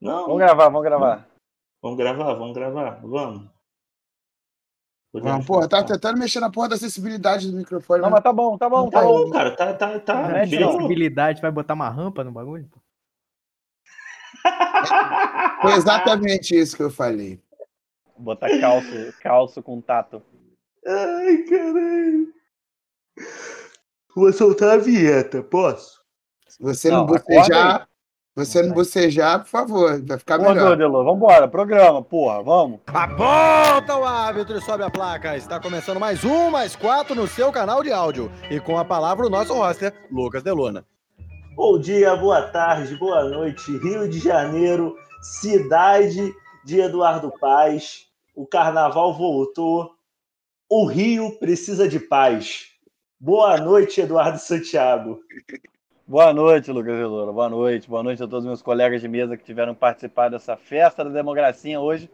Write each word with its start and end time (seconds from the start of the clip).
Não. 0.00 0.22
Vamos 0.26 0.38
gravar, 0.38 0.64
vamos 0.68 0.82
gravar. 0.82 1.28
Vamos 1.82 1.98
gravar, 1.98 2.34
vamos 2.34 2.54
gravar. 2.54 3.00
Vamos. 3.02 3.48
Vamos, 5.12 5.46
porra, 5.46 5.68
tá 5.68 5.82
tentando 5.82 6.18
mexer 6.18 6.38
na 6.38 6.50
porra 6.50 6.68
da 6.68 6.74
acessibilidade 6.74 7.50
do 7.50 7.56
microfone. 7.56 8.02
Não, 8.02 8.10
mas 8.10 8.22
tá 8.22 8.32
bom, 8.32 8.58
tá 8.58 8.68
bom, 8.68 8.90
tá, 8.90 9.00
Tá 9.00 9.06
bom. 9.06 9.24
bom, 9.24 9.30
cara. 9.30 9.56
Tá, 9.56 9.72
tá, 9.74 9.98
tá. 9.98 10.28
Não 10.28 10.36
é 10.36 10.42
acessibilidade, 10.42 11.40
vai 11.40 11.50
botar 11.50 11.74
uma 11.74 11.88
rampa 11.88 12.22
no 12.22 12.30
bagulho? 12.30 12.68
pô? 12.70 12.78
Foi 15.62 15.72
exatamente 15.72 16.54
isso 16.54 16.76
que 16.76 16.82
eu 16.82 16.90
falei. 16.90 17.40
Botar 18.18 18.48
calço, 18.60 19.14
calço 19.20 19.62
com 19.62 19.80
tato. 19.80 20.22
Ai, 20.86 21.38
caralho. 21.38 22.34
Vou 24.14 24.32
soltar 24.32 24.74
a 24.74 24.76
vinheta, 24.76 25.42
posso? 25.42 26.02
Se 26.48 26.62
você 26.62 26.90
não, 26.90 27.06
Não, 27.06 27.14
acorda 27.14 27.24
bocejar, 27.28 27.88
você 28.38 28.62
não 28.62 28.72
bocejar, 28.72 29.40
por 29.40 29.48
favor, 29.48 30.00
vai 30.00 30.16
ficar 30.16 30.38
Boa, 30.38 30.54
melhor. 30.54 30.76
Delô, 30.76 31.02
vambora, 31.02 31.48
programa, 31.48 32.00
porra, 32.00 32.40
vamos. 32.40 32.78
Aponta 32.86 33.96
o 33.96 34.04
árbitro 34.04 34.56
e 34.56 34.60
sobe 34.60 34.84
a 34.84 34.90
placa. 34.90 35.36
Está 35.36 35.58
começando 35.58 35.98
mais 35.98 36.24
um, 36.24 36.48
mais 36.48 36.76
quatro 36.76 37.16
no 37.16 37.26
seu 37.26 37.50
canal 37.50 37.82
de 37.82 37.90
áudio. 37.90 38.30
E 38.48 38.60
com 38.60 38.78
a 38.78 38.84
palavra 38.84 39.26
o 39.26 39.30
nosso 39.30 39.52
roster, 39.54 39.92
Lucas 40.08 40.44
Deluna. 40.44 40.84
Bom 41.56 41.80
dia, 41.80 42.14
boa 42.14 42.42
tarde, 42.42 42.94
boa 42.96 43.24
noite. 43.24 43.76
Rio 43.78 44.08
de 44.08 44.20
Janeiro, 44.20 44.94
cidade 45.20 46.32
de 46.64 46.78
Eduardo 46.80 47.32
Paz. 47.40 48.06
O 48.36 48.46
carnaval 48.46 49.12
voltou. 49.12 49.90
O 50.70 50.86
Rio 50.86 51.36
precisa 51.40 51.88
de 51.88 51.98
paz. 51.98 52.66
Boa 53.18 53.56
noite, 53.56 54.00
Eduardo 54.00 54.38
Santiago. 54.38 55.18
Boa 56.08 56.32
noite, 56.32 56.72
Lucas 56.72 56.96
Veloura. 56.96 57.30
Boa 57.30 57.50
noite. 57.50 57.86
Boa 57.86 58.02
noite 58.02 58.22
a 58.22 58.26
todos 58.26 58.38
os 58.38 58.46
meus 58.46 58.62
colegas 58.62 59.02
de 59.02 59.06
mesa 59.06 59.36
que 59.36 59.44
tiveram 59.44 59.74
participado 59.74 60.30
dessa 60.30 60.56
festa 60.56 61.04
da 61.04 61.10
democracia 61.10 61.78
hoje. 61.78 62.10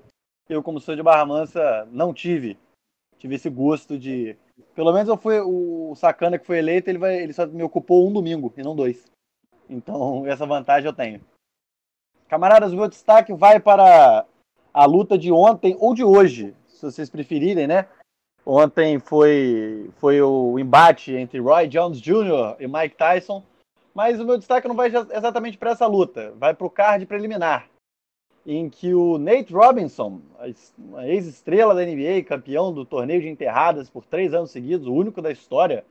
Eu, 0.49 0.65
como 0.65 0.81
sou 0.81 0.97
de 0.97 1.03
Barra 1.05 1.25
Mansa, 1.25 1.87
não 1.93 2.13
tive. 2.13 2.59
Tive 3.19 3.37
esse 3.37 3.49
gosto 3.49 3.97
de. 3.97 4.37
Pelo 4.75 4.93
menos 4.93 5.09
eu 5.09 5.17
fui 5.17 5.39
o 5.39 5.95
sacana 5.95 6.41
que 6.41 6.45
foi 6.45 6.59
eleito, 6.59 6.91
ele, 6.91 6.99
vai... 6.99 7.23
ele 7.23 7.33
só 7.33 7.47
me 7.47 7.63
ocupou 7.63 8.09
um 8.09 8.13
domingo 8.13 8.53
e 8.57 8.65
não 8.65 8.75
dois. 8.75 9.07
Então, 9.71 10.27
essa 10.27 10.45
vantagem 10.45 10.89
eu 10.89 10.93
tenho. 10.93 11.21
Camaradas, 12.27 12.73
o 12.73 12.77
meu 12.77 12.89
destaque 12.89 13.33
vai 13.33 13.61
para 13.61 14.27
a 14.73 14.85
luta 14.87 15.17
de 15.17 15.31
ontem 15.31 15.77
ou 15.79 15.95
de 15.95 16.03
hoje, 16.03 16.53
se 16.67 16.83
vocês 16.83 17.09
preferirem, 17.09 17.69
né? 17.69 17.87
Ontem 18.45 18.99
foi, 18.99 19.89
foi 19.99 20.21
o 20.21 20.59
embate 20.59 21.15
entre 21.15 21.39
Roy 21.39 21.69
Jones 21.69 22.01
Jr. 22.01 22.57
e 22.59 22.67
Mike 22.67 22.97
Tyson. 22.97 23.41
Mas 23.95 24.21
o 24.21 24.25
meu 24.25 24.37
destaque 24.37 24.67
não 24.67 24.75
vai 24.75 24.89
exatamente 24.89 25.57
para 25.57 25.71
essa 25.71 25.87
luta, 25.87 26.33
vai 26.33 26.53
para 26.53 26.67
o 26.67 26.71
card 26.71 27.07
preliminar, 27.07 27.71
em 28.45 28.69
que 28.69 28.93
o 28.93 29.19
Nate 29.19 29.53
Robinson, 29.53 30.21
ex-estrela 31.05 31.75
da 31.75 31.85
NBA, 31.85 32.25
campeão 32.27 32.73
do 32.73 32.85
torneio 32.85 33.23
de 33.23 33.29
enterradas 33.29 33.89
por 33.89 34.05
três 34.05 34.35
anos 34.35 34.51
seguidos, 34.51 34.89
o 34.89 34.93
único 34.93 35.23
da 35.23 35.31
história 35.31 35.85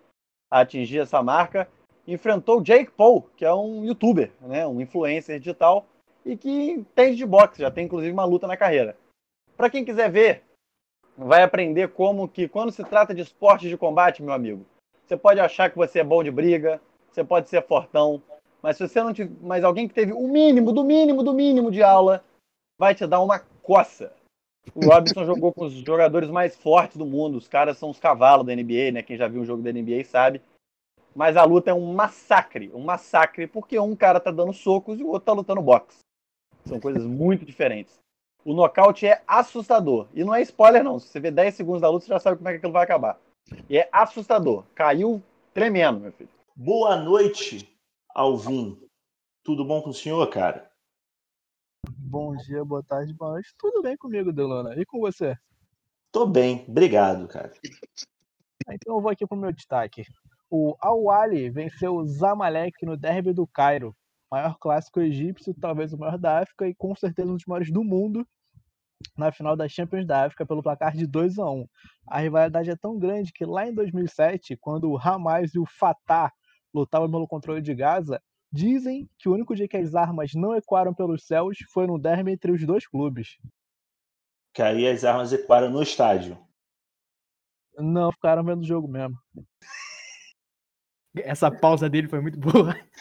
a 0.51 0.59
atingir 0.59 0.99
essa 0.99 1.23
marca, 1.23 1.67
enfrentou 2.05 2.61
Jake 2.61 2.91
Paul, 2.91 3.29
que 3.37 3.45
é 3.45 3.53
um 3.53 3.85
youtuber, 3.85 4.31
né, 4.41 4.67
um 4.67 4.81
influencer 4.81 5.39
digital, 5.39 5.85
e 6.25 6.35
que 6.35 6.49
entende 6.71 7.15
de 7.15 7.25
boxe, 7.25 7.61
já 7.61 7.71
tem 7.71 7.85
inclusive 7.85 8.11
uma 8.11 8.25
luta 8.25 8.45
na 8.45 8.57
carreira. 8.57 8.97
Para 9.55 9.69
quem 9.69 9.85
quiser 9.85 10.11
ver, 10.11 10.43
vai 11.17 11.41
aprender 11.41 11.89
como 11.89 12.27
que 12.27 12.47
quando 12.47 12.71
se 12.71 12.83
trata 12.83 13.13
de 13.13 13.21
esportes 13.21 13.69
de 13.69 13.77
combate, 13.77 14.21
meu 14.21 14.33
amigo, 14.33 14.65
você 15.05 15.15
pode 15.15 15.39
achar 15.39 15.69
que 15.69 15.77
você 15.77 15.99
é 15.99 16.03
bom 16.03 16.23
de 16.23 16.31
briga, 16.31 16.81
você 17.13 17.23
pode 17.23 17.49
ser 17.49 17.65
fortão, 17.65 18.21
mas 18.61 18.77
se 18.77 18.87
você 18.87 19.03
não 19.03 19.13
tiver, 19.13 19.35
mas 19.41 19.63
alguém 19.63 19.87
que 19.87 19.93
teve 19.93 20.13
o 20.13 20.27
mínimo, 20.27 20.71
do 20.71 20.83
mínimo, 20.83 21.21
do 21.21 21.33
mínimo 21.33 21.69
de 21.69 21.83
aula, 21.83 22.23
vai 22.79 22.95
te 22.95 23.05
dar 23.05 23.21
uma 23.21 23.39
coça. 23.61 24.13
O 24.73 24.85
Robinson 24.85 25.25
jogou 25.25 25.53
com 25.53 25.65
os 25.65 25.73
jogadores 25.73 26.29
mais 26.29 26.55
fortes 26.55 26.97
do 26.97 27.05
mundo, 27.05 27.37
os 27.37 27.47
caras 27.47 27.77
são 27.77 27.89
os 27.89 27.99
cavalos 27.99 28.45
da 28.45 28.55
NBA, 28.55 28.91
né? 28.93 29.03
Quem 29.03 29.17
já 29.17 29.27
viu 29.27 29.41
um 29.41 29.45
jogo 29.45 29.61
da 29.61 29.71
NBA 29.71 30.05
sabe. 30.05 30.41
Mas 31.15 31.37
a 31.37 31.43
luta 31.43 31.69
é 31.69 31.73
um 31.73 31.93
massacre, 31.93 32.71
um 32.73 32.83
massacre, 32.83 33.45
porque 33.45 33.77
um 33.77 33.95
cara 33.95 34.19
tá 34.19 34.31
dando 34.31 34.53
socos 34.53 34.99
e 34.99 35.03
o 35.03 35.09
outro 35.09 35.25
tá 35.25 35.33
lutando 35.33 35.61
boxe. 35.61 35.99
São 36.65 36.79
coisas 36.79 37.05
muito 37.05 37.45
diferentes. 37.45 37.99
O 38.45 38.53
nocaute 38.53 39.05
é 39.05 39.21
assustador. 39.27 40.07
E 40.13 40.23
não 40.23 40.33
é 40.33 40.41
spoiler, 40.41 40.83
não. 40.83 40.99
Se 40.99 41.07
você 41.07 41.19
vê 41.19 41.29
10 41.29 41.53
segundos 41.53 41.81
da 41.81 41.89
luta, 41.89 42.05
você 42.05 42.13
já 42.13 42.19
sabe 42.19 42.37
como 42.37 42.49
é 42.49 42.53
que 42.53 42.57
aquilo 42.57 42.73
vai 42.73 42.83
acabar. 42.83 43.19
E 43.69 43.77
é 43.77 43.87
assustador. 43.91 44.63
Caiu 44.73 45.21
tremendo, 45.53 45.99
meu 45.99 46.11
filho. 46.11 46.29
Boa 46.55 46.95
noite, 46.95 47.67
Alvin. 48.13 48.79
Tudo 49.43 49.65
bom 49.65 49.81
com 49.81 49.89
o 49.89 49.93
senhor, 49.93 50.29
cara? 50.29 50.71
Bom 51.97 52.35
dia, 52.35 52.63
boa 52.63 52.83
tarde, 52.83 53.11
boa 53.11 53.31
noite. 53.31 53.49
Tudo 53.57 53.81
bem 53.81 53.97
comigo, 53.97 54.31
Delona? 54.31 54.79
E 54.79 54.85
com 54.85 54.99
você? 54.99 55.35
Tô 56.11 56.27
bem, 56.27 56.63
obrigado, 56.67 57.27
cara. 57.27 57.51
Então 58.69 58.95
eu 58.95 59.01
vou 59.01 59.09
aqui 59.09 59.25
pro 59.25 59.35
meu 59.35 59.51
destaque. 59.51 60.05
O 60.47 60.75
Al-Wali 60.79 61.49
venceu 61.49 61.95
o 61.95 62.05
Zamalek 62.05 62.85
no 62.85 62.95
derby 62.95 63.33
do 63.33 63.47
Cairo. 63.47 63.95
Maior 64.31 64.55
clássico 64.59 65.01
egípcio, 65.01 65.55
talvez 65.59 65.91
o 65.91 65.97
maior 65.97 66.19
da 66.19 66.37
África 66.37 66.67
e 66.67 66.75
com 66.75 66.95
certeza 66.95 67.31
um 67.31 67.35
dos 67.35 67.45
maiores 67.47 67.71
do 67.71 67.83
mundo 67.83 68.23
na 69.17 69.31
final 69.31 69.55
da 69.55 69.67
Champions 69.67 70.05
da 70.05 70.25
África 70.25 70.45
pelo 70.45 70.61
placar 70.61 70.95
de 70.95 71.07
2 71.07 71.39
a 71.39 71.49
1. 71.49 71.67
A 72.07 72.19
rivalidade 72.19 72.69
é 72.69 72.75
tão 72.75 72.99
grande 72.99 73.33
que 73.33 73.43
lá 73.43 73.67
em 73.67 73.73
2007, 73.73 74.55
quando 74.57 74.91
o 74.91 74.99
Hamas 74.99 75.55
e 75.55 75.59
o 75.59 75.65
Fatah 75.65 76.31
lutavam 76.73 77.09
pelo 77.09 77.27
controle 77.27 77.61
de 77.61 77.73
Gaza, 77.75 78.21
dizem 78.51 79.09
que 79.17 79.29
o 79.29 79.33
único 79.33 79.55
dia 79.55 79.67
que 79.67 79.77
as 79.77 79.95
armas 79.95 80.33
não 80.33 80.55
ecoaram 80.55 80.93
pelos 80.93 81.25
céus 81.25 81.57
foi 81.71 81.87
no 81.87 81.99
derby 81.99 82.31
entre 82.31 82.51
os 82.51 82.65
dois 82.65 82.87
clubes. 82.87 83.37
Que 84.53 84.61
aí 84.61 84.87
as 84.87 85.03
armas 85.03 85.33
ecoaram 85.33 85.69
no 85.69 85.81
estádio. 85.81 86.37
Não, 87.77 88.11
ficaram 88.11 88.43
vendo 88.43 88.61
o 88.61 88.67
jogo 88.67 88.87
mesmo. 88.87 89.17
Essa 91.15 91.51
pausa 91.51 91.89
dele 91.89 92.07
foi 92.07 92.21
muito 92.21 92.39
boa. 92.39 92.75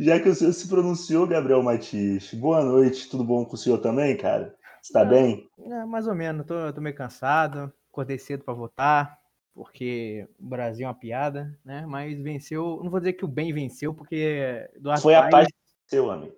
Já 0.00 0.20
que 0.20 0.28
o 0.28 0.34
senhor 0.34 0.52
se 0.52 0.68
pronunciou, 0.68 1.26
Gabriel 1.26 1.62
Matias, 1.62 2.32
boa 2.34 2.64
noite, 2.64 3.08
tudo 3.08 3.24
bom 3.24 3.44
com 3.44 3.54
o 3.54 3.58
senhor 3.58 3.78
também, 3.78 4.16
cara? 4.16 4.54
Você 4.80 4.92
tá 4.92 5.00
É. 5.00 5.04
bem? 5.04 5.48
É, 5.58 5.84
mais 5.84 6.06
ou 6.06 6.14
menos, 6.14 6.46
tô, 6.46 6.72
tô 6.72 6.80
meio 6.80 6.94
cansado, 6.94 7.72
acordei 7.92 8.18
cedo 8.18 8.44
pra 8.44 8.54
votar, 8.54 9.18
porque 9.54 10.28
o 10.38 10.46
Brasil 10.46 10.84
é 10.86 10.88
uma 10.88 10.94
piada, 10.94 11.58
né? 11.64 11.84
Mas 11.86 12.18
venceu, 12.20 12.80
não 12.82 12.90
vou 12.90 13.00
dizer 13.00 13.14
que 13.14 13.24
o 13.24 13.28
bem 13.28 13.52
venceu, 13.52 13.92
porque 13.94 14.68
Eduardo 14.74 15.02
Foi 15.02 15.14
a 15.14 15.22
Paes- 15.22 15.30
paz 15.32 15.46
que 15.48 15.54
venceu, 15.90 16.10
amigo. 16.10 16.36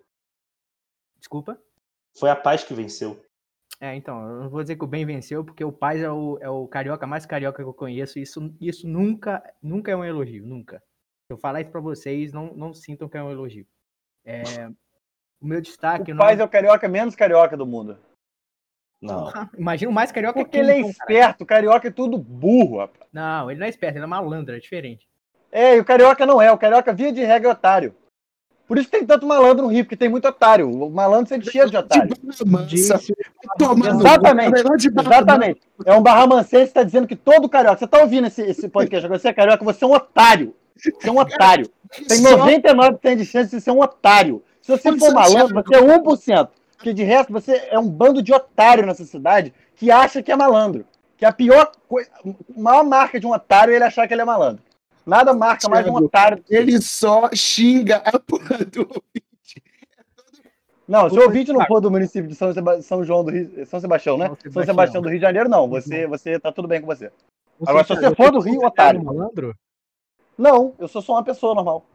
Desculpa? 1.17 1.61
Foi 2.17 2.29
a 2.29 2.35
paz 2.35 2.63
que 2.63 2.73
venceu. 2.73 3.23
É, 3.79 3.95
então, 3.95 4.21
eu 4.29 4.39
não 4.43 4.49
vou 4.49 4.61
dizer 4.61 4.75
que 4.75 4.83
o 4.83 4.87
bem 4.87 5.05
venceu, 5.05 5.43
porque 5.43 5.63
o 5.63 5.71
Paz 5.71 5.99
é 6.01 6.09
o, 6.09 6.37
é 6.39 6.49
o 6.49 6.67
carioca 6.67 7.07
mais 7.07 7.25
carioca 7.25 7.61
que 7.61 7.67
eu 7.67 7.73
conheço, 7.73 8.19
e 8.19 8.21
isso, 8.21 8.55
isso 8.61 8.87
nunca, 8.87 9.43
nunca 9.61 9.91
é 9.91 9.95
um 9.95 10.05
elogio, 10.05 10.45
nunca. 10.45 10.77
Se 11.25 11.33
eu 11.33 11.37
falar 11.37 11.61
isso 11.61 11.71
pra 11.71 11.81
vocês, 11.81 12.31
não, 12.31 12.53
não 12.53 12.73
sintam 12.73 13.09
que 13.09 13.17
é 13.17 13.23
um 13.23 13.31
elogio. 13.31 13.65
É, 14.23 14.67
o 15.41 15.45
meu 15.47 15.59
destaque... 15.59 16.11
O 16.11 16.15
não- 16.15 16.23
Paz 16.23 16.39
é 16.39 16.43
o 16.43 16.49
carioca 16.49 16.87
menos 16.87 17.15
carioca 17.15 17.57
do 17.57 17.65
mundo. 17.65 17.97
Não. 19.03 19.31
Imagina 19.57 19.91
o 19.91 19.93
mais 19.93 20.11
carioca 20.11 20.39
Porque 20.39 20.51
que 20.51 20.57
ele 20.57 20.71
é 20.71 20.79
então, 20.79 20.93
cara. 20.93 21.11
esperto, 21.11 21.43
o 21.43 21.45
carioca 21.45 21.87
é 21.87 21.91
tudo 21.91 22.17
burro, 22.17 22.79
rapaz. 22.79 23.05
Não, 23.11 23.51
ele 23.51 23.59
não 23.59 23.67
é 23.67 23.69
esperto, 23.69 23.97
ele 23.97 24.05
é 24.05 24.07
malandro, 24.07 24.55
é 24.55 24.59
diferente. 24.59 25.07
É, 25.51 25.75
e 25.75 25.79
o 25.79 25.85
carioca 25.85 26.25
não 26.25 26.41
é. 26.41 26.51
O 26.51 26.57
carioca, 26.57 26.93
via 26.93 27.11
de 27.11 27.23
regra, 27.23 27.49
é 27.49 27.51
otário. 27.51 27.95
Por 28.65 28.77
isso 28.77 28.89
que 28.89 28.97
tem 28.97 29.05
tanto 29.05 29.27
malandro 29.27 29.65
no 29.65 29.71
Rio, 29.71 29.83
porque 29.83 29.97
tem 29.97 30.07
muito 30.07 30.27
otário. 30.27 30.69
O 30.69 30.89
malandro 30.89 31.27
sempre 31.27 31.51
cheio 31.51 31.69
de 31.69 31.75
otário. 31.75 32.09
De 32.09 32.45
Mansa, 32.45 32.99
tomando 33.57 33.99
Exatamente. 33.99 34.63
Exatamente. 34.87 35.61
É 35.85 35.93
um 35.93 36.01
barramancense 36.01 36.63
que 36.63 36.69
está 36.69 36.83
dizendo 36.83 37.05
que 37.05 37.15
todo 37.15 37.49
carioca. 37.49 37.77
Você 37.77 37.85
está 37.85 37.99
ouvindo 37.99 38.27
esse, 38.27 38.41
esse 38.41 38.69
podcast 38.69 39.05
agora? 39.05 39.19
Você 39.19 39.27
é 39.27 39.33
carioca, 39.33 39.65
você 39.65 39.83
é 39.83 39.87
um 39.87 39.93
otário. 39.93 40.55
Você 40.75 41.09
é 41.09 41.11
um 41.11 41.19
otário. 41.19 41.69
Tem 42.07 42.17
Só- 42.17 42.37
99% 42.37 43.15
de 43.17 43.25
chance 43.25 43.55
de 43.55 43.61
ser 43.61 43.71
um 43.71 43.81
otário. 43.81 44.41
Se 44.61 44.71
você 44.71 44.97
for 44.97 45.13
malandro, 45.13 45.61
você 45.61 45.75
é 45.75 45.81
1%. 45.81 46.49
Porque 46.83 46.93
de 46.93 47.03
resto, 47.03 47.31
você 47.31 47.65
é 47.71 47.79
um 47.79 47.89
bando 47.89 48.21
de 48.21 48.33
otário 48.33 48.85
nessa 48.85 49.05
cidade 49.05 49.53
que 49.73 49.89
acha 49.89 50.21
que 50.21 50.29
é 50.29 50.35
malandro. 50.35 50.85
Que 51.15 51.23
a 51.23 51.31
pior 51.31 51.71
coisa, 51.87 52.09
a 52.19 52.59
maior 52.59 52.83
marca 52.83 53.17
de 53.21 53.25
um 53.25 53.31
otário 53.31 53.71
é 53.71 53.77
ele 53.77 53.85
achar 53.85 54.05
que 54.05 54.13
ele 54.13 54.21
é 54.21 54.25
malandro. 54.25 54.61
Nada 55.05 55.33
marca 55.33 55.69
mais 55.69 55.87
um 55.87 55.95
otário. 55.95 56.43
Ele 56.49 56.81
só 56.81 57.29
xinga 57.33 57.97
a 58.03 58.19
porra 58.19 58.57
do 58.65 58.81
ouvinte. 58.81 59.63
Não, 60.85 61.09
se 61.09 61.17
o 61.17 61.21
ouvinte 61.23 61.53
não 61.53 61.65
for 61.65 61.79
do 61.79 61.89
município 61.89 62.27
de 62.27 62.35
São, 62.35 62.53
Seba- 62.53 62.81
São 62.81 63.01
João 63.05 63.23
do 63.23 63.31
Rio, 63.31 63.65
São 63.65 63.79
Sebastião, 63.79 64.17
né? 64.17 64.27
São 64.27 64.51
São 64.51 64.63
Sebastião. 64.65 65.01
Do 65.01 65.07
Rio 65.07 65.19
de 65.19 65.23
Janeiro, 65.25 65.47
não. 65.47 65.69
Você, 65.69 66.05
você 66.05 66.37
tá 66.37 66.51
tudo 66.51 66.67
bem 66.67 66.81
com 66.81 66.87
você. 66.87 67.09
Agora, 67.65 67.85
se 67.85 67.93
Santiago, 67.93 68.13
você 68.17 68.21
for 68.23 68.29
do 68.29 68.39
Rio, 68.41 68.59
considera 68.59 68.67
otário. 68.67 68.99
um 68.99 69.03
malandro? 69.05 69.55
Não, 70.37 70.73
eu 70.77 70.89
sou 70.89 71.01
só 71.01 71.13
uma 71.13 71.23
pessoa 71.23 71.55
normal. 71.55 71.85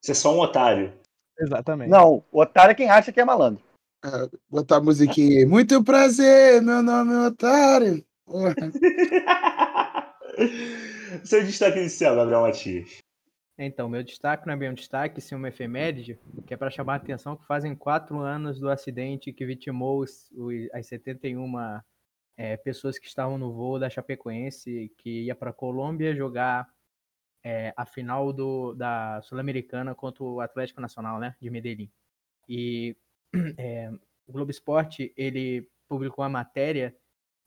Você 0.00 0.12
é 0.12 0.14
só 0.14 0.32
um 0.32 0.38
otário. 0.38 0.92
Exatamente. 1.36 1.90
Não, 1.90 2.22
o 2.30 2.40
otário 2.40 2.70
é 2.70 2.74
quem 2.76 2.88
acha 2.88 3.10
que 3.10 3.20
é 3.20 3.24
malandro. 3.24 3.68
Botar 4.48 4.76
a 4.76 4.80
musiquinha 4.80 5.40
aí. 5.40 5.46
Muito 5.46 5.84
prazer, 5.84 6.62
meu 6.62 6.82
nome 6.82 7.12
é 7.12 7.26
Otário. 7.26 8.02
Seu 11.24 11.44
destaque 11.44 11.80
inicial, 11.80 12.16
Gabriel 12.16 12.40
Matias. 12.42 12.98
Então, 13.58 13.90
meu 13.90 14.02
destaque 14.02 14.46
não 14.46 14.54
é 14.54 14.56
bem 14.56 14.70
um 14.70 14.74
destaque, 14.74 15.20
sim 15.20 15.34
uma 15.34 15.48
efeméride, 15.48 16.18
que 16.46 16.54
é 16.54 16.56
para 16.56 16.70
chamar 16.70 16.94
a 16.94 16.96
atenção 16.96 17.36
que 17.36 17.46
fazem 17.46 17.76
quatro 17.76 18.20
anos 18.20 18.58
do 18.58 18.70
acidente 18.70 19.34
que 19.34 19.44
vitimou 19.44 20.00
os, 20.00 20.30
os, 20.32 20.54
as 20.72 20.86
71 20.86 21.52
é, 22.38 22.56
pessoas 22.56 22.98
que 22.98 23.06
estavam 23.06 23.36
no 23.36 23.52
voo 23.52 23.78
da 23.78 23.90
Chapecoense, 23.90 24.90
que 24.96 25.24
ia 25.24 25.34
para 25.34 25.50
a 25.50 25.52
Colômbia 25.52 26.16
jogar 26.16 26.66
é, 27.44 27.74
a 27.76 27.84
final 27.84 28.32
do, 28.32 28.74
da 28.74 29.20
Sul-Americana 29.20 29.94
contra 29.94 30.24
o 30.24 30.40
Atlético 30.40 30.80
Nacional, 30.80 31.20
né, 31.20 31.36
de 31.38 31.50
Medellín. 31.50 31.92
E 32.48 32.96
é, 33.58 33.90
o 34.26 34.32
Globo 34.32 34.50
Esporte, 34.50 35.12
ele 35.16 35.68
publicou 35.88 36.24
a 36.24 36.28
matéria 36.28 36.94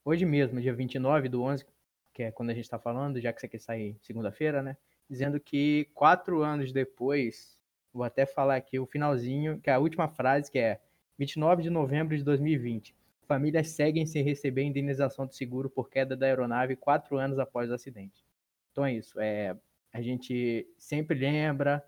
hoje 0.05 0.25
mesmo, 0.25 0.61
dia 0.61 0.73
29 0.73 1.29
do 1.29 1.41
11, 1.41 1.65
que 2.13 2.23
é 2.23 2.31
quando 2.31 2.49
a 2.49 2.53
gente 2.53 2.65
está 2.65 2.79
falando, 2.79 3.19
já 3.19 3.33
que 3.33 3.41
você 3.41 3.47
quer 3.47 3.59
sair 3.59 3.97
segunda-feira, 4.01 4.61
né, 4.61 4.77
dizendo 5.09 5.39
que 5.39 5.89
quatro 5.93 6.41
anos 6.41 6.71
depois, 6.71 7.57
vou 7.91 8.03
até 8.03 8.25
falar 8.25 8.55
aqui 8.55 8.79
o 8.79 8.85
finalzinho, 8.85 9.59
que 9.59 9.69
é 9.69 9.73
a 9.73 9.79
última 9.79 10.07
frase, 10.07 10.51
que 10.51 10.59
é 10.59 10.79
29 11.17 11.63
de 11.63 11.69
novembro 11.69 12.17
de 12.17 12.23
2020. 12.23 12.95
Famílias 13.25 13.69
seguem 13.69 14.05
sem 14.05 14.23
receber 14.23 14.63
indenização 14.63 15.25
de 15.25 15.35
seguro 15.35 15.69
por 15.69 15.89
queda 15.89 16.15
da 16.15 16.25
aeronave 16.25 16.75
quatro 16.75 17.17
anos 17.17 17.39
após 17.39 17.69
o 17.69 17.73
acidente. 17.73 18.25
Então 18.71 18.85
é 18.85 18.93
isso. 18.93 19.19
É, 19.19 19.55
a 19.91 20.01
gente 20.01 20.67
sempre 20.77 21.17
lembra 21.17 21.83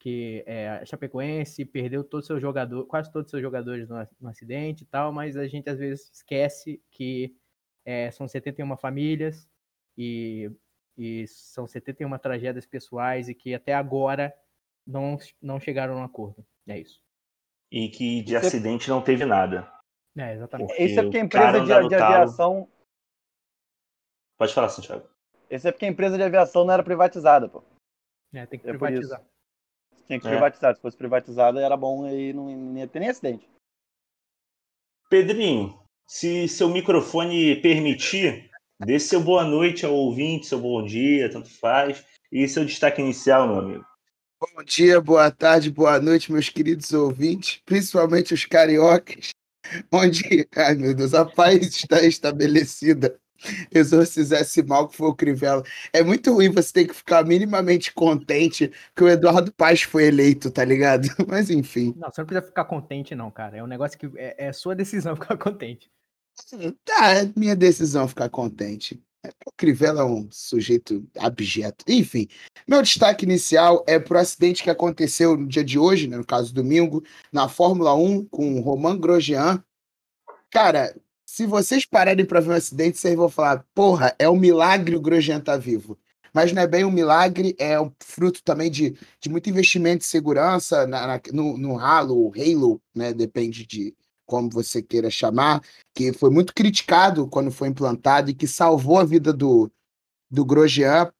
que 0.00 0.42
é, 0.46 0.70
a 0.70 0.86
Chapecoense 0.86 1.62
perdeu 1.64 2.02
todos 2.02 2.26
seus 2.26 2.40
jogadores, 2.40 2.88
quase 2.88 3.12
todos 3.12 3.26
os 3.26 3.30
seus 3.30 3.42
jogadores 3.42 3.86
no, 3.86 3.96
no, 4.18 4.28
acidente 4.30 4.82
e 4.82 4.86
tal, 4.86 5.12
mas 5.12 5.36
a 5.36 5.46
gente 5.46 5.68
às 5.68 5.78
vezes 5.78 6.10
esquece 6.10 6.82
que 6.90 7.36
é, 7.84 8.10
são 8.10 8.26
71 8.26 8.76
famílias 8.78 9.46
e, 9.96 10.50
e 10.96 11.26
são 11.26 11.66
71 11.66 12.18
tragédias 12.18 12.66
pessoais 12.66 13.28
e 13.28 13.34
que 13.34 13.54
até 13.54 13.74
agora 13.74 14.34
não, 14.86 15.18
não 15.40 15.60
chegaram 15.60 15.98
a 15.98 16.00
um 16.00 16.04
acordo. 16.04 16.44
É 16.66 16.78
isso. 16.78 16.98
E 17.70 17.90
que 17.90 18.22
de 18.22 18.36
acidente 18.36 18.88
não 18.88 19.02
teve 19.02 19.26
nada. 19.26 19.70
É, 20.16 20.34
exatamente. 20.34 20.72
Isso 20.82 20.98
é 20.98 21.02
porque 21.02 21.18
a 21.18 21.24
empresa 21.24 21.60
de, 21.60 21.88
de 21.88 21.94
aviação. 21.94 22.68
Pode 24.38 24.54
falar, 24.54 24.70
Santiago. 24.70 25.06
Esse 25.50 25.68
é 25.68 25.72
porque 25.72 25.84
a 25.84 25.88
empresa 25.88 26.16
de 26.16 26.22
aviação 26.22 26.64
não 26.64 26.72
era 26.72 26.82
privatizada, 26.82 27.48
pô. 27.48 27.62
É, 28.32 28.46
tem 28.46 28.58
que 28.58 28.66
é 28.66 28.70
privatizar. 28.70 29.22
Tem 30.06 30.18
que 30.18 30.26
é. 30.26 30.30
privatizar. 30.30 30.74
Se 30.74 30.80
fosse 30.80 30.96
privatizada, 30.96 31.60
era 31.60 31.76
bom 31.76 32.08
e 32.08 32.32
não, 32.32 32.48
não 32.48 32.78
ia 32.78 32.86
ter 32.86 33.00
nem 33.00 33.08
acidente. 33.08 33.48
Pedrinho, 35.08 35.78
se 36.06 36.48
seu 36.48 36.68
microfone 36.68 37.56
permitir, 37.56 38.50
dê 38.80 38.98
seu 38.98 39.20
boa 39.20 39.44
noite 39.44 39.84
ao 39.84 39.94
ouvinte, 39.94 40.46
seu 40.46 40.60
bom 40.60 40.84
dia, 40.84 41.30
tanto 41.30 41.48
faz. 41.48 42.04
E 42.32 42.46
seu 42.46 42.64
destaque 42.64 43.00
inicial, 43.00 43.48
meu 43.48 43.58
amigo. 43.58 43.84
Bom 44.40 44.62
dia, 44.64 45.00
boa 45.00 45.30
tarde, 45.30 45.70
boa 45.70 46.00
noite, 46.00 46.32
meus 46.32 46.48
queridos 46.48 46.92
ouvintes, 46.92 47.60
principalmente 47.66 48.32
os 48.32 48.46
cariocas, 48.46 49.30
onde, 49.92 50.48
ai 50.56 50.74
meu 50.74 50.94
Deus, 50.94 51.12
a 51.12 51.26
paz 51.26 51.76
está 51.76 52.02
estabelecida 52.02 53.20
exorcizar 53.72 54.40
esse 54.40 54.62
mal 54.62 54.88
que 54.88 54.96
foi 54.96 55.08
o 55.08 55.14
Crivella. 55.14 55.62
É 55.92 56.02
muito 56.02 56.32
ruim 56.32 56.50
você 56.50 56.72
ter 56.72 56.86
que 56.86 56.94
ficar 56.94 57.24
minimamente 57.24 57.92
contente 57.92 58.72
que 58.94 59.04
o 59.04 59.08
Eduardo 59.08 59.52
Paz 59.52 59.82
foi 59.82 60.04
eleito, 60.04 60.50
tá 60.50 60.64
ligado? 60.64 61.08
Mas 61.26 61.50
enfim. 61.50 61.94
Não, 61.96 62.10
você 62.10 62.20
não 62.20 62.26
precisa 62.26 62.46
ficar 62.46 62.64
contente, 62.64 63.14
não, 63.14 63.30
cara. 63.30 63.56
É 63.56 63.62
um 63.62 63.66
negócio 63.66 63.98
que 63.98 64.10
é, 64.16 64.48
é 64.48 64.52
sua 64.52 64.74
decisão 64.74 65.14
ficar 65.16 65.36
contente. 65.36 65.90
Tá, 66.84 67.14
é 67.14 67.32
minha 67.36 67.54
decisão 67.54 68.08
ficar 68.08 68.28
contente. 68.28 69.02
O 69.46 69.52
Crivella 69.54 70.00
é 70.00 70.04
um 70.04 70.28
sujeito 70.30 71.06
abjeto. 71.18 71.84
Enfim, 71.86 72.26
meu 72.66 72.80
destaque 72.80 73.26
inicial 73.26 73.84
é 73.86 73.98
pro 73.98 74.18
acidente 74.18 74.62
que 74.62 74.70
aconteceu 74.70 75.36
no 75.36 75.46
dia 75.46 75.62
de 75.62 75.78
hoje, 75.78 76.08
né, 76.08 76.16
no 76.16 76.24
caso 76.24 76.54
domingo, 76.54 77.04
na 77.30 77.46
Fórmula 77.46 77.94
1 77.94 78.24
com 78.26 78.58
o 78.58 78.62
Romain 78.62 78.98
Grosjean. 78.98 79.62
Cara, 80.50 80.94
se 81.30 81.46
vocês 81.46 81.86
pararem 81.86 82.26
para 82.26 82.40
ver 82.40 82.50
um 82.50 82.54
acidente, 82.54 82.98
vocês 82.98 83.14
vão 83.14 83.28
falar: 83.28 83.64
porra, 83.72 84.14
é 84.18 84.28
um 84.28 84.36
milagre 84.36 84.96
o 84.96 85.00
Grosjean 85.00 85.38
estar 85.38 85.52
tá 85.52 85.58
vivo. 85.58 85.96
Mas 86.34 86.52
não 86.52 86.60
é 86.60 86.66
bem 86.66 86.84
um 86.84 86.90
milagre, 86.90 87.54
é 87.58 87.80
um 87.80 87.92
fruto 88.00 88.42
também 88.42 88.70
de, 88.70 88.96
de 89.20 89.28
muito 89.28 89.48
investimento 89.48 89.98
de 89.98 90.06
segurança 90.06 90.86
na, 90.88 91.06
na, 91.06 91.20
no, 91.32 91.56
no 91.56 91.78
Halo, 91.78 92.32
Halo, 92.36 92.82
né? 92.94 93.12
Depende 93.12 93.64
de 93.64 93.94
como 94.26 94.50
você 94.50 94.82
queira 94.82 95.08
chamar, 95.08 95.60
que 95.94 96.12
foi 96.12 96.30
muito 96.30 96.52
criticado 96.52 97.28
quando 97.28 97.50
foi 97.52 97.68
implantado 97.68 98.30
e 98.30 98.34
que 98.34 98.46
salvou 98.46 98.98
a 98.98 99.04
vida 99.04 99.32
do, 99.32 99.70
do 100.28 100.44
Grosjean. 100.44 101.12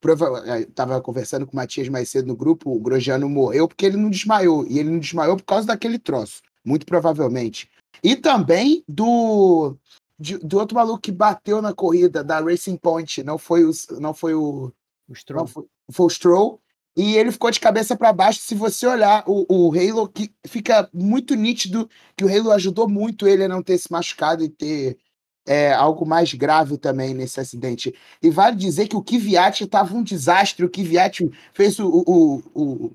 Estava 0.69 0.97
é, 0.97 1.01
conversando 1.01 1.47
com 1.47 1.53
o 1.53 1.57
Matias 1.57 1.89
mais 1.89 2.09
cedo 2.09 2.27
no 2.27 2.37
grupo, 2.37 2.71
o 2.71 2.81
Grosjean 2.81 3.19
não 3.19 3.29
morreu 3.29 3.69
porque 3.69 3.87
ele 3.87 3.97
não 3.97 4.11
desmaiou. 4.11 4.67
E 4.67 4.79
ele 4.79 4.91
não 4.91 4.99
desmaiou 4.99 5.37
por 5.37 5.45
causa 5.45 5.69
daquele 5.69 6.01
troço, 6.01 6.43
muito 6.65 6.85
provavelmente. 6.85 7.69
E 8.03 8.17
também 8.17 8.83
do 8.89 9.77
de, 10.21 10.37
do 10.39 10.59
outro 10.59 10.77
maluco 10.77 11.01
que 11.01 11.11
bateu 11.11 11.63
na 11.63 11.73
corrida 11.73 12.23
da 12.23 12.41
Racing 12.41 12.77
Point, 12.77 13.23
não 13.23 13.39
foi 13.39 13.65
o, 13.65 13.71
não 13.99 14.13
foi 14.13 14.35
o, 14.35 14.71
o 15.09 15.15
Stroll. 15.15 15.47
Foi, 15.47 15.65
foi, 15.91 16.07
o 16.07 16.11
Stroll. 16.11 16.61
E 16.95 17.17
ele 17.17 17.33
ficou 17.33 17.51
de 17.51 17.59
cabeça 17.59 17.97
para 17.97 18.13
baixo. 18.13 18.41
Se 18.41 18.55
você 18.55 18.87
olhar 18.87 19.25
o, 19.27 19.47
o 19.49 19.73
Halo, 19.73 20.07
que 20.07 20.31
fica 20.47 20.91
muito 20.93 21.35
nítido 21.35 21.89
que 22.15 22.25
o 22.25 22.29
Halo 22.29 22.51
ajudou 22.51 22.87
muito 22.87 23.27
ele 23.27 23.45
a 23.45 23.49
não 23.49 23.63
ter 23.63 23.79
se 23.79 23.91
machucado 23.91 24.45
e 24.45 24.51
ter 24.51 24.99
é, 25.47 25.73
algo 25.73 26.05
mais 26.05 26.35
grave 26.35 26.77
também 26.77 27.15
nesse 27.15 27.41
acidente. 27.41 27.95
E 28.23 28.29
vale 28.29 28.57
dizer 28.57 28.89
que 28.89 28.97
o 28.97 29.03
Kvyat 29.03 29.65
estava 29.65 29.95
um 29.95 30.03
desastre. 30.03 30.67
O 30.67 30.71
Kvyat 30.71 31.31
fez 31.55 31.79
o, 31.79 31.89
o, 31.89 32.43
o, 32.55 32.93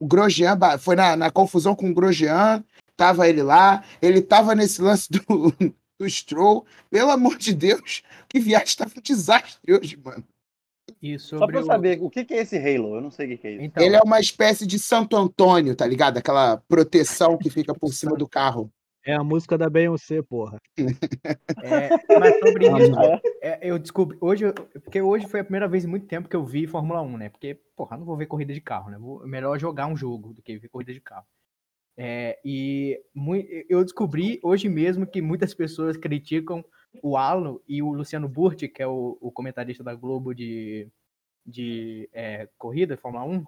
o 0.00 0.06
Grosjean, 0.06 0.58
foi 0.80 0.96
na, 0.96 1.14
na 1.14 1.30
confusão 1.30 1.76
com 1.76 1.88
o 1.88 1.94
Grosjean, 1.94 2.64
tava 2.96 3.28
ele 3.28 3.42
lá, 3.42 3.84
ele 4.00 4.20
tava 4.20 4.54
nesse 4.56 4.82
lance 4.82 5.08
do, 5.08 5.20
do 6.02 6.10
Stroll. 6.10 6.66
Pelo 6.90 7.10
amor 7.10 7.38
de 7.38 7.54
Deus, 7.54 8.02
que 8.28 8.40
viagem 8.40 8.76
tá 8.76 8.86
um 8.86 9.00
desastre 9.00 9.72
hoje, 9.72 9.96
mano. 9.96 10.24
Só 11.18 11.46
pra 11.46 11.60
eu 11.60 11.64
saber, 11.64 11.98
o 12.00 12.10
que, 12.10 12.24
que 12.24 12.34
é 12.34 12.42
esse 12.42 12.56
Halo? 12.56 12.96
Eu 12.96 13.00
não 13.00 13.10
sei 13.10 13.26
o 13.26 13.28
que, 13.30 13.36
que 13.38 13.46
é 13.46 13.50
isso. 13.52 13.62
Então, 13.62 13.82
ele 13.82 13.96
é 13.96 14.00
uma 14.00 14.20
espécie 14.20 14.66
de 14.66 14.78
Santo 14.78 15.16
Antônio, 15.16 15.74
tá 15.74 15.86
ligado? 15.86 16.18
Aquela 16.18 16.58
proteção 16.68 17.38
que 17.38 17.50
fica 17.50 17.74
por 17.74 17.92
cima 17.92 18.16
do 18.16 18.28
carro. 18.28 18.70
É 19.04 19.14
a 19.14 19.24
música 19.24 19.58
da 19.58 19.68
Beyoncé, 19.68 20.22
porra. 20.22 20.58
É, 21.64 21.90
mas 22.18 22.38
sobre 22.38 22.66
isso, 22.66 22.92
é, 23.40 23.58
eu 23.62 23.78
descobri. 23.78 24.16
Hoje, 24.20 24.52
porque 24.84 25.00
hoje 25.00 25.26
foi 25.26 25.40
a 25.40 25.44
primeira 25.44 25.66
vez 25.66 25.84
em 25.84 25.88
muito 25.88 26.06
tempo 26.06 26.28
que 26.28 26.36
eu 26.36 26.44
vi 26.44 26.66
Fórmula 26.66 27.02
1, 27.02 27.16
né? 27.16 27.28
Porque, 27.28 27.58
porra, 27.76 27.96
não 27.96 28.04
vou 28.04 28.16
ver 28.16 28.26
corrida 28.26 28.52
de 28.52 28.60
carro, 28.60 28.90
né? 28.90 28.98
Vou, 28.98 29.26
melhor 29.26 29.58
jogar 29.58 29.86
um 29.86 29.96
jogo 29.96 30.32
do 30.32 30.42
que 30.42 30.56
ver 30.58 30.68
corrida 30.68 30.92
de 30.92 31.00
carro. 31.00 31.26
É, 31.96 32.38
e 32.44 32.98
eu 33.68 33.84
descobri 33.84 34.40
hoje 34.42 34.68
mesmo 34.68 35.06
que 35.06 35.20
muitas 35.20 35.52
pessoas 35.52 35.96
criticam 35.96 36.64
o 37.02 37.16
Alan 37.16 37.58
e 37.68 37.82
o 37.82 37.92
Luciano 37.92 38.28
Burti, 38.28 38.68
que 38.68 38.82
é 38.82 38.86
o, 38.86 39.18
o 39.20 39.30
comentarista 39.30 39.84
da 39.84 39.94
Globo 39.94 40.34
de, 40.34 40.88
de 41.46 42.08
é, 42.12 42.48
corrida, 42.58 42.96
Fórmula 42.96 43.24
1. 43.24 43.44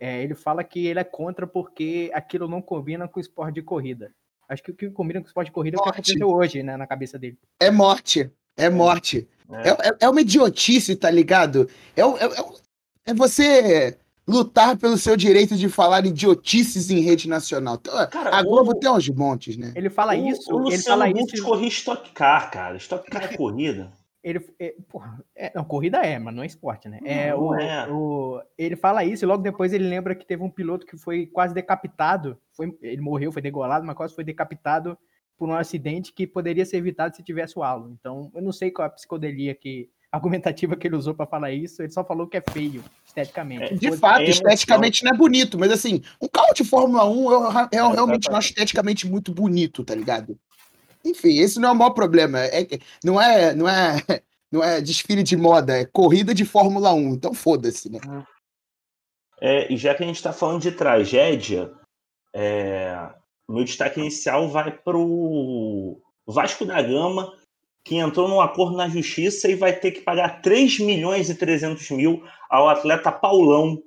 É, 0.00 0.22
ele 0.22 0.34
fala 0.34 0.64
que 0.64 0.86
ele 0.86 1.00
é 1.00 1.04
contra 1.04 1.46
porque 1.46 2.10
aquilo 2.14 2.48
não 2.48 2.62
combina 2.62 3.06
com 3.06 3.18
o 3.18 3.22
esporte 3.22 3.56
de 3.56 3.62
corrida. 3.62 4.12
Acho 4.48 4.62
que 4.62 4.70
o 4.70 4.74
que 4.74 4.90
combina 4.90 5.20
com 5.20 5.26
o 5.26 5.28
esporte 5.28 5.48
de 5.48 5.52
corrida 5.52 5.76
morte. 5.76 5.88
é 5.88 5.90
o 5.90 5.92
que 5.92 6.00
aconteceu 6.00 6.28
hoje, 6.28 6.62
né, 6.62 6.76
na 6.76 6.86
cabeça 6.86 7.18
dele. 7.18 7.38
É 7.60 7.70
morte. 7.70 8.30
É 8.56 8.70
morte. 8.70 9.28
É, 9.50 9.70
é, 9.70 9.96
é 10.00 10.08
uma 10.08 10.20
idiotice, 10.20 10.96
tá 10.96 11.10
ligado? 11.10 11.68
É, 11.94 12.00
é, 12.00 13.10
é 13.10 13.14
você 13.14 13.98
lutar 14.26 14.76
pelo 14.76 14.96
seu 14.96 15.16
direito 15.16 15.54
de 15.54 15.68
falar 15.68 16.04
idiotices 16.04 16.90
em 16.90 17.00
rede 17.00 17.28
nacional. 17.28 17.76
Então, 17.76 17.94
cara, 18.10 18.36
a 18.36 18.42
Globo 18.42 18.72
o... 18.72 18.74
tem 18.74 18.90
uns 18.90 19.08
montes, 19.08 19.56
né? 19.56 19.72
Ele 19.76 19.88
fala 19.88 20.14
o, 20.14 20.28
isso. 20.28 20.54
O 20.54 20.68
ele 20.68 20.78
fala 20.78 21.08
isso. 21.08 21.42
corria 21.44 21.68
Stock 21.68 22.10
Car, 22.12 22.50
cara. 22.50 22.76
Stock 22.76 23.08
Car 23.08 23.24
é 23.24 23.36
corrida. 23.36 23.92
Ele, 24.22 24.44
é, 24.58 24.74
porra, 24.88 25.24
é, 25.36 25.52
não, 25.54 25.64
corrida 25.64 25.98
é, 25.98 26.18
mas 26.18 26.34
não 26.34 26.42
é 26.42 26.46
esporte, 26.46 26.88
né? 26.88 26.98
É, 27.04 27.30
não, 27.30 27.42
o, 27.42 27.54
é. 27.54 27.88
O, 27.88 28.42
ele 28.58 28.74
fala 28.74 29.04
isso 29.04 29.24
e 29.24 29.26
logo 29.26 29.40
depois 29.40 29.72
ele 29.72 29.88
lembra 29.88 30.16
que 30.16 30.26
teve 30.26 30.42
um 30.42 30.50
piloto 30.50 30.84
que 30.84 30.96
foi 30.96 31.26
quase 31.26 31.54
decapitado. 31.54 32.36
Foi, 32.52 32.76
ele 32.82 33.00
morreu, 33.00 33.30
foi 33.30 33.40
degolado, 33.40 33.86
mas 33.86 33.96
quase 33.96 34.16
foi 34.16 34.24
decapitado 34.24 34.98
por 35.38 35.48
um 35.48 35.54
acidente 35.54 36.12
que 36.12 36.26
poderia 36.26 36.66
ser 36.66 36.78
evitado 36.78 37.14
se 37.14 37.22
tivesse 37.22 37.56
o 37.56 37.62
halo. 37.62 37.90
Então, 37.92 38.32
eu 38.34 38.42
não 38.42 38.50
sei 38.50 38.72
qual 38.72 38.86
é 38.86 38.88
a 38.88 38.92
psicodelia 38.92 39.54
que 39.54 39.88
argumentativa 40.16 40.76
que 40.76 40.86
ele 40.86 40.96
usou 40.96 41.14
para 41.14 41.26
falar 41.26 41.52
isso, 41.52 41.82
ele 41.82 41.92
só 41.92 42.04
falou 42.04 42.26
que 42.26 42.36
é 42.36 42.42
feio, 42.50 42.82
esteticamente. 43.06 43.74
É, 43.74 43.76
de 43.76 43.96
fato, 43.96 44.22
é 44.22 44.30
esteticamente 44.30 45.04
não 45.04 45.12
é 45.12 45.16
bonito, 45.16 45.58
mas 45.58 45.70
assim, 45.70 46.02
um 46.20 46.28
carro 46.28 46.52
de 46.54 46.64
Fórmula 46.64 47.04
1 47.08 47.32
eu, 47.32 47.42
eu 47.72 47.90
realmente 47.90 48.28
não 48.28 48.36
acho 48.36 48.48
esteticamente 48.48 49.06
muito 49.06 49.32
bonito, 49.32 49.84
tá 49.84 49.94
ligado? 49.94 50.38
Enfim, 51.04 51.38
esse 51.38 51.60
não 51.60 51.68
é 51.68 51.72
o 51.72 51.76
maior 51.76 51.90
problema. 51.90 52.40
É, 52.40 52.66
não, 53.04 53.20
é, 53.20 53.54
não, 53.54 53.68
é, 53.68 53.96
não 54.50 54.62
é 54.62 54.80
desfile 54.80 55.22
de 55.22 55.36
moda, 55.36 55.78
é 55.78 55.84
corrida 55.84 56.34
de 56.34 56.44
Fórmula 56.44 56.92
1, 56.92 57.14
então 57.14 57.32
foda-se, 57.32 57.90
né? 57.90 58.00
É, 59.40 59.72
e 59.72 59.76
já 59.76 59.94
que 59.94 60.02
a 60.02 60.06
gente 60.06 60.16
está 60.16 60.32
falando 60.32 60.62
de 60.62 60.72
tragédia, 60.72 61.72
é, 62.34 62.96
meu 63.48 63.64
destaque 63.64 64.00
inicial 64.00 64.48
vai 64.48 64.70
pro 64.72 66.00
Vasco 66.26 66.64
da 66.64 66.82
Gama, 66.82 67.32
que 67.86 67.98
entrou 67.98 68.26
num 68.26 68.40
acordo 68.40 68.76
na 68.76 68.88
justiça 68.88 69.48
e 69.48 69.54
vai 69.54 69.72
ter 69.72 69.92
que 69.92 70.00
pagar 70.00 70.42
3 70.42 70.80
milhões 70.80 71.30
e 71.30 71.36
300 71.36 71.88
mil 71.92 72.20
ao 72.50 72.68
atleta 72.68 73.12
Paulão, 73.12 73.80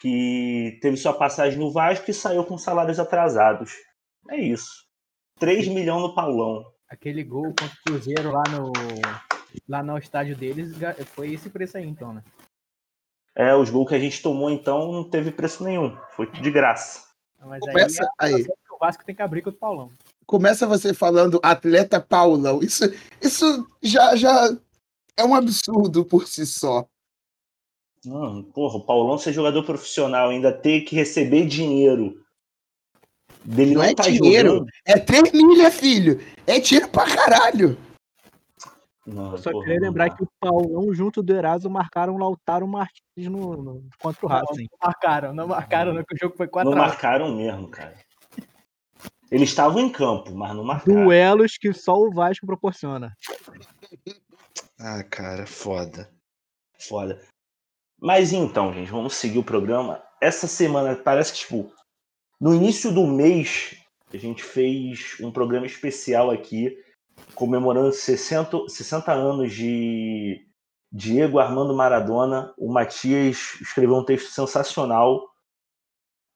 que 0.00 0.76
teve 0.82 0.96
sua 0.96 1.12
passagem 1.12 1.60
no 1.60 1.70
Vasco 1.70 2.10
e 2.10 2.14
saiu 2.14 2.42
com 2.42 2.58
salários 2.58 2.98
atrasados. 2.98 3.72
É 4.28 4.36
isso. 4.36 4.84
3 5.38 5.68
milhões 5.68 6.02
no 6.02 6.12
Paulão. 6.12 6.64
Aquele 6.88 7.22
gol 7.22 7.44
contra 7.44 7.66
o 7.66 7.82
Cruzeiro 7.86 8.32
lá 8.32 8.42
no, 8.50 8.72
lá 9.68 9.80
no 9.84 9.96
estádio 9.96 10.36
deles 10.36 10.72
foi 11.14 11.32
esse 11.32 11.48
preço 11.48 11.78
aí, 11.78 11.86
então, 11.86 12.12
né? 12.12 12.24
É, 13.36 13.54
os 13.54 13.70
gols 13.70 13.88
que 13.88 13.94
a 13.94 14.00
gente 14.00 14.20
tomou, 14.20 14.50
então, 14.50 14.90
não 14.90 15.08
teve 15.08 15.30
preço 15.30 15.62
nenhum. 15.62 15.96
Foi 16.16 16.28
de 16.28 16.50
graça. 16.50 17.08
Mas 17.38 17.60
Começa 17.60 18.10
aí, 18.18 18.32
é 18.32 18.36
aí. 18.38 18.46
o 18.72 18.76
Vasco 18.76 19.04
tem 19.04 19.14
que 19.14 19.22
abrir 19.22 19.40
com 19.40 19.50
o 19.50 19.52
Paulão. 19.52 19.92
Começa 20.30 20.64
você 20.64 20.94
falando 20.94 21.40
atleta 21.42 22.00
Paulão. 22.00 22.60
Isso, 22.62 22.84
isso 23.20 23.66
já, 23.82 24.14
já 24.14 24.56
é 25.16 25.24
um 25.24 25.34
absurdo 25.34 26.04
por 26.04 26.28
si 26.28 26.46
só. 26.46 26.86
Não, 28.04 28.40
porra, 28.44 28.76
o 28.76 28.84
Paulão 28.84 29.18
ser 29.18 29.32
jogador 29.32 29.64
profissional, 29.64 30.28
ainda 30.28 30.52
ter 30.52 30.82
que 30.82 30.94
receber 30.94 31.46
dinheiro. 31.48 32.24
Dele 33.44 33.74
Não 33.74 33.82
não, 33.82 33.88
é 33.88 33.92
tá 33.92 34.04
dinheiro. 34.04 34.48
jogando. 34.50 34.66
É 34.86 35.00
3 35.00 35.32
milha, 35.32 35.68
filho. 35.72 36.20
É 36.46 36.60
dinheiro 36.60 36.88
pra 36.90 37.06
caralho. 37.12 37.76
Não, 39.04 39.36
Só 39.36 39.50
porra, 39.50 39.64
queria 39.64 39.80
não 39.80 39.88
lembrar 39.88 40.10
dá. 40.10 40.14
que 40.16 40.22
o 40.22 40.28
Paulão 40.38 40.94
junto 40.94 41.24
do 41.24 41.34
Eraso 41.34 41.68
marcaram 41.68 42.14
o 42.14 42.18
Lautaro 42.18 42.68
Martins 42.68 43.02
no, 43.28 43.56
no- 43.60 43.84
contra 44.00 44.26
o 44.26 44.28
Racing. 44.28 44.68
Não 44.70 44.78
marcaram, 44.80 45.34
não 45.34 45.48
marcaram, 45.48 45.92
não, 45.92 46.04
que 46.04 46.14
o 46.14 46.18
jogo 46.18 46.36
foi 46.36 46.46
4 46.46 46.70
Não 46.70 46.78
a 46.80 46.84
1. 46.84 46.86
marcaram 46.88 47.34
mesmo, 47.34 47.66
cara. 47.66 47.96
Eles 49.30 49.50
estavam 49.50 49.80
em 49.80 49.90
campo, 49.90 50.34
mas 50.34 50.54
não 50.54 50.64
marcaram. 50.64 51.04
Duelos 51.04 51.56
que 51.56 51.72
só 51.72 51.94
o 51.96 52.10
Vasco 52.10 52.46
proporciona. 52.46 53.16
Ah, 54.78 55.04
cara, 55.04 55.46
foda. 55.46 56.10
Foda. 56.78 57.20
Mas 58.00 58.32
então, 58.32 58.72
gente, 58.72 58.90
vamos 58.90 59.14
seguir 59.14 59.38
o 59.38 59.44
programa. 59.44 60.02
Essa 60.20 60.46
semana 60.46 60.96
parece 60.96 61.32
que, 61.32 61.38
tipo, 61.40 61.70
no 62.40 62.54
início 62.54 62.90
do 62.92 63.06
mês, 63.06 63.76
a 64.12 64.16
gente 64.16 64.42
fez 64.42 65.16
um 65.20 65.30
programa 65.30 65.66
especial 65.66 66.30
aqui, 66.30 66.76
comemorando 67.34 67.92
60, 67.92 68.68
60 68.68 69.12
anos 69.12 69.52
de 69.52 70.44
Diego 70.90 71.38
Armando 71.38 71.76
Maradona. 71.76 72.52
O 72.58 72.72
Matias 72.72 73.58
escreveu 73.60 73.96
um 73.96 74.04
texto 74.04 74.30
sensacional. 74.30 75.28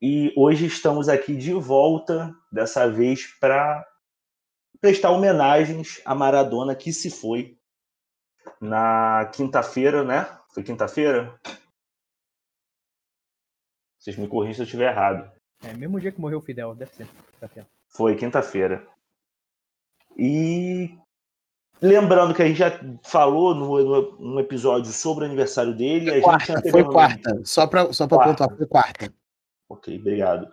E 0.07 0.35
hoje 0.37 0.67
estamos 0.67 1.09
aqui 1.09 1.35
de 1.35 1.55
volta, 1.55 2.31
dessa 2.53 2.87
vez, 2.87 3.25
para 3.41 3.83
prestar 4.79 5.11
homenagens 5.11 6.03
a 6.05 6.15
Maradona 6.15 6.75
que 6.75 6.93
se 6.93 7.11
foi 7.11 7.59
na 8.61 9.31
quinta-feira, 9.35 10.05
né? 10.05 10.29
Foi 10.53 10.63
quinta-feira? 10.63 11.41
Vocês 13.99 14.19
me 14.19 14.29
corrigem 14.29 14.57
se 14.57 14.61
eu 14.61 14.65
estiver 14.67 14.93
errado. 14.93 15.33
É, 15.63 15.73
mesmo 15.73 15.99
dia 15.99 16.13
que 16.13 16.21
morreu 16.21 16.37
o 16.41 16.43
Fidel, 16.43 16.75
deve 16.75 16.93
ser. 16.93 17.09
Certo. 17.41 17.67
Foi 17.89 18.15
quinta-feira. 18.15 18.87
E 20.19 20.99
lembrando 21.81 22.35
que 22.35 22.43
a 22.43 22.47
gente 22.47 22.59
já 22.59 22.79
falou 23.03 23.55
no, 23.55 23.83
no- 23.83 24.19
num 24.19 24.39
episódio 24.39 24.93
sobre 24.93 25.25
o 25.25 25.29
aniversário 25.29 25.75
dele. 25.75 26.11
a 26.11 26.15
gente 26.17 26.25
Quarta, 26.25 26.71
foi 26.71 26.85
quarta. 26.85 27.41
Só 27.43 27.67
pra, 27.67 27.91
só 27.91 28.07
pontuar, 28.07 28.55
foi 28.55 28.67
quarta. 28.67 29.24
Ok, 29.75 29.99
obrigado. 29.99 30.49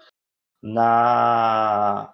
Na 0.62 2.14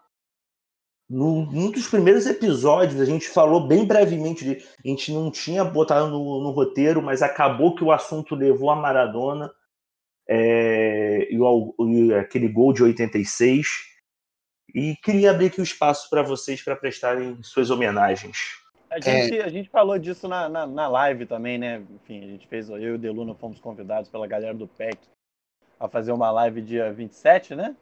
num, 1.09 1.45
num 1.49 1.71
dos 1.71 1.87
primeiros 1.87 2.25
episódios 2.25 2.99
a 2.99 3.05
gente 3.05 3.29
falou 3.29 3.65
bem 3.65 3.85
brevemente 3.85 4.43
de 4.43 4.55
a 4.83 4.87
gente 4.87 5.11
não 5.13 5.31
tinha 5.31 5.63
botado 5.63 6.09
no, 6.09 6.41
no 6.43 6.51
roteiro, 6.51 7.01
mas 7.01 7.21
acabou 7.21 7.75
que 7.75 7.83
o 7.83 7.91
assunto 7.93 8.35
levou 8.35 8.69
a 8.69 8.75
Maradona 8.75 9.49
é, 10.27 11.27
e, 11.31 11.39
o- 11.39 11.73
e 11.79 12.13
aquele 12.13 12.49
gol 12.49 12.73
de 12.73 12.83
86 12.83 13.67
e 14.75 14.95
queria 14.97 15.31
abrir 15.31 15.47
aqui 15.47 15.61
o 15.61 15.63
espaço 15.63 16.09
para 16.09 16.21
vocês 16.21 16.61
para 16.61 16.75
prestarem 16.75 17.41
suas 17.41 17.69
homenagens. 17.69 18.37
A 18.89 18.99
gente, 18.99 19.41
a 19.41 19.49
gente 19.49 19.69
falou 19.69 19.97
disso 19.97 20.27
na, 20.27 20.47
na, 20.49 20.67
na 20.67 20.87
live 20.87 21.25
também, 21.25 21.57
né? 21.57 21.81
Enfim, 21.89 22.23
a 22.23 22.27
gente 22.27 22.47
fez, 22.47 22.69
eu 22.69 22.77
e 22.79 22.91
o 22.91 22.97
Deluna 22.97 23.33
fomos 23.35 23.59
convidados 23.59 24.09
pela 24.09 24.27
galera 24.27 24.53
do 24.53 24.67
PEC 24.67 24.97
a 25.79 25.87
fazer 25.87 26.11
uma 26.11 26.31
live 26.31 26.61
dia 26.61 26.91
27, 26.91 27.55
né? 27.55 27.75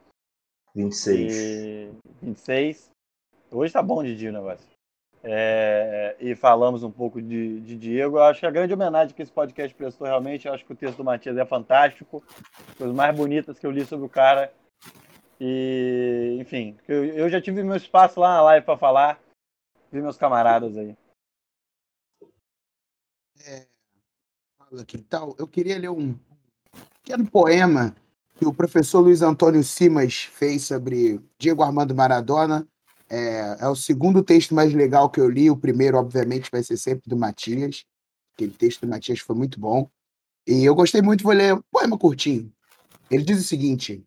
26. 0.74 1.34
E 1.34 1.90
26. 2.22 2.90
Hoje 3.50 3.72
tá 3.72 3.82
bom 3.82 4.02
de 4.02 4.16
dia 4.16 4.30
o 4.30 4.32
negócio. 4.32 4.66
É, 5.22 6.14
e 6.20 6.36
falamos 6.36 6.82
um 6.82 6.90
pouco 6.90 7.20
de, 7.20 7.60
de 7.60 7.76
Diego. 7.76 8.18
Eu 8.18 8.24
acho 8.24 8.40
que 8.40 8.46
a 8.46 8.50
grande 8.50 8.74
homenagem 8.74 9.14
que 9.14 9.22
esse 9.22 9.32
podcast 9.32 9.74
prestou 9.74 10.06
realmente, 10.06 10.46
eu 10.46 10.54
acho 10.54 10.64
que 10.64 10.72
o 10.72 10.76
texto 10.76 10.98
do 10.98 11.04
Matias 11.04 11.36
é 11.36 11.44
fantástico. 11.44 12.22
Coisas 12.76 12.94
mais 12.94 13.16
bonitas 13.16 13.58
que 13.58 13.66
eu 13.66 13.70
li 13.70 13.84
sobre 13.84 14.06
o 14.06 14.10
cara. 14.10 14.52
E, 15.40 16.36
enfim, 16.40 16.76
eu, 16.86 17.04
eu 17.04 17.28
já 17.28 17.40
tive 17.40 17.62
meu 17.62 17.76
espaço 17.76 18.20
lá 18.20 18.36
na 18.36 18.42
live 18.42 18.66
para 18.66 18.78
falar. 18.78 19.20
Vi 19.90 20.00
meus 20.00 20.16
camaradas 20.16 20.76
aí. 20.76 20.96
Fala 24.58 24.82
aqui, 24.82 24.98
tal. 24.98 25.34
Eu 25.38 25.46
queria 25.48 25.78
ler 25.78 25.90
um 25.90 26.18
pequeno 27.02 27.26
poema 27.30 27.94
que 28.36 28.46
o 28.46 28.52
professor 28.52 29.00
Luiz 29.00 29.22
Antônio 29.22 29.64
Simas 29.64 30.28
fez 30.32 30.64
sobre 30.64 31.20
Diego 31.38 31.62
Armando 31.62 31.94
Maradona. 31.94 32.66
É, 33.08 33.56
é 33.60 33.68
o 33.68 33.76
segundo 33.76 34.22
texto 34.22 34.54
mais 34.54 34.74
legal 34.74 35.08
que 35.08 35.20
eu 35.20 35.28
li. 35.28 35.50
O 35.50 35.56
primeiro, 35.56 35.96
obviamente, 35.96 36.50
vai 36.50 36.62
ser 36.62 36.76
sempre 36.76 37.08
do 37.08 37.16
Matias. 37.16 37.84
Aquele 38.34 38.52
texto 38.52 38.82
do 38.82 38.88
Matias 38.88 39.20
foi 39.20 39.34
muito 39.34 39.58
bom. 39.58 39.88
E 40.46 40.64
eu 40.64 40.74
gostei 40.74 41.02
muito, 41.02 41.24
vou 41.24 41.32
ler 41.32 41.54
um 41.54 41.62
poema 41.70 41.96
curtinho. 41.98 42.52
Ele 43.10 43.24
diz 43.24 43.40
o 43.40 43.44
seguinte: 43.44 44.04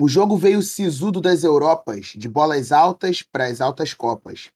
O 0.00 0.08
jogo 0.08 0.36
veio 0.36 0.62
sisudo 0.62 1.20
das 1.20 1.44
Europas, 1.44 2.12
de 2.16 2.28
bolas 2.28 2.72
altas 2.72 3.22
para 3.22 3.46
as 3.46 3.60
altas 3.60 3.92
copas. 3.92 4.50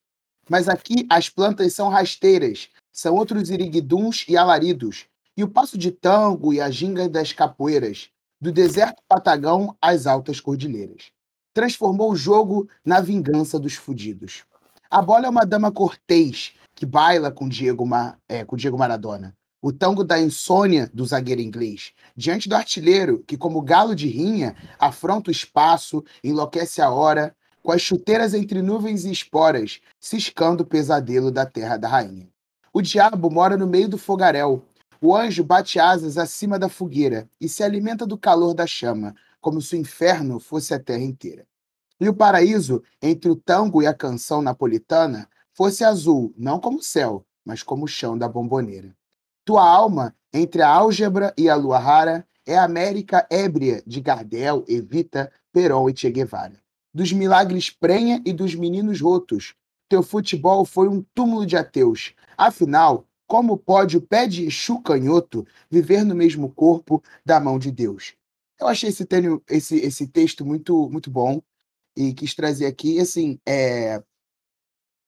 Mas 0.49 0.69
aqui 0.69 1.07
as 1.11 1.29
plantas 1.29 1.73
são 1.75 1.89
rasteiras, 1.89 2.69
são 2.93 3.15
outros 3.15 3.51
iriguiduns 3.51 4.25
e 4.29 4.37
alaridos, 4.37 5.07
e 5.37 5.43
o 5.43 5.49
passo 5.49 5.77
de 5.77 5.91
tango 5.91 6.53
e 6.53 6.61
a 6.61 6.71
ginga 6.71 7.09
das 7.09 7.33
capoeiras, 7.33 8.09
do 8.41 8.53
deserto 8.53 9.03
patagão 9.09 9.77
às 9.81 10.07
altas 10.07 10.41
cordilheiras. 10.41 11.11
Transformou 11.53 12.11
o 12.13 12.17
jogo 12.17 12.69
na 12.85 13.01
vingança 13.01 13.59
dos 13.59 13.75
fudidos. 13.75 14.45
A 14.91 15.01
bola 15.01 15.27
é 15.27 15.31
uma 15.31 15.45
dama 15.45 15.73
cortês 15.73 16.53
que 16.75 16.85
baila 16.85 17.31
com 17.31 17.49
Diego, 17.49 17.87
Ma- 17.87 18.17
é, 18.29 18.45
com 18.45 18.57
Diego 18.57 18.77
Maradona. 18.77 19.35
O 19.63 19.73
tango 19.73 20.05
da 20.05 20.21
insônia 20.21 20.91
do 20.93 21.07
zagueiro 21.07 21.41
inglês, 21.41 21.93
diante 22.15 22.49
do 22.49 22.55
artilheiro 22.55 23.25
que, 23.27 23.37
como 23.37 23.63
galo 23.63 23.95
de 23.95 24.07
rinha, 24.09 24.55
afronta 24.79 25.31
o 25.31 25.33
espaço, 25.33 26.05
enlouquece 26.23 26.83
a 26.83 26.91
hora, 26.91 27.35
com 27.63 27.73
as 27.73 27.81
chuteiras 27.81 28.35
entre 28.35 28.61
nuvens 28.61 29.07
e 29.07 29.11
esporas, 29.11 29.81
ciscando 29.99 30.61
o 30.61 30.67
pesadelo 30.67 31.31
da 31.31 31.47
terra 31.47 31.79
da 31.79 31.89
rainha. 31.89 32.29
O 32.75 32.83
diabo 32.83 33.31
mora 33.31 33.57
no 33.57 33.67
meio 33.67 33.89
do 33.89 33.97
fogaréu. 33.97 34.63
O 35.07 35.15
anjo 35.15 35.45
bate 35.45 35.79
asas 35.79 36.17
acima 36.17 36.59
da 36.59 36.67
fogueira 36.67 37.29
e 37.39 37.47
se 37.47 37.63
alimenta 37.63 38.07
do 38.07 38.17
calor 38.17 38.55
da 38.55 38.67
chama, 38.67 39.15
como 39.39 39.61
se 39.61 39.77
o 39.77 39.79
inferno 39.79 40.41
fosse 40.41 40.73
a 40.73 40.81
terra 40.81 41.03
inteira. 41.03 41.47
E 42.01 42.09
o 42.09 42.15
paraíso, 42.15 42.83
entre 43.03 43.31
o 43.31 43.37
tango 43.37 43.83
e 43.83 43.87
a 43.87 43.93
canção 43.93 44.41
napolitana, 44.41 45.29
fosse 45.53 45.85
azul, 45.85 46.33
não 46.39 46.59
como 46.59 46.79
o 46.79 46.83
céu, 46.83 47.23
mas 47.45 47.63
como 47.63 47.85
o 47.85 47.87
chão 47.87 48.17
da 48.17 48.27
bomboneira. 48.27 48.97
Tua 49.45 49.69
alma, 49.69 50.17
entre 50.33 50.63
a 50.63 50.71
álgebra 50.71 51.35
e 51.37 51.51
a 51.51 51.55
lua 51.55 51.79
rara, 51.79 52.27
é 52.47 52.57
a 52.57 52.65
América 52.65 53.27
ébria 53.31 53.83
de 53.87 54.01
Gardel, 54.01 54.65
Evita, 54.67 55.31
Perón 55.53 55.91
e 55.91 55.95
Che 55.95 56.11
Guevara. 56.11 56.59
Dos 56.95 57.13
milagres 57.13 57.69
prenha 57.69 58.23
e 58.25 58.33
dos 58.33 58.55
meninos 58.55 59.03
rotos, 59.03 59.55
teu 59.87 60.03
futebol 60.03 60.65
foi 60.65 60.89
um 60.89 61.05
túmulo 61.15 61.45
de 61.45 61.59
ateus. 61.59 62.15
Afinal, 62.39 63.07
como 63.27 63.57
pode 63.57 63.97
o 63.97 64.01
pé 64.03 64.27
de 64.27 64.45
Exu 64.45 64.81
canhoto 64.81 65.47
viver 65.71 66.05
no 66.05 66.15
mesmo 66.15 66.51
corpo 66.51 67.03
da 67.25 67.41
mão 67.41 67.59
de 67.59 67.71
Deus? 67.71 68.15
Eu 68.59 68.69
achei 68.69 68.89
esse, 68.89 69.05
tênio- 69.05 69.43
esse, 69.49 69.77
esse 69.77 70.07
texto 70.07 70.45
muito, 70.45 70.89
muito 70.91 71.11
bom 71.11 71.43
e 71.97 72.13
quis 72.15 72.35
trazer 72.35 72.67
aqui. 72.67 72.99
Assim, 73.01 73.39
é... 73.47 74.03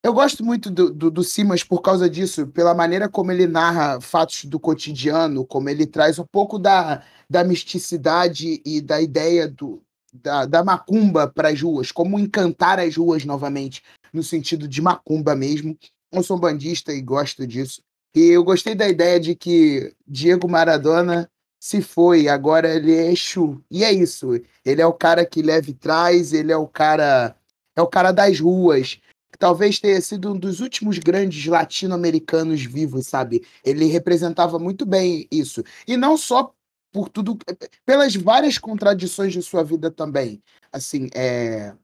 Eu 0.03 0.13
gosto 0.13 0.45
muito 0.45 0.71
do, 0.71 0.91
do, 0.93 1.11
do 1.11 1.25
Simas 1.25 1.65
por 1.65 1.83
causa 1.83 2.09
disso, 2.09 2.47
pela 2.47 2.75
maneira 2.75 3.09
como 3.09 3.33
ele 3.33 3.47
narra 3.47 4.01
fatos 4.01 4.45
do 4.45 4.61
cotidiano, 4.61 5.45
como 5.45 5.69
ele 5.69 5.85
traz 5.85 6.19
um 6.19 6.25
pouco 6.25 6.59
da, 6.59 7.03
da 7.29 7.43
misticidade 7.43 8.63
e 8.65 8.81
da 8.81 9.01
ideia 9.01 9.49
do, 9.49 9.83
da, 10.13 10.47
da 10.47 10.65
macumba 10.65 11.27
para 11.27 11.49
as 11.49 11.61
ruas, 11.61 11.91
como 11.91 12.19
encantar 12.19 12.79
as 12.79 12.97
ruas 12.97 13.25
novamente, 13.25 13.83
no 14.13 14.23
sentido 14.23 14.69
de 14.69 14.81
macumba 14.81 15.35
mesmo. 15.35 15.77
Eu 16.13 16.23
sou 16.23 16.39
bandista 16.39 16.93
e 16.93 17.03
gosto 17.03 17.45
disso. 17.47 17.83
E 18.17 18.29
eu 18.31 18.43
gostei 18.43 18.75
da 18.75 18.89
ideia 18.89 19.21
de 19.21 19.35
que 19.35 19.95
Diego 20.09 20.49
Maradona 20.49 21.31
se 21.61 21.83
foi, 21.83 22.29
agora 22.29 22.75
ele 22.75 22.95
é 22.95 23.13
Exu. 23.13 23.63
E 23.71 23.85
é 23.85 23.93
isso. 23.93 24.41
Ele 24.65 24.81
é 24.81 24.87
o 24.87 24.93
cara 24.95 25.27
que 25.27 25.43
leva 25.43 25.69
e 25.69 25.75
traz, 25.75 26.33
ele 26.33 26.51
é 26.51 26.57
o 26.57 26.67
cara. 26.67 27.37
É 27.77 27.83
o 27.83 27.87
cara 27.87 28.13
das 28.13 28.41
ruas. 28.41 28.99
Que 29.31 29.39
talvez 29.39 29.79
tenha 29.79 30.01
sido 30.01 30.33
um 30.33 30.39
dos 30.39 30.61
últimos 30.61 30.99
grandes 30.99 31.45
latino-americanos 31.45 32.65
vivos, 32.65 33.07
sabe? 33.07 33.45
Ele 33.63 33.85
representava 33.85 34.59
muito 34.59 34.87
bem 34.87 35.29
isso. 35.31 35.63
E 35.87 35.95
não 35.95 36.17
só 36.17 36.55
por 36.91 37.11
tudo, 37.11 37.37
pelas 37.85 38.17
várias 38.17 38.57
contradições 38.57 39.35
de 39.35 39.43
sua 39.43 39.63
vida 39.63 39.91
também. 39.91 40.43
Assim, 40.73 41.11
é 41.15 41.75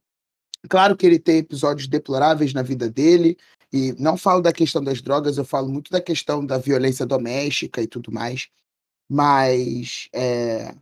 claro 0.68 0.96
que 0.96 1.06
ele 1.06 1.18
tem 1.18 1.38
episódios 1.38 1.86
deploráveis 1.88 2.52
na 2.52 2.62
vida 2.62 2.88
dele, 2.90 3.36
e 3.72 3.92
não 3.98 4.16
falo 4.16 4.42
da 4.42 4.52
questão 4.52 4.84
das 4.84 5.00
drogas, 5.00 5.38
eu 5.38 5.44
falo 5.44 5.68
muito 5.68 5.90
da 5.90 6.00
questão 6.00 6.44
da 6.44 6.58
violência 6.58 7.06
doméstica 7.06 7.80
e 7.80 7.86
tudo 7.86 8.12
mais. 8.12 8.48
Mas 9.08 10.08
é, 10.12 10.74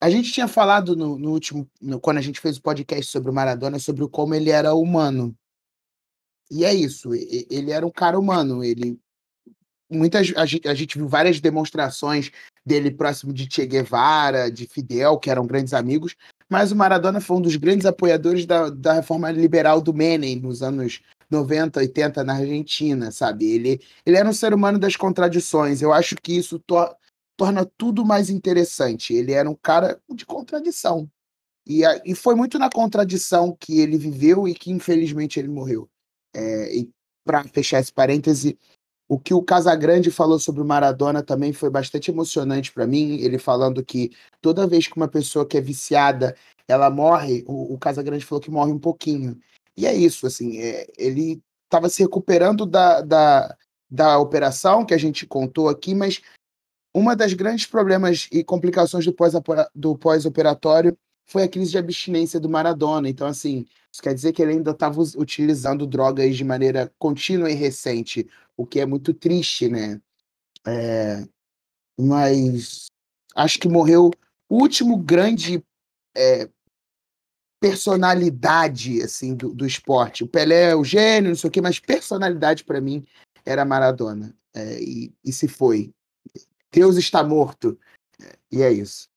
a 0.00 0.08
gente 0.08 0.32
tinha 0.32 0.48
falado 0.48 0.96
no, 0.96 1.18
no 1.18 1.30
último, 1.32 1.68
no, 1.80 2.00
quando 2.00 2.18
a 2.18 2.22
gente 2.22 2.40
fez 2.40 2.56
o 2.56 2.62
podcast 2.62 3.10
sobre 3.10 3.30
o 3.30 3.34
Maradona, 3.34 3.78
sobre 3.78 4.08
como 4.08 4.34
ele 4.34 4.50
era 4.50 4.74
humano. 4.74 5.36
E 6.50 6.64
é 6.64 6.72
isso, 6.72 7.14
ele 7.14 7.70
era 7.70 7.86
um 7.86 7.90
cara 7.90 8.18
humano, 8.18 8.64
ele 8.64 8.98
muitas 9.90 10.32
a 10.36 10.46
gente, 10.46 10.68
a 10.68 10.74
gente 10.74 10.96
viu 10.98 11.08
várias 11.08 11.40
demonstrações 11.40 12.30
dele 12.64 12.90
próximo 12.90 13.32
de 13.32 13.48
Che 13.50 13.66
Guevara, 13.66 14.50
de 14.50 14.66
Fidel, 14.66 15.18
que 15.18 15.30
eram 15.30 15.46
grandes 15.46 15.74
amigos, 15.74 16.14
mas 16.48 16.72
o 16.72 16.76
Maradona 16.76 17.20
foi 17.20 17.36
um 17.36 17.42
dos 17.42 17.56
grandes 17.56 17.86
apoiadores 17.86 18.46
da, 18.46 18.70
da 18.70 18.94
reforma 18.94 19.30
liberal 19.30 19.80
do 19.80 19.92
Menem 19.92 20.36
nos 20.36 20.62
anos 20.62 21.00
90, 21.30 21.80
80 21.80 22.24
na 22.24 22.36
Argentina, 22.36 23.10
sabe? 23.10 23.46
Ele, 23.50 23.80
ele 24.04 24.16
era 24.16 24.28
um 24.28 24.32
ser 24.32 24.54
humano 24.54 24.78
das 24.78 24.96
contradições. 24.96 25.82
Eu 25.82 25.92
acho 25.92 26.16
que 26.16 26.36
isso 26.36 26.58
to 26.58 26.76
torna 27.36 27.64
tudo 27.64 28.04
mais 28.04 28.30
interessante. 28.30 29.14
Ele 29.14 29.32
era 29.32 29.48
um 29.48 29.54
cara 29.54 30.00
de 30.10 30.26
contradição. 30.26 31.08
E, 31.66 31.82
e 32.04 32.14
foi 32.14 32.34
muito 32.34 32.58
na 32.58 32.70
contradição 32.70 33.56
que 33.60 33.80
ele 33.80 33.96
viveu 33.96 34.48
e 34.48 34.54
que, 34.54 34.72
infelizmente, 34.72 35.38
ele 35.38 35.48
morreu. 35.48 35.88
É, 36.34 36.76
e 36.76 36.90
para 37.24 37.44
fechar 37.44 37.78
esse 37.78 37.92
parêntese, 37.92 38.58
o 39.08 39.18
que 39.18 39.32
o 39.32 39.42
Casagrande 39.42 40.10
falou 40.10 40.38
sobre 40.38 40.60
o 40.60 40.66
Maradona 40.66 41.22
também 41.22 41.52
foi 41.52 41.70
bastante 41.70 42.10
emocionante 42.10 42.70
para 42.70 42.86
mim. 42.86 43.18
Ele 43.20 43.38
falando 43.38 43.82
que 43.82 44.10
toda 44.42 44.66
vez 44.66 44.86
que 44.86 44.96
uma 44.96 45.08
pessoa 45.08 45.46
que 45.46 45.56
é 45.56 45.60
viciada 45.60 46.36
ela 46.68 46.90
morre, 46.90 47.42
o, 47.46 47.74
o 47.74 47.78
Casagrande 47.78 48.26
falou 48.26 48.42
que 48.42 48.50
morre 48.50 48.70
um 48.70 48.78
pouquinho. 48.78 49.40
E 49.74 49.86
é 49.86 49.94
isso, 49.94 50.26
assim, 50.26 50.58
é, 50.58 50.86
ele 50.98 51.42
estava 51.64 51.88
se 51.88 52.02
recuperando 52.02 52.66
da, 52.66 53.00
da, 53.00 53.56
da 53.90 54.18
operação 54.18 54.84
que 54.84 54.92
a 54.92 54.98
gente 54.98 55.26
contou 55.26 55.68
aqui, 55.68 55.94
mas 55.94 56.20
uma 56.94 57.16
das 57.16 57.32
grandes 57.32 57.64
problemas 57.64 58.28
e 58.30 58.44
complicações 58.44 59.06
do 59.74 59.96
pós-operatório 59.96 60.92
pós 60.92 61.07
foi 61.28 61.42
a 61.42 61.48
crise 61.48 61.70
de 61.70 61.78
abstinência 61.78 62.40
do 62.40 62.48
Maradona. 62.48 63.08
Então, 63.08 63.26
assim, 63.26 63.66
isso 63.92 64.02
quer 64.02 64.14
dizer 64.14 64.32
que 64.32 64.42
ele 64.42 64.52
ainda 64.52 64.70
estava 64.70 65.00
utilizando 65.16 65.86
drogas 65.86 66.36
de 66.36 66.42
maneira 66.42 66.92
contínua 66.98 67.50
e 67.50 67.54
recente, 67.54 68.26
o 68.56 68.66
que 68.66 68.80
é 68.80 68.86
muito 68.86 69.12
triste, 69.12 69.68
né? 69.68 70.00
É, 70.66 71.28
mas 71.98 72.86
acho 73.36 73.58
que 73.58 73.68
morreu 73.68 74.10
o 74.48 74.56
último 74.56 74.96
grande 74.96 75.62
é, 76.16 76.48
personalidade 77.60 79.02
assim 79.02 79.34
do, 79.34 79.52
do 79.52 79.66
esporte. 79.66 80.24
O 80.24 80.28
Pelé 80.28 80.70
é 80.70 80.76
o 80.76 80.82
gênio, 80.82 81.30
não 81.30 81.36
sei 81.36 81.48
o 81.48 81.50
quê, 81.50 81.60
mas 81.60 81.78
personalidade 81.78 82.64
para 82.64 82.80
mim 82.80 83.06
era 83.44 83.66
Maradona. 83.66 84.34
É, 84.54 84.80
e, 84.80 85.12
e 85.22 85.30
se 85.30 85.46
foi. 85.46 85.92
Deus 86.72 86.96
está 86.96 87.22
morto. 87.22 87.78
E 88.50 88.62
é 88.62 88.72
isso. 88.72 89.08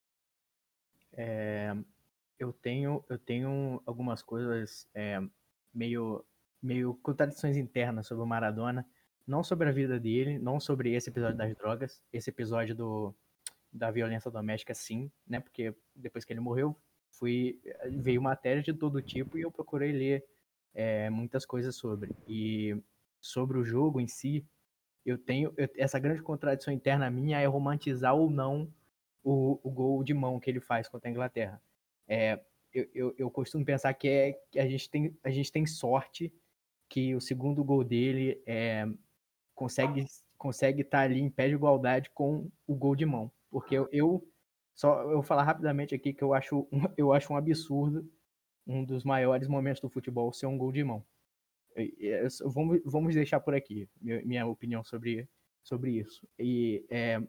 É, 1.13 1.75
eu 2.41 2.51
tenho 2.51 3.03
eu 3.09 3.17
tenho 3.19 3.81
algumas 3.85 4.21
coisas 4.23 4.87
é, 4.93 5.21
meio 5.73 6.25
meio 6.61 6.95
contradições 6.95 7.57
internas 7.57 8.07
sobre 8.07 8.23
o 8.23 8.27
Maradona, 8.27 8.85
não 9.27 9.43
sobre 9.43 9.69
a 9.69 9.71
vida 9.71 9.99
dele, 9.99 10.39
não 10.39 10.59
sobre 10.59 10.93
esse 10.93 11.09
episódio 11.09 11.37
das 11.37 11.55
drogas, 11.55 12.01
esse 12.11 12.29
episódio 12.29 12.75
do 12.75 13.15
da 13.71 13.89
violência 13.91 14.29
doméstica 14.29 14.73
sim, 14.73 15.11
né? 15.25 15.39
Porque 15.39 15.73
depois 15.95 16.25
que 16.25 16.33
ele 16.33 16.39
morreu, 16.39 16.75
fui 17.11 17.61
veio 17.91 18.21
matéria 18.21 18.61
de 18.61 18.73
todo 18.73 19.01
tipo 19.01 19.37
e 19.37 19.41
eu 19.41 19.51
procurei 19.51 19.91
ler 19.91 20.25
é, 20.73 21.09
muitas 21.09 21.45
coisas 21.45 21.75
sobre. 21.75 22.11
E 22.27 22.75
sobre 23.19 23.57
o 23.57 23.63
jogo 23.63 24.01
em 24.01 24.07
si, 24.07 24.45
eu 25.05 25.17
tenho 25.17 25.53
eu, 25.57 25.69
essa 25.77 25.99
grande 25.99 26.21
contradição 26.21 26.73
interna 26.73 27.09
minha 27.09 27.39
é 27.39 27.45
romantizar 27.45 28.15
ou 28.15 28.29
não 28.29 28.67
o, 29.23 29.59
o 29.63 29.69
gol 29.69 30.03
de 30.03 30.13
mão 30.13 30.39
que 30.39 30.49
ele 30.49 30.59
faz 30.59 30.87
contra 30.89 31.09
a 31.09 31.11
Inglaterra. 31.11 31.61
É, 32.11 32.41
eu, 32.73 32.89
eu, 32.93 33.15
eu, 33.17 33.31
costumo 33.31 33.63
pensar 33.63 33.93
que, 33.93 34.07
é, 34.09 34.33
que 34.51 34.59
a, 34.59 34.67
gente 34.67 34.89
tem, 34.89 35.17
a 35.23 35.29
gente 35.29 35.49
tem 35.49 35.65
sorte 35.65 36.33
que 36.89 37.15
o 37.15 37.21
segundo 37.21 37.63
gol 37.63 37.85
dele 37.85 38.41
é, 38.45 38.85
consegue 39.55 40.05
consegue 40.37 40.81
estar 40.81 40.97
tá 40.97 41.03
ali 41.03 41.21
em 41.21 41.29
pé 41.29 41.47
de 41.47 41.53
igualdade 41.53 42.09
com 42.09 42.51
o 42.67 42.75
gol 42.75 42.97
de 42.97 43.05
mão. 43.05 43.31
Porque 43.49 43.75
eu, 43.75 43.87
eu 43.93 44.27
só 44.75 45.03
eu 45.03 45.13
vou 45.13 45.23
falar 45.23 45.43
rapidamente 45.43 45.95
aqui 45.95 46.11
que 46.13 46.23
eu 46.23 46.33
acho, 46.33 46.67
eu 46.97 47.13
acho 47.13 47.31
um 47.31 47.37
absurdo 47.37 48.05
um 48.67 48.83
dos 48.83 49.03
maiores 49.03 49.47
momentos 49.47 49.81
do 49.81 49.89
futebol 49.89 50.33
ser 50.33 50.47
um 50.47 50.57
gol 50.57 50.71
de 50.71 50.83
mão. 50.83 51.05
vamos, 52.53 52.81
vamos 52.85 53.15
deixar 53.15 53.39
por 53.39 53.55
aqui 53.55 53.89
minha, 54.01 54.21
minha 54.23 54.45
opinião 54.45 54.83
sobre, 54.83 55.29
sobre 55.63 55.91
isso. 55.91 56.27
E 56.37 56.85
é, 56.89 57.21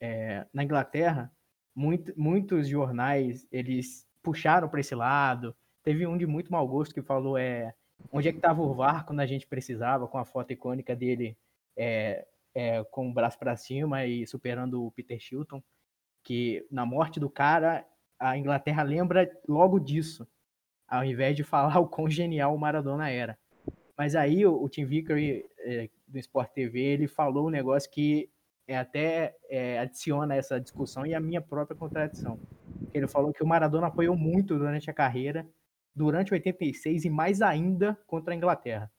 é, 0.00 0.46
na 0.52 0.64
Inglaterra, 0.64 1.30
muito, 1.74 2.12
muitos 2.18 2.68
jornais 2.68 3.46
eles 3.50 4.06
puxaram 4.22 4.68
para 4.68 4.80
esse 4.80 4.94
lado. 4.94 5.54
Teve 5.82 6.06
um 6.06 6.16
de 6.16 6.26
muito 6.26 6.52
mau 6.52 6.66
gosto 6.66 6.94
que 6.94 7.02
falou 7.02 7.36
é 7.36 7.74
onde 8.10 8.28
é 8.28 8.32
que 8.32 8.38
estava 8.38 8.60
o 8.60 8.74
VAR 8.74 9.04
quando 9.04 9.20
a 9.20 9.26
gente 9.26 9.46
precisava, 9.46 10.08
com 10.08 10.18
a 10.18 10.24
foto 10.24 10.52
icônica 10.52 10.94
dele 10.94 11.36
é, 11.76 12.26
é, 12.54 12.82
com 12.84 13.08
o 13.08 13.12
braço 13.12 13.38
para 13.38 13.56
cima 13.56 14.04
e 14.04 14.26
superando 14.26 14.84
o 14.84 14.90
Peter 14.90 15.18
Shilton 15.20 15.62
que 16.22 16.66
na 16.70 16.86
morte 16.86 17.18
do 17.18 17.28
cara, 17.28 17.84
a 18.18 18.36
Inglaterra 18.38 18.82
lembra 18.82 19.30
logo 19.48 19.78
disso, 19.78 20.26
ao 20.88 21.04
invés 21.04 21.36
de 21.36 21.42
falar 21.42 21.78
o 21.80 21.88
quão 21.88 22.08
genial 22.08 22.54
o 22.54 22.58
Maradona 22.58 23.10
era. 23.10 23.38
Mas 23.96 24.14
aí 24.14 24.46
o, 24.46 24.62
o 24.62 24.68
Tim 24.68 24.84
Vickery, 24.84 25.44
é, 25.58 25.88
do 26.06 26.18
Sport 26.18 26.50
TV, 26.52 26.80
ele 26.80 27.06
falou 27.06 27.46
um 27.46 27.50
negócio 27.50 27.90
que 27.90 28.30
é, 28.66 28.76
até 28.76 29.36
é, 29.48 29.78
adiciona 29.78 30.34
essa 30.34 30.60
discussão 30.60 31.04
e 31.04 31.14
a 31.14 31.20
minha 31.20 31.40
própria 31.40 31.76
contradição. 31.76 32.38
Ele 32.92 33.06
falou 33.06 33.32
que 33.32 33.42
o 33.42 33.46
Maradona 33.46 33.88
apoiou 33.88 34.16
muito 34.16 34.58
durante 34.58 34.90
a 34.90 34.94
carreira, 34.94 35.48
durante 35.94 36.32
86 36.32 37.04
e 37.04 37.10
mais 37.10 37.42
ainda 37.42 37.98
contra 38.06 38.32
a 38.32 38.36
Inglaterra. 38.36 38.90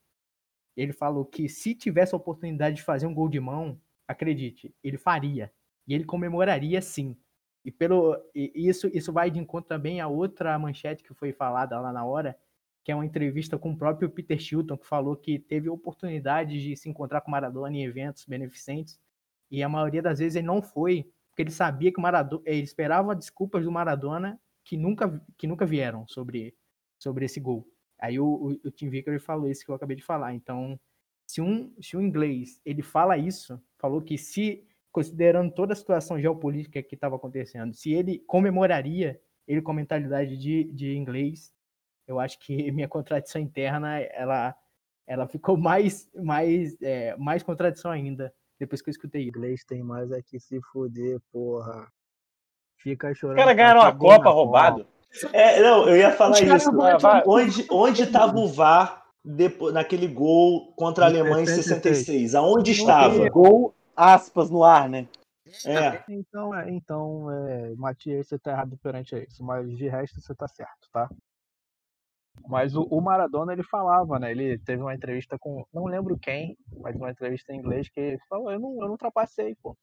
Ele 0.76 0.94
falou 0.94 1.26
que 1.26 1.48
se 1.48 1.76
tivesse 1.76 2.14
a 2.14 2.18
oportunidade 2.18 2.78
de 2.78 2.84
fazer 2.84 3.06
um 3.06 3.14
gol 3.14 3.30
de 3.30 3.40
mão, 3.40 3.80
acredite, 4.08 4.74
ele 4.84 4.98
faria. 4.98 5.52
E 5.88 5.94
ele 5.94 6.04
comemoraria 6.04 6.82
sim. 6.82 7.18
E 7.66 7.72
pelo 7.72 8.18
e 8.36 8.52
isso 8.56 8.90
isso 8.94 9.14
vai 9.14 9.32
de 9.32 9.40
encontro 9.40 9.70
também 9.70 10.02
a 10.02 10.08
outra 10.08 10.58
manchete 10.60 11.04
que 11.04 11.14
foi 11.14 11.32
falada 11.32 11.80
lá 11.80 11.94
na 11.94 12.06
hora, 12.06 12.38
que 12.84 12.92
é 12.92 12.96
uma 12.96 13.06
entrevista 13.06 13.58
com 13.58 13.72
o 13.72 13.78
próprio 13.78 14.10
Peter 14.10 14.38
Shilton, 14.40 14.78
que 14.78 14.86
falou 14.86 15.16
que 15.16 15.40
teve 15.40 15.70
oportunidade 15.70 16.62
de 16.62 16.76
se 16.76 16.90
encontrar 16.90 17.22
com 17.22 17.32
Maradona 17.32 17.76
em 17.76 17.84
eventos 17.84 18.26
beneficentes, 18.26 19.00
e 19.50 19.64
a 19.64 19.70
maioria 19.70 20.02
das 20.02 20.20
vezes 20.20 20.36
ele 20.36 20.48
não 20.48 20.62
foi, 20.62 21.10
porque 21.34 21.42
ele 21.42 21.52
sabia 21.52 21.92
que 21.92 21.98
o 21.98 22.02
Maradona, 22.02 22.44
ele 22.46 22.62
esperava 22.62 23.16
desculpas 23.16 23.66
do 23.66 23.72
Maradona 23.72 24.40
que 24.64 24.78
nunca 24.78 25.20
que 25.36 25.48
nunca 25.48 25.66
vieram 25.66 26.08
sobre 26.08 26.56
sobre 27.00 27.26
esse 27.26 27.40
gol. 27.40 27.68
Aí 28.00 28.20
o, 28.20 28.26
o, 28.26 28.68
o 28.68 28.72
Tim 28.72 28.90
Vickery 28.90 29.20
falou 29.20 29.50
isso 29.50 29.66
que 29.66 29.72
eu 29.72 29.76
acabei 29.76 29.98
de 29.98 30.04
falar. 30.04 30.34
Então, 30.36 30.80
se 31.28 31.42
um 31.42 31.74
se 31.82 31.98
um 31.98 32.02
inglês 32.02 32.62
ele 32.64 32.84
fala 32.84 33.18
isso, 33.18 33.60
falou 33.80 34.00
que 34.02 34.16
se 34.16 34.64
considerando 34.92 35.52
toda 35.52 35.74
a 35.74 35.76
situação 35.76 36.22
geopolítica 36.22 36.84
que 36.84 36.94
estava 36.94 37.16
acontecendo, 37.16 37.74
se 37.74 37.92
ele 37.92 38.20
comemoraria, 38.28 39.20
ele 39.48 39.62
com 39.62 39.74
mentalidade 39.74 40.38
de, 40.38 40.66
de 40.66 40.96
inglês, 40.96 41.52
eu 42.08 42.20
acho 42.20 42.38
que 42.40 42.54
minha 42.72 42.88
contradição 42.88 43.42
interna, 43.42 44.00
ela, 44.00 44.56
ela 45.08 45.28
ficou 45.28 45.58
mais, 45.58 46.08
mais, 46.14 46.80
é, 46.80 47.18
mais 47.18 47.42
contradição 47.42 47.90
ainda, 47.90 48.32
depois 48.60 48.82
que 48.82 48.90
eu 48.90 48.92
escutei. 48.92 49.28
Inglês 49.28 49.64
tem 49.64 49.84
mais 49.84 50.12
é 50.12 50.22
que 50.22 50.40
se 50.40 50.60
fuder, 50.72 51.20
porra. 51.32 51.88
Fica 52.78 53.14
chorando. 53.14 53.38
Os 53.38 53.44
caras 53.44 53.58
ganharam 53.58 53.82
a 53.82 53.96
Copa 53.96 54.30
roubado. 54.30 54.86
É, 55.32 55.62
não, 55.62 55.88
eu 55.88 55.96
ia 55.96 56.12
falar 56.12 56.42
isso. 56.42 56.70
Onde, 57.26 57.68
onde 57.70 58.04
estava 58.04 58.38
o 58.38 58.48
VAR 58.48 59.06
depois, 59.24 59.74
naquele 59.74 60.08
gol 60.08 60.74
contra 60.74 61.06
a 61.06 61.08
Alemanha 61.08 61.44
em 61.44 61.48
66? 61.48 62.36
Aonde 62.36 62.72
estava? 62.72 63.30
Gol 63.30 63.74
aspas 63.96 64.50
no 64.50 64.64
ar, 64.64 64.90
né? 64.90 65.08
É. 65.66 66.04
Então, 66.10 66.56
é, 66.56 66.70
então 66.72 67.32
é, 67.32 67.76
Matias, 67.76 68.28
você 68.28 68.40
tá 68.40 68.52
errado 68.52 68.78
perante 68.82 69.16
isso, 69.16 69.44
mas 69.44 69.70
de 69.78 69.88
resto 69.88 70.20
você 70.20 70.34
tá 70.34 70.48
certo, 70.48 70.90
tá? 70.92 71.08
Mas 72.48 72.76
o, 72.76 72.84
o, 72.84 73.02
Maradona, 73.02 73.54
ele 73.54 73.64
falava, 73.64 74.20
né? 74.20 74.32
Ele 74.32 74.58
teve 74.60 74.82
uma 74.82 74.94
entrevista 74.94 75.38
com, 75.40 75.66
não 75.74 75.86
lembro 75.86 76.18
quem, 76.20 76.58
mas 76.82 76.96
uma 76.96 77.12
entrevista 77.12 77.54
em 77.54 77.58
inglês 77.58 77.90
que 77.90 78.00
ele 78.00 78.20
falou, 78.30 78.52
eu 78.52 78.60
não, 78.60 78.82
eu 78.82 78.90
não 78.90 78.98
trapacei, 78.98 79.56
pô. 79.56 79.78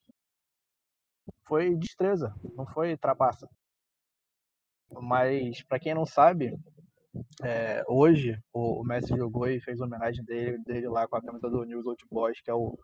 Foi 1.46 1.74
destreza, 1.76 2.34
não 2.54 2.66
foi 2.66 2.96
trapaça. 2.96 3.48
Mas, 4.92 5.62
para 5.62 5.78
quem 5.78 5.94
não 5.94 6.04
sabe, 6.04 6.58
é, 7.42 7.82
hoje 7.88 8.38
o, 8.52 8.80
o, 8.80 8.84
Messi 8.84 9.16
jogou 9.16 9.48
e 9.48 9.60
fez 9.60 9.80
homenagem 9.80 10.24
dele, 10.24 10.58
dele 10.64 10.88
lá 10.88 11.08
com 11.08 11.16
a 11.16 11.22
camisa 11.22 11.48
do 11.48 11.64
News 11.64 11.86
Old 11.86 12.04
Boys, 12.10 12.40
que 12.40 12.50
é 12.50 12.54
o, 12.54 12.76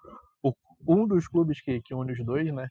o 0.42 0.52
um 0.88 1.06
dos 1.06 1.28
clubes 1.28 1.60
que, 1.60 1.80
que 1.82 1.94
une 1.94 2.12
os 2.12 2.24
dois, 2.24 2.52
né? 2.52 2.68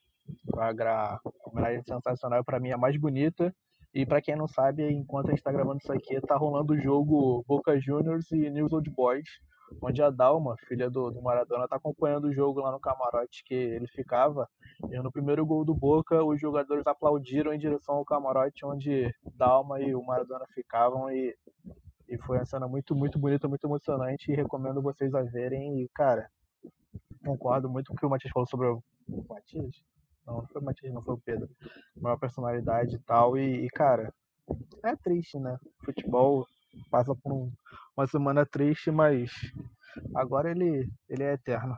A, 0.57 1.19
homenagem 1.45 1.83
sensacional, 1.83 2.43
para 2.43 2.59
mim 2.59 2.69
é 2.69 2.73
a 2.73 2.77
mais 2.77 2.97
bonita. 2.97 3.53
E 3.95 4.05
para 4.05 4.21
quem 4.21 4.35
não 4.35 4.45
sabe, 4.45 4.91
enquanto 4.91 5.27
a 5.27 5.29
gente 5.31 5.41
tá 5.41 5.53
gravando 5.53 5.79
isso 5.81 5.93
aqui, 5.93 6.19
tá 6.19 6.35
rolando 6.35 6.73
o 6.73 6.77
jogo 6.77 7.45
Boca 7.47 7.79
Juniors 7.79 8.29
e 8.29 8.49
News 8.49 8.73
Old 8.73 8.89
Boys, 8.89 9.29
onde 9.81 10.03
a 10.03 10.09
Dalma, 10.09 10.57
filha 10.67 10.89
do, 10.89 11.09
do 11.11 11.21
Maradona, 11.21 11.65
tá 11.65 11.77
acompanhando 11.77 12.25
o 12.25 12.33
jogo 12.33 12.59
lá 12.59 12.73
no 12.73 12.79
camarote 12.79 13.41
que 13.45 13.53
ele 13.53 13.87
ficava. 13.87 14.49
E 14.91 14.97
no 15.01 15.09
primeiro 15.09 15.45
gol 15.45 15.63
do 15.63 15.73
Boca, 15.73 16.21
os 16.25 16.41
jogadores 16.41 16.85
aplaudiram 16.85 17.53
em 17.53 17.57
direção 17.57 17.95
ao 17.95 18.03
camarote 18.03 18.65
onde 18.65 19.09
Dalma 19.33 19.79
e 19.79 19.95
o 19.95 20.03
Maradona 20.03 20.45
ficavam 20.53 21.09
e, 21.09 21.33
e 22.09 22.17
foi 22.17 22.37
uma 22.37 22.45
cena 22.45 22.67
muito, 22.67 22.93
muito 22.93 23.17
bonita, 23.17 23.47
muito 23.47 23.65
emocionante 23.65 24.29
e 24.29 24.35
recomendo 24.35 24.81
vocês 24.81 25.15
a 25.15 25.23
verem. 25.23 25.81
E, 25.81 25.87
cara, 25.95 26.29
concordo 27.23 27.69
muito 27.69 27.87
com 27.87 27.93
o 27.93 27.97
que 27.97 28.05
o 28.05 28.09
Matias 28.09 28.33
falou 28.33 28.45
sobre 28.45 28.67
o, 28.67 28.83
Matias. 29.29 29.81
Não, 30.25 30.45
foi 30.47 30.61
o 30.61 30.65
Matias, 30.65 30.93
não 30.93 31.01
foi 31.01 31.13
o 31.13 31.19
Pedro. 31.19 31.49
Maior 31.95 32.17
personalidade 32.17 32.95
e 32.95 32.99
tal. 32.99 33.37
E, 33.37 33.65
e, 33.65 33.69
cara, 33.69 34.13
é 34.83 34.95
triste, 34.95 35.39
né? 35.39 35.57
Futebol 35.83 36.47
passa 36.89 37.15
por 37.15 37.31
um, 37.31 37.51
uma 37.95 38.07
semana 38.07 38.45
triste, 38.45 38.91
mas 38.91 39.31
agora 40.13 40.51
ele, 40.51 40.89
ele 41.07 41.23
é 41.23 41.33
eterno. 41.33 41.77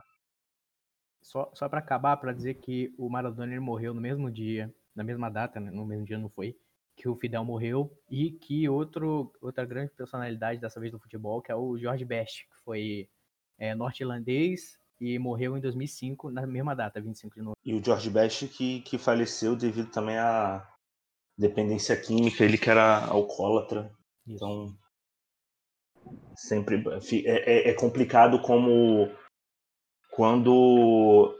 Só, 1.22 1.50
só 1.54 1.68
para 1.68 1.80
acabar, 1.80 2.16
para 2.16 2.32
dizer 2.32 2.54
que 2.54 2.94
o 2.96 3.08
Maradona 3.08 3.52
ele 3.52 3.60
morreu 3.60 3.92
no 3.92 4.00
mesmo 4.00 4.30
dia, 4.30 4.72
na 4.94 5.04
mesma 5.04 5.30
data, 5.30 5.60
né? 5.60 5.70
no 5.70 5.84
mesmo 5.84 6.06
dia 6.06 6.18
não 6.18 6.30
foi, 6.30 6.56
que 6.96 7.08
o 7.08 7.16
Fidel 7.16 7.44
morreu 7.44 7.92
e 8.10 8.32
que 8.32 8.68
outro, 8.68 9.32
outra 9.40 9.64
grande 9.64 9.92
personalidade 9.92 10.60
dessa 10.60 10.80
vez 10.80 10.90
do 10.90 10.98
futebol, 10.98 11.42
que 11.42 11.52
é 11.52 11.54
o 11.54 11.78
George 11.78 12.04
Best, 12.04 12.44
que 12.44 12.64
foi 12.64 13.08
é, 13.58 13.74
norte-irlandês 13.74 14.78
e 15.00 15.18
morreu 15.18 15.56
em 15.56 15.60
2005, 15.60 16.30
na 16.30 16.46
mesma 16.46 16.74
data, 16.74 17.00
25 17.00 17.34
de 17.34 17.40
novembro. 17.40 17.60
E 17.64 17.74
o 17.74 17.84
George 17.84 18.10
Best 18.10 18.48
que, 18.48 18.80
que 18.80 18.98
faleceu 18.98 19.54
devido 19.54 19.90
também 19.90 20.18
à 20.18 20.66
dependência 21.36 21.96
química, 21.96 22.44
ele 22.44 22.58
que 22.58 22.68
era 22.68 23.04
alcoólatra. 23.06 23.92
Isso. 24.26 24.44
Então, 24.44 24.76
sempre 26.36 26.82
é, 27.24 27.68
é- 27.68 27.70
é 27.70 27.74
complicado 27.74 28.40
como 28.40 29.10
quando 30.10 31.34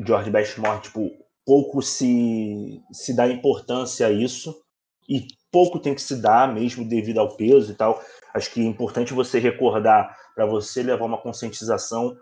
George 0.00 0.30
Best 0.30 0.58
morre, 0.58 0.80
tipo, 0.80 1.10
pouco 1.44 1.82
se, 1.82 2.82
se 2.92 3.14
dá 3.14 3.28
importância 3.28 4.06
a 4.06 4.10
isso 4.10 4.62
e 5.08 5.26
pouco 5.50 5.78
tem 5.78 5.94
que 5.94 6.00
se 6.00 6.20
dar 6.20 6.52
mesmo 6.52 6.88
devido 6.88 7.18
ao 7.18 7.36
peso 7.36 7.72
e 7.72 7.74
tal. 7.74 8.02
Acho 8.32 8.50
que 8.50 8.60
é 8.60 8.64
importante 8.64 9.12
você 9.12 9.38
recordar 9.38 10.16
para 10.34 10.46
você 10.46 10.82
levar 10.82 11.04
uma 11.04 11.20
conscientização, 11.20 12.16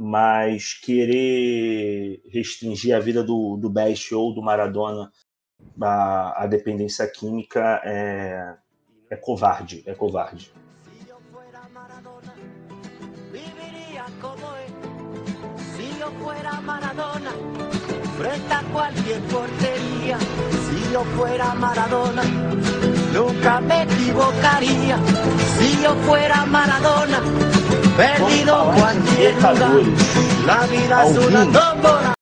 mas 0.00 0.74
querer 0.74 2.22
restringir 2.30 2.94
a 2.94 3.00
vida 3.00 3.24
do, 3.24 3.56
do 3.56 3.68
Best 3.68 4.14
ou 4.14 4.32
do 4.32 4.40
Maradona 4.40 5.10
à, 5.82 6.44
à 6.44 6.46
dependência 6.46 7.04
química 7.08 7.82
é, 7.84 8.54
é 9.10 9.16
covarde, 9.16 9.82
é 9.84 9.94
covarde. 9.94 10.52
Fuera 16.22 16.52
Maradona, 16.62 17.30
frente 18.16 18.72
cualquier 18.72 19.20
portería. 19.28 20.18
Si 20.18 20.92
yo 20.92 21.04
fuera 21.16 21.54
Maradona, 21.54 22.22
nunca 23.12 23.60
me 23.60 23.82
equivocaría. 23.82 24.98
Si 25.58 25.82
yo 25.82 25.94
fuera 26.06 26.46
Maradona, 26.46 27.20
perdido. 27.98 28.52
Libertadores. 29.10 29.86
Tómbola. 31.52 32.12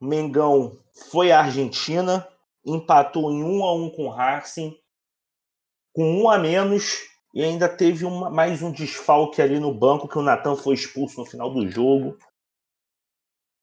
Mengão 0.00 0.78
foi 1.10 1.32
à 1.32 1.40
Argentina, 1.40 2.28
empatou 2.64 3.30
em 3.32 3.42
um 3.42 3.64
a 3.64 3.74
um 3.74 3.88
com 3.88 4.04
o 4.06 4.10
Racing, 4.10 4.76
com 5.94 6.20
um 6.20 6.28
a 6.28 6.38
menos, 6.38 6.98
e 7.32 7.42
ainda 7.42 7.68
teve 7.68 8.04
uma- 8.04 8.28
mais 8.28 8.60
um 8.60 8.70
desfalque 8.70 9.40
ali 9.40 9.58
no 9.58 9.72
banco, 9.72 10.06
que 10.08 10.18
o 10.18 10.22
Natan 10.22 10.56
foi 10.56 10.74
expulso 10.74 11.20
no 11.20 11.26
final 11.26 11.50
do 11.52 11.66
jogo. 11.70 12.18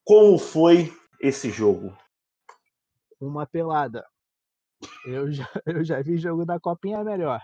Como 0.04 0.40
foi 0.40 0.92
esse 1.22 1.52
jogo? 1.52 1.96
Uma 3.22 3.46
pelada. 3.46 4.04
Eu 5.06 5.32
já, 5.32 5.48
eu 5.68 5.84
já 5.84 6.02
vi 6.02 6.18
jogo 6.18 6.44
da 6.46 6.60
Copinha 6.60 7.04
melhor. 7.04 7.40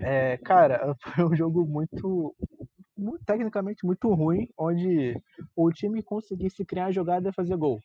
É, 0.00 0.36
cara, 0.38 0.94
foi 1.14 1.24
um 1.24 1.34
jogo 1.34 1.64
muito, 1.66 2.34
mu- 2.96 3.18
tecnicamente 3.26 3.84
muito 3.84 4.12
ruim, 4.12 4.48
onde 4.58 5.20
o 5.56 5.70
time 5.70 6.02
conseguisse 6.02 6.64
criar 6.64 6.92
jogada 6.92 7.28
e 7.28 7.32
fazer 7.34 7.56
gol. 7.56 7.80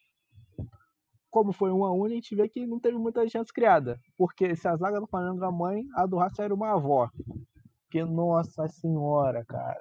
Como 1.32 1.54
foi 1.54 1.72
um 1.72 1.86
a 1.86 1.91
um, 1.93 2.06
a 2.06 2.10
gente 2.10 2.36
vê 2.36 2.50
que 2.50 2.65
não 2.65 2.80
teve 2.80 2.98
muita 2.98 3.28
chance 3.30 3.54
criada. 3.54 4.00
Porque 4.17 4.56
se 4.56 4.67
a 4.67 4.76
zaga 4.76 5.00
do 5.00 5.08
Flamengo 5.08 5.43
a 5.45 5.52
mãe, 5.52 5.84
a 5.95 6.06
do 6.06 6.17
Racing 6.17 6.41
era 6.41 6.54
uma 6.54 6.74
avó. 6.74 7.08
Que 7.91 8.04
nossa 8.04 8.67
senhora, 8.67 9.45
cara. 9.45 9.80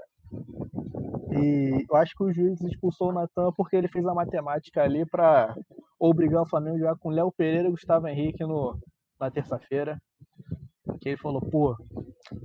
E 1.31 1.85
eu 1.89 1.97
acho 1.97 2.15
que 2.17 2.23
o 2.25 2.33
juiz 2.33 2.61
expulsou 2.63 3.09
o 3.11 3.13
Natan 3.13 3.51
porque 3.57 3.77
ele 3.77 3.89
fez 3.89 4.07
a 4.07 4.15
matemática 4.15 4.83
ali 4.83 5.07
pra 5.07 5.55
obrigar 5.99 6.43
o 6.43 6.49
Flamengo 6.49 6.77
a 6.77 6.81
jogar 6.81 6.97
com 6.97 7.11
Léo 7.11 7.33
Pereira 7.33 7.69
e 7.69 7.71
Gustavo 7.71 8.07
Henrique 8.09 8.45
no, 8.45 8.79
na 9.21 9.31
terça-feira. 9.31 9.99
Que 11.01 11.11
ele 11.11 11.17
falou, 11.17 11.41
pô, 11.41 11.77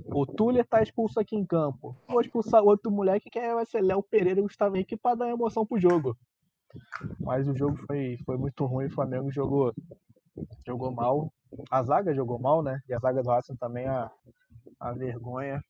o 0.06 0.26
Túlio 0.26 0.64
tá 0.64 0.82
expulso 0.82 1.18
aqui 1.18 1.36
em 1.36 1.44
campo. 1.44 1.96
Vou 2.08 2.20
expulsar 2.20 2.62
outro 2.62 2.90
moleque 2.90 3.30
que 3.30 3.40
vai 3.54 3.66
ser 3.66 3.80
Léo 3.82 4.02
Pereira 4.02 4.40
e 4.40 4.42
Gustavo 4.42 4.76
Henrique 4.76 4.96
pra 4.96 5.14
dar 5.14 5.30
emoção 5.30 5.66
pro 5.66 5.80
jogo. 5.80 6.16
Mas 7.20 7.48
o 7.48 7.56
jogo 7.56 7.76
foi, 7.86 8.18
foi 8.24 8.36
muito 8.36 8.64
ruim, 8.64 8.86
o 8.86 8.94
Flamengo 8.94 9.30
jogou, 9.30 9.72
jogou 10.66 10.90
mal. 10.90 11.32
A 11.70 11.82
zaga 11.82 12.14
jogou 12.14 12.38
mal, 12.38 12.62
né? 12.62 12.80
E 12.88 12.94
a 12.94 12.98
zaga 12.98 13.22
do 13.22 13.30
Racing 13.30 13.56
também 13.56 13.86
a, 13.86 14.10
a 14.80 14.92
vergonha. 14.92 15.62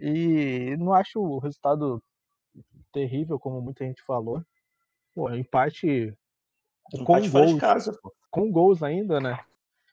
E 0.00 0.76
não 0.78 0.92
acho 0.92 1.20
o 1.20 1.38
resultado 1.38 2.00
terrível, 2.92 3.38
como 3.38 3.60
muita 3.60 3.84
gente 3.84 4.02
falou. 4.04 4.42
Pô, 5.14 5.30
empate 5.30 6.16
com 6.92 7.02
Empate 7.02 7.22
de 7.22 7.30
gols, 7.30 7.60
casa, 7.60 7.98
com 8.30 8.50
gols 8.50 8.82
ainda, 8.82 9.20
né? 9.20 9.38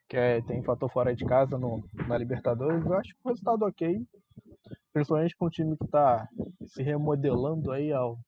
Que 0.09 0.17
é, 0.17 0.41
tem 0.41 0.63
fator 0.63 0.91
fora 0.91 1.15
de 1.15 1.25
casa 1.25 1.57
no, 1.57 1.83
na 2.07 2.17
Libertadores. 2.17 2.85
Eu 2.85 2.93
acho 2.93 3.09
que 3.13 3.19
o 3.23 3.29
resultado 3.29 3.63
ok. 3.63 4.01
Principalmente 4.93 5.35
com 5.35 5.47
um 5.47 5.49
time 5.49 5.75
que 5.75 5.87
tá 5.87 6.27
se 6.67 6.83
remodelando 6.83 7.71
aí 7.71 7.91
ao, 7.91 8.19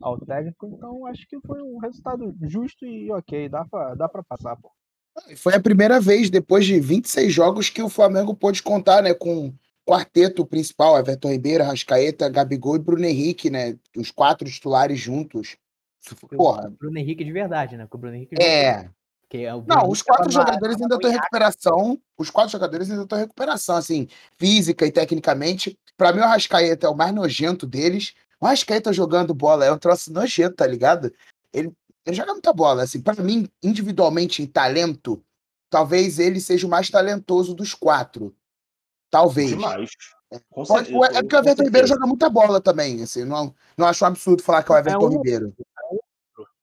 ao 0.00 0.18
técnico. 0.18 0.66
Então 0.66 1.06
acho 1.06 1.26
que 1.28 1.38
foi 1.46 1.62
um 1.62 1.78
resultado 1.78 2.34
justo 2.42 2.84
e 2.84 3.10
ok. 3.12 3.48
Dá 3.48 3.64
pra, 3.64 3.94
dá 3.94 4.08
pra 4.08 4.22
passar, 4.22 4.56
pô. 4.56 4.70
Foi 5.36 5.54
a 5.54 5.60
primeira 5.60 6.00
vez, 6.00 6.30
depois 6.30 6.64
de 6.64 6.80
26 6.80 7.32
jogos, 7.32 7.68
que 7.68 7.82
o 7.82 7.88
Flamengo 7.88 8.34
pôde 8.34 8.62
contar 8.62 9.02
né, 9.02 9.12
com 9.12 9.48
o 9.48 9.54
quarteto 9.86 10.46
principal, 10.46 10.98
Everton 10.98 11.30
Ribeiro, 11.30 11.64
Rascaeta, 11.64 12.28
Gabigol 12.28 12.76
e 12.76 12.80
Bruno 12.80 13.04
Henrique, 13.04 13.50
né? 13.50 13.76
Os 13.96 14.10
quatro 14.10 14.48
titulares 14.48 14.98
juntos. 14.98 15.56
Porra, 16.36 16.70
Bruno 16.78 16.98
Henrique 16.98 17.24
de 17.24 17.32
verdade, 17.32 17.76
né? 17.76 17.84
Porque 17.84 17.96
o 17.96 18.00
Bruno 18.00 18.16
Henrique 18.16 18.40
é. 18.40 18.88
É 19.38 19.52
Não, 19.66 19.88
os 19.88 20.02
quatro 20.02 20.30
jogadores 20.30 20.80
ainda 20.80 20.96
estão 20.96 21.10
em 21.10 21.14
recuperação. 21.14 22.00
Os 22.18 22.30
quatro 22.30 22.50
jogadores 22.52 22.90
ainda 22.90 23.02
estão 23.04 23.18
em 23.18 23.22
recuperação, 23.22 23.76
assim, 23.76 24.08
física 24.36 24.84
e 24.86 24.90
tecnicamente. 24.92 25.78
Pra 25.96 26.12
mim, 26.12 26.20
o 26.20 26.24
Rascaeta 26.26 26.86
é 26.86 26.90
o 26.90 26.96
mais 26.96 27.14
nojento 27.14 27.66
deles. 27.66 28.14
O 28.40 28.46
Rascaeta 28.46 28.92
jogando 28.92 29.32
bola 29.34 29.64
é 29.64 29.72
um 29.72 29.78
troço 29.78 30.12
nojento, 30.12 30.56
tá 30.56 30.66
ligado? 30.66 31.12
Ele, 31.52 31.72
ele 32.04 32.16
joga 32.16 32.32
muita 32.32 32.52
bola, 32.52 32.82
assim. 32.82 33.00
Pra 33.00 33.14
mim, 33.22 33.48
individualmente, 33.62 34.42
em 34.42 34.46
talento, 34.46 35.22
talvez 35.68 36.18
ele 36.18 36.40
seja 36.40 36.66
o 36.66 36.70
mais 36.70 36.88
talentoso 36.90 37.54
dos 37.54 37.74
quatro. 37.74 38.34
Talvez. 39.10 39.50
Demais. 39.50 39.90
Com 40.48 40.64
Pode- 40.64 40.88
certeza, 40.88 41.18
é 41.18 41.22
porque 41.22 41.36
o 41.36 41.38
Everton 41.40 41.62
Ribeiro 41.64 41.86
joga 41.88 42.06
muita 42.06 42.30
bola 42.30 42.60
também, 42.60 43.02
assim. 43.02 43.24
Não, 43.24 43.54
não 43.76 43.86
acho 43.86 44.04
um 44.04 44.08
absurdo 44.08 44.42
falar 44.42 44.62
que 44.62 44.70
é 44.72 44.74
o 44.74 44.78
Everton 44.78 45.06
um- 45.06 45.10
Ribeiro. 45.10 45.52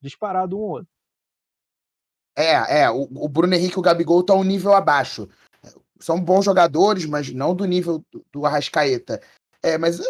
Disparado 0.02 0.58
um 0.58 0.62
ou 0.62 0.70
outro. 0.70 0.88
É, 2.38 2.82
é, 2.82 2.92
o, 2.92 3.08
o 3.16 3.28
Bruno 3.28 3.56
Henrique 3.56 3.76
e 3.76 3.80
o 3.80 3.82
Gabigol 3.82 4.20
estão 4.20 4.40
um 4.40 4.44
nível 4.44 4.76
abaixo. 4.76 5.28
São 6.00 6.22
bons 6.22 6.46
jogadores, 6.46 7.04
mas 7.08 7.34
não 7.34 7.56
do 7.56 7.66
nível 7.66 8.04
do, 8.12 8.24
do 8.32 8.46
Arrascaeta. 8.46 9.20
É, 9.64 9.76
mas 9.76 10.00
eu 10.00 10.06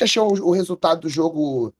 achei 0.00 0.22
o, 0.22 0.28
o 0.28 0.52
resultado 0.52 1.00
do 1.00 1.08
jogo 1.08 1.74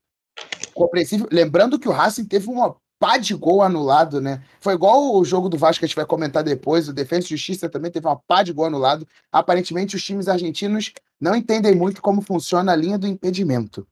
compreensível. 0.75 1.29
Lembrando 1.31 1.79
que 1.79 1.89
o 1.89 1.93
Racing 1.93 2.25
teve 2.25 2.49
uma 2.49 2.75
pá 2.99 3.17
de 3.17 3.33
gol 3.35 3.63
anulado, 3.63 4.21
né? 4.21 4.43
Foi 4.61 4.75
igual 4.75 5.17
o 5.17 5.25
jogo 5.25 5.49
do 5.49 5.57
Vasco 5.57 5.81
que 5.81 5.85
a 5.85 5.89
gente 5.89 5.97
vai 5.97 6.07
comentar 6.07 6.43
depois. 6.43 6.89
O 6.89 6.93
Defesa 6.93 7.27
e 7.27 7.31
Justiça 7.31 7.69
também 7.69 7.91
teve 7.91 8.07
uma 8.07 8.17
pá 8.17 8.43
de 8.43 8.53
gol 8.53 8.67
anulado. 8.67 9.07
Aparentemente, 9.31 9.95
os 9.95 10.05
times 10.05 10.27
argentinos 10.27 10.93
não 11.21 11.37
entendem 11.37 11.77
muito 11.77 12.03
como 12.03 12.23
funciona 12.23 12.73
a 12.73 12.77
linha 12.77 12.99
do 12.99 13.07
impedimento. 13.07 13.87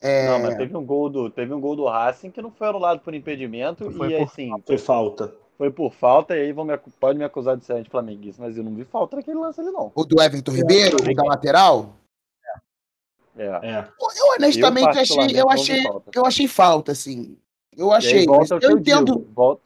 É, 0.00 0.28
Não, 0.28 0.38
mas 0.38 0.56
teve 0.56 0.76
um 0.76 0.84
gol 0.84 1.10
do, 1.10 1.28
teve 1.28 1.52
um 1.52 1.60
gol 1.60 1.74
do 1.74 1.86
Racing 1.86 2.30
que 2.30 2.40
não 2.40 2.52
foi 2.52 2.68
anulado 2.68 3.00
por 3.00 3.14
impedimento 3.14 3.90
Foi 3.90 4.12
e 4.12 4.16
por 4.16 4.24
assim, 4.24 4.50
Foi 4.64 4.78
falta. 4.78 5.34
foi 5.56 5.70
por 5.70 5.92
falta 5.92 6.36
e 6.36 6.40
aí 6.42 6.52
vão 6.52 6.64
me, 6.64 6.76
pode 7.00 7.18
me 7.18 7.24
acusar 7.24 7.56
de 7.56 7.64
ser 7.64 7.72
anti-flamenguista, 7.74 8.40
mas 8.40 8.56
eu 8.56 8.62
não 8.62 8.74
vi 8.74 8.84
falta 8.84 9.16
naquele 9.16 9.38
lance 9.38 9.60
ali 9.60 9.70
não. 9.70 9.90
o 9.94 10.04
do 10.04 10.22
Everton 10.22 10.52
Ribeiro, 10.52 10.96
o 11.00 11.14
da 11.14 11.24
lateral. 11.24 11.96
É. 13.36 13.44
É. 13.44 13.88
Eu 14.00 14.34
honestamente 14.36 14.98
achei, 14.98 15.16
eu 15.16 15.44
não 15.44 15.48
vi 15.48 15.60
achei, 15.60 15.82
falta. 15.82 16.10
eu 16.14 16.26
achei 16.26 16.48
falta, 16.48 16.92
assim. 16.92 17.36
Eu 17.76 17.92
achei, 17.92 18.24
eu 18.26 18.58
eu 18.60 18.78
entendo. 18.78 19.18
digo, 19.18 19.32
volta, 19.32 19.62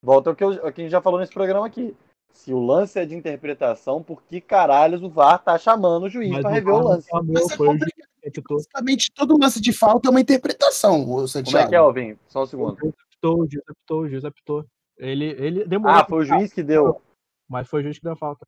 volta 0.00 0.30
ao 0.30 0.36
que, 0.36 0.44
eu, 0.44 0.64
ao 0.64 0.72
que 0.72 0.80
a 0.80 0.84
gente 0.84 0.92
já 0.92 1.00
falou 1.00 1.18
nesse 1.18 1.32
programa 1.32 1.66
aqui. 1.66 1.96
Se 2.32 2.52
o 2.52 2.60
lance 2.60 2.98
é 2.98 3.04
de 3.04 3.16
interpretação, 3.16 4.02
por 4.02 4.22
que 4.22 4.40
caralhos 4.40 5.02
o 5.02 5.08
VAR 5.08 5.42
tá 5.42 5.58
chamando 5.58 6.04
o 6.04 6.08
juiz 6.08 6.30
Mas 6.30 6.42
pra 6.42 6.50
o 6.50 6.54
rever 6.54 6.74
o 6.74 6.78
lance? 6.82 7.08
Mas 7.12 7.50
é 7.50 7.56
foi 7.56 7.68
o 7.68 7.78
juiz 7.78 7.82
complicado. 7.86 8.15
Apitou. 8.28 8.56
Basicamente, 8.56 9.12
todo 9.14 9.38
lance 9.38 9.60
de 9.60 9.72
falta 9.72 10.08
é 10.08 10.10
uma 10.10 10.20
interpretação, 10.20 11.02
ô 11.02 11.06
Como 11.06 11.24
é 11.24 11.28
Santiago. 11.28 11.68
que 11.68 11.74
é, 11.74 11.78
Alvin? 11.78 12.18
Só 12.28 12.40
um 12.40 12.42
O 12.42 12.46
segundo. 12.46 12.78
juiz 12.78 12.94
apitou, 13.06 13.40
o 13.42 13.46
juiz 13.50 13.64
apitou, 13.68 14.00
o 14.00 14.08
juiz 14.08 14.24
apitou. 14.24 14.64
Ele, 14.98 15.24
ele 15.26 15.64
demorou, 15.66 15.96
Ah, 15.98 16.04
foi 16.06 16.18
o 16.22 16.24
juiz 16.24 16.52
que 16.52 16.62
deu. 16.62 17.00
mas 17.48 17.68
foi 17.68 17.80
o 17.80 17.82
juiz 17.84 17.98
que 17.98 18.04
deu 18.04 18.12
a 18.12 18.16
falta. 18.16 18.46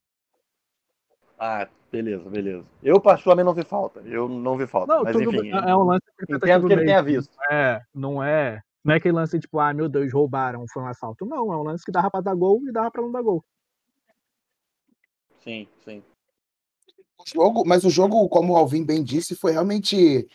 Ah, 1.39 1.69
beleza, 1.93 2.29
beleza. 2.29 2.65
Eu, 2.83 3.01
particularmente, 3.01 3.47
não 3.47 3.55
vi 3.55 3.63
falta. 3.65 4.01
Eu 4.01 4.29
não 4.29 4.57
vi 4.57 4.67
falta. 4.67 4.93
Não, 4.93 5.05
Mas 5.05 5.13
tudo 5.13 5.29
enfim, 5.31 5.43
bem, 5.43 5.51
é 5.53 5.77
um 5.77 5.85
lance 5.85 6.03
entendo 6.29 6.67
que 6.67 6.73
ele 6.73 6.85
tenha 6.85 7.03
visto. 7.03 7.33
Não 7.37 7.57
é, 7.57 7.83
não 7.95 8.23
é, 8.25 8.61
não 8.85 8.95
é 8.95 8.97
aquele 8.97 9.15
lance 9.15 9.39
tipo, 9.39 9.61
ah, 9.61 9.73
meu 9.73 9.89
Deus, 9.89 10.13
roubaram, 10.13 10.65
foi 10.73 10.83
um 10.83 10.87
assalto. 10.89 11.25
Não, 11.27 11.53
é 11.53 11.57
um 11.57 11.63
lance 11.63 11.85
que 11.85 11.93
dava 11.93 12.11
pra 12.11 12.21
dar 12.21 12.35
gol 12.35 12.61
e 12.67 12.73
dava 12.73 12.91
pra 12.91 13.03
não 13.03 13.13
dar 13.13 13.23
gol. 13.23 13.45
Sim, 15.45 15.69
sim. 15.85 16.03
Jogo, 17.35 17.65
mas 17.67 17.85
o 17.85 17.91
jogo, 17.91 18.29
como 18.29 18.53
o 18.53 18.57
Alvin 18.57 18.85
bem 18.85 19.03
disse, 19.03 19.35
foi 19.35 19.53
realmente 19.53 20.27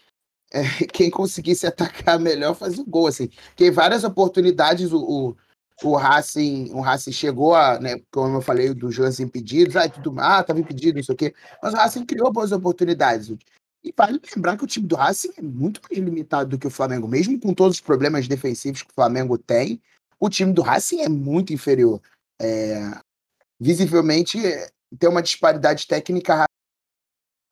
é, 0.51 0.62
quem 0.93 1.10
conseguisse 1.10 1.65
atacar 1.65 2.19
melhor 2.19 2.56
fazia 2.56 2.84
o 2.84 2.86
gol, 2.86 3.08
assim. 3.08 3.29
Porque 3.47 3.71
várias 3.71 4.03
oportunidades 4.03 4.91
o, 4.91 4.99
o, 4.99 5.38
o 5.84 5.95
Racing, 5.95 6.71
o 6.71 6.79
Racing 6.79 7.12
chegou 7.12 7.56
a, 7.56 7.79
né, 7.79 7.99
como 8.12 8.38
eu 8.38 8.41
falei, 8.41 8.73
dos 8.73 8.97
lances 8.97 9.19
impedidos, 9.19 9.75
ah, 9.75 9.89
tudo, 9.89 10.13
ah, 10.19 10.43
tava 10.43 10.60
impedido, 10.60 10.97
não 10.97 11.03
sei 11.03 11.15
o 11.15 11.17
quê. 11.17 11.34
Mas 11.62 11.73
o 11.73 11.77
Racing 11.77 12.06
criou 12.06 12.32
boas 12.32 12.51
oportunidades. 12.51 13.36
E 13.84 13.93
vale 13.97 14.21
lembrar 14.34 14.56
que 14.56 14.63
o 14.63 14.67
time 14.67 14.88
do 14.88 14.95
Racing 14.95 15.34
é 15.38 15.41
muito 15.41 15.82
mais 15.84 16.01
limitado 16.01 16.51
do 16.51 16.60
que 16.60 16.67
o 16.67 16.71
Flamengo, 16.71 17.08
mesmo 17.08 17.39
com 17.39 17.53
todos 17.53 17.77
os 17.77 17.82
problemas 17.82 18.27
defensivos 18.27 18.82
que 18.82 18.91
o 18.91 18.95
Flamengo 18.95 19.38
tem, 19.38 19.82
o 20.19 20.29
time 20.29 20.53
do 20.53 20.62
Racing 20.62 21.01
é 21.01 21.10
muito 21.10 21.51
inferior. 21.51 22.01
É, 22.41 22.91
visivelmente 23.60 24.45
é, 24.45 24.69
tem 24.97 25.10
uma 25.10 25.21
disparidade 25.21 25.86
técnica 25.86 26.45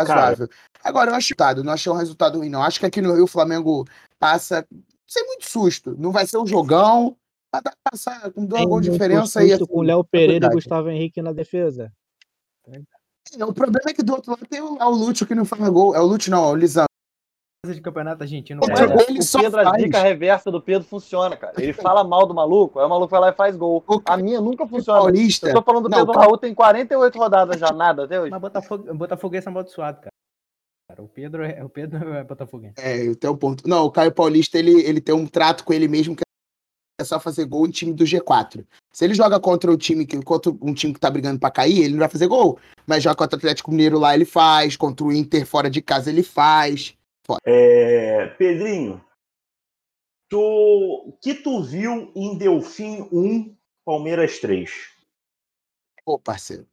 razoável. 0.04 0.50
Agora, 0.84 1.12
eu 1.12 1.16
acho 1.16 1.28
resultado, 1.28 1.64
não 1.64 1.74
achei 1.74 1.92
um 1.92 1.96
resultado 1.96 2.40
ruim, 2.40 2.50
não. 2.50 2.64
Acho 2.64 2.80
que 2.80 2.86
aqui 2.86 3.02
no 3.02 3.14
Rio 3.14 3.24
o 3.24 3.28
Flamengo 3.28 3.86
passa 4.20 4.66
sem 5.08 5.26
muito 5.26 5.50
susto. 5.50 5.96
Não 5.98 6.12
vai 6.12 6.26
ser 6.26 6.38
um 6.38 6.48
jogão, 6.48 7.16
vai 7.52 7.62
dar 7.62 7.72
pra 7.72 7.92
passar 7.92 8.32
com 8.32 8.46
dois 8.46 8.62
Tem 8.62 8.70
gols 8.70 8.84
de 8.84 8.92
diferença. 8.92 9.44
E, 9.44 9.50
susto 9.50 9.68
com 9.68 9.80
o 9.80 9.84
Léo 9.84 10.04
Pereira 10.04 10.48
e. 10.48 10.50
Gustavo 10.54 10.90
Henrique 10.90 11.22
na 11.22 11.34
defesa. 11.34 11.92
o 13.48 13.54
problema 13.54 13.90
é 13.90 13.94
que 13.94 14.04
do 14.04 14.14
outro 14.14 14.32
lado 14.32 14.46
tem 14.48 14.62
o, 14.62 14.78
é 14.78 14.86
o 14.86 14.92
Lúcio 14.92 15.28
que 15.28 15.36
não 15.36 15.46
faz 15.46 15.68
gol. 15.70 15.96
É 15.96 16.00
o 16.00 16.06
Lúcio, 16.06 16.32
não, 16.32 16.46
é 16.46 16.52
o 16.52 16.56
Lisandro. 16.56 16.91
De 17.70 17.80
campeonato 17.80 18.24
argentino. 18.24 18.60
É. 18.64 18.74
cara. 18.74 19.06
Ele 19.08 19.20
o 19.20 19.40
Pedro, 19.40 19.60
a 19.60 19.78
dica 19.78 20.00
reversa 20.02 20.50
do 20.50 20.60
Pedro 20.60 20.88
funciona, 20.88 21.38
cara. 21.38 21.54
Ele 21.62 21.74
fala 21.74 22.04
mal 22.04 22.26
do 22.26 22.34
maluco, 22.34 22.80
aí 22.80 22.86
o 22.88 22.90
maluco 22.90 23.12
vai 23.12 23.20
lá 23.20 23.30
e 23.30 23.34
faz 23.34 23.56
gol. 23.56 23.84
A 24.06 24.18
minha 24.18 24.42
nunca 24.42 24.68
funciona. 24.68 25.00
Paulista. 25.00 25.48
Eu 25.50 25.54
tô 25.54 25.62
falando 25.62 25.84
do 25.84 25.90
Não, 25.90 26.00
Pedro 26.00 26.14
cara- 26.14 26.26
Raul, 26.26 26.38
tem 26.40 26.56
48 26.56 27.20
rodadas 27.20 27.60
já, 27.60 27.72
nada 27.72 28.06
até 28.06 28.20
hoje. 28.20 28.32
Mas 28.32 28.42
Botafogo, 28.42 28.94
Botafoguense 28.96 29.48
é 29.48 29.52
amaldiçoado, 29.52 29.98
cara. 30.00 30.10
Cara, 30.90 31.04
O 31.04 31.08
Pedro 31.08 31.44
é, 31.44 31.64
o 31.64 31.70
Pedro 31.70 32.12
é 32.16 32.24
Botafoguense. 32.24 32.74
É, 32.80 33.14
tem 33.14 33.30
um 33.30 33.38
ponto. 33.38 33.68
Não, 33.70 33.86
o 33.86 33.92
Caio 33.92 34.12
Paulista, 34.12 34.58
ele, 34.58 34.82
ele 34.82 35.00
tem 35.00 35.14
um 35.14 35.28
trato 35.28 35.64
com 35.64 35.72
ele 35.72 35.88
mesmo 35.88 36.16
que 36.16 36.24
é 37.00 37.04
só 37.04 37.20
fazer 37.20 37.46
gol 37.46 37.68
em 37.68 37.72
time 37.72 37.94
do 37.94 38.04
G4. 38.06 38.66
Se 38.92 39.06
ele 39.06 39.14
joga 39.14 39.40
contra 39.40 39.72
o 39.72 39.78
time 39.78 40.04
que 40.04 40.20
contra 40.24 40.52
um 40.62 40.74
time 40.74 40.96
que 40.96 41.00
tá 41.00 41.12
brigando 41.12 41.40
pra 41.40 41.52
cair, 41.52 41.84
ele 41.84 41.92
não 41.94 42.00
vai 42.00 42.10
fazer 42.10 42.26
gol. 42.26 42.58
Mas 42.88 43.04
joga 43.04 43.16
contra 43.18 43.36
o 43.36 43.38
Atlético 43.38 43.70
Mineiro 43.70 44.00
lá, 44.00 44.16
ele 44.16 44.26
faz. 44.26 44.76
Contra 44.76 45.06
o 45.06 45.14
Inter 45.14 45.46
fora 45.46 45.70
de 45.70 45.80
casa, 45.80 46.10
ele 46.10 46.24
faz. 46.24 46.96
É, 47.46 48.28
Pedrinho, 48.38 49.04
tu, 50.30 51.18
que 51.22 51.34
tu 51.34 51.62
viu 51.64 52.12
em 52.16 52.38
Delfim 52.38 53.08
1, 53.12 53.56
Palmeiras 53.86 54.40
3? 54.40 54.72
Pô, 56.06 56.20
parceiro. 56.20 56.68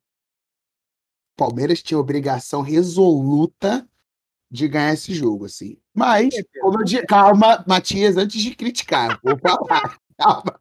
Palmeiras 1.37 1.82
tinha 1.82 1.98
obrigação 1.98 2.62
resoluta 2.62 3.88
de 4.50 4.66
ganhar 4.66 4.94
esse 4.94 5.14
jogo, 5.14 5.44
assim. 5.44 5.78
Mas, 5.94 6.34
como 6.61 6.80
eu 6.80 6.84
disse, 6.84 7.06
calma, 7.06 7.64
Matias, 7.66 8.16
antes 8.16 8.40
de 8.40 8.54
criticar, 8.54 9.20
vou 9.22 9.38
falar, 9.38 9.98
calma. 10.18 10.61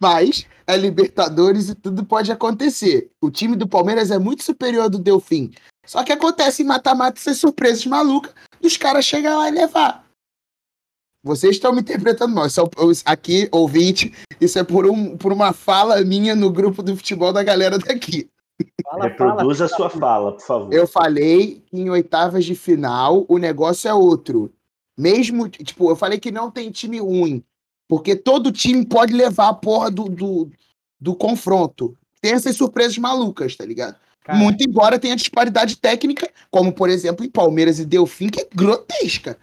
Mas 0.00 0.46
é 0.66 0.76
Libertadores 0.76 1.68
e 1.68 1.74
tudo 1.74 2.04
pode 2.04 2.32
acontecer. 2.32 3.10
O 3.20 3.30
time 3.30 3.54
do 3.54 3.68
Palmeiras 3.68 4.10
é 4.10 4.18
muito 4.18 4.42
superior 4.42 4.84
ao 4.84 4.90
do 4.90 4.98
Delfim. 4.98 5.52
Só 5.86 6.02
que 6.02 6.12
acontece 6.12 6.62
em 6.62 6.66
mata-mata 6.66 7.18
essas 7.18 7.38
surpresas 7.38 7.84
malucas 7.86 8.32
dos 8.60 8.76
caras 8.76 9.04
chegar 9.04 9.36
lá 9.36 9.48
e 9.48 9.52
levar. 9.52 10.04
Vocês 11.22 11.56
estão 11.56 11.72
me 11.72 11.80
interpretando 11.80 12.34
mal. 12.34 12.46
Isso 12.46 12.60
é, 12.60 12.64
aqui, 13.04 13.48
ouvinte, 13.50 14.12
isso 14.38 14.58
é 14.58 14.62
por, 14.62 14.86
um, 14.86 15.16
por 15.16 15.32
uma 15.32 15.54
fala 15.54 16.02
minha 16.02 16.34
no 16.34 16.50
grupo 16.50 16.82
do 16.82 16.94
futebol 16.94 17.32
da 17.32 17.42
galera 17.42 17.78
daqui. 17.78 18.28
Fala, 18.84 19.04
Reproduza 19.04 19.64
a 19.64 19.68
sua 19.68 19.88
fala, 19.88 20.32
por 20.32 20.42
favor. 20.42 20.72
Eu 20.72 20.86
falei 20.86 21.62
que 21.66 21.80
em 21.80 21.88
oitavas 21.88 22.44
de 22.44 22.54
final 22.54 23.24
o 23.26 23.38
negócio 23.38 23.88
é 23.88 23.94
outro. 23.94 24.52
Mesmo, 24.96 25.48
tipo, 25.48 25.90
eu 25.90 25.96
falei 25.96 26.20
que 26.20 26.30
não 26.30 26.50
tem 26.50 26.70
time 26.70 27.00
ruim. 27.00 27.42
Porque 27.88 28.14
todo 28.14 28.52
time 28.52 28.84
pode 28.84 29.12
levar 29.12 29.48
a 29.48 29.54
porra 29.54 29.90
do, 29.90 30.04
do, 30.04 30.50
do 31.00 31.14
confronto. 31.14 31.96
Tem 32.20 32.32
essas 32.32 32.56
surpresas 32.56 32.96
malucas, 32.98 33.56
tá 33.56 33.64
ligado? 33.64 33.96
Cara, 34.24 34.38
Muito 34.38 34.64
embora 34.64 34.98
tenha 34.98 35.14
disparidade 35.14 35.76
técnica, 35.76 36.32
como 36.50 36.72
por 36.72 36.88
exemplo 36.88 37.24
em 37.26 37.30
Palmeiras 37.30 37.78
e 37.78 37.84
Delfim, 37.84 38.30
que 38.30 38.40
é 38.40 38.48
grotesca. 38.52 39.38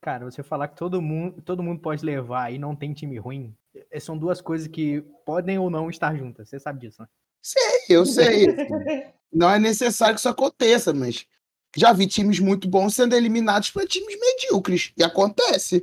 Cara, 0.00 0.24
você 0.24 0.42
falar 0.42 0.68
que 0.68 0.76
todo 0.76 1.02
mundo, 1.02 1.42
todo 1.42 1.62
mundo 1.62 1.82
pode 1.82 2.02
levar 2.02 2.50
e 2.50 2.58
não 2.58 2.74
tem 2.74 2.94
time 2.94 3.18
ruim, 3.18 3.54
eh, 3.90 4.00
são 4.00 4.16
duas 4.16 4.40
coisas 4.40 4.66
que 4.66 5.02
podem 5.26 5.58
ou 5.58 5.68
não 5.68 5.90
estar 5.90 6.16
juntas. 6.16 6.48
Você 6.48 6.58
sabe 6.58 6.80
disso, 6.80 7.02
né? 7.02 7.08
Sei, 7.42 7.84
eu 7.90 8.06
sei. 8.06 8.46
Não 9.32 9.48
é 9.48 9.60
necessário 9.60 10.14
que 10.14 10.18
isso 10.18 10.28
aconteça, 10.28 10.92
mas 10.92 11.24
já 11.76 11.92
vi 11.92 12.06
times 12.06 12.40
muito 12.40 12.68
bons 12.68 12.96
sendo 12.96 13.14
eliminados 13.14 13.70
por 13.70 13.86
times 13.86 14.18
medíocres. 14.18 14.92
E 14.96 15.04
acontece. 15.04 15.82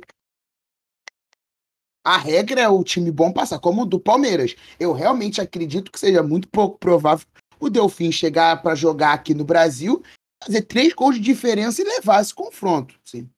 A 2.04 2.18
regra 2.18 2.60
é 2.60 2.68
o 2.68 2.84
time 2.84 3.10
bom 3.10 3.32
passar, 3.32 3.58
como 3.58 3.82
o 3.82 3.86
do 3.86 3.98
Palmeiras. 3.98 4.54
Eu 4.78 4.92
realmente 4.92 5.40
acredito 5.40 5.90
que 5.90 5.98
seja 5.98 6.22
muito 6.22 6.46
pouco 6.48 6.78
provável 6.78 7.26
o 7.60 7.70
Delfim 7.70 8.12
chegar 8.12 8.62
para 8.62 8.74
jogar 8.74 9.12
aqui 9.12 9.34
no 9.34 9.44
Brasil, 9.44 10.02
fazer 10.42 10.62
três 10.62 10.92
gols 10.92 11.16
de 11.16 11.20
diferença 11.20 11.80
e 11.80 11.84
levar 11.84 12.20
esse 12.20 12.34
confronto. 12.34 12.98
Sim. 13.04 13.28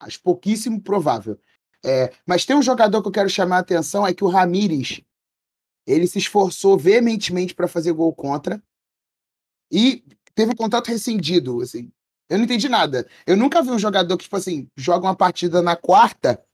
Acho 0.00 0.20
pouquíssimo 0.22 0.80
provável. 0.80 1.38
É, 1.84 2.12
mas 2.26 2.44
tem 2.44 2.56
um 2.56 2.62
jogador 2.62 3.02
que 3.02 3.08
eu 3.08 3.12
quero 3.12 3.30
chamar 3.30 3.56
a 3.56 3.60
atenção, 3.60 4.06
é 4.06 4.12
que 4.12 4.24
o 4.24 4.28
Ramires 4.28 5.00
ele 5.86 6.06
se 6.06 6.18
esforçou 6.18 6.76
veementemente 6.76 7.54
para 7.54 7.66
fazer 7.66 7.92
gol 7.92 8.12
contra 8.14 8.62
e 9.72 10.04
teve 10.34 10.52
o 10.52 10.56
contrato 10.56 10.88
rescindido. 10.88 11.62
Assim. 11.62 11.90
Eu 12.28 12.36
não 12.36 12.44
entendi 12.44 12.68
nada. 12.68 13.08
Eu 13.26 13.36
nunca 13.36 13.62
vi 13.62 13.70
um 13.70 13.78
jogador 13.78 14.16
que, 14.18 14.24
tipo 14.24 14.36
assim, 14.36 14.68
joga 14.76 15.06
uma 15.06 15.16
partida 15.16 15.62
na 15.62 15.74
quarta, 15.76 16.44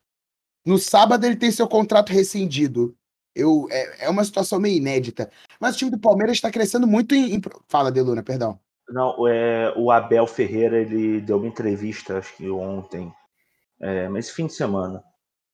no 0.64 0.78
sábado 0.78 1.24
ele 1.26 1.36
tem 1.36 1.50
seu 1.50 1.68
contrato 1.68 2.12
rescindido. 2.12 2.96
Eu, 3.34 3.66
é, 3.70 4.06
é 4.06 4.08
uma 4.08 4.24
situação 4.24 4.60
meio 4.60 4.76
inédita. 4.76 5.30
Mas 5.60 5.74
o 5.74 5.78
time 5.78 5.90
do 5.90 5.98
Palmeiras 5.98 6.36
está 6.36 6.50
crescendo 6.50 6.86
muito 6.86 7.14
em. 7.14 7.34
em... 7.34 7.40
Fala, 7.68 7.90
Deluna, 7.90 8.22
perdão. 8.22 8.58
Não, 8.88 9.26
é, 9.26 9.72
o 9.76 9.90
Abel 9.90 10.26
Ferreira 10.26 10.78
ele 10.78 11.20
deu 11.20 11.38
uma 11.38 11.46
entrevista, 11.46 12.18
acho 12.18 12.36
que 12.36 12.48
ontem, 12.50 13.10
é, 13.80 14.08
mas 14.08 14.30
fim 14.30 14.46
de 14.46 14.52
semana, 14.52 15.02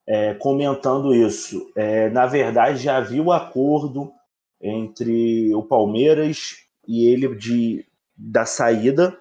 é, 0.07 0.35
comentando 0.35 1.15
isso. 1.15 1.71
É, 1.77 2.11
na 2.11 2.27
verdade, 2.27 2.83
já 2.83 2.97
havia 2.97 3.23
o 3.23 3.33
acordo 3.33 4.13
entre 4.61 5.55
o 5.55 5.63
Palmeiras 5.63 6.57
e 6.87 7.07
ele 7.07 7.35
de, 7.37 7.87
da 8.17 8.45
saída, 8.45 9.17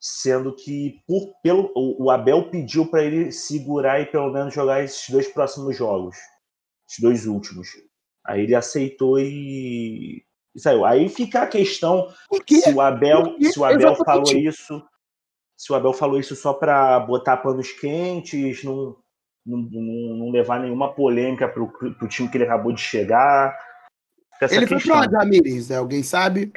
sendo 0.00 0.54
que 0.54 1.02
por, 1.06 1.34
pelo, 1.42 1.70
o 1.74 2.10
Abel 2.10 2.50
pediu 2.50 2.86
para 2.86 3.04
ele 3.04 3.30
segurar 3.30 4.00
e 4.00 4.06
pelo 4.06 4.32
menos 4.32 4.54
jogar 4.54 4.82
esses 4.82 5.08
dois 5.10 5.28
próximos 5.28 5.76
jogos, 5.76 6.16
esses 6.88 7.00
dois 7.00 7.26
últimos. 7.26 7.68
Aí 8.24 8.42
ele 8.42 8.54
aceitou 8.54 9.18
e, 9.18 10.24
e 10.54 10.60
saiu. 10.60 10.84
Aí 10.84 11.08
fica 11.08 11.42
a 11.42 11.46
questão 11.46 12.08
se 12.48 12.72
o 12.72 12.80
Abel, 12.80 13.36
se 13.40 13.58
o 13.58 13.64
Abel 13.64 13.92
Exatamente. 13.92 14.04
falou 14.04 14.32
isso, 14.36 14.82
se 15.56 15.72
o 15.72 15.74
Abel 15.76 15.92
falou 15.92 16.18
isso 16.20 16.36
só 16.36 16.52
para 16.52 17.00
botar 17.00 17.38
panos 17.38 17.72
quentes, 17.72 18.62
não, 18.64 18.96
não, 19.46 19.58
não, 19.58 20.30
levar 20.30 20.60
nenhuma 20.60 20.92
polêmica 20.94 21.48
para 21.48 21.62
o 21.62 22.08
time 22.08 22.28
que 22.28 22.36
ele 22.36 22.44
acabou 22.44 22.72
de 22.72 22.80
chegar. 22.80 23.58
Ele 24.42 24.66
foi 24.66 24.76
questão. 24.76 24.96
pra 24.98 25.06
onde, 25.06 25.16
Ramires? 25.16 25.70
Alguém 25.70 26.02
sabe? 26.02 26.52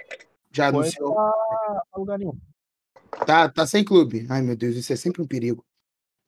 Já 0.52 0.70
Foi 0.70 0.82
anunciou. 0.82 1.14
pra 1.16 1.84
lugar 1.96 2.20
nenhum. 2.20 2.38
Tá, 3.26 3.50
tá 3.50 3.66
sem 3.66 3.84
clube. 3.84 4.28
Ai, 4.30 4.42
meu 4.42 4.56
Deus, 4.56 4.76
isso 4.76 4.92
é 4.94 4.96
sempre 4.96 5.22
um 5.22 5.28
perigo. 5.28 5.66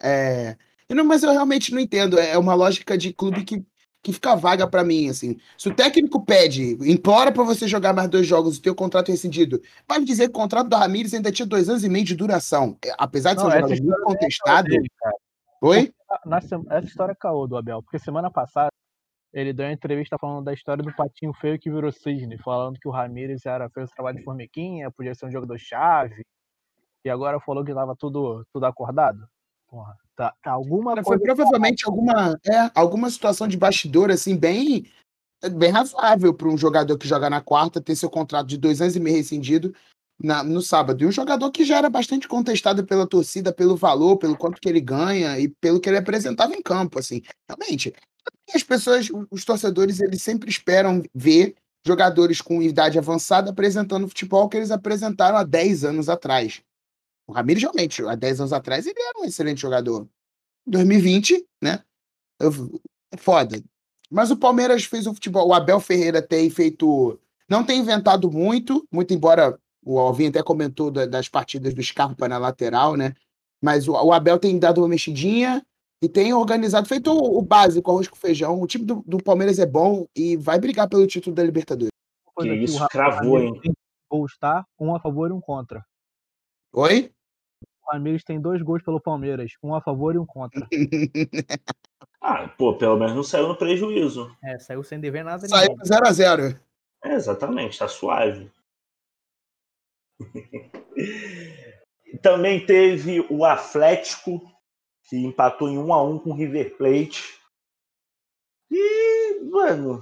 É... 0.01 0.57
eu 0.89 0.95
não- 0.95 1.05
mas 1.05 1.21
eu 1.23 1.31
realmente 1.31 1.71
não 1.73 1.79
entendo. 1.79 2.17
É 2.19 2.37
uma 2.37 2.55
lógica 2.55 2.97
de 2.97 3.13
clube 3.13 3.43
que, 3.43 3.63
que 4.03 4.11
fica 4.11 4.35
vaga 4.35 4.67
pra 4.67 4.83
mim, 4.83 5.07
assim. 5.07 5.37
Se 5.57 5.69
o 5.69 5.73
técnico 5.73 6.23
pede, 6.23 6.77
implora 6.91 7.31
pra 7.31 7.43
você 7.43 7.67
jogar 7.67 7.93
mais 7.93 8.09
dois 8.09 8.27
jogos 8.27 8.57
e 8.57 8.61
ter 8.61 8.69
o 8.69 8.75
contrato 8.75 9.09
rescindido, 9.09 9.61
vai 9.87 10.03
dizer 10.03 10.25
que 10.25 10.31
o 10.31 10.41
contrato 10.41 10.67
do 10.67 10.75
Ramires 10.75 11.13
ainda 11.13 11.31
tinha 11.31 11.45
dois 11.45 11.69
anos 11.69 11.85
e 11.85 11.89
meio 11.89 12.03
de 12.03 12.13
duração. 12.13 12.77
É, 12.85 12.93
Apesar 12.97 13.33
de 13.33 13.39
ser 13.39 13.47
um 13.47 13.51
jogador 13.51 13.69
muito 13.69 13.81
história 13.81 14.03
contestado. 14.05 14.67
Dele. 14.67 14.87
Oi? 15.61 15.93
Essa 16.69 16.85
história 16.85 17.13
é 17.13 17.15
caô 17.15 17.47
do 17.47 17.55
Abel, 17.55 17.81
porque 17.81 17.97
semana 17.97 18.29
passada 18.29 18.69
ele 19.33 19.53
deu 19.53 19.65
uma 19.65 19.71
entrevista 19.71 20.17
falando 20.19 20.43
da 20.43 20.53
história 20.53 20.83
do 20.83 20.93
patinho 20.93 21.33
feio 21.33 21.57
que 21.57 21.71
virou 21.71 21.91
cisne, 21.91 22.37
falando 22.37 22.77
que 22.79 22.87
o 22.87 22.91
Ramires 22.91 23.45
era 23.45 23.69
fez 23.69 23.89
o 23.89 23.95
trabalho 23.95 24.17
de 24.17 24.23
formiguinha, 24.23 24.91
podia 24.91 25.15
ser 25.15 25.25
um 25.25 25.31
jogador-chave, 25.31 26.23
e 27.05 27.09
agora 27.09 27.39
falou 27.39 27.63
que 27.63 27.73
tava 27.73 27.95
tudo, 27.95 28.45
tudo 28.51 28.65
acordado. 28.65 29.25
Porra, 29.73 29.97
tá, 30.15 30.35
tá 30.43 30.51
alguma 30.51 31.03
Foi 31.03 31.17
provavelmente 31.17 31.83
alguma, 31.87 32.39
é, 32.47 32.69
alguma 32.75 33.09
situação 33.09 33.47
de 33.47 33.57
bastidor, 33.57 34.11
assim, 34.11 34.37
bem, 34.37 34.85
bem 35.57 35.71
razoável 35.71 36.31
para 36.31 36.47
um 36.47 36.55
jogador 36.55 36.95
que 36.95 37.07
joga 37.07 37.27
na 37.27 37.41
quarta 37.41 37.81
ter 37.81 37.95
seu 37.95 38.07
contrato 38.07 38.45
de 38.45 38.55
dois 38.55 38.81
anos 38.81 38.95
e 38.95 38.99
meio 38.99 39.17
rescindido 39.17 39.73
na- 40.21 40.43
no 40.43 40.61
sábado. 40.61 41.03
E 41.03 41.07
um 41.07 41.11
jogador 41.11 41.49
que 41.49 41.65
já 41.65 41.79
era 41.79 41.89
bastante 41.89 42.27
contestado 42.27 42.85
pela 42.85 43.07
torcida, 43.07 43.51
pelo 43.51 43.75
valor, 43.75 44.17
pelo 44.17 44.37
quanto 44.37 44.61
que 44.61 44.69
ele 44.69 44.79
ganha 44.79 45.39
e 45.39 45.49
pelo 45.49 45.79
que 45.79 45.89
ele 45.89 45.97
apresentava 45.97 46.53
em 46.53 46.61
campo, 46.61 46.99
assim. 46.99 47.23
Realmente, 47.49 47.95
as 48.53 48.61
pessoas, 48.61 49.09
os 49.31 49.43
torcedores, 49.43 49.99
eles 49.99 50.21
sempre 50.21 50.51
esperam 50.51 51.01
ver 51.15 51.55
jogadores 51.83 52.41
com 52.41 52.61
idade 52.61 52.99
avançada 52.99 53.49
apresentando 53.49 54.03
o 54.03 54.07
futebol 54.07 54.47
que 54.47 54.55
eles 54.55 54.69
apresentaram 54.69 55.35
há 55.35 55.43
10 55.43 55.83
anos 55.83 56.09
atrás. 56.09 56.61
O 57.27 57.31
Ramires, 57.31 57.61
realmente, 57.63 58.03
há 58.03 58.15
10 58.15 58.39
anos 58.41 58.53
atrás, 58.53 58.85
ele 58.85 58.99
era 58.99 59.19
um 59.19 59.25
excelente 59.25 59.61
jogador. 59.61 60.07
2020, 60.67 61.45
né? 61.61 61.83
Eu- 62.39 62.79
É 63.11 63.17
foda. 63.17 63.61
Mas 64.09 64.31
o 64.31 64.37
Palmeiras 64.37 64.85
fez 64.85 65.05
um 65.05 65.13
futebol. 65.13 65.47
O 65.47 65.53
Abel 65.53 65.79
Ferreira 65.79 66.19
tem 66.21 66.49
feito. 66.49 67.19
Não 67.47 67.63
tem 67.63 67.79
inventado 67.79 68.31
muito, 68.31 68.87
muito 68.91 69.13
embora 69.13 69.57
o 69.85 69.99
Alvin 69.99 70.27
até 70.29 70.41
comentou 70.41 70.89
da- 70.89 71.05
das 71.05 71.29
partidas 71.29 71.73
do 71.75 71.83
Scarpa 71.83 72.27
na 72.27 72.37
lateral, 72.39 72.95
né? 72.95 73.13
Mas 73.61 73.87
o, 73.87 73.91
o 73.93 74.11
Abel 74.11 74.39
tem 74.39 74.57
dado 74.57 74.79
uma 74.81 74.87
mexidinha 74.87 75.63
e 76.01 76.09
tem 76.09 76.33
organizado, 76.33 76.87
feito 76.87 77.11
o, 77.11 77.37
o 77.37 77.41
básico, 77.43 77.91
arroz 77.91 78.07
com 78.07 78.15
feijão. 78.15 78.59
O 78.59 78.65
time 78.65 78.83
do, 78.83 79.03
do 79.05 79.17
Palmeiras 79.21 79.59
é 79.59 79.65
bom 79.65 80.05
e 80.15 80.35
vai 80.35 80.59
brigar 80.59 80.89
pelo 80.89 81.05
título 81.05 81.35
da 81.35 81.43
Libertadores. 81.43 81.91
Que 82.39 82.49
o 82.49 82.53
isso, 82.55 82.77
Ra- 82.79 82.85
o 82.85 82.89
cravou, 82.89 83.39
hein? 83.39 83.59
tem 83.61 83.73
Gols, 84.11 84.35
tá? 84.39 84.65
Um 84.79 84.95
a 84.95 84.99
favor 84.99 85.29
e 85.29 85.33
um 85.33 85.39
contra. 85.41 85.85
Oi? 86.73 87.11
O 87.83 87.93
Ramires 87.93 88.23
tem 88.23 88.41
dois 88.41 88.63
gols 88.63 88.81
pelo 88.81 88.99
Palmeiras, 88.99 89.51
um 89.61 89.75
a 89.75 89.81
favor 89.81 90.15
e 90.15 90.17
um 90.17 90.25
contra. 90.25 90.67
Ah, 92.25 92.47
pô, 92.47 92.77
pelo 92.77 92.97
menos 92.97 93.13
não 93.13 93.23
saiu 93.23 93.49
no 93.49 93.57
prejuízo. 93.57 94.33
É, 94.41 94.57
saiu 94.57 94.81
sem 94.81 94.97
dever 94.97 95.25
nada 95.25 95.45
Saiu 95.45 95.71
ninguém. 95.71 95.85
0x0. 95.85 96.57
É, 97.03 97.15
exatamente, 97.15 97.77
tá 97.77 97.89
suave. 97.89 98.49
Também 102.21 102.65
teve 102.65 103.27
o 103.29 103.43
Atlético, 103.43 104.41
que 105.03 105.17
empatou 105.17 105.67
em 105.67 105.77
1 105.77 105.93
a 105.93 106.01
1 106.01 106.19
com 106.19 106.29
o 106.29 106.33
River 106.33 106.77
Plate. 106.77 107.37
E, 108.71 109.41
mano, 109.51 110.01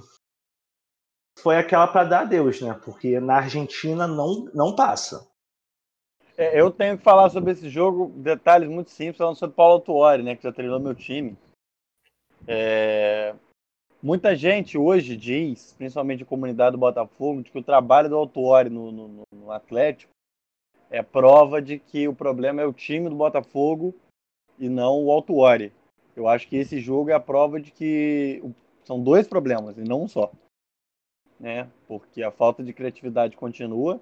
foi 1.40 1.56
aquela 1.56 1.88
para 1.88 2.08
dar 2.08 2.20
adeus, 2.20 2.60
né? 2.60 2.72
Porque 2.84 3.18
na 3.18 3.38
Argentina 3.38 4.06
não, 4.06 4.44
não 4.54 4.76
passa. 4.76 5.28
É, 6.36 6.58
eu 6.60 6.70
tenho 6.70 6.96
que 6.96 7.04
falar 7.04 7.30
sobre 7.30 7.52
esse 7.52 7.68
jogo, 7.68 8.08
detalhes 8.16 8.68
muito 8.68 8.90
simples, 8.90 9.18
falando 9.18 9.36
sobre 9.36 9.54
Paulo 9.56 9.80
Tuori, 9.80 10.22
né, 10.22 10.34
que 10.34 10.42
já 10.42 10.52
treinou 10.52 10.80
meu 10.80 10.94
time. 10.94 11.36
É, 12.46 13.34
Muita 14.02 14.34
gente 14.34 14.76
hoje 14.76 15.16
diz, 15.16 15.74
principalmente 15.78 16.24
a 16.24 16.26
comunidade 16.26 16.72
do 16.72 16.78
Botafogo, 16.78 17.40
de 17.40 17.52
que 17.52 17.58
o 17.58 17.62
trabalho 17.62 18.08
do 18.08 18.16
Autuori 18.16 18.68
no, 18.68 18.90
no, 18.90 19.22
no- 19.32 19.52
Atlético 19.52 20.10
é 20.90 21.00
prova 21.04 21.62
de 21.62 21.78
que 21.78 22.08
o 22.08 22.14
problema 22.14 22.60
é 22.60 22.66
o 22.66 22.72
time 22.72 23.08
do 23.08 23.14
Botafogo 23.14 23.94
e 24.58 24.68
não 24.68 25.04
o 25.04 25.12
Autuori. 25.12 25.72
Eu 26.16 26.26
acho 26.26 26.48
que 26.48 26.56
esse 26.56 26.80
jogo 26.80 27.10
é 27.10 27.12
a 27.12 27.20
prova 27.20 27.60
de 27.60 27.70
que 27.70 28.42
são 28.82 29.00
dois 29.00 29.28
problemas 29.28 29.78
e 29.78 29.82
não 29.82 30.02
um 30.02 30.08
só. 30.08 30.32
Né? 31.38 31.70
Porque 31.86 32.24
a 32.24 32.32
falta 32.32 32.60
de 32.64 32.72
criatividade 32.72 33.36
continua. 33.36 34.00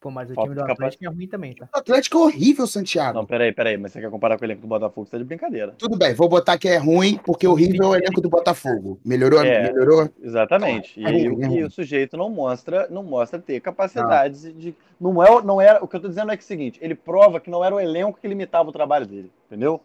Pô, 0.00 0.12
mas 0.12 0.30
o 0.30 0.34
Falta 0.34 0.52
time 0.52 0.64
do. 0.64 0.70
Atlético 0.72 1.04
é 1.04 1.08
ruim 1.08 1.26
também, 1.26 1.54
tá? 1.56 1.68
O 1.74 1.78
Atlético 1.78 2.18
é 2.18 2.20
horrível, 2.22 2.66
Santiago. 2.68 3.18
Não, 3.18 3.26
peraí, 3.26 3.52
peraí, 3.52 3.76
mas 3.76 3.90
você 3.92 4.00
quer 4.00 4.08
comparar 4.10 4.38
com 4.38 4.44
o 4.44 4.46
elenco 4.46 4.60
do 4.62 4.68
Botafogo? 4.68 5.04
Você 5.06 5.10
tá 5.10 5.18
de 5.18 5.24
brincadeira. 5.24 5.74
Tudo 5.76 5.98
bem, 5.98 6.14
vou 6.14 6.28
botar 6.28 6.56
que 6.56 6.68
é 6.68 6.76
ruim, 6.76 7.18
porque 7.24 7.48
horrível 7.48 7.82
é 7.82 7.88
o 7.88 7.94
elenco 7.96 8.20
do 8.20 8.28
Botafogo. 8.30 9.00
Melhorou? 9.04 9.42
É. 9.42 9.72
Melhorou? 9.72 10.08
Exatamente. 10.22 11.04
É 11.04 11.10
E, 11.10 11.12
ruim, 11.12 11.24
é 11.24 11.28
o- 11.28 11.34
ruim. 11.48 11.58
e 11.58 11.64
o 11.64 11.70
sujeito 11.70 12.16
não 12.16 12.30
mostra, 12.30 12.86
não 12.88 13.02
mostra 13.02 13.40
ter 13.40 13.60
capacidades 13.60 14.42
de. 14.54 14.72
Não 15.00 15.20
é, 15.20 15.30
o- 15.32 15.42
não 15.42 15.60
era. 15.60 15.82
O 15.82 15.88
que 15.88 15.96
eu 15.96 16.00
tô 16.00 16.08
dizendo 16.08 16.30
é 16.30 16.36
que 16.36 16.42
é 16.42 16.44
o 16.44 16.46
seguinte, 16.46 16.78
ele 16.80 16.94
prova 16.94 17.40
que 17.40 17.50
não 17.50 17.64
era 17.64 17.74
o 17.74 17.80
elenco 17.80 18.20
que 18.20 18.28
limitava 18.28 18.68
o 18.68 18.72
trabalho 18.72 19.04
dele, 19.06 19.32
entendeu? 19.48 19.80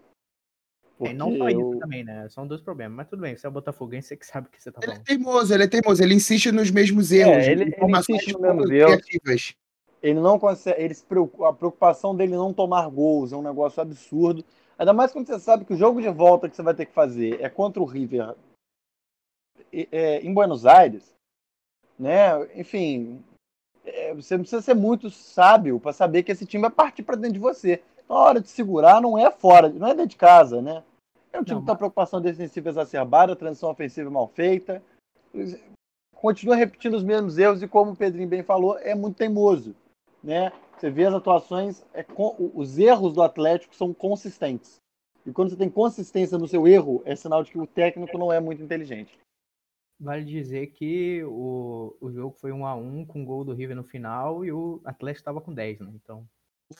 É, 1.01 1.09
e 1.09 1.13
não 1.15 1.31
só 1.31 1.37
Porque 1.39 1.51
isso 1.53 1.73
eu- 1.73 1.79
também, 1.79 2.03
né? 2.03 2.27
São 2.29 2.45
dois 2.45 2.61
problemas. 2.61 2.95
Mas 2.95 3.07
tudo 3.07 3.21
bem, 3.21 3.35
você 3.35 3.47
é 3.47 3.49
botafoguense, 3.49 4.09
você 4.09 4.15
que 4.15 4.27
sabe 4.27 4.47
o 4.47 4.51
que 4.51 4.61
você 4.61 4.71
tá 4.71 4.79
Ele 4.83 4.91
é 4.91 4.93
falando. 4.93 5.05
teimoso, 5.07 5.53
ele 5.55 5.63
é 5.63 5.67
teimoso, 5.67 6.03
ele 6.03 6.13
insiste 6.13 6.51
nos 6.51 6.69
mesmos 6.69 7.11
erros. 7.11 7.33
É, 7.47 7.51
ele- 7.51 7.63
ele 7.63 7.71
informações 7.71 8.21
insiste 8.21 8.33
nos 8.33 8.41
mesmos 8.41 8.69
erros. 8.69 9.01
Ele 10.03 10.19
não 10.19 10.37
consegue. 10.37 10.81
Ele 10.81 10.93
preocupa, 11.07 11.49
a 11.49 11.53
preocupação 11.53 12.13
dele 12.13 12.35
não 12.35 12.53
tomar 12.53 12.89
gols 12.89 13.31
é 13.31 13.37
um 13.37 13.41
negócio 13.41 13.81
absurdo. 13.81 14.43
Ainda 14.77 14.91
mais 14.91 15.13
quando 15.13 15.25
você 15.25 15.39
sabe 15.39 15.63
que 15.63 15.73
o 15.73 15.77
jogo 15.77 16.01
de 16.01 16.09
volta 16.09 16.49
que 16.49 16.55
você 16.55 16.61
vai 16.61 16.73
ter 16.73 16.85
que 16.85 16.93
fazer 16.93 17.41
é 17.41 17.47
contra 17.47 17.81
o 17.81 17.85
River 17.85 18.35
é, 19.71 20.19
em 20.19 20.33
Buenos 20.33 20.65
Aires, 20.65 21.15
né? 21.97 22.31
Enfim, 22.55 23.23
é, 23.85 24.13
você 24.13 24.35
não 24.35 24.41
precisa 24.41 24.61
ser 24.61 24.73
muito 24.73 25.09
sábio 25.09 25.79
para 25.79 25.93
saber 25.93 26.23
que 26.23 26.31
esse 26.33 26.45
time 26.45 26.61
vai 26.61 26.71
partir 26.71 27.03
para 27.03 27.15
dentro 27.15 27.33
de 27.33 27.39
você. 27.39 27.81
Então, 28.03 28.17
a 28.17 28.21
hora 28.21 28.41
de 28.41 28.49
segurar 28.49 29.01
não 29.01 29.17
é 29.17 29.31
fora, 29.31 29.69
não 29.69 29.87
é 29.87 29.91
dentro 29.91 30.09
de 30.09 30.17
casa, 30.17 30.61
né? 30.61 30.83
É 31.31 31.39
um 31.39 31.43
time 31.43 31.55
Não, 31.55 31.65
que 31.65 31.71
uma 31.71 31.77
preocupação 31.77 32.19
defensiva 32.19 32.69
exacerbada, 32.69 33.35
transição 33.35 33.69
ofensiva 33.69 34.09
mal 34.09 34.27
feita. 34.27 34.83
Continua 36.13 36.55
repetindo 36.55 36.95
os 36.95 37.03
mesmos 37.03 37.37
erros 37.37 37.63
e, 37.63 37.67
como 37.67 37.91
o 37.91 37.95
Pedrinho 37.95 38.27
bem 38.27 38.43
falou, 38.43 38.77
é 38.79 38.93
muito 38.93 39.17
teimoso. 39.17 39.73
Né? 40.23 40.51
Você 40.77 40.89
vê 40.89 41.05
as 41.05 41.13
atuações, 41.13 41.83
é 41.93 42.01
com- 42.03 42.51
os 42.53 42.77
erros 42.77 43.13
do 43.13 43.21
Atlético 43.21 43.75
são 43.75 43.93
consistentes. 43.93 44.77
E 45.25 45.31
quando 45.31 45.49
você 45.49 45.55
tem 45.57 45.69
consistência 45.69 46.37
no 46.37 46.47
seu 46.47 46.67
erro, 46.67 47.01
é 47.05 47.15
sinal 47.15 47.43
de 47.43 47.51
que 47.51 47.59
o 47.59 47.67
técnico 47.67 48.17
não 48.17 48.31
é 48.31 48.39
muito 48.39 48.61
inteligente. 48.61 49.17
Vale 49.99 50.25
dizer 50.25 50.67
que 50.67 51.23
o, 51.23 51.95
o 52.01 52.11
jogo 52.11 52.35
foi 52.39 52.51
1 52.51 52.65
a 52.65 52.75
1 52.75 53.05
com 53.05 53.23
gol 53.23 53.45
do 53.45 53.53
River 53.53 53.75
no 53.75 53.83
final 53.83 54.43
e 54.43 54.51
o 54.51 54.81
Atlético 54.83 55.21
estava 55.21 55.39
com 55.39 55.53
10, 55.53 55.79
né? 55.79 55.91
Então, 55.93 56.25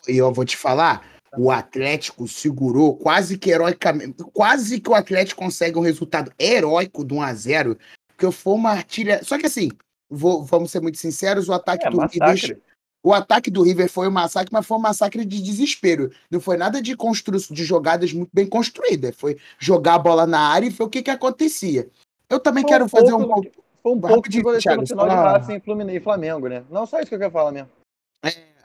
E 0.08 0.18
eu 0.18 0.34
vou 0.34 0.44
te 0.44 0.58
falar, 0.58 1.06
o 1.38 1.52
Atlético 1.52 2.28
segurou 2.28 2.98
quase 2.98 3.38
que 3.38 3.52
heroicamente, 3.52 4.24
quase 4.34 4.82
que 4.82 4.90
o 4.90 4.96
Atlético 4.96 5.42
consegue 5.42 5.78
um 5.78 5.82
resultado 5.82 6.34
heróico 6.38 7.04
do 7.06 7.16
1 7.16 7.22
a 7.22 7.34
0 7.34 7.78
porque 8.08 8.30
foi 8.32 8.54
uma 8.54 8.72
artilha. 8.72 9.24
Só 9.24 9.38
que 9.38 9.46
assim, 9.46 9.70
vou- 10.10 10.44
vamos 10.44 10.72
ser 10.72 10.82
muito 10.82 10.98
sinceros, 10.98 11.48
o 11.48 11.54
ataque 11.54 11.88
É, 11.88 11.90
do 11.90 12.00
River. 12.02 12.62
O 13.04 13.14
ataque 13.14 13.52
do 13.52 13.62
River 13.62 13.90
foi 13.90 14.08
um 14.08 14.12
massacre, 14.12 14.50
mas 14.52 14.66
foi 14.66 14.78
um 14.78 14.82
massacre 14.82 15.26
de 15.26 15.42
desespero. 15.42 16.10
Não 16.32 16.40
foi 16.40 16.56
nada 16.56 16.82
de 16.82 16.96
construção 16.96 17.54
de 17.54 17.66
jogadas 17.66 18.14
muito 18.14 18.30
bem 18.34 18.48
construídas, 18.48 19.14
foi 19.16 19.38
jogar 19.60 19.96
a 19.96 20.00
bola 20.00 20.26
na 20.26 20.40
área 20.40 20.68
e 20.68 20.72
foi 20.72 20.86
o 20.86 20.90
que 20.90 21.04
que 21.04 21.12
acontecia. 21.12 21.90
Eu 22.30 22.40
também 22.40 22.64
Foi 22.64 22.72
quero 22.72 22.86
um 22.86 22.90
fazer 22.90 23.12
pouco 23.12 23.24
um 23.24 23.28
ponto 23.28 23.52
Foi 23.84 23.92
um 23.92 24.00
pouco 24.00 24.30
aconteceu 24.30 24.60
Thiago, 24.60 24.88
final 24.88 25.10
de 25.10 25.16
Racing, 25.16 25.60
Fluminense 25.60 25.98
e 25.98 26.02
Flamengo, 26.02 26.48
né? 26.48 26.64
Não, 26.72 26.86
só 26.86 27.00
isso 27.00 27.10
que 27.10 27.16
eu 27.16 27.20
quero 27.20 27.32
falar 27.32 27.52
mesmo. 27.52 27.70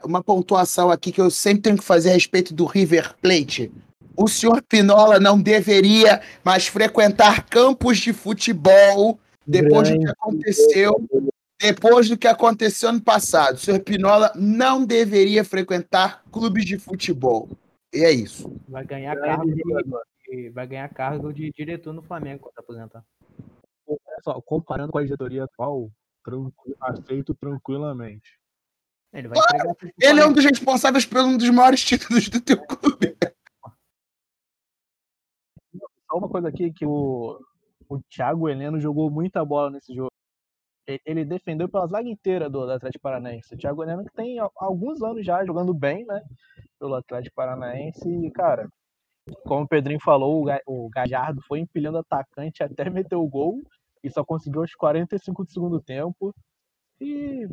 uma 0.03 0.23
pontuação 0.23 0.89
aqui 0.89 1.11
que 1.11 1.19
eu 1.19 1.29
sempre 1.29 1.63
tenho 1.63 1.77
que 1.77 1.83
fazer 1.83 2.11
a 2.11 2.13
respeito 2.13 2.53
do 2.53 2.65
River 2.65 3.13
Plate. 3.21 3.69
O 4.15 4.27
senhor 4.27 4.61
Pinola 4.61 5.19
não 5.19 5.39
deveria 5.39 6.21
mais 6.43 6.67
frequentar 6.67 7.45
campos 7.45 7.97
de 7.97 8.13
futebol 8.13 9.19
depois 9.45 9.89
do 9.89 9.99
que 9.99 10.07
aconteceu, 10.07 10.93
depois 11.59 12.07
do 12.07 12.17
que 12.17 12.27
aconteceu 12.27 12.91
no 12.93 13.01
passado. 13.01 13.55
O 13.55 13.59
senhor 13.59 13.81
Pinola 13.81 14.31
não 14.35 14.85
deveria 14.85 15.43
frequentar 15.43 16.23
clubes 16.31 16.65
de 16.65 16.79
futebol. 16.79 17.49
E 17.93 18.03
é 18.03 18.11
isso. 18.11 18.49
vai 18.67 18.85
ganhar 18.85 19.15
cargo 19.19 19.45
de, 19.53 20.49
vai 20.51 20.67
ganhar 20.67 20.89
cargo 20.89 21.33
de 21.33 21.51
diretor 21.51 21.91
no 21.91 22.01
Flamengo 22.01 22.43
quando 22.43 22.59
aposentar. 22.59 23.03
Olha 23.85 23.99
só, 24.23 24.41
comparando 24.41 24.91
com 24.91 24.99
a 24.99 25.03
diretoria 25.03 25.43
atual, 25.43 25.91
tranqui- 26.23 26.75
aceito 26.79 27.35
tranquilamente. 27.35 28.39
Ele 29.11 29.27
Ele 29.99 30.19
é 30.21 30.25
um 30.25 30.31
dos 30.31 30.45
responsáveis 30.45 31.03
por 31.03 31.19
um 31.21 31.35
dos 31.35 31.49
maiores 31.49 31.83
títulos 31.83 32.29
do 32.29 32.39
teu 32.39 32.63
clube. 32.63 33.17
Só 36.07 36.17
uma 36.17 36.29
coisa 36.29 36.47
aqui 36.47 36.71
que 36.71 36.85
o, 36.85 37.39
o 37.89 37.99
Thiago 38.03 38.47
Heleno 38.47 38.79
jogou 38.79 39.09
muita 39.09 39.43
bola 39.43 39.71
nesse 39.71 39.93
jogo. 39.95 40.11
Ele 41.05 41.25
defendeu 41.25 41.67
pela 41.69 41.87
zaga 41.87 42.07
inteira 42.09 42.49
do, 42.49 42.65
do 42.65 42.71
Atlético 42.71 43.03
Paranaense. 43.03 43.53
O 43.53 43.57
Thiago 43.57 43.83
Heleno 43.83 44.03
que 44.05 44.13
tem 44.13 44.39
al- 44.39 44.51
alguns 44.55 45.01
anos 45.01 45.25
já 45.25 45.43
jogando 45.45 45.73
bem, 45.73 46.05
né? 46.05 46.21
Pelo 46.79 46.95
Atlético 46.95 47.35
Paranaense. 47.35 48.07
E, 48.09 48.31
cara, 48.31 48.67
como 49.45 49.63
o 49.63 49.67
Pedrinho 49.67 49.99
falou, 50.01 50.45
o 50.65 50.89
Gajardo 50.89 51.41
foi 51.47 51.59
empilhando 51.59 51.97
atacante 51.99 52.63
até 52.63 52.89
meter 52.89 53.15
o 53.15 53.27
gol. 53.27 53.61
E 54.03 54.09
só 54.09 54.23
conseguiu 54.23 54.61
aos 54.61 54.73
45 54.73 55.43
do 55.43 55.51
segundo 55.51 55.81
tempo. 55.81 56.33
E 57.01 57.47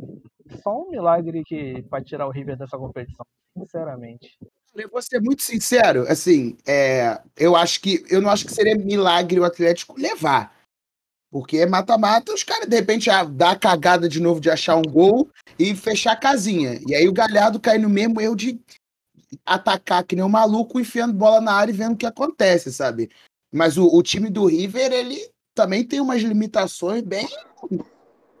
só 0.61 0.81
um 0.81 0.89
milagre 0.89 1.43
que 1.45 1.81
para 1.83 2.03
tirar 2.03 2.27
o 2.27 2.31
River 2.31 2.57
dessa 2.57 2.77
competição, 2.77 3.25
sinceramente. 3.57 4.37
Eu 4.75 4.89
vou 4.89 5.01
ser 5.01 5.19
muito 5.21 5.41
sincero, 5.41 6.03
assim, 6.03 6.55
é, 6.67 7.19
eu 7.35 7.55
acho 7.55 7.81
que 7.81 8.03
eu 8.09 8.21
não 8.21 8.29
acho 8.29 8.45
que 8.45 8.53
seria 8.53 8.75
milagre 8.77 9.39
o 9.39 9.43
Atlético 9.43 9.99
levar. 9.99 10.55
Porque 11.29 11.57
é 11.57 11.65
mata-mata, 11.65 12.33
os 12.33 12.43
caras 12.43 12.67
de 12.67 12.75
repente 12.75 13.09
dá 13.31 13.51
a 13.51 13.55
cagada 13.55 14.07
de 14.07 14.19
novo 14.19 14.39
de 14.39 14.49
achar 14.49 14.75
um 14.77 14.81
gol 14.81 15.29
e 15.59 15.75
fechar 15.75 16.13
a 16.13 16.17
casinha. 16.17 16.79
E 16.87 16.95
aí 16.95 17.07
o 17.07 17.13
Galhardo 17.13 17.59
cai 17.59 17.77
no 17.77 17.89
mesmo 17.89 18.21
erro 18.21 18.35
de 18.35 18.59
atacar 19.45 20.05
que 20.05 20.15
nem 20.15 20.23
um 20.23 20.29
maluco, 20.29 20.79
enfiando 20.79 21.13
bola 21.13 21.41
na 21.41 21.53
área 21.53 21.71
e 21.71 21.75
vendo 21.75 21.93
o 21.93 21.97
que 21.97 22.05
acontece, 22.05 22.71
sabe? 22.71 23.09
Mas 23.51 23.77
o, 23.77 23.87
o 23.87 24.01
time 24.01 24.29
do 24.29 24.45
River, 24.45 24.91
ele 24.91 25.19
também 25.53 25.83
tem 25.83 25.99
umas 25.99 26.21
limitações 26.21 27.01
bem, 27.01 27.27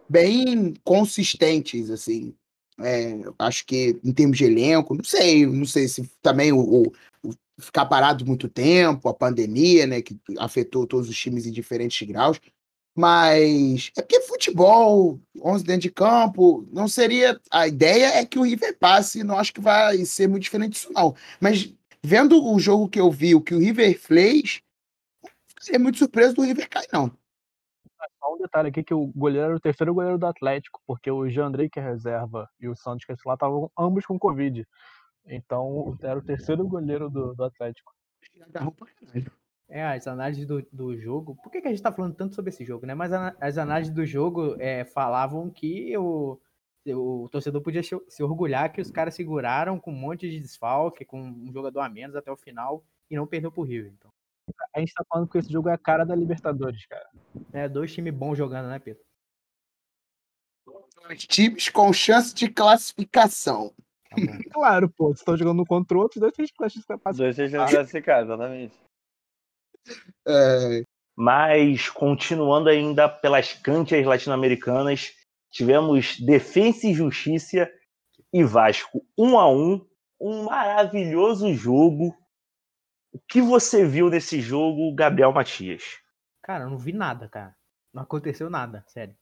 bem 0.09 0.73
consistentes, 0.83 1.89
assim. 1.89 2.33
É, 2.79 3.19
acho 3.39 3.65
que 3.65 3.99
em 4.03 4.13
termos 4.13 4.37
de 4.37 4.45
elenco, 4.45 4.93
não 4.93 5.03
sei, 5.03 5.45
não 5.47 5.65
sei 5.65 5.87
se 5.87 6.07
também 6.21 6.51
o, 6.51 6.59
o, 6.59 6.93
o 7.23 7.33
ficar 7.59 7.87
parado 7.87 8.23
muito 8.23 8.47
tempo, 8.47 9.09
a 9.09 9.13
pandemia, 9.13 9.87
né, 9.87 10.01
que 10.01 10.15
afetou 10.37 10.85
todos 10.85 11.09
os 11.09 11.17
times 11.17 11.47
em 11.47 11.51
diferentes 11.51 12.07
graus. 12.07 12.39
Mas 12.97 13.91
é 13.95 14.01
porque 14.01 14.21
futebol, 14.21 15.19
11 15.39 15.63
dentro 15.63 15.81
de 15.81 15.91
campo, 15.91 16.67
não 16.71 16.87
seria. 16.87 17.39
A 17.51 17.67
ideia 17.67 18.17
é 18.17 18.25
que 18.25 18.39
o 18.39 18.41
River 18.41 18.75
passe, 18.79 19.23
não 19.23 19.37
acho 19.37 19.53
que 19.53 19.61
vai 19.61 20.03
ser 20.03 20.27
muito 20.27 20.41
diferente 20.41 20.71
disso, 20.71 20.91
não. 20.91 21.15
Mas 21.39 21.71
vendo 22.03 22.43
o 22.43 22.59
jogo 22.59 22.89
que 22.89 22.99
eu 22.99 23.11
vi, 23.11 23.35
o 23.35 23.41
que 23.41 23.53
o 23.53 23.59
River 23.59 23.99
fez, 23.99 24.63
ser 25.59 25.77
muito 25.77 25.99
surpreso 25.99 26.33
do 26.33 26.41
River 26.41 26.67
cair, 26.67 26.87
não. 26.91 27.11
Só 28.19 28.33
um 28.33 28.39
detalhe 28.39 28.69
aqui 28.69 28.83
que 28.83 28.95
o 28.95 29.05
goleiro 29.15 29.45
era 29.45 29.55
o 29.55 29.59
terceiro 29.59 29.93
goleiro 29.93 30.17
do 30.17 30.25
Atlético, 30.25 30.81
porque 30.87 31.11
o 31.11 31.29
Jandrei, 31.29 31.69
que 31.69 31.79
é 31.79 31.83
reserva, 31.83 32.49
e 32.59 32.67
o 32.67 32.75
Santos, 32.75 33.05
que 33.05 33.11
é 33.11 33.15
lá, 33.27 33.35
estavam 33.35 33.71
ambos 33.77 34.07
com 34.07 34.17
Covid. 34.17 34.67
Então 35.27 35.95
era 36.01 36.17
o 36.17 36.25
terceiro 36.25 36.67
goleiro 36.67 37.11
do, 37.11 37.35
do 37.35 37.43
Atlético. 37.43 37.93
Agarrou 38.41 38.71
pra 38.71 38.87
caralho. 38.87 39.31
É, 39.69 39.83
as 39.83 40.07
análises 40.07 40.45
do, 40.45 40.61
do 40.71 40.97
jogo. 40.97 41.35
Por 41.43 41.51
que, 41.51 41.59
que 41.61 41.67
a 41.67 41.71
gente 41.71 41.81
tá 41.83 41.91
falando 41.91 42.15
tanto 42.15 42.33
sobre 42.35 42.49
esse 42.49 42.63
jogo, 42.63 42.85
né? 42.85 42.93
Mas 42.95 43.11
a- 43.11 43.35
as 43.39 43.57
análises 43.57 43.93
do 43.93 44.05
jogo 44.05 44.55
é, 44.61 44.85
falavam 44.85 45.49
que 45.49 45.95
o, 45.97 46.39
o 46.85 47.27
torcedor 47.29 47.61
podia 47.61 47.83
se, 47.83 47.89
se 48.07 48.23
orgulhar 48.23 48.71
que 48.71 48.79
os 48.79 48.89
caras 48.89 49.13
seguraram 49.13 49.77
com 49.77 49.91
um 49.91 49.95
monte 49.99 50.29
de 50.29 50.39
desfalque, 50.39 51.03
com 51.03 51.21
um 51.21 51.51
jogador 51.51 51.81
a 51.81 51.89
menos 51.89 52.15
até 52.15 52.31
o 52.31 52.37
final 52.37 52.81
e 53.11 53.15
não 53.17 53.27
perdeu 53.27 53.51
pro 53.51 53.63
River. 53.63 53.91
Então, 53.97 54.09
A 54.73 54.79
gente 54.79 54.93
tá 54.93 55.03
falando 55.09 55.27
que 55.27 55.37
esse 55.37 55.51
jogo 55.51 55.67
é 55.67 55.73
a 55.73 55.77
cara 55.77 56.05
da 56.05 56.15
Libertadores, 56.15 56.85
cara. 56.85 57.09
é 57.51 57.67
dois 57.67 57.93
times 57.93 58.13
bons 58.13 58.37
jogando, 58.37 58.69
né, 58.69 58.79
Pedro? 58.79 59.03
Dois 61.03 61.25
times 61.25 61.69
com 61.69 61.91
chance 61.91 62.33
de 62.33 62.47
classificação. 62.49 63.73
Tá. 64.09 64.15
Claro, 64.53 64.89
pô, 64.89 65.07
vocês 65.07 65.19
estão 65.19 65.35
jogando 65.37 65.61
um 65.61 65.65
contra 65.65 65.97
o 65.97 66.01
outro, 66.01 66.19
dois 66.21 66.31
têm 66.33 66.47
chance 66.47 66.79
de 66.79 66.85
passar. 66.85 67.17
Dois 67.17 67.35
seis 67.35 67.51
classificados, 67.51 68.29
exatamente. 68.29 68.86
É, 70.27 70.83
Mas, 71.15 71.89
continuando 71.89 72.69
ainda 72.69 73.09
pelas 73.09 73.53
cantias 73.53 74.05
latino-americanas, 74.05 75.13
tivemos 75.51 76.19
Defensa 76.19 76.87
e 76.87 76.93
Justiça 76.93 77.69
e 78.33 78.43
Vasco 78.43 79.05
1 79.17 79.39
a 79.39 79.49
1 79.51 79.87
um 80.19 80.43
maravilhoso 80.45 81.53
jogo. 81.53 82.15
O 83.11 83.19
que 83.19 83.41
você 83.41 83.85
viu 83.85 84.09
nesse 84.09 84.41
jogo, 84.41 84.93
Gabriel 84.93 85.31
Matias? 85.31 85.83
Cara, 86.43 86.65
eu 86.65 86.69
não 86.69 86.77
vi 86.77 86.93
nada, 86.93 87.27
cara. 87.27 87.55
Não 87.93 88.03
aconteceu 88.03 88.49
nada, 88.49 88.83
sério. 88.87 89.15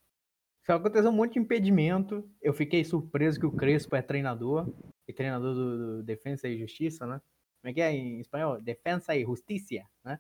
Só 0.65 0.73
aconteceu 0.73 1.09
um 1.09 1.13
monte 1.13 1.33
de 1.33 1.39
impedimento. 1.39 2.27
Eu 2.41 2.53
fiquei 2.53 2.83
surpreso 2.83 3.39
que 3.39 3.45
o 3.45 3.51
Crespo 3.51 3.95
é 3.95 4.01
treinador. 4.01 4.73
E 5.07 5.13
treinador 5.13 5.53
do, 5.53 5.97
do 5.97 6.03
Defensa 6.03 6.47
e 6.47 6.57
Justiça, 6.57 7.05
né? 7.05 7.21
Como 7.61 7.71
é 7.71 7.73
que 7.73 7.81
é 7.81 7.91
em 7.91 8.19
espanhol? 8.19 8.59
Defensa 8.59 9.15
e 9.15 9.23
Justiça, 9.23 9.83
né? 10.03 10.19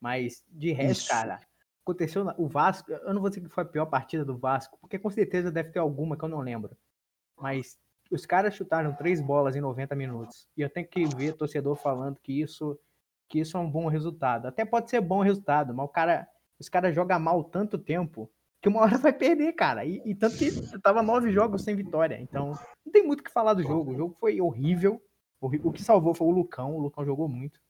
Mas, 0.00 0.44
de 0.48 0.72
resto, 0.72 1.02
Isso. 1.02 1.10
cara, 1.10 1.40
aconteceu 1.82 2.26
o 2.36 2.46
Vasco. 2.46 2.90
Eu 2.90 3.14
não 3.14 3.20
vou 3.20 3.30
dizer 3.30 3.40
que 3.40 3.48
foi 3.48 3.64
a 3.64 3.66
pior 3.66 3.86
partida 3.86 4.24
do 4.24 4.36
Vasco, 4.36 4.78
porque 4.80 4.98
com 4.98 5.10
certeza 5.10 5.50
deve 5.50 5.70
ter 5.70 5.78
alguma 5.78 6.16
que 6.16 6.24
eu 6.24 6.28
não 6.28 6.40
lembro. 6.40 6.76
Mas 7.36 7.78
os 8.10 8.24
caras 8.26 8.54
chutaram 8.54 8.94
três 8.94 9.20
bolas 9.20 9.56
em 9.56 9.60
90 9.60 9.94
minutos. 9.94 10.48
E 10.56 10.62
eu 10.62 10.70
tenho 10.70 10.86
que 10.86 11.04
ver 11.04 11.34
torcedor 11.34 11.76
falando 11.76 12.18
que 12.22 12.40
isso, 12.40 12.78
que 13.28 13.40
isso 13.40 13.56
é 13.56 13.60
um 13.60 13.70
bom 13.70 13.88
resultado. 13.88 14.46
Até 14.46 14.64
pode 14.64 14.90
ser 14.90 15.00
bom 15.00 15.22
resultado, 15.22 15.74
mas 15.74 15.86
o 15.86 15.88
cara, 15.88 16.28
os 16.58 16.68
caras 16.68 16.94
jogam 16.94 17.18
mal 17.18 17.44
tanto 17.44 17.78
tempo 17.78 18.30
que 18.60 18.68
uma 18.68 18.80
hora 18.82 18.98
vai 18.98 19.12
perder, 19.12 19.52
cara. 19.52 19.84
E, 19.84 20.02
e 20.04 20.14
tanto 20.14 20.36
que 20.36 20.50
tava 20.80 21.02
nove 21.02 21.30
jogos 21.30 21.62
sem 21.62 21.76
vitória. 21.76 22.18
Então, 22.20 22.52
não 22.84 22.92
tem 22.92 23.06
muito 23.06 23.20
o 23.20 23.24
que 23.24 23.30
falar 23.30 23.54
do 23.54 23.62
jogo. 23.62 23.92
O 23.92 23.96
jogo 23.96 24.16
foi 24.18 24.40
horrível. 24.40 25.02
O 25.40 25.72
que 25.72 25.82
salvou 25.82 26.14
foi 26.14 26.26
o 26.26 26.32
Lucão. 26.32 26.74
O 26.74 26.80
Lucão 26.80 27.04
jogou 27.04 27.28
muito. 27.28 27.60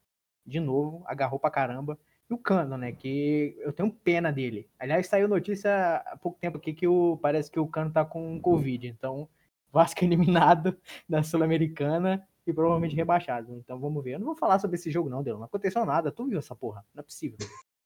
De 0.46 0.60
novo, 0.60 1.02
agarrou 1.06 1.38
pra 1.38 1.50
caramba. 1.50 1.98
E 2.30 2.34
o 2.34 2.38
Cano, 2.38 2.76
né? 2.76 2.92
Que 2.92 3.56
eu 3.58 3.72
tenho 3.72 3.90
pena 3.90 4.30
dele. 4.30 4.68
Aliás, 4.78 5.06
saiu 5.06 5.26
notícia 5.26 5.96
há 6.06 6.16
pouco 6.16 6.38
tempo 6.38 6.58
aqui 6.58 6.74
que 6.74 6.86
o, 6.86 7.18
parece 7.20 7.50
que 7.50 7.58
o 7.58 7.66
Cano 7.66 7.90
tá 7.90 8.04
com 8.04 8.40
Covid. 8.40 8.86
Então, 8.86 9.28
Vasco 9.72 10.04
eliminado 10.04 10.76
da 11.08 11.22
Sul-Americana 11.22 12.26
e 12.46 12.52
provavelmente 12.52 12.96
rebaixado. 12.96 13.54
Então 13.54 13.78
vamos 13.78 14.02
ver. 14.02 14.14
Eu 14.14 14.18
não 14.18 14.26
vou 14.26 14.36
falar 14.36 14.58
sobre 14.58 14.76
esse 14.76 14.90
jogo, 14.90 15.08
não, 15.08 15.22
Delo. 15.22 15.38
Não 15.38 15.46
aconteceu 15.46 15.84
nada. 15.84 16.12
Tu 16.12 16.26
viu 16.26 16.38
essa 16.38 16.54
porra? 16.54 16.84
Não 16.94 17.00
é 17.00 17.04
possível. 17.04 17.38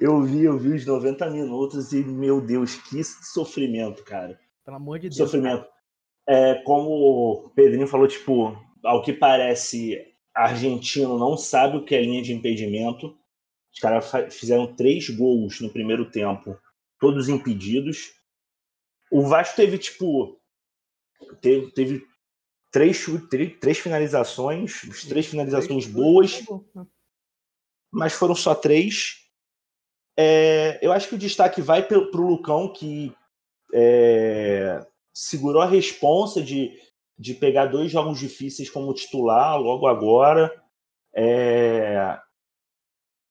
Eu 0.00 0.22
vi, 0.22 0.44
eu 0.44 0.56
vi 0.56 0.70
os 0.70 0.86
90 0.86 1.28
minutos 1.28 1.92
e, 1.92 2.02
meu 2.02 2.40
Deus, 2.40 2.76
que 2.88 3.04
sofrimento, 3.04 4.02
cara. 4.02 4.40
Pelo 4.64 4.78
amor 4.78 4.98
de 4.98 5.10
Deus. 5.10 5.16
sofrimento. 5.16 5.66
É, 6.26 6.54
como 6.64 6.88
o 6.88 7.50
Pedrinho 7.50 7.86
falou, 7.86 8.08
tipo, 8.08 8.56
ao 8.82 9.02
que 9.02 9.12
parece, 9.12 10.02
argentino 10.34 11.18
não 11.18 11.36
sabe 11.36 11.76
o 11.76 11.84
que 11.84 11.94
é 11.94 12.00
linha 12.00 12.22
de 12.22 12.32
impedimento. 12.32 13.14
Os 13.76 13.80
caras 13.80 14.34
fizeram 14.34 14.74
três 14.74 15.10
gols 15.10 15.60
no 15.60 15.70
primeiro 15.70 16.10
tempo, 16.10 16.58
todos 16.98 17.28
impedidos. 17.28 18.14
O 19.12 19.20
Vasco 19.28 19.54
teve, 19.54 19.76
tipo, 19.76 20.40
teve, 21.42 21.70
teve 21.72 22.06
três, 22.72 23.04
três, 23.28 23.58
três 23.60 23.78
finalizações, 23.78 24.80
três 25.06 25.26
finalizações 25.26 25.86
boas, 25.86 26.42
mas 27.92 28.14
foram 28.14 28.34
só 28.34 28.54
três. 28.54 29.28
É, 30.18 30.78
eu 30.80 30.90
acho 30.90 31.10
que 31.10 31.14
o 31.14 31.18
destaque 31.18 31.60
vai 31.60 31.86
para 31.86 31.98
o 31.98 32.26
Lucão, 32.26 32.72
que 32.72 33.14
é, 33.74 34.86
segurou 35.12 35.60
a 35.60 35.68
responsa 35.68 36.42
de, 36.42 36.80
de 37.18 37.34
pegar 37.34 37.66
dois 37.66 37.92
jogos 37.92 38.18
difíceis 38.18 38.70
como 38.70 38.94
titular 38.94 39.60
logo 39.60 39.86
agora. 39.86 40.50
É, 41.14 42.18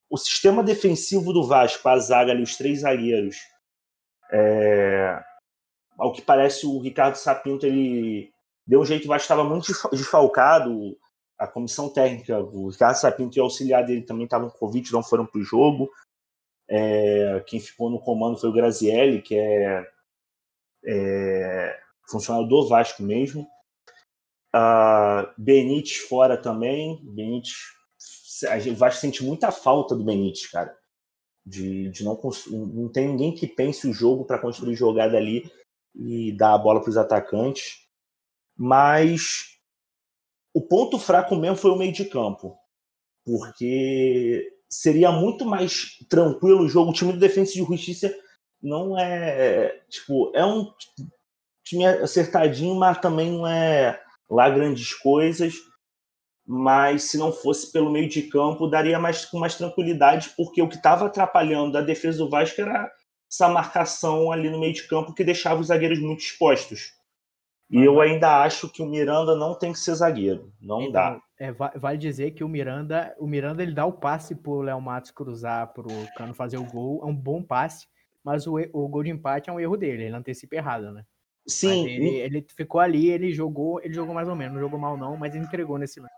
o 0.09 0.17
sistema 0.17 0.63
defensivo 0.63 1.33
do 1.33 1.47
Vasco, 1.47 1.87
a 1.87 1.97
zaga 1.97 2.31
ali, 2.31 2.43
os 2.43 2.55
três 2.55 2.81
zagueiros, 2.81 3.37
é, 4.31 5.23
ao 5.97 6.11
que 6.13 6.21
parece 6.21 6.65
o 6.65 6.79
Ricardo 6.79 7.15
Sapinto, 7.15 7.65
ele 7.65 8.31
deu 8.67 8.81
um 8.81 8.85
jeito, 8.85 9.05
o 9.05 9.07
Vasco 9.07 9.23
estava 9.23 9.43
muito 9.43 9.67
desfa- 9.67 9.89
desfalcado, 9.89 10.97
a 11.37 11.47
comissão 11.47 11.89
técnica, 11.89 12.39
o 12.39 12.69
Ricardo 12.69 12.95
Sapinto 12.95 13.37
e 13.37 13.41
o 13.41 13.43
auxiliar 13.43 13.85
dele 13.85 14.03
também 14.03 14.25
estavam 14.25 14.49
com 14.49 14.57
Covid, 14.57 14.91
não 14.91 15.03
foram 15.03 15.25
para 15.25 15.39
o 15.39 15.43
jogo. 15.43 15.89
É, 16.67 17.43
quem 17.45 17.59
ficou 17.59 17.89
no 17.89 17.99
comando 17.99 18.39
foi 18.39 18.49
o 18.49 18.53
Grazielli, 18.53 19.21
que 19.21 19.35
é, 19.35 19.85
é 20.85 21.79
funcionário 22.09 22.47
do 22.47 22.67
Vasco 22.67 23.03
mesmo. 23.03 23.47
Ah, 24.53 25.33
Benítez 25.37 25.97
fora 25.97 26.37
também. 26.37 26.99
Benítez, 27.03 27.53
o 28.71 28.75
Vasco 28.75 29.01
sente 29.01 29.23
muita 29.23 29.51
falta 29.51 29.95
do 29.95 30.03
Benítez, 30.03 30.47
cara. 30.47 30.75
De, 31.45 31.89
de 31.89 32.03
não, 32.03 32.19
não 32.51 32.89
tem 32.89 33.07
ninguém 33.07 33.33
que 33.33 33.47
pense 33.47 33.87
o 33.87 33.93
jogo 33.93 34.25
para 34.25 34.39
construir 34.39 34.75
jogada 34.75 35.15
ali 35.15 35.49
e 35.93 36.35
dar 36.35 36.53
a 36.53 36.57
bola 36.57 36.81
para 36.81 36.89
os 36.89 36.97
atacantes. 36.97 37.85
Mas 38.57 39.59
o 40.53 40.61
ponto 40.61 40.97
fraco 40.97 41.35
mesmo 41.35 41.57
foi 41.57 41.71
o 41.71 41.77
meio 41.77 41.93
de 41.93 42.05
campo. 42.05 42.57
Porque 43.23 44.51
seria 44.69 45.11
muito 45.11 45.45
mais 45.45 45.97
tranquilo 46.09 46.63
o 46.63 46.69
jogo. 46.69 46.91
O 46.91 46.93
time 46.93 47.13
do 47.13 47.19
Defensa 47.19 47.53
e 47.53 47.63
Justiça 47.63 48.15
não 48.61 48.97
é. 48.97 49.83
Tipo, 49.89 50.31
é 50.35 50.45
um 50.45 50.71
time 51.63 51.85
acertadinho, 51.85 52.75
mas 52.75 52.99
também 52.99 53.31
não 53.31 53.47
é 53.47 54.01
lá 54.29 54.49
grandes 54.49 54.93
coisas. 54.93 55.55
Mas 56.47 57.03
se 57.03 57.17
não 57.17 57.31
fosse 57.31 57.71
pelo 57.71 57.91
meio 57.91 58.07
de 58.07 58.23
campo, 58.23 58.67
daria 58.67 58.99
mais 58.99 59.25
com 59.25 59.39
mais 59.39 59.55
tranquilidade, 59.55 60.31
porque 60.37 60.61
o 60.61 60.69
que 60.69 60.75
estava 60.75 61.07
atrapalhando 61.07 61.77
a 61.77 61.81
defesa 61.81 62.19
do 62.19 62.29
Vasco 62.29 62.61
era 62.61 62.91
essa 63.31 63.49
marcação 63.49 64.31
ali 64.31 64.49
no 64.49 64.59
meio 64.59 64.73
de 64.73 64.87
campo 64.87 65.13
que 65.13 65.23
deixava 65.23 65.59
os 65.61 65.67
zagueiros 65.67 65.99
muito 65.99 66.21
expostos. 66.21 66.93
E 67.69 67.83
eu 67.83 67.99
ainda 68.01 68.43
acho 68.43 68.69
que 68.69 68.81
o 68.83 68.87
Miranda 68.87 69.35
não 69.35 69.57
tem 69.57 69.73
que 69.73 69.79
ser 69.79 69.95
zagueiro. 69.95 70.53
Não 70.61 70.91
dá. 70.91 71.19
Então, 71.19 71.21
é, 71.39 71.51
va- 71.51 71.73
vale 71.75 71.97
dizer 71.97 72.31
que 72.31 72.43
o 72.43 72.49
Miranda, 72.49 73.15
o 73.19 73.27
Miranda 73.27 73.63
ele 73.63 73.73
dá 73.73 73.85
o 73.85 73.93
passe 73.93 74.35
pro 74.35 74.61
Léo 74.61 74.81
Matos 74.81 75.11
cruzar 75.11 75.71
pro 75.73 76.09
Cano 76.17 76.33
fazer 76.33 76.57
o 76.57 76.65
gol, 76.65 77.01
é 77.03 77.05
um 77.05 77.15
bom 77.15 77.41
passe, 77.41 77.87
mas 78.23 78.45
o, 78.47 78.55
o 78.73 78.87
gol 78.87 79.03
de 79.03 79.09
empate 79.09 79.49
é 79.49 79.53
um 79.53 79.59
erro 79.59 79.77
dele, 79.77 80.03
ele 80.05 80.15
antecipa 80.15 80.55
errado, 80.55 80.91
né? 80.91 81.05
Sim, 81.47 81.85
ele, 81.95 82.09
ele 82.09 82.45
ficou 82.55 82.81
ali, 82.81 83.09
ele 83.09 83.31
jogou, 83.31 83.79
ele 83.81 83.93
jogou 83.93 84.13
mais 84.13 84.27
ou 84.27 84.35
menos, 84.35 84.53
não 84.55 84.61
jogou 84.61 84.79
mal 84.79 84.97
não, 84.97 85.15
mas 85.15 85.33
ele 85.35 85.45
entregou 85.45 85.77
nesse 85.77 85.99
lance. 85.99 86.14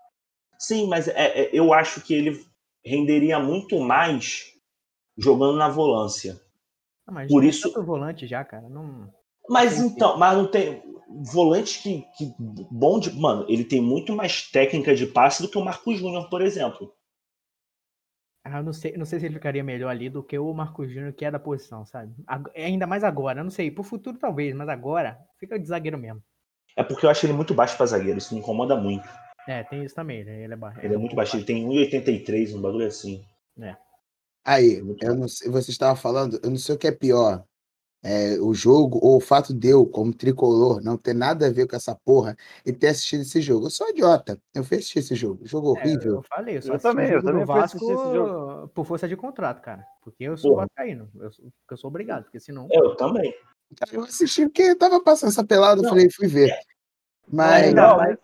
Sim, 0.60 0.88
mas 0.88 1.08
é- 1.08 1.14
é- 1.44 1.50
eu 1.54 1.74
acho 1.74 2.02
que 2.02 2.14
ele 2.14 2.46
renderia 2.84 3.40
muito 3.40 3.80
mais 3.80 4.54
jogando 5.18 5.58
na 5.58 5.70
volância. 5.70 6.40
Ah, 7.06 7.12
mas 7.12 7.28
Por 7.32 7.44
isso- 7.44 7.72
tanto 7.72 7.86
volante 7.86 8.26
já, 8.28 8.44
cara. 8.44 8.68
Não... 8.70 9.12
Mas 9.50 9.76
Tem 9.78 9.86
então, 9.88 10.18
mas 10.18 10.38
não 10.38 10.46
tem. 10.48 10.84
Volante 11.32 11.82
que, 11.82 12.02
que 12.18 12.36
bom 12.70 13.00
de. 13.00 13.12
Mano, 13.18 13.46
ele 13.48 13.64
tem 13.64 13.80
muito 13.82 14.14
mais 14.14 14.42
técnica 14.52 14.94
de 14.94 15.06
passe 15.08 15.42
do 15.42 15.48
que 15.50 15.58
o 15.58 15.64
Marco 15.64 15.96
Júnior, 15.96 16.30
por 16.30 16.42
exemplo. 16.42 16.94
Ah, 18.44 18.58
eu 18.60 18.64
não 18.64 18.74
sei, 18.74 18.98
não 18.98 19.06
sei 19.06 19.20
se 19.20 19.26
ele 19.26 19.36
ficaria 19.36 19.64
melhor 19.64 19.90
ali 19.90 20.10
do 20.10 20.22
que 20.22 20.38
o 20.38 20.54
Marcos 20.54 20.90
Júnior, 20.92 21.14
que 21.14 21.24
é 21.24 21.32
da 21.32 21.40
posição, 21.40 21.86
sabe? 21.86 22.14
Ag- 22.28 22.52
Ainda 22.56 22.86
mais 22.86 23.06
agora, 23.06 23.40
eu 23.40 23.44
não 23.46 23.52
sei. 23.52 23.72
Pro 23.72 23.84
futuro 23.84 24.18
talvez, 24.18 24.54
mas 24.54 24.68
agora 24.68 25.18
fica 25.40 25.58
de 25.58 25.66
zagueiro 25.68 25.98
mesmo. 25.98 26.22
É 26.76 26.84
porque 26.84 27.06
eu 27.06 27.10
acho 27.10 27.26
ele 27.26 27.34
muito 27.34 27.54
baixo 27.54 27.78
pra 27.78 27.86
zagueiro, 27.86 28.18
isso 28.18 28.34
me 28.34 28.42
incomoda 28.42 28.76
muito. 28.76 29.08
É, 29.48 29.64
tem 29.64 29.84
isso 29.84 29.96
também, 29.96 30.24
né? 30.24 30.44
Ele 30.44 30.54
é 30.54 30.58
baixo. 30.58 30.80
Ele 30.82 30.94
é 30.94 30.98
muito 30.98 31.16
baixo, 31.16 31.38
ele 31.38 31.46
tem 31.46 31.66
1,83, 31.66 32.54
um 32.56 32.62
bagulho 32.62 32.86
assim. 32.88 33.24
Aí, 34.46 34.82
É 35.02 35.08
eu 35.08 35.16
não 35.16 35.28
sei, 35.28 35.50
você 35.50 35.72
estava 35.72 35.96
falando, 35.96 36.40
eu 36.42 36.50
não 36.50 36.58
sei 36.58 36.76
o 36.76 36.78
que 36.78 36.88
é 36.88 36.92
pior. 36.92 37.44
É, 38.04 38.40
o 38.40 38.54
jogo 38.54 39.00
ou 39.02 39.18
o 39.18 39.20
fato 39.20 39.54
de 39.54 39.68
eu, 39.70 39.86
como 39.86 40.14
tricolor, 40.14 40.82
não 40.82 40.96
ter 40.96 41.14
nada 41.14 41.48
a 41.48 41.52
ver 41.52 41.68
com 41.68 41.76
essa 41.76 41.94
porra 42.06 42.38
e 42.66 42.72
ter 42.72 42.88
assistido 42.90 43.22
esse 43.22 43.42
jogo. 43.42 43.66
Eu 43.66 43.70
sou 43.72 43.90
idiota. 43.90 44.40
Eu 44.56 44.64
fui 44.64 44.78
assistir 44.78 45.00
esse 45.00 45.16
jogo. 45.16 45.46
Jogo 45.46 45.76
É, 45.76 45.82
horrível. 45.82 46.14
eu 46.16 46.24
falei, 46.24 46.58
eu 46.58 46.62
só 46.62 46.74
Eu 46.74 46.80
também, 46.80 47.10
eu 47.10 47.22
também 47.22 47.46
fui 47.46 47.56
Vasco 47.56 47.78
assistir 47.78 47.94
esse 47.94 48.14
jogo. 48.14 48.68
por 48.70 48.86
força 48.86 49.08
de 49.08 49.18
contrato, 49.18 49.62
cara. 49.62 49.84
Porque 50.02 50.24
eu 50.24 50.38
sou 50.38 50.56
vascaíno. 50.56 51.10
Eu 51.16 51.32
eu 51.72 51.78
sou 51.78 51.90
obrigado, 51.90 52.24
porque 52.24 52.40
senão... 52.40 52.68
É, 52.72 52.78
Eu 52.78 52.96
também. 52.96 53.34
Eu 53.92 54.04
assisti 54.04 54.46
porque 54.46 54.76
tava 54.76 55.04
passando 55.04 55.30
essa 55.30 55.46
pelada, 55.46 55.82
eu 55.82 55.90
falei, 55.90 56.10
fui 56.10 56.28
ver. 56.28 56.58
Mas 57.28 57.74
Não, 57.74 57.98
mais, 57.98 58.18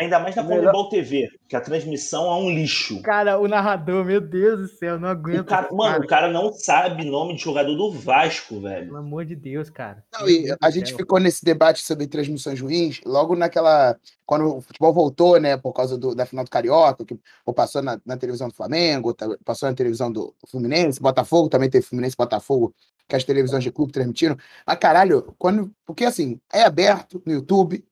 ainda 0.00 0.18
mais 0.18 0.34
na 0.34 0.42
Melhor- 0.42 0.72
Comebol 0.72 0.88
TV, 0.88 1.28
que 1.48 1.54
a 1.56 1.60
transmissão 1.60 2.24
é 2.30 2.34
um 2.36 2.50
lixo. 2.50 3.00
Cara, 3.02 3.38
o 3.38 3.46
narrador, 3.46 4.04
meu 4.04 4.20
Deus 4.20 4.60
do 4.60 4.68
céu, 4.68 4.98
não 4.98 5.08
aguento. 5.08 5.40
O 5.40 5.44
cara, 5.44 5.68
mano, 5.72 5.92
cara, 5.92 6.04
o 6.04 6.06
cara 6.08 6.32
não 6.32 6.52
sabe 6.52 7.04
nome 7.04 7.34
de 7.36 7.42
jogador 7.42 7.74
do 7.74 7.90
Vasco, 7.92 8.60
velho. 8.60 8.86
Pelo 8.86 8.96
amor 8.98 9.24
de 9.24 9.36
Deus, 9.36 9.68
cara. 9.70 10.02
Não, 10.12 10.28
e 10.28 10.46
a 10.60 10.70
gente 10.70 10.88
céu. 10.90 10.98
ficou 10.98 11.18
nesse 11.20 11.44
debate 11.44 11.82
sobre 11.82 12.06
transmissões 12.06 12.60
ruins, 12.60 13.00
logo 13.04 13.34
naquela. 13.36 13.96
Quando 14.26 14.56
o 14.58 14.60
futebol 14.60 14.92
voltou, 14.92 15.40
né, 15.40 15.56
por 15.56 15.72
causa 15.72 15.98
do- 15.98 16.14
da 16.14 16.24
final 16.24 16.44
do 16.44 16.50
Carioca, 16.50 17.04
que 17.04 17.18
ou 17.44 17.52
passou 17.52 17.82
na, 17.82 18.00
na 18.06 18.16
televisão 18.16 18.48
do 18.48 18.54
Flamengo, 18.54 19.14
passou 19.44 19.68
na 19.68 19.74
televisão 19.74 20.10
do 20.10 20.32
Fluminense, 20.48 21.00
Botafogo 21.00 21.48
também 21.48 21.68
teve 21.68 21.84
Fluminense 21.84 22.14
e 22.14 22.16
Botafogo, 22.16 22.72
que 23.08 23.16
as 23.16 23.24
televisões 23.24 23.64
de 23.64 23.72
clube 23.72 23.90
transmitiram. 23.92 24.36
Mas 24.64 24.78
caralho, 24.78 25.34
quando. 25.36 25.72
Porque 25.84 26.04
assim, 26.04 26.40
é 26.52 26.62
aberto 26.62 27.20
no 27.26 27.32
YouTube. 27.32 27.84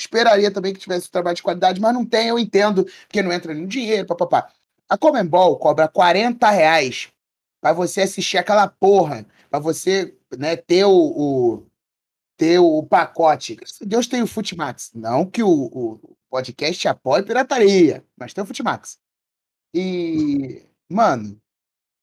Esperaria 0.00 0.50
também 0.50 0.72
que 0.72 0.80
tivesse 0.80 1.10
trabalho 1.10 1.36
de 1.36 1.42
qualidade, 1.42 1.80
mas 1.80 1.92
não 1.94 2.04
tem, 2.04 2.28
eu 2.28 2.38
entendo, 2.38 2.84
porque 3.06 3.22
não 3.22 3.32
entra 3.32 3.54
no 3.54 3.66
dinheiro, 3.66 4.06
papapá. 4.06 4.50
A 4.88 4.96
Comembol 4.96 5.58
cobra 5.58 5.88
40 5.88 6.48
reais 6.50 7.08
pra 7.60 7.72
você 7.72 8.02
assistir 8.02 8.38
aquela 8.38 8.68
porra, 8.68 9.26
pra 9.50 9.58
você 9.58 10.16
né, 10.38 10.56
ter 10.56 10.84
o, 10.84 10.90
o- 10.92 11.66
ter 12.36 12.58
o 12.60 12.82
pacote. 12.84 13.58
Deus 13.82 14.06
tem 14.06 14.22
o 14.22 14.26
Futimax. 14.26 14.92
Não 14.94 15.26
que 15.26 15.42
o, 15.42 15.48
o 15.50 16.16
podcast 16.30 16.86
apoie 16.88 17.22
pirataria, 17.24 18.04
mas 18.16 18.32
tem 18.32 18.42
o 18.44 18.46
Futimax. 18.46 18.98
E, 19.74 20.64
mano, 20.88 21.40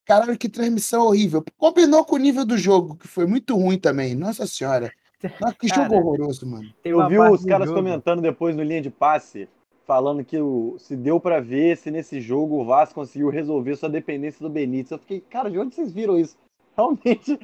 caralho, 0.06 0.38
que 0.38 0.50
transmissão 0.50 1.06
horrível. 1.08 1.44
Combinou 1.58 2.06
com 2.06 2.16
o 2.16 2.20
nível 2.20 2.46
do 2.46 2.58
jogo, 2.58 2.96
que 2.98 3.08
foi 3.08 3.26
muito 3.26 3.56
ruim 3.56 3.80
também. 3.80 4.16
Nossa 4.16 4.46
senhora. 4.48 4.94
Que 5.60 5.68
jogo 5.68 5.90
Cara, 5.90 5.96
horroroso, 5.96 6.46
mano. 6.46 6.70
Eu 6.84 6.98
uma 6.98 7.10
vi 7.10 7.20
os 7.20 7.46
caras 7.46 7.68
jogo- 7.68 7.80
comentando 7.80 8.22
depois 8.22 8.56
no 8.56 8.64
linha 8.64 8.82
de 8.82 8.90
passe, 8.90 9.48
falando 9.86 10.24
que 10.24 10.38
o, 10.40 10.76
se 10.78 10.96
deu 10.96 11.20
pra 11.20 11.40
ver 11.40 11.78
se 11.78 11.90
nesse 11.90 12.20
jogo 12.20 12.62
o 12.62 12.66
Vasco 12.66 12.96
conseguiu 12.96 13.30
resolver 13.30 13.76
sua 13.76 13.90
dependência 13.90 14.42
do 14.42 14.50
Benítez. 14.50 14.92
Eu 14.92 15.00
fiquei, 15.00 15.22
cara, 15.22 15.50
de 15.50 15.58
onde 15.58 15.76
vocês 15.76 15.92
viram 15.92 16.18
isso? 16.18 16.38
Realmente, 16.76 17.40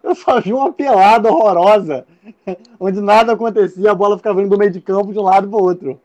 eu 0.00 0.14
só 0.14 0.40
vi 0.40 0.52
uma 0.52 0.72
pelada 0.72 1.28
horrorosa, 1.28 2.06
onde 2.78 3.00
nada 3.00 3.32
acontecia, 3.32 3.90
a 3.90 3.94
bola 3.94 4.16
ficava 4.16 4.40
indo 4.40 4.50
do 4.50 4.58
meio 4.58 4.70
de 4.70 4.80
campo 4.80 5.12
de 5.12 5.18
um 5.18 5.22
lado 5.22 5.48
pro 5.48 5.58
outro. 5.58 6.00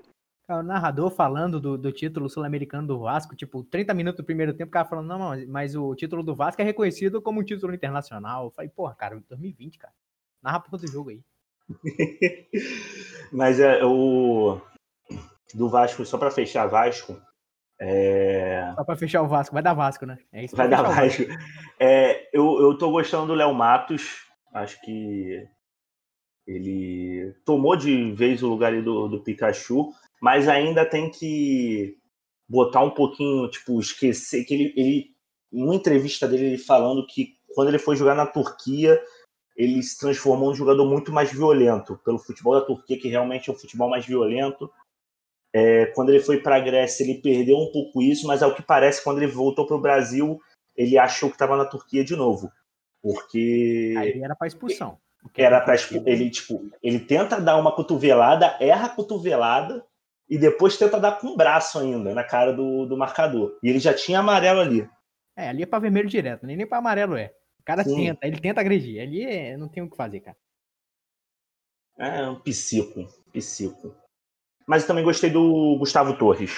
O 0.49 0.61
narrador 0.61 1.09
falando 1.09 1.59
do, 1.59 1.77
do 1.77 1.91
título 1.91 2.29
sul-americano 2.29 2.87
do 2.87 2.99
Vasco, 2.99 3.35
tipo, 3.35 3.63
30 3.63 3.93
minutos 3.95 4.17
do 4.17 4.25
primeiro 4.25 4.53
tempo, 4.53 4.69
o 4.69 4.71
cara 4.71 4.85
falando, 4.85 5.07
não, 5.07 5.17
não, 5.17 5.47
mas 5.47 5.75
o 5.75 5.93
título 5.95 6.21
do 6.21 6.35
Vasco 6.35 6.61
é 6.61 6.65
reconhecido 6.65 7.19
como 7.21 7.41
um 7.41 7.43
título 7.43 7.73
internacional. 7.73 8.45
Eu 8.45 8.51
falei, 8.51 8.69
porra, 8.69 8.93
cara, 8.93 9.19
2020, 9.27 9.77
cara. 9.79 9.93
Narra 10.45 10.57
a 10.57 10.59
porra 10.59 10.77
do 10.77 10.87
jogo 10.87 11.09
aí. 11.09 11.23
Mas 13.33 13.59
é 13.59 13.83
o. 13.83 14.61
Do 15.55 15.67
Vasco, 15.67 16.05
só 16.05 16.19
pra 16.19 16.29
fechar 16.29 16.67
Vasco. 16.67 17.19
É, 17.81 18.71
Só 18.75 18.83
pra 18.83 18.95
fechar 18.95 19.23
o 19.23 19.27
Vasco. 19.27 19.53
Vai 19.53 19.63
dar 19.63 19.73
Vasco, 19.73 20.05
né? 20.05 20.19
É 20.31 20.45
isso 20.45 20.55
vai 20.55 20.69
dar 20.69 20.85
fechar 20.85 20.91
o 20.91 20.95
Vasco. 20.95 21.23
É, 21.79 22.29
eu, 22.31 22.61
eu 22.61 22.77
tô 22.77 22.91
gostando 22.91 23.25
do 23.25 23.33
Léo 23.33 23.55
Matos. 23.55 24.23
Acho 24.53 24.79
que 24.81 25.43
ele 26.45 27.33
tomou 27.43 27.75
de 27.75 28.11
vez 28.13 28.43
o 28.43 28.47
lugar 28.47 28.71
ali 28.71 28.83
do, 28.83 29.07
do 29.07 29.23
Pikachu, 29.23 29.91
mas 30.21 30.47
ainda 30.47 30.87
tem 30.87 31.09
que 31.09 31.97
botar 32.47 32.81
um 32.81 32.91
pouquinho, 32.91 33.49
tipo, 33.49 33.79
esquecer 33.79 34.45
que 34.45 34.53
ele, 34.53 34.73
ele. 34.77 35.15
Numa 35.51 35.73
entrevista 35.73 36.27
dele, 36.27 36.45
ele 36.45 36.57
falando 36.59 37.05
que 37.07 37.29
quando 37.55 37.69
ele 37.69 37.79
foi 37.79 37.95
jogar 37.95 38.13
na 38.13 38.27
Turquia, 38.27 39.01
ele 39.55 39.81
se 39.81 39.97
transformou 39.97 40.49
num 40.49 40.55
jogador 40.55 40.85
muito 40.85 41.11
mais 41.11 41.31
violento, 41.31 41.99
pelo 42.03 42.19
futebol 42.19 42.59
da 42.59 42.65
Turquia, 42.65 42.99
que 42.99 43.07
realmente 43.07 43.49
é 43.49 43.53
um 43.53 43.57
futebol 43.57 43.89
mais 43.89 44.05
violento. 44.05 44.69
É, 45.53 45.85
quando 45.87 46.09
ele 46.09 46.19
foi 46.19 46.41
para 46.41 46.57
a 46.57 46.59
Grécia, 46.59 47.03
ele 47.03 47.21
perdeu 47.21 47.57
um 47.57 47.71
pouco 47.71 48.01
isso, 48.01 48.27
mas 48.27 48.43
ao 48.43 48.53
que 48.53 48.61
parece, 48.61 49.03
quando 49.03 49.19
ele 49.19 49.31
voltou 49.31 49.65
para 49.65 49.77
o 49.77 49.81
Brasil, 49.81 50.39
ele 50.75 50.97
achou 50.97 51.29
que 51.29 51.35
estava 51.35 51.55
na 51.55 51.65
Turquia 51.65 52.03
de 52.03 52.15
novo. 52.15 52.51
Porque 53.01 53.93
Aí 53.97 54.21
era 54.21 54.35
pra 54.35 54.47
expulsão. 54.47 54.97
Era 55.35 55.61
para 55.61 55.75
ele, 56.05 56.29
tipo, 56.29 56.69
ele 56.83 56.99
tenta 56.99 57.39
dar 57.39 57.57
uma 57.57 57.71
cotovelada, 57.71 58.57
erra 58.59 58.87
a 58.87 58.89
cotovelada 58.89 59.83
e 60.29 60.37
depois 60.37 60.77
tenta 60.77 60.99
dar 60.99 61.19
com 61.19 61.27
o 61.27 61.37
braço 61.37 61.79
ainda 61.79 62.13
na 62.13 62.23
cara 62.23 62.51
do, 62.53 62.85
do 62.85 62.97
marcador. 62.97 63.57
E 63.63 63.69
ele 63.69 63.79
já 63.79 63.93
tinha 63.93 64.19
amarelo 64.19 64.59
ali. 64.59 64.87
É, 65.35 65.49
ali 65.49 65.63
é 65.63 65.65
pra 65.65 65.79
vermelho 65.79 66.07
direto, 66.07 66.45
nem, 66.45 66.55
nem 66.55 66.67
pra 66.67 66.77
amarelo 66.77 67.17
é. 67.17 67.33
O 67.65 67.73
cara 67.73 67.83
Sim. 67.83 67.95
tenta, 67.95 68.27
ele 68.27 68.39
tenta 68.39 68.61
agredir. 68.61 69.01
Ali 69.01 69.23
é, 69.23 69.57
não 69.57 69.67
tem 69.67 69.81
o 69.81 69.89
que 69.89 69.97
fazer, 69.97 70.19
cara. 70.19 70.37
É 71.97 72.29
um 72.29 72.39
psico, 72.39 73.07
psico. 73.33 73.95
Mas 74.67 74.83
eu 74.83 74.87
também 74.87 75.03
gostei 75.03 75.31
do 75.31 75.75
Gustavo 75.79 76.15
Torres. 76.15 76.51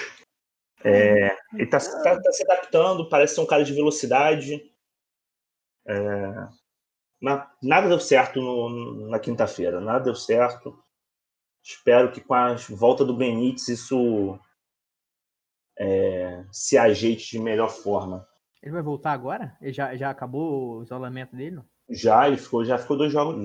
É, 0.84 1.34
ele 1.54 1.66
tá, 1.66 1.78
tá- 1.78 2.20
tá 2.20 2.30
se 2.32 2.42
adaptando, 2.42 3.08
parece 3.08 3.36
ser 3.36 3.40
um 3.40 3.46
cara 3.46 3.64
de 3.64 3.72
velocidade. 3.72 4.70
É, 5.86 5.94
na- 7.22 7.50
nada 7.62 7.88
deu 7.88 7.98
certo 8.00 8.38
no- 8.42 9.08
na 9.08 9.18
quinta-feira, 9.18 9.80
nada 9.80 10.04
deu 10.04 10.14
certo. 10.14 10.78
Espero 11.64 12.12
que 12.12 12.20
com 12.20 12.34
a 12.34 12.54
volta 12.68 13.02
do 13.02 13.16
Benítez 13.16 13.66
isso 13.68 14.38
é, 15.78 16.44
se 16.52 16.76
ajeite 16.76 17.30
de 17.30 17.38
melhor 17.38 17.70
forma. 17.70 18.27
Ele 18.62 18.72
vai 18.72 18.82
voltar 18.82 19.12
agora? 19.12 19.56
Ele 19.60 19.72
já, 19.72 19.94
já 19.96 20.10
acabou 20.10 20.78
o 20.78 20.82
isolamento 20.82 21.36
dele? 21.36 21.56
não? 21.56 21.64
Já, 21.90 22.26
ele 22.26 22.36
ficou, 22.36 22.64
já 22.64 22.76
ficou 22.76 22.96
dois 22.98 23.12
jogos, 23.12 23.36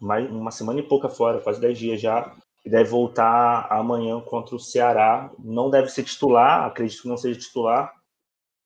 mais, 0.00 0.28
uma 0.30 0.50
semana 0.50 0.80
e 0.80 0.88
pouca 0.88 1.08
fora, 1.08 1.40
quase 1.40 1.60
dez 1.60 1.78
dias 1.78 2.00
já. 2.00 2.34
E 2.64 2.70
deve 2.70 2.88
voltar 2.88 3.70
amanhã 3.70 4.20
contra 4.20 4.56
o 4.56 4.60
Ceará. 4.60 5.30
Não 5.38 5.70
deve 5.70 5.88
ser 5.88 6.02
titular, 6.02 6.64
acredito 6.64 7.02
que 7.02 7.08
não 7.08 7.16
seja 7.16 7.38
titular, 7.38 7.94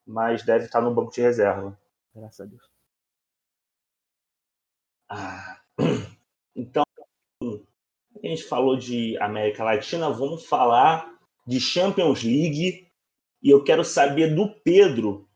mas 0.07 0.45
deve 0.45 0.67
estar 0.67 0.81
no 0.81 0.95
banco 0.95 1.13
de 1.13 1.21
reserva. 1.21 1.77
Graças 2.15 2.41
a 2.41 2.45
Deus. 2.45 2.63
Ah, 5.11 5.61
Então, 6.59 6.83
a 7.41 8.27
gente 8.27 8.43
falou 8.43 8.77
de 8.77 9.17
América 9.19 9.63
Latina, 9.63 10.11
vamos 10.11 10.45
falar 10.45 11.09
de 11.47 11.61
Champions 11.61 12.25
League. 12.25 12.89
E 13.41 13.51
eu 13.51 13.63
quero 13.63 13.85
saber 13.85 14.35
do 14.35 14.49
Pedro 14.65 15.28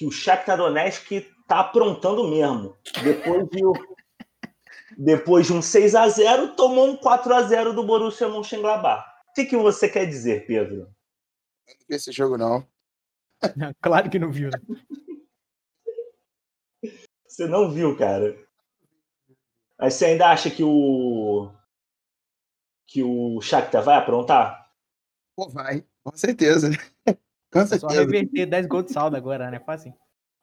que 0.00 0.06
o 0.06 0.10
Shakhtar 0.10 0.56
Donetsk 0.56 1.30
tá 1.46 1.60
aprontando 1.60 2.26
mesmo. 2.26 2.74
Depois 3.04 3.46
de, 3.50 3.60
depois 4.96 5.46
de 5.46 5.52
um 5.52 5.60
6 5.60 5.94
a 5.94 6.08
0 6.08 6.56
tomou 6.56 6.88
um 6.88 6.96
4 6.96 7.34
a 7.34 7.42
0 7.42 7.74
do 7.74 7.84
Borussia 7.84 8.26
Mönchengladbach. 8.26 9.06
O 9.28 9.34
que, 9.34 9.44
que 9.44 9.58
você 9.58 9.90
quer 9.90 10.06
dizer, 10.06 10.46
Pedro? 10.46 10.90
Não 11.68 11.74
vi 11.86 11.96
esse 11.96 12.10
jogo, 12.12 12.38
não. 12.38 12.66
claro 13.82 14.08
que 14.08 14.18
não 14.18 14.32
viu. 14.32 14.48
né? 14.48 14.58
Você 17.28 17.46
não 17.46 17.70
viu, 17.70 17.94
cara. 17.94 18.34
Mas 19.78 19.92
você 19.92 20.06
ainda 20.06 20.30
acha 20.30 20.50
que 20.50 20.64
o 20.64 21.52
que 22.86 23.02
o 23.02 23.38
Shakhtar 23.42 23.84
vai 23.84 23.98
aprontar? 23.98 24.72
Pô, 25.36 25.50
vai, 25.50 25.84
com 26.02 26.16
certeza. 26.16 26.70
Com 27.52 27.60
É 27.60 27.66
só 27.66 27.88
reverter 27.88 28.46
10 28.46 28.66
gols 28.66 28.86
de 28.86 28.92
saldo 28.92 29.16
agora, 29.16 29.50
né? 29.50 29.58
Fácil. 29.60 29.92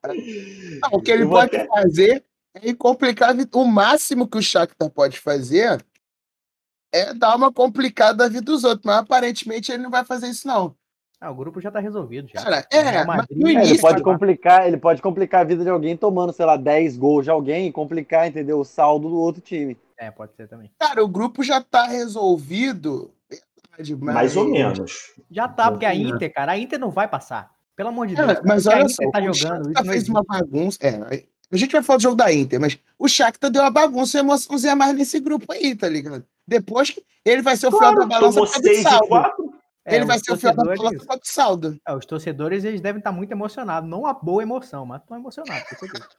Não, 0.05 0.99
o 0.99 1.01
que 1.01 1.11
ele 1.11 1.25
pode 1.25 1.55
até- 1.55 1.67
fazer 1.67 2.23
é 2.53 2.73
complicar. 2.73 3.29
a 3.35 3.57
O 3.57 3.65
máximo 3.65 4.27
que 4.27 4.37
o 4.37 4.41
Shakhtar 4.41 4.89
pode 4.89 5.19
fazer 5.19 5.83
é 6.93 7.13
dar 7.13 7.35
uma 7.35 7.51
complicada 7.51 8.23
na 8.23 8.29
vida 8.29 8.45
dos 8.45 8.63
outros, 8.63 8.85
mas 8.85 8.97
aparentemente 8.97 9.71
ele 9.71 9.83
não 9.83 9.89
vai 9.89 10.05
fazer 10.05 10.27
isso, 10.27 10.47
não. 10.47 10.75
Ah, 11.19 11.31
o 11.31 11.35
grupo 11.35 11.59
já 11.59 11.71
tá 11.71 11.79
resolvido 11.79 12.27
já. 12.27 12.43
Cara, 12.43 12.67
é, 12.71 13.03
no 13.03 13.47
É, 13.47 13.51
ele 13.51 13.53
início, 13.53 13.81
pode 13.81 14.03
complicar, 14.03 14.67
ele 14.67 14.77
pode 14.77 15.01
complicar 15.01 15.41
a 15.41 15.43
vida 15.43 15.63
de 15.63 15.69
alguém 15.69 15.97
tomando, 15.97 16.31
sei 16.31 16.45
lá, 16.45 16.55
10 16.55 16.95
gols 16.95 17.23
de 17.25 17.31
alguém 17.31 17.67
e 17.67 17.71
complicar, 17.71 18.27
entendeu? 18.27 18.59
O 18.59 18.63
saldo 18.63 19.09
do 19.09 19.17
outro 19.17 19.41
time. 19.41 19.75
É, 19.97 20.11
pode 20.11 20.35
ser 20.35 20.47
também. 20.47 20.71
cara, 20.77 21.03
o 21.03 21.07
grupo 21.07 21.43
já 21.43 21.59
tá 21.59 21.87
resolvido. 21.87 23.11
Mas... 23.99 24.15
Mais 24.15 24.35
ou 24.35 24.45
menos. 24.49 25.13
Já 25.29 25.47
tá, 25.47 25.71
porque 25.71 25.85
a 25.85 25.93
Sim. 25.93 26.09
Inter, 26.09 26.33
cara, 26.33 26.53
a 26.53 26.57
Inter 26.57 26.79
não 26.79 26.89
vai 26.89 27.07
passar. 27.07 27.51
Pelo 27.75 27.89
amor 27.89 28.07
de 28.07 28.15
Cara, 28.15 28.33
Deus. 28.33 28.45
mas 28.45 28.63
que 28.63 28.73
a 28.73 28.77
olha 28.77 28.89
só, 28.89 29.11
tá 29.11 29.19
o 29.19 29.33
jogando, 29.33 29.71
isso 29.71 29.85
fez 29.85 30.09
uma 30.09 30.23
bagunça. 30.23 30.79
É, 30.81 31.23
a 31.51 31.57
gente 31.57 31.71
vai 31.71 31.83
falar 31.83 31.97
do 31.97 32.03
jogo 32.03 32.15
da 32.15 32.33
Inter, 32.33 32.59
mas 32.59 32.77
o 32.97 33.07
Shakhtar 33.07 33.51
deu 33.51 33.61
uma 33.61 33.69
bagunça 33.69 34.17
e 34.17 34.21
emoçãozinha 34.21 34.75
mais 34.75 34.95
nesse 34.95 35.19
grupo 35.19 35.53
aí, 35.53 35.75
tá 35.75 35.87
ligado? 35.87 36.25
Depois 36.47 36.89
que 36.89 37.03
ele 37.23 37.41
vai 37.41 37.55
ser 37.55 37.67
o 37.67 37.77
fiel 37.77 37.93
da 37.93 38.05
balança 38.05 38.39
do 38.39 38.47
6 38.47 38.81
saldo. 38.81 39.07
4. 39.07 39.57
É, 39.85 39.95
Ele 39.95 40.05
vai 40.05 40.19
ser 40.19 40.33
o 40.33 40.37
fiel 40.37 40.53
da 40.53 40.63
balança 40.65 41.05
do 41.05 41.19
saldo. 41.23 41.79
é, 41.87 41.93
os 41.95 42.05
torcedores, 42.05 42.65
eles 42.65 42.81
devem 42.81 42.99
estar 42.99 43.11
muito 43.11 43.31
emocionados. 43.31 43.89
Não 43.89 44.01
uma 44.01 44.13
boa 44.13 44.41
emoção, 44.41 44.85
mas 44.85 45.01
estão 45.01 45.17
emocionados. 45.17 45.63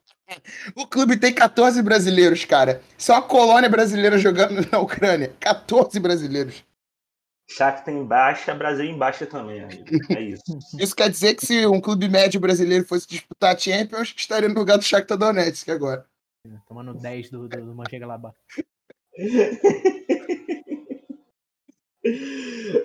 O 0.76 0.86
clube 0.86 1.16
tem 1.16 1.32
14 1.32 1.82
brasileiros, 1.82 2.44
cara. 2.44 2.82
É 3.08 3.12
uma 3.12 3.22
colônia 3.22 3.66
brasileira 3.70 4.18
jogando 4.18 4.60
na 4.70 4.78
Ucrânia. 4.78 5.32
14 5.40 5.98
brasileiros. 5.98 6.62
Shakhtar 7.50 7.94
em 7.94 8.04
baixa, 8.04 8.54
Brasil 8.54 8.84
em 8.84 8.98
baixa 8.98 9.26
também. 9.26 9.64
amigo. 9.64 9.84
É 10.10 10.20
isso. 10.20 10.58
Isso 10.78 10.94
quer 10.94 11.08
dizer 11.08 11.34
que 11.34 11.46
se 11.46 11.66
um 11.66 11.80
clube 11.80 12.06
médio 12.06 12.38
brasileiro 12.38 12.84
fosse 12.84 13.08
disputar 13.08 13.54
a 13.54 13.58
Champions, 13.58 14.14
estaria 14.14 14.50
no 14.50 14.54
lugar 14.54 14.76
do 14.76 14.84
Shakhtar 14.84 15.16
Donetsk 15.16 15.70
agora. 15.70 16.06
Tomando 16.66 16.92
10 16.94 17.30
do, 17.30 17.48
do, 17.48 17.64
do 17.64 17.74
Mönchengladbach. 17.74 18.36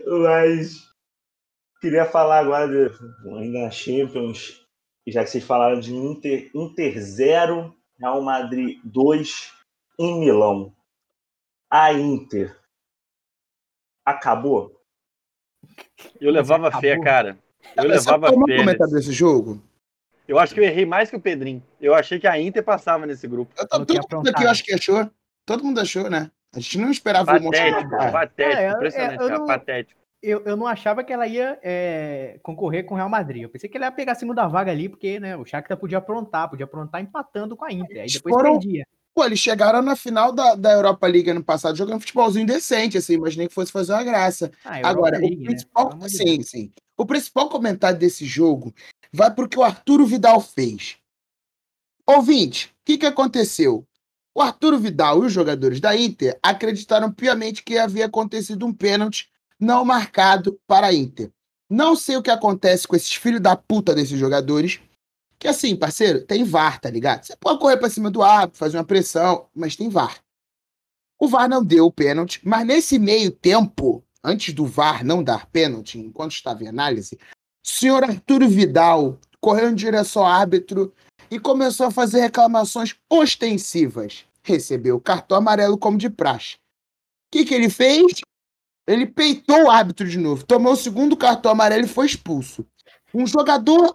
Mas 0.07 0.78
queria 1.82 2.05
falar 2.05 2.39
agora 2.39 2.68
de, 2.68 2.89
ainda 3.38 3.64
na 3.64 3.72
Champions, 3.72 4.66
já 5.07 5.24
que 5.24 5.30
vocês 5.30 5.43
falaram 5.43 5.80
de 5.80 5.93
Inter, 5.93 6.49
Inter 6.55 6.99
0, 6.99 7.76
Real 7.99 8.22
Madrid 8.22 8.80
2 8.86 9.51
em 9.99 10.20
Milão. 10.20 10.74
A 11.70 11.91
Inter 11.93 12.62
acabou? 14.06 14.80
Eu 16.20 16.32
levava 16.32 16.72
fé, 16.72 16.91
acabou. 16.93 17.04
cara. 17.06 17.38
Eu 17.76 17.84
sabe 17.84 17.88
levava 17.88 18.28
é 18.28 18.32
o 18.32 18.45
fé. 18.45 18.66
nesse- 18.66 18.93
desse 18.93 19.12
jogo? 19.12 19.62
Eu 20.28 20.39
acho 20.39 20.54
que 20.54 20.60
eu 20.60 20.64
errei 20.64 20.86
mais 20.86 21.10
que 21.10 21.16
o 21.16 21.20
Pedrinho. 21.22 21.62
Eu 21.82 21.93
achei 21.93 22.20
que 22.20 22.28
a 22.28 22.39
Inter 22.39 22.64
passava 22.64 23.06
nesse 23.06 23.28
grupo. 23.28 23.54
Eu, 23.58 23.68
todo 23.68 23.80
mundo 23.80 23.91
aqui 23.91 24.06
aprontar, 24.06 24.34
eu 24.41 24.45
né? 24.45 24.51
acho 24.51 24.64
que 24.64 24.74
achou. 24.74 25.10
Todo 25.45 25.64
mundo 25.64 25.80
achou, 25.82 26.10
né? 26.10 26.32
A 26.56 26.60
gente 26.60 26.78
não 26.78 26.91
esperava 26.91 27.24
o 27.24 27.26
Patético, 27.26 27.45
Montenegro. 27.45 27.89
patético, 28.12 28.58
É, 28.60 28.70
eu- 28.70 28.74
impressionante, 28.76 29.14
eu 29.14 29.28
cara, 29.28 29.39
não- 29.39 29.45
patético. 29.47 30.01
Eu, 30.22 30.41
eu 30.45 30.56
não 30.56 30.66
achava 30.68 31.04
que 31.04 31.12
ela 31.12 31.28
ia 31.28 31.60
é, 31.62 32.39
concorrer 32.41 32.86
com 32.86 32.93
o 32.93 32.97
Real 32.97 33.10
Madrid. 33.10 33.43
Eu 33.43 33.49
pensei 33.49 33.70
que 33.70 33.76
ela 33.76 33.88
ia 33.88 33.91
pegar 33.91 34.14
a 34.14 34.16
segunda 34.16 34.47
vaga 34.47 34.72
ali, 34.72 34.88
porque 34.88 35.20
né, 35.20 35.36
o 35.36 35.43
Shakhtar 35.45 35.76
podia 35.78 35.97
aprontar, 35.97 36.49
podia 36.49 36.64
aprontar 36.64 37.01
empatando 37.01 37.58
com 37.58 37.66
a 37.66 37.72
Inter. 37.74 38.04
Aí 38.04 38.08
depois 38.08 38.34
Foram- 38.34 38.54
perdia. 38.54 38.86
Pô, 39.16 39.24
eles 39.26 39.39
chegaram 39.39 39.82
na 39.82 39.95
final 39.95 40.32
da, 40.32 40.55
da 40.55 40.72
Europa 40.72 41.05
League 41.05 41.30
ano 41.30 41.43
passado 41.43 41.76
jogando 41.76 41.99
futebolzinho 41.99 42.47
decente, 42.47 42.97
assim, 42.97 43.14
imaginei 43.14 43.47
que 43.47 43.53
fosse 43.53 43.72
fazer 43.72 43.93
uma 43.93 44.03
graça. 44.03 44.51
Ah, 44.66 44.88
Agora, 44.89 45.20
League, 45.20 45.38
o 45.38 45.39
né? 45.41 45.45
principal, 45.45 45.93
de 45.93 46.09
sim, 46.09 46.41
sim. 46.41 46.72
O 46.97 47.05
principal 47.05 47.47
comentário 47.47 47.99
desse 47.99 48.26
jogo 48.26 48.74
vai 49.11 49.34
pro 49.34 49.47
que 49.47 49.57
o 49.57 49.64
Arturo 49.64 50.05
Vidal 50.05 50.41
fez. 50.41 50.97
Ouvinte, 52.07 52.68
o 52.68 52.86
que, 52.86 52.97
que 52.97 53.05
aconteceu? 53.05 53.86
O 54.36 54.41
Arturo 54.41 54.80
Vidal 54.80 55.24
e 55.24 55.28
os 55.28 55.34
jogadores 55.34 55.80
da 55.80 55.95
Inter 55.95 56.38
acreditaram 56.41 57.11
piamente 57.11 57.61
que 57.61 57.78
havia 57.78 58.07
acontecido 58.07 58.66
um 58.66 58.74
pênalti 58.74 59.30
não 59.59 59.86
marcado 59.86 60.59
para 60.68 60.88
a 60.88 60.93
Inter. 60.93 61.32
Não 61.70 61.95
sei 61.95 62.18
o 62.18 62.22
que 62.22 62.32
acontece 62.32 62.88
com 62.88 62.95
esses 62.95 63.14
filhos 63.14 63.41
da 63.41 63.55
puta 63.55 63.93
desses 63.93 64.20
jogadores. 64.20 64.80
Que 65.44 65.50
assim, 65.50 65.76
parceiro, 65.76 66.26
tem 66.26 66.46
VAR, 66.46 66.80
tá 66.80 66.89
ligado? 66.89 67.26
Você 67.26 67.36
pode 67.36 67.60
correr 67.60 67.76
pra 67.76 67.89
cima 67.89 68.10
do 68.10 68.24
árbitro, 68.24 68.58
fazer 68.58 68.78
uma 68.78 68.84
pressão, 68.86 69.50
mas 69.54 69.76
tem 69.76 69.89
VAR. 69.89 70.24
O 71.20 71.28
VAR 71.28 71.50
não 71.50 71.62
deu 71.62 71.88
o 71.88 71.91
pênalti, 71.91 72.39
mas 72.46 72.66
nesse 72.66 72.98
meio 72.98 73.30
tempo, 73.30 74.02
antes 74.24 74.54
do 74.54 74.66
VAR 74.66 75.04
não 75.04 75.22
dar 75.22 75.46
pênalti, 75.48 76.00
enquanto 76.00 76.32
estava 76.32 76.64
em 76.64 76.70
análise, 76.70 77.18
o 77.62 77.68
senhor 77.68 78.06
Arturo 78.06 78.48
Vidal 78.48 79.20
correu 79.41 79.70
em 79.70 79.76
direção 79.76 80.22
ao 80.22 80.32
árbitro 80.32 80.94
e 81.30 81.38
começou 81.38 81.88
a 81.88 81.91
fazer 81.91 82.22
reclamações 82.22 82.96
ostensivas. 83.10 84.24
Recebeu 84.44 84.96
o 84.96 85.02
cartão 85.02 85.38
amarelo 85.39 85.78
como 85.78 85.98
de 85.98 86.10
praxe. 86.10 86.56
O 86.56 86.58
que, 87.34 87.44
que 87.44 87.54
ele 87.54 87.70
fez? 87.70 88.22
Ele 88.88 89.06
peitou 89.06 89.66
o 89.66 89.70
árbitro 89.70 90.08
de 90.08 90.18
novo, 90.18 90.46
tomou 90.46 90.72
o 90.72 90.78
segundo 90.78 91.18
cartão 91.18 91.52
amarelo 91.52 91.84
e 91.84 91.89
foi 91.89 92.06
expulso. 92.06 92.66
Um 93.14 93.28
jogador 93.28 93.94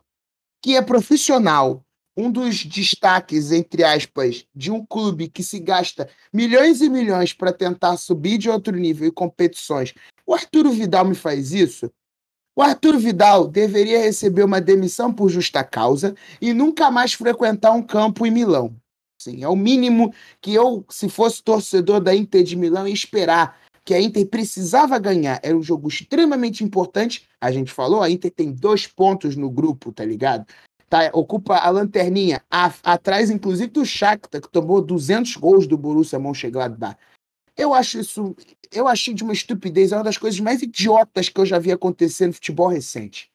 que 0.62 0.76
é 0.76 0.82
profissional, 0.82 1.84
um 2.16 2.30
dos 2.30 2.64
destaques, 2.64 3.52
entre 3.52 3.84
aspas, 3.84 4.44
de 4.54 4.72
um 4.72 4.84
clube 4.84 5.28
que 5.28 5.42
se 5.42 5.60
gasta 5.60 6.08
milhões 6.32 6.80
e 6.80 6.88
milhões 6.88 7.32
para 7.32 7.52
tentar 7.52 7.96
subir 7.96 8.38
de 8.38 8.50
outro 8.50 8.76
nível 8.76 9.06
em 9.06 9.12
competições. 9.12 9.94
O 10.26 10.34
Arturo 10.34 10.70
Vidal 10.72 11.04
me 11.04 11.14
faz 11.14 11.52
isso? 11.52 11.88
O 12.56 12.62
Arturo 12.62 12.98
Vidal 12.98 13.46
deveria 13.46 14.00
receber 14.00 14.42
uma 14.42 14.60
demissão 14.60 15.12
por 15.12 15.28
justa 15.28 15.62
causa 15.62 16.12
e 16.40 16.52
nunca 16.52 16.90
mais 16.90 17.12
frequentar 17.12 17.70
um 17.70 17.82
campo 17.82 18.26
em 18.26 18.32
Milão. 18.32 18.74
Sim, 19.16 19.44
é 19.44 19.48
o 19.48 19.54
mínimo 19.54 20.12
que 20.40 20.54
eu, 20.54 20.84
se 20.88 21.08
fosse 21.08 21.40
torcedor 21.40 22.00
da 22.00 22.14
Inter 22.14 22.42
de 22.42 22.56
Milão, 22.56 22.86
ia 22.86 22.94
esperar. 22.94 23.60
Que 23.88 23.94
a 23.94 24.02
Inter 24.02 24.26
precisava 24.26 24.98
ganhar. 24.98 25.40
Era 25.42 25.56
um 25.56 25.62
jogo 25.62 25.88
extremamente 25.88 26.62
importante. 26.62 27.26
A 27.40 27.50
gente 27.50 27.72
falou, 27.72 28.02
a 28.02 28.10
Inter 28.10 28.30
tem 28.30 28.52
dois 28.52 28.86
pontos 28.86 29.34
no 29.34 29.48
grupo, 29.48 29.90
tá 29.90 30.04
ligado? 30.04 30.46
Tá, 30.90 31.08
ocupa 31.14 31.56
a 31.56 31.70
lanterninha, 31.70 32.44
a- 32.50 32.74
atrás, 32.84 33.30
inclusive, 33.30 33.70
do 33.70 33.86
Shakhtar, 33.86 34.42
que 34.42 34.50
tomou 34.50 34.82
200 34.82 35.36
gols 35.36 35.66
do 35.66 35.78
Borussia 35.78 36.18
Mönchengladbach. 36.18 36.98
Eu 37.56 37.72
acho 37.72 37.98
isso, 37.98 38.36
eu 38.70 38.86
achei 38.86 39.14
de 39.14 39.24
uma 39.24 39.32
estupidez, 39.32 39.90
é 39.90 39.96
uma 39.96 40.04
das 40.04 40.18
coisas 40.18 40.38
mais 40.38 40.60
idiotas 40.60 41.30
que 41.30 41.40
eu 41.40 41.46
já 41.46 41.58
vi 41.58 41.72
acontecer 41.72 42.26
no 42.26 42.34
futebol 42.34 42.68
recente. 42.68 43.30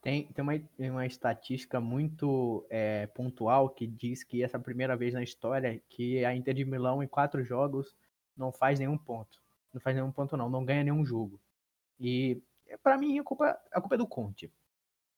Tem, 0.00 0.28
tem 0.28 0.42
uma, 0.42 0.58
uma 0.78 1.04
estatística 1.04 1.78
muito 1.78 2.64
é, 2.70 3.06
pontual 3.08 3.68
que 3.68 3.86
diz 3.86 4.24
que 4.24 4.42
essa 4.42 4.56
é 4.56 4.58
a 4.60 4.62
primeira 4.62 4.96
vez 4.96 5.12
na 5.12 5.22
história 5.22 5.78
que 5.90 6.24
a 6.24 6.34
Inter 6.34 6.54
de 6.54 6.64
Milão, 6.64 7.02
em 7.02 7.06
quatro 7.06 7.44
jogos, 7.44 7.94
não 8.34 8.50
faz 8.50 8.78
nenhum 8.78 8.96
ponto. 8.96 9.38
Não 9.72 9.80
faz 9.80 9.94
nenhum 9.94 10.12
ponto, 10.12 10.36
não. 10.36 10.48
Não 10.48 10.64
ganha 10.64 10.84
nenhum 10.84 11.04
jogo. 11.04 11.40
E, 11.98 12.42
pra 12.82 12.98
mim, 12.98 13.18
a 13.18 13.22
culpa, 13.22 13.58
a 13.72 13.80
culpa 13.80 13.94
é 13.94 13.98
do 13.98 14.06
Conte. 14.06 14.52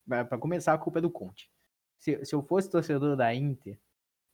Pra 0.06 0.38
começar, 0.38 0.74
a 0.74 0.78
culpa 0.78 0.98
é 0.98 1.02
do 1.02 1.10
Conte. 1.10 1.50
Se, 1.98 2.24
se 2.24 2.34
eu 2.34 2.42
fosse 2.42 2.68
torcedor 2.68 3.16
da 3.16 3.34
Inter, 3.34 3.78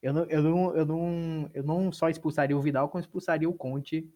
eu 0.02 0.12
não, 0.12 0.24
eu, 0.24 0.42
não, 0.42 0.76
eu, 0.76 0.86
não, 0.86 1.50
eu 1.52 1.62
não 1.62 1.92
só 1.92 2.08
expulsaria 2.08 2.56
o 2.56 2.62
Vidal, 2.62 2.88
como 2.88 3.00
expulsaria 3.00 3.48
o 3.48 3.54
Conte 3.54 4.08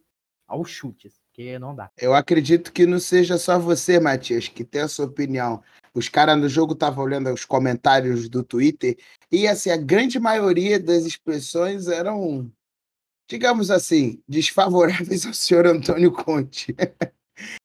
aos 0.47 0.71
chutes. 0.71 1.21
Porque 1.27 1.59
não 1.59 1.75
dá. 1.75 1.91
Eu 1.99 2.15
acredito 2.15 2.73
que 2.73 2.87
não 2.87 2.99
seja 2.99 3.39
só 3.39 3.59
você, 3.59 3.99
Matias, 3.99 4.49
que 4.49 4.65
tem 4.65 4.83
a 4.83 4.89
sua 4.89 5.07
opinião. 5.07 5.63
Os 5.95 6.09
caras 6.09 6.39
no 6.39 6.49
jogo 6.49 6.73
estavam 6.73 7.05
olhando 7.05 7.33
os 7.33 7.45
comentários 7.45 8.29
do 8.29 8.43
Twitter 8.43 8.97
e 9.31 9.47
assim, 9.47 9.71
a 9.71 9.77
grande 9.77 10.19
maioria 10.19 10.81
das 10.81 11.05
expressões 11.05 11.89
eram, 11.89 12.51
digamos 13.33 13.71
assim, 13.71 14.23
desfavoráveis 14.29 15.25
ao 15.27 15.33
senhor 15.33 15.67
Antônio 15.67 16.13
Conte. 16.13 16.77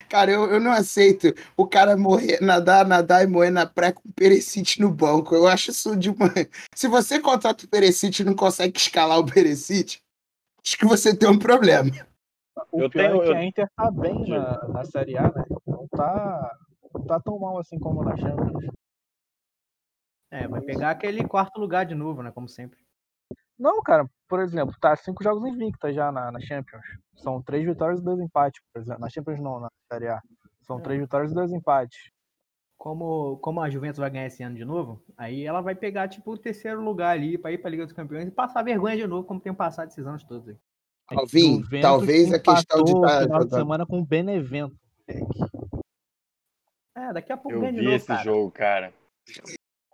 Cara, 0.09 0.32
eu, 0.32 0.45
eu 0.49 0.61
não 0.61 0.72
aceito 0.72 1.34
o 1.57 1.68
cara 1.68 1.97
morrer, 1.97 2.39
nadar, 2.41 2.88
nadar 2.88 3.22
e 3.26 3.28
morrer 3.28 3.49
na 3.49 3.65
praia 3.65 3.91
com 3.91 4.07
o 4.07 4.13
Perecite 4.13 4.80
no 4.80 4.89
banco. 4.89 5.36
Eu 5.36 5.45
acho 5.45 5.72
isso 5.72 5.93
de 5.97 6.09
uma. 6.09 6.32
Se 6.74 6.88
você 6.88 7.20
contrata 7.20 7.65
o 7.65 7.68
Perecite 7.68 8.22
e 8.22 8.26
não 8.26 8.34
consegue 8.34 8.80
escalar 8.80 9.20
o 9.20 9.26
Perecite, 9.26 9.99
acho 10.65 10.78
que 10.78 10.86
você 10.86 11.13
tem 11.15 11.30
um 11.30 11.38
problema. 11.38 11.91
O 12.72 12.84
Eu 12.84 12.89
pior 12.89 13.09
tenho- 13.09 13.22
é 13.22 13.26
que 13.26 13.32
eu- 13.32 13.36
a 13.38 13.43
Inter 13.43 13.68
tá 13.76 13.91
bem 13.91 14.30
na, 14.30 14.68
na 14.70 14.86
Série 14.86 15.18
A, 15.18 15.24
né? 15.24 15.43
Não 15.68 15.86
tá, 15.89 16.57
não 16.93 17.01
tá 17.01 17.20
tão 17.20 17.38
mal 17.38 17.59
assim 17.59 17.78
como 17.78 18.01
na 18.03 18.15
Champions. 18.15 18.72
É, 20.32 20.47
vai 20.47 20.61
pegar 20.61 20.91
aquele 20.91 21.28
quarto 21.28 21.59
lugar 21.59 21.86
de 21.86 21.93
novo, 21.93 22.24
né? 22.24 22.32
Como 22.32 22.47
sempre. 22.47 22.80
Não, 23.58 23.82
cara, 23.82 24.08
por 24.28 24.39
exemplo, 24.39 24.76
tá 24.80 24.95
cinco 24.95 25.24
jogos 25.24 25.47
invicta 25.47 25.91
já 25.91 26.12
na, 26.12 26.32
na 26.32 26.39
Champions. 26.39 26.86
São 27.16 27.41
três 27.41 27.66
vitórias 27.66 27.99
e 27.99 28.03
dois 28.03 28.20
empates, 28.20 28.62
por 28.72 28.82
exemplo. 28.82 29.01
Na 29.01 29.10
Champions 29.10 29.39
não, 29.39 29.60
na 29.60 29.70
Série 29.91 30.08
A. 30.10 30.22
São 30.62 30.78
É. 30.80 30.82
três 30.82 30.99
vitórias 31.01 31.32
e 31.32 31.36
dois 31.36 31.51
empates. 31.51 32.12
como, 32.78 33.38
como 33.38 33.60
a 33.60 33.70
Juventus 33.72 33.97
vai 33.97 34.10
ganhar 34.12 34.28
esse 34.28 34.43
ano 34.43 34.55
de 34.55 34.64
novo, 34.64 35.01
aí 35.18 35.43
ela 35.43 35.62
vai 35.62 35.74
pegar, 35.74 36.08
tipo, 36.08 36.32
o 36.34 36.38
terceiro 36.38 36.80
lugar 36.80 37.18
ali 37.18 37.36
pra 37.36 37.51
ir 37.51 37.58
pra 37.58 37.72
Liga 37.72 37.84
dos 37.86 37.93
Campeões 37.93 38.28
e 38.28 38.32
passar 38.32 38.62
vergonha 38.64 38.95
de 38.95 39.08
novo, 39.08 39.28
como 39.28 39.39
tem 39.41 39.51
passado 39.53 39.88
esses 39.89 40.05
anos 40.05 40.24
todos 40.24 40.47
aí. 40.47 40.55
Alvin, 41.10 41.62
Juventus 41.64 41.82
talvez 41.82 42.32
a 42.34 42.39
questão 42.39 42.84
de 42.84 42.91
empatou 42.91 43.05
estar 43.08 43.24
final 43.24 43.43
de 43.45 43.49
semana 43.55 43.86
com 43.86 43.99
o 43.99 44.05
Benevento. 44.05 44.76
É, 46.95 47.14
daqui 47.14 47.32
a 47.32 47.38
pouco 47.38 47.53
Eu 47.58 47.62
ganha 47.62 47.74
de 47.74 47.80
vi 47.80 47.86
novo, 47.86 47.95
esse 47.95 48.08
cara. 48.08 48.24
jogo, 48.24 48.51
cara. 48.51 48.93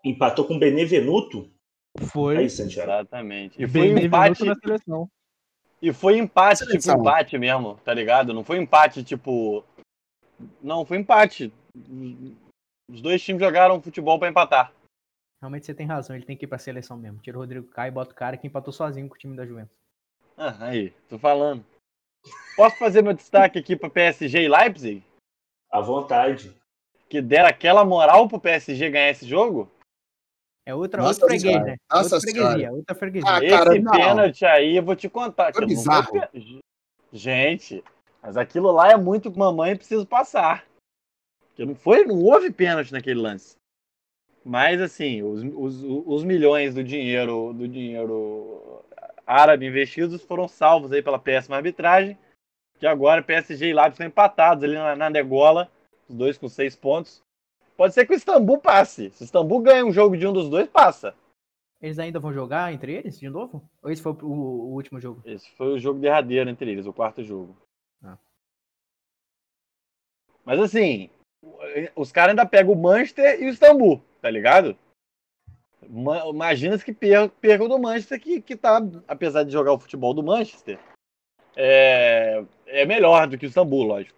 Empatou 0.03 0.45
com 0.45 0.55
o 0.55 0.59
Benevenuto? 0.59 1.49
Foi 1.99 2.37
Aí, 2.37 2.49
Santiago. 2.49 2.91
Exatamente. 2.91 3.61
E 3.61 3.67
foi 3.67 3.87
empate, 4.03 4.43
na 4.43 4.55
seleção. 4.55 5.09
e 5.81 5.93
foi 5.93 6.17
empate, 6.17 6.65
tipo 6.65 6.91
empate 6.91 7.37
mesmo, 7.37 7.75
tá 7.83 7.93
ligado? 7.93 8.33
Não 8.33 8.43
foi 8.43 8.57
empate, 8.57 9.03
tipo. 9.03 9.63
Não, 10.61 10.85
foi 10.85 10.97
empate. 10.97 11.53
Os 12.89 13.01
dois 13.01 13.21
times 13.21 13.41
jogaram 13.41 13.81
futebol 13.81 14.17
pra 14.19 14.29
empatar. 14.29 14.73
Realmente 15.41 15.65
você 15.65 15.73
tem 15.73 15.85
razão, 15.85 16.15
ele 16.15 16.25
tem 16.25 16.37
que 16.37 16.45
ir 16.45 16.47
pra 16.47 16.57
seleção 16.57 16.97
mesmo. 16.97 17.19
Tira 17.19 17.37
o 17.37 17.41
Rodrigo 17.41 17.67
Caio 17.67 17.89
e 17.89 17.93
bota 17.93 18.11
o 18.11 18.15
cara 18.15 18.37
que 18.37 18.47
empatou 18.47 18.73
sozinho 18.73 19.09
com 19.09 19.15
o 19.15 19.17
time 19.17 19.35
da 19.35 19.45
Juventus. 19.45 19.75
Ah, 20.37 20.55
aí, 20.65 20.91
tô 21.09 21.19
falando. 21.19 21.65
Posso 22.55 22.77
fazer 22.77 23.01
meu 23.01 23.13
destaque 23.13 23.59
aqui 23.59 23.75
pra 23.75 23.89
PSG 23.89 24.43
e 24.43 24.47
Leipzig? 24.47 25.03
À 25.69 25.81
vontade. 25.81 26.55
Que 27.09 27.21
deram 27.21 27.49
aquela 27.49 27.83
moral 27.83 28.27
pro 28.27 28.39
PSG 28.39 28.89
ganhar 28.89 29.09
esse 29.09 29.27
jogo? 29.27 29.69
É 30.66 30.74
outra, 30.74 31.01
Nossa 31.01 31.24
outro 31.24 31.28
freguês, 31.28 31.66
né? 31.66 31.78
Nossa 31.91 32.16
outra 32.16 32.22
freguesia, 32.22 32.72
outra 32.72 32.95
freguesia. 32.95 33.30
Ah, 33.30 33.43
Esse 33.43 33.57
cara, 33.57 33.80
não. 33.80 33.91
pênalti 33.91 34.45
aí, 34.45 34.78
eu 34.78 34.84
vou 34.84 34.95
te 34.95 35.09
contar. 35.09 35.51
Foi 35.53 35.61
foi 35.61 35.66
bizarro. 35.68 36.22
Gente, 37.11 37.84
mas 38.22 38.38
aquilo 38.38 38.72
lá 38.72 38.91
é 38.91 38.97
muito 38.97 39.30
mamãe 39.38 39.76
preciso 39.76 40.05
passar. 40.05 40.66
Porque 41.47 41.66
não 41.66 41.76
foi, 41.76 42.05
não 42.05 42.22
houve 42.24 42.49
pênalti 42.49 42.91
naquele 42.91 43.20
lance. 43.20 43.57
Mas 44.43 44.82
assim, 44.82 45.22
os, 45.22 45.43
os, 45.43 45.84
os 45.84 46.24
milhões 46.24 46.74
do 46.76 46.84
dinheiro 46.84 47.53
do 47.53 47.68
dinheiro 47.68 48.84
árabe 49.26 49.66
investidos 49.66 50.22
foram 50.22 50.47
salvos 50.47 50.91
aí 50.91 51.01
pela 51.01 51.20
péssima 51.20 51.55
arbitragem. 51.55 52.18
Que 52.80 52.88
agora 52.88 53.24
PSG 53.24 53.68
e 53.68 53.74
Leipzig 53.74 53.93
estão 53.93 54.07
empatados 54.07 54.64
ali 54.64 54.74
na, 54.74 54.95
na 54.95 55.09
degola, 55.09 55.72
os 56.09 56.16
dois 56.16 56.38
com 56.38 56.49
seis 56.49 56.76
pontos. 56.76 57.22
Pode 57.76 57.93
ser 57.93 58.05
que 58.05 58.13
o 58.13 58.15
Istambul 58.15 58.59
passe. 58.59 59.09
Se 59.11 59.24
o 59.24 59.26
Istambul 59.26 59.61
ganha 59.61 59.86
um 59.86 59.91
jogo 59.91 60.15
de 60.15 60.28
um 60.28 60.34
dos 60.34 60.49
dois, 60.49 60.67
passa. 60.69 61.15
Eles 61.82 61.99
ainda 61.99 62.19
vão 62.19 62.32
jogar 62.32 62.71
entre 62.74 62.93
eles 62.93 63.19
de 63.19 63.30
novo? 63.30 63.61
Ou 63.82 63.91
esse 63.91 64.01
foi 64.01 64.13
o, 64.13 64.26
o 64.26 64.74
último 64.74 64.99
jogo? 65.01 65.21
Esse 65.26 65.49
foi 65.51 65.74
o 65.74 65.80
jogo 65.80 65.99
derradeiro 65.99 66.49
entre 66.49 66.71
eles, 66.71 66.86
o 66.86 66.93
quarto 66.93 67.24
jogo. 67.24 67.57
Ah. 68.03 68.17
Mas 70.45 70.59
assim, 70.59 71.09
os 71.95 72.11
caras 72.11 72.30
ainda 72.30 72.45
pegam 72.45 72.74
o 72.74 72.82
Manchester 72.82 73.41
e 73.41 73.45
o 73.45 73.49
Istambul, 73.49 74.01
tá 74.21 74.30
ligado? 74.30 74.78
Ma- 75.89 76.26
Imagina 76.28 76.78
que 76.80 76.93
per- 76.93 77.30
percam 77.41 77.67
do 77.67 77.78
Manchester, 77.80 78.21
que, 78.21 78.41
que 78.41 78.55
tá, 78.55 78.80
apesar 79.07 79.43
de 79.43 79.51
jogar 79.51 79.74
o 79.74 79.80
futebol 79.80 80.13
do 80.13 80.24
Manchester, 80.24 80.80
é, 81.55 82.45
é 82.67 82.86
melhor 82.86 83.28
do 83.28 83.38
que 83.38 83.45
o 83.45 83.47
Istambul, 83.49 83.84
lógico. 83.84 84.17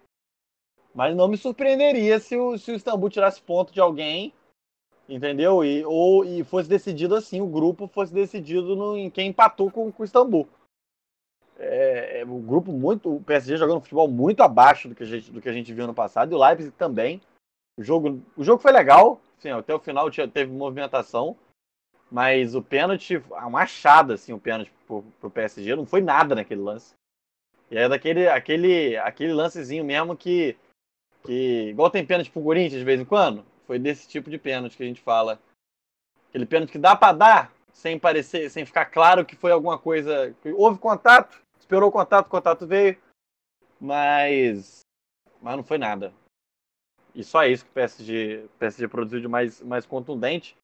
Mas 0.96 1.14
não 1.14 1.28
me 1.28 1.36
surpreenderia 1.36 2.18
se 2.18 2.38
o, 2.38 2.56
se 2.56 2.72
o 2.72 2.74
Istambul 2.74 3.10
tirasse 3.10 3.42
ponto 3.42 3.70
de 3.70 3.80
alguém, 3.80 4.32
entendeu? 5.06 5.62
E, 5.62 5.84
ou, 5.84 6.24
e 6.24 6.42
fosse 6.42 6.70
decidido 6.70 7.14
assim, 7.14 7.42
o 7.42 7.46
grupo 7.46 7.86
fosse 7.86 8.14
decidido 8.14 8.74
no- 8.74 8.96
em 8.96 9.10
quem 9.10 9.28
empatou 9.28 9.70
com, 9.70 9.92
com 9.92 10.02
o 10.02 10.06
Istambul. 10.06 10.48
É, 11.58 12.20
é 12.20 12.24
um 12.24 12.40
grupo 12.40 12.72
muito. 12.72 13.14
O 13.14 13.22
PSG 13.22 13.58
jogando 13.58 13.82
futebol 13.82 14.08
muito 14.08 14.42
abaixo 14.42 14.88
do 14.88 14.94
que 14.94 15.02
a 15.02 15.06
gente, 15.06 15.30
do 15.30 15.42
que 15.42 15.48
a 15.50 15.52
gente 15.52 15.72
viu 15.72 15.86
no 15.86 15.92
passado, 15.92 16.32
e 16.32 16.34
o 16.34 16.38
Leipzig 16.38 16.72
também. 16.72 17.20
O 17.78 17.82
jogo, 17.82 18.22
o 18.34 18.42
jogo 18.42 18.62
foi 18.62 18.72
legal, 18.72 19.20
assim, 19.38 19.50
até 19.50 19.74
o 19.74 19.78
final 19.78 20.10
tinha, 20.10 20.26
teve 20.26 20.50
movimentação, 20.50 21.36
mas 22.10 22.54
o 22.54 22.62
pênalti, 22.62 23.22
uma 23.30 23.60
achada, 23.60 24.14
assim, 24.14 24.32
o 24.32 24.40
pênalti 24.40 24.72
pro, 24.86 25.02
pro 25.20 25.30
PSG, 25.30 25.76
não 25.76 25.84
foi 25.84 26.00
nada 26.00 26.34
naquele 26.34 26.62
lance. 26.62 26.94
E 27.70 27.76
é 27.76 27.86
daquele 27.86 28.28
aquele, 28.28 28.96
aquele 28.96 29.34
lancezinho 29.34 29.84
mesmo 29.84 30.16
que, 30.16 30.56
que. 31.26 31.68
Igual 31.70 31.90
tem 31.90 32.06
pênalti 32.06 32.30
pro 32.30 32.42
Corinthians 32.42 32.78
de 32.78 32.84
vez 32.84 33.00
em 33.00 33.04
quando, 33.04 33.44
foi 33.66 33.78
desse 33.78 34.08
tipo 34.08 34.30
de 34.30 34.38
pênalti 34.38 34.76
que 34.76 34.82
a 34.82 34.86
gente 34.86 35.00
fala. 35.00 35.40
Aquele 36.28 36.46
pênalti 36.46 36.72
que 36.72 36.78
dá 36.78 36.94
pra 36.94 37.12
dar, 37.12 37.52
sem 37.72 37.98
parecer, 37.98 38.50
sem 38.50 38.64
ficar 38.64 38.86
claro 38.86 39.24
que 39.24 39.36
foi 39.36 39.52
alguma 39.52 39.78
coisa. 39.78 40.34
Houve 40.56 40.78
contato, 40.78 41.40
esperou 41.58 41.88
o 41.88 41.92
contato, 41.92 42.26
o 42.26 42.30
contato 42.30 42.66
veio, 42.66 42.96
mas. 43.80 44.80
Mas 45.40 45.56
não 45.56 45.64
foi 45.64 45.78
nada. 45.78 46.12
E 47.14 47.24
só 47.24 47.46
isso 47.46 47.64
que 47.64 47.70
o 47.70 47.74
PSG, 47.74 48.46
PSG 48.58 48.88
produziu 48.88 49.20
de 49.20 49.28
mais, 49.28 49.60
mais 49.62 49.86
contundente. 49.86 50.54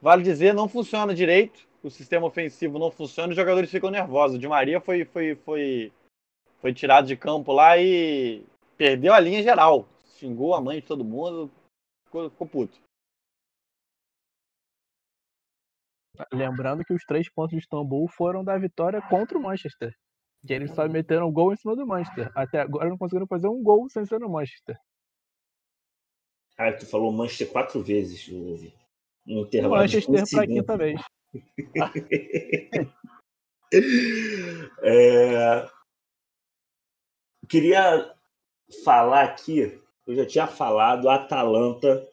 Vale 0.00 0.22
dizer, 0.22 0.54
não 0.54 0.66
funciona 0.66 1.14
direito. 1.14 1.68
O 1.82 1.90
sistema 1.90 2.26
ofensivo 2.26 2.78
não 2.78 2.90
funciona, 2.90 3.30
os 3.30 3.36
jogadores 3.36 3.70
ficam 3.70 3.90
nervosos. 3.90 4.36
O 4.36 4.38
Di 4.38 4.48
Maria 4.48 4.80
foi, 4.80 5.04
foi, 5.04 5.34
foi, 5.34 5.92
foi 6.60 6.72
tirado 6.72 7.06
de 7.06 7.16
campo 7.16 7.52
lá 7.52 7.76
e 7.76 8.44
perdeu 8.76 9.12
a 9.12 9.20
linha 9.20 9.42
geral. 9.42 9.86
Xingou 10.22 10.54
a 10.54 10.60
mãe 10.60 10.80
de 10.80 10.86
todo 10.86 11.04
mundo, 11.04 11.50
ficou, 12.06 12.30
ficou 12.30 12.46
puto. 12.46 12.80
Lembrando 16.32 16.84
que 16.84 16.94
os 16.94 17.02
três 17.04 17.28
pontos 17.28 17.50
de 17.50 17.58
Istambul 17.58 18.06
foram 18.08 18.44
da 18.44 18.56
vitória 18.56 19.02
contra 19.08 19.36
o 19.36 19.42
Manchester. 19.42 19.92
Que 20.46 20.52
eles 20.52 20.70
só 20.70 20.88
meteram 20.88 21.28
um 21.28 21.32
gol 21.32 21.52
em 21.52 21.56
cima 21.56 21.74
do 21.74 21.84
Manchester. 21.84 22.30
Até 22.36 22.60
agora 22.60 22.88
não 22.88 22.96
conseguiram 22.96 23.26
fazer 23.26 23.48
um 23.48 23.60
gol 23.60 23.88
sem 23.88 24.06
ser 24.06 24.20
no 24.20 24.30
Manchester. 24.30 24.78
Ah, 26.56 26.72
tu 26.72 26.86
falou 26.86 27.10
Manchester 27.10 27.50
quatro 27.50 27.82
vezes, 27.82 28.28
eu 28.28 28.38
ouvi. 28.38 28.72
No 29.26 29.40
intervalo 29.40 29.74
Manchester 29.74 30.24
pra 30.30 30.46
quinta 30.46 30.76
vez. 30.76 31.00
É, 34.84 35.66
Queria 37.48 38.14
falar 38.84 39.24
aqui, 39.24 39.81
eu 40.06 40.14
já 40.16 40.26
tinha 40.26 40.46
falado, 40.46 41.08
a 41.08 41.16
Atalanta. 41.16 42.06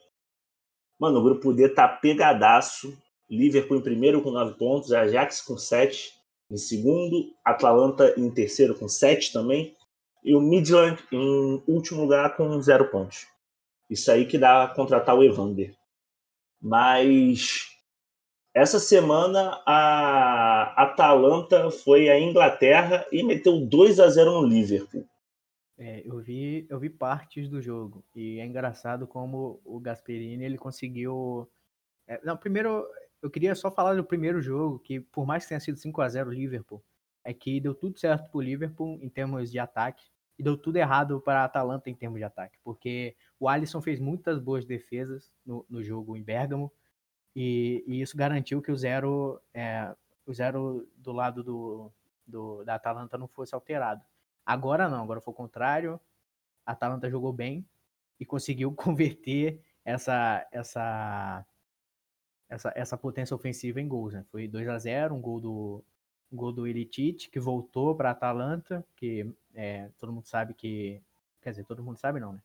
Mano, 0.98 1.20
o 1.20 1.22
grupo 1.22 1.52
D 1.52 1.68
tá 1.68 1.88
pegadaço. 1.88 2.96
Liverpool 3.28 3.78
em 3.78 3.82
primeiro 3.82 4.22
com 4.22 4.32
nove 4.32 4.54
pontos, 4.54 4.92
Ajax 4.92 5.40
com 5.40 5.56
sete 5.56 6.20
em 6.50 6.56
segundo, 6.56 7.32
Atalanta 7.44 8.12
em 8.18 8.28
terceiro 8.28 8.74
com 8.74 8.88
sete 8.88 9.32
também, 9.32 9.76
e 10.24 10.34
o 10.34 10.40
Midland 10.40 11.00
em 11.12 11.62
último 11.66 12.02
lugar 12.02 12.36
com 12.36 12.60
zero 12.60 12.90
pontos. 12.90 13.28
Isso 13.88 14.10
aí 14.10 14.26
que 14.26 14.36
dá 14.36 14.66
contratar 14.74 15.16
o 15.16 15.22
Evander. 15.22 15.74
Mas 16.60 17.70
essa 18.52 18.80
semana 18.80 19.62
a 19.64 20.74
Atalanta 20.76 21.70
foi 21.70 22.08
à 22.08 22.18
Inglaterra 22.18 23.06
e 23.12 23.22
meteu 23.22 23.60
2 23.60 24.00
a 24.00 24.08
0 24.08 24.40
no 24.40 24.46
Liverpool. 24.46 25.06
É, 25.80 26.02
eu 26.06 26.18
vi, 26.20 26.66
eu 26.68 26.78
vi 26.78 26.90
partes 26.90 27.48
do 27.48 27.62
jogo 27.62 28.04
e 28.14 28.38
é 28.38 28.44
engraçado 28.44 29.06
como 29.06 29.62
o 29.64 29.80
Gasperini 29.80 30.44
ele 30.44 30.58
conseguiu. 30.58 31.50
é, 32.06 32.20
não, 32.22 32.36
primeiro 32.36 32.86
eu 33.22 33.30
queria 33.30 33.54
só 33.54 33.70
falar 33.70 33.94
do 33.94 34.04
primeiro 34.04 34.42
jogo 34.42 34.78
que 34.78 35.00
por 35.00 35.26
mais 35.26 35.44
que 35.44 35.48
tenha 35.48 35.60
sido 35.60 35.78
5 35.78 36.02
a 36.02 36.08
0 36.08 36.28
o 36.30 36.32
Liverpool, 36.32 36.84
é 37.24 37.32
que 37.32 37.60
deu 37.60 37.74
tudo 37.74 37.98
certo 37.98 38.30
pro 38.30 38.42
Liverpool 38.42 38.98
em 39.02 39.08
termos 39.08 39.50
de 39.50 39.58
ataque 39.58 40.04
e 40.38 40.42
deu 40.42 40.56
tudo 40.56 40.76
errado 40.76 41.18
para 41.20 41.40
a 41.42 41.44
Atalanta 41.44 41.88
em 41.88 41.94
termos 41.94 42.18
de 42.18 42.24
ataque, 42.24 42.58
porque 42.62 43.16
o 43.38 43.48
Alisson 43.48 43.80
fez 43.80 43.98
muitas 43.98 44.38
boas 44.38 44.66
defesas 44.66 45.32
no, 45.46 45.64
no 45.68 45.82
jogo 45.82 46.14
em 46.14 46.22
Bergamo 46.22 46.70
e, 47.34 47.82
e 47.86 48.02
isso 48.02 48.16
garantiu 48.18 48.60
que 48.60 48.70
o 48.70 48.76
zero, 48.76 49.40
é, 49.54 49.94
o 50.26 50.34
zero 50.34 50.86
do 50.96 51.12
lado 51.12 51.42
do, 51.42 51.92
do, 52.26 52.64
da 52.64 52.74
Atalanta 52.74 53.16
não 53.16 53.28
fosse 53.28 53.54
alterado. 53.54 54.04
Agora 54.52 54.88
não, 54.88 55.02
agora 55.02 55.20
foi 55.20 55.32
o 55.32 55.36
contrário. 55.36 56.00
A 56.66 56.72
Atalanta 56.72 57.10
jogou 57.10 57.32
bem 57.32 57.66
e 58.20 58.26
conseguiu 58.26 58.72
converter 58.76 59.60
essa 59.84 60.46
essa 60.52 61.46
essa, 62.48 62.72
essa 62.74 62.96
potência 62.98 63.34
ofensiva 63.34 63.80
em 63.80 63.88
gols, 63.88 64.12
né? 64.14 64.24
Foi 64.30 64.48
2 64.48 64.68
a 64.68 64.78
0 64.78 65.14
um 65.14 65.20
gol 65.20 65.40
do 65.40 65.84
um 66.32 66.36
gol 66.36 66.52
do 66.52 66.66
Ilicic, 66.66 67.28
que 67.28 67.40
voltou 67.40 67.96
para 67.96 68.10
Atalanta, 68.12 68.86
que 68.94 69.28
é, 69.52 69.88
todo 69.98 70.12
mundo 70.12 70.26
sabe 70.26 70.54
que 70.54 71.02
quer 71.42 71.50
dizer, 71.50 71.64
todo 71.64 71.82
mundo 71.82 71.98
sabe 71.98 72.20
não, 72.20 72.34
né? 72.34 72.40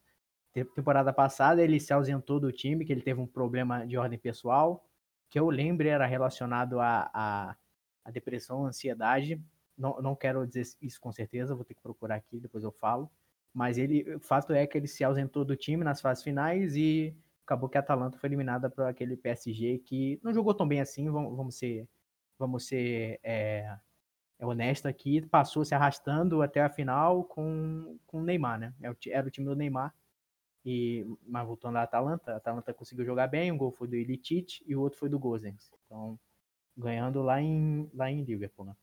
Te- 0.53 0.65
Temporada 0.65 1.13
passada 1.13 1.63
ele 1.63 1.79
se 1.79 1.93
ausentou 1.93 2.39
do 2.39 2.51
time, 2.51 2.85
que 2.85 2.93
ele 2.93 3.01
teve 3.01 3.21
um 3.21 3.27
problema 3.27 3.85
de 3.85 3.97
ordem 3.97 4.19
pessoal, 4.19 4.85
que 5.29 5.39
eu 5.39 5.49
lembro 5.49 5.87
era 5.87 6.05
relacionado 6.07 6.79
a, 6.79 7.09
a, 7.13 7.55
a 8.05 8.11
depressão, 8.11 8.65
ansiedade, 8.65 9.41
não, 9.78 10.01
não 10.01 10.15
quero 10.15 10.45
dizer 10.47 10.63
isso 10.82 10.99
com 10.99 11.11
certeza, 11.11 11.55
vou 11.55 11.65
ter 11.65 11.73
que 11.76 11.82
procurar 11.82 12.15
aqui, 12.15 12.39
depois 12.39 12.63
eu 12.63 12.71
falo. 12.71 13.09
Mas 13.53 13.78
ele, 13.78 14.15
o 14.15 14.19
fato 14.19 14.53
é 14.53 14.67
que 14.67 14.78
ele 14.78 14.88
se 14.88 15.03
ausentou 15.03 15.45
do 15.45 15.55
time 15.55 15.84
nas 15.84 16.01
fases 16.01 16.23
finais 16.23 16.76
e 16.76 17.15
acabou 17.45 17.69
que 17.69 17.78
a 17.78 17.82
Atalanta 17.82 18.17
foi 18.17 18.28
eliminada 18.30 18.69
para 18.69 18.89
aquele 18.89 19.15
PSG 19.17 19.80
que 19.80 20.19
não 20.23 20.34
jogou 20.34 20.53
tão 20.53 20.67
bem 20.67 20.82
assim, 20.82 21.09
vamos, 21.09 21.55
ser, 21.57 21.88
vamos 22.38 22.65
ser 22.67 23.19
é, 23.23 23.78
é 24.39 24.45
honesto 24.45 24.88
aqui, 24.88 25.21
passou 25.28 25.65
se 25.65 25.76
arrastando 25.76 26.41
até 26.41 26.61
a 26.61 26.69
final 26.69 27.23
com, 27.26 27.97
com 28.07 28.21
o 28.21 28.23
Neymar, 28.23 28.59
né? 28.59 28.73
Era 28.82 28.91
o 28.91 28.95
ti- 28.95 29.11
Era 29.11 29.28
o 29.28 29.32
time 29.32 29.47
do 29.47 29.55
Neymar. 29.55 29.93
E, 30.65 31.05
mas 31.28 31.45
voltando 31.47 31.78
à 31.78 31.84
Atalanta, 31.84 32.34
a 32.34 32.38
Atalanta 32.38 32.73
conseguiu 32.73 33.05
jogar 33.05 33.28
bem, 33.28 33.51
um 33.51 33.57
gol 33.57 33.71
foi 33.71 33.88
do 33.88 33.95
Ilicic 33.95 34.63
e 34.67 34.76
o 34.76 34.82
outro 34.82 34.99
foi 34.99 35.09
do 35.09 35.19
Gozens. 35.19 35.71
Então, 35.86 36.19
ganhando 36.78 37.21
lá 37.23 37.41
em, 37.41 37.89
lá 37.93 38.11
em 38.11 38.23
Liverpool, 38.23 38.65
né? 38.67 38.76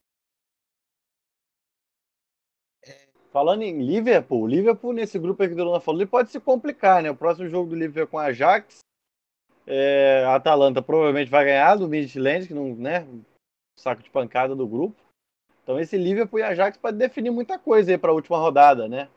Falando 3.32 3.62
em 3.62 3.80
Liverpool, 3.80 4.42
o 4.42 4.46
Liverpool 4.46 4.92
nesse 4.92 5.18
grupo 5.18 5.42
aí 5.42 5.48
que 5.48 5.54
o 5.54 5.56
Delona 5.56 5.80
falou, 5.80 6.02
ele 6.02 6.10
pode 6.10 6.30
se 6.30 6.38
complicar, 6.38 7.02
né? 7.02 7.10
O 7.10 7.16
próximo 7.16 7.48
jogo 7.48 7.70
do 7.70 7.74
Liverpool 7.74 8.02
é 8.02 8.06
com 8.06 8.18
a 8.18 8.24
Ajax. 8.24 8.80
É, 9.66 10.22
a 10.26 10.34
Atalanta 10.34 10.82
provavelmente 10.82 11.30
vai 11.30 11.46
ganhar 11.46 11.76
do 11.76 11.88
Midland, 11.88 12.46
que 12.46 12.52
não, 12.52 12.74
né? 12.74 13.06
Saco 13.78 14.02
de 14.02 14.10
pancada 14.10 14.54
do 14.54 14.68
grupo. 14.68 15.00
Então 15.62 15.80
esse 15.80 15.96
Liverpool 15.96 16.40
e 16.40 16.42
Ajax 16.42 16.76
pode 16.76 16.98
definir 16.98 17.30
muita 17.30 17.58
coisa 17.58 17.90
aí 17.90 17.96
para 17.96 18.10
a 18.10 18.14
última 18.14 18.36
rodada, 18.36 18.86
né? 18.86 19.08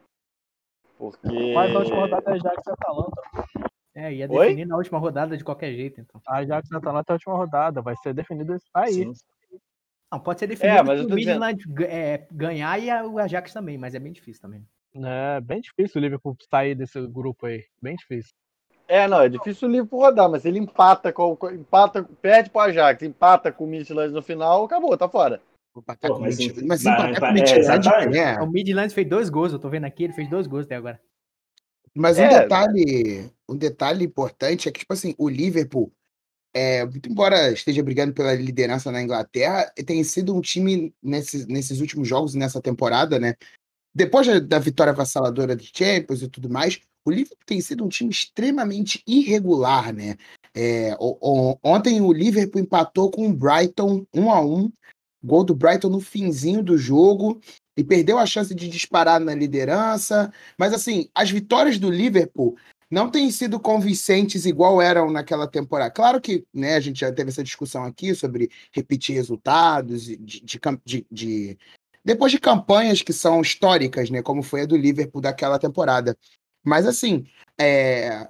Porque 0.97 1.53
Mas 1.53 1.73
na 1.73 1.79
última 1.79 1.99
rodada 1.99 2.31
é 2.31 2.33
Ajax 2.35 2.67
e 2.67 2.71
Atalanta. 2.71 3.21
É, 3.95 4.13
ia 4.13 4.31
Oi? 4.31 4.45
definir 4.47 4.65
na 4.65 4.77
última 4.77 4.97
rodada 4.97 5.35
de 5.35 5.43
qualquer 5.43 5.73
jeito, 5.73 5.99
então. 5.99 6.21
A 6.25 6.37
Ajax 6.37 6.69
já 6.69 6.79
tá 6.79 6.93
na 6.93 7.03
última 7.09 7.35
rodada, 7.35 7.81
vai 7.81 7.95
ser 7.97 8.13
definido 8.13 8.55
isso 8.55 8.69
aí. 8.73 8.93
Sim. 8.93 9.13
Não, 10.11 10.19
pode 10.19 10.39
ser 10.39 10.47
definido 10.47 10.83
mas 10.85 10.99
se 10.99 11.05
eu 11.05 11.11
o 11.11 11.15
dizendo- 11.15 11.39
Midland 11.39 11.63
ga- 11.67 11.85
é, 11.87 12.27
ganhar 12.31 12.81
e 12.81 12.89
o 13.07 13.19
Ajax 13.19 13.51
também, 13.53 13.77
mas 13.77 13.95
é 13.95 13.99
bem 13.99 14.13
difícil 14.13 14.41
também. 14.41 14.65
É 14.95 15.41
bem 15.41 15.59
difícil 15.59 15.99
o 15.99 16.03
Liverpool 16.03 16.37
sair 16.49 16.73
desse 16.75 17.05
grupo 17.07 17.45
aí. 17.47 17.65
Bem 17.81 17.95
difícil. 17.97 18.31
É, 18.87 19.07
não, 19.07 19.19
é 19.21 19.27
difícil 19.27 19.67
o 19.67 19.71
Liverpool 19.71 19.99
rodar, 19.99 20.29
mas 20.29 20.43
se 20.43 20.47
ele 20.47 20.59
empata 20.59 21.11
com, 21.11 21.35
empata, 21.51 22.03
perde 22.21 22.49
pro 22.49 22.61
Ajax, 22.61 23.01
empata 23.03 23.51
com 23.51 23.63
o 23.63 23.67
Midland 23.67 24.13
no 24.13 24.21
final, 24.21 24.63
acabou, 24.63 24.95
tá 24.97 25.09
fora. 25.09 25.41
Vou 25.73 25.81
empatar 25.81 26.09
Pô, 26.11 26.17
com 26.17 26.21
mas 26.21 26.37
Midland. 26.37 26.67
Mas 26.67 26.83
mas- 26.83 27.19
com 27.19 27.25
o 27.25 27.27
é, 27.27 27.31
Midland, 27.33 28.17
é. 28.17 28.41
O 28.41 28.47
Midlands 28.47 28.93
fez 28.93 29.09
dois 29.09 29.29
gols, 29.29 29.51
eu 29.51 29.59
tô 29.59 29.67
vendo 29.69 29.85
aqui, 29.85 30.03
ele 30.05 30.13
fez 30.13 30.29
dois 30.29 30.47
gols 30.47 30.65
até 30.65 30.75
agora. 30.75 31.01
Mas 31.93 32.17
um 32.19 32.23
É. 32.23 32.41
detalhe, 32.41 33.31
um 33.49 33.57
detalhe 33.57 34.05
importante 34.05 34.69
é 34.69 34.71
que, 34.71 34.79
tipo 34.79 34.93
assim, 34.93 35.15
o 35.17 35.27
Liverpool, 35.27 35.91
é, 36.55 36.85
muito 36.85 37.09
embora 37.09 37.51
esteja 37.51 37.83
brigando 37.83 38.13
pela 38.13 38.33
liderança 38.33 38.89
na 38.89 39.01
Inglaterra, 39.01 39.69
tem 39.85 40.01
sido 40.05 40.33
um 40.33 40.39
time 40.39 40.95
nesses, 41.03 41.45
nesses 41.45 41.81
últimos 41.81 42.07
jogos, 42.07 42.33
e 42.33 42.37
nessa 42.37 42.61
temporada, 42.61 43.19
né? 43.19 43.35
Depois 43.93 44.25
da, 44.47 44.57
vitória 44.57 44.93
avassaladora 44.93 45.53
de 45.53 45.69
Champions 45.75 46.21
e 46.21 46.29
tudo 46.29 46.49
mais, 46.49 46.79
o 47.05 47.11
Liverpool 47.11 47.45
tem 47.45 47.59
sido 47.59 47.83
um 47.83 47.89
time 47.89 48.09
extremamente 48.09 49.03
irregular, 49.05 49.93
né? 49.93 50.15
É, 50.55 50.95
o- 50.97 51.17
o- 51.19 51.59
ontem 51.61 51.99
o 51.99 52.13
Liverpool 52.13 52.61
empatou 52.61 53.11
com 53.11 53.27
o 53.27 53.33
Brighton 53.33 54.05
1 54.13 54.31
a 54.31 54.39
1 54.39 54.71
gol 55.21 55.43
do 55.43 55.55
Brighton 55.55 55.89
no 55.89 55.99
finzinho 55.99 56.63
do 56.63 56.77
jogo 56.77 57.41
e 57.75 57.83
perdeu 57.83 58.17
a 58.17 58.25
chance 58.25 58.55
de 58.55 58.69
disparar 58.69 59.19
na 59.19 59.35
liderança. 59.35 60.31
Mas 60.57 60.71
assim, 60.73 61.09
as 61.13 61.29
vitórias 61.29 61.77
do 61.77 61.89
Liverpool 61.89 62.55
não 62.89 63.09
têm 63.09 63.31
sido 63.31 63.59
convincentes 63.59 64.45
igual 64.45 64.81
eram 64.81 65.09
naquela 65.11 65.47
temporada. 65.47 65.91
Claro 65.91 66.21
que 66.21 66.45
né, 66.53 66.75
a 66.75 66.79
gente 66.79 66.99
já 66.99 67.11
teve 67.11 67.29
essa 67.29 67.43
discussão 67.43 67.83
aqui 67.83 68.13
sobre 68.13 68.49
repetir 68.71 69.15
resultados 69.15 70.03
de, 70.03 70.17
de, 70.17 70.59
de- 70.85 71.07
de- 71.11 71.57
depois 72.03 72.31
de 72.31 72.39
campanhas 72.39 73.01
que 73.01 73.11
são 73.11 73.41
históricas, 73.41 74.09
né, 74.09 74.21
como 74.21 74.43
foi 74.43 74.61
a 74.61 74.65
do 74.65 74.77
Liverpool 74.77 75.21
daquela 75.21 75.57
temporada. 75.57 76.15
Mas 76.63 76.85
assim, 76.85 77.25
é, 77.59 78.29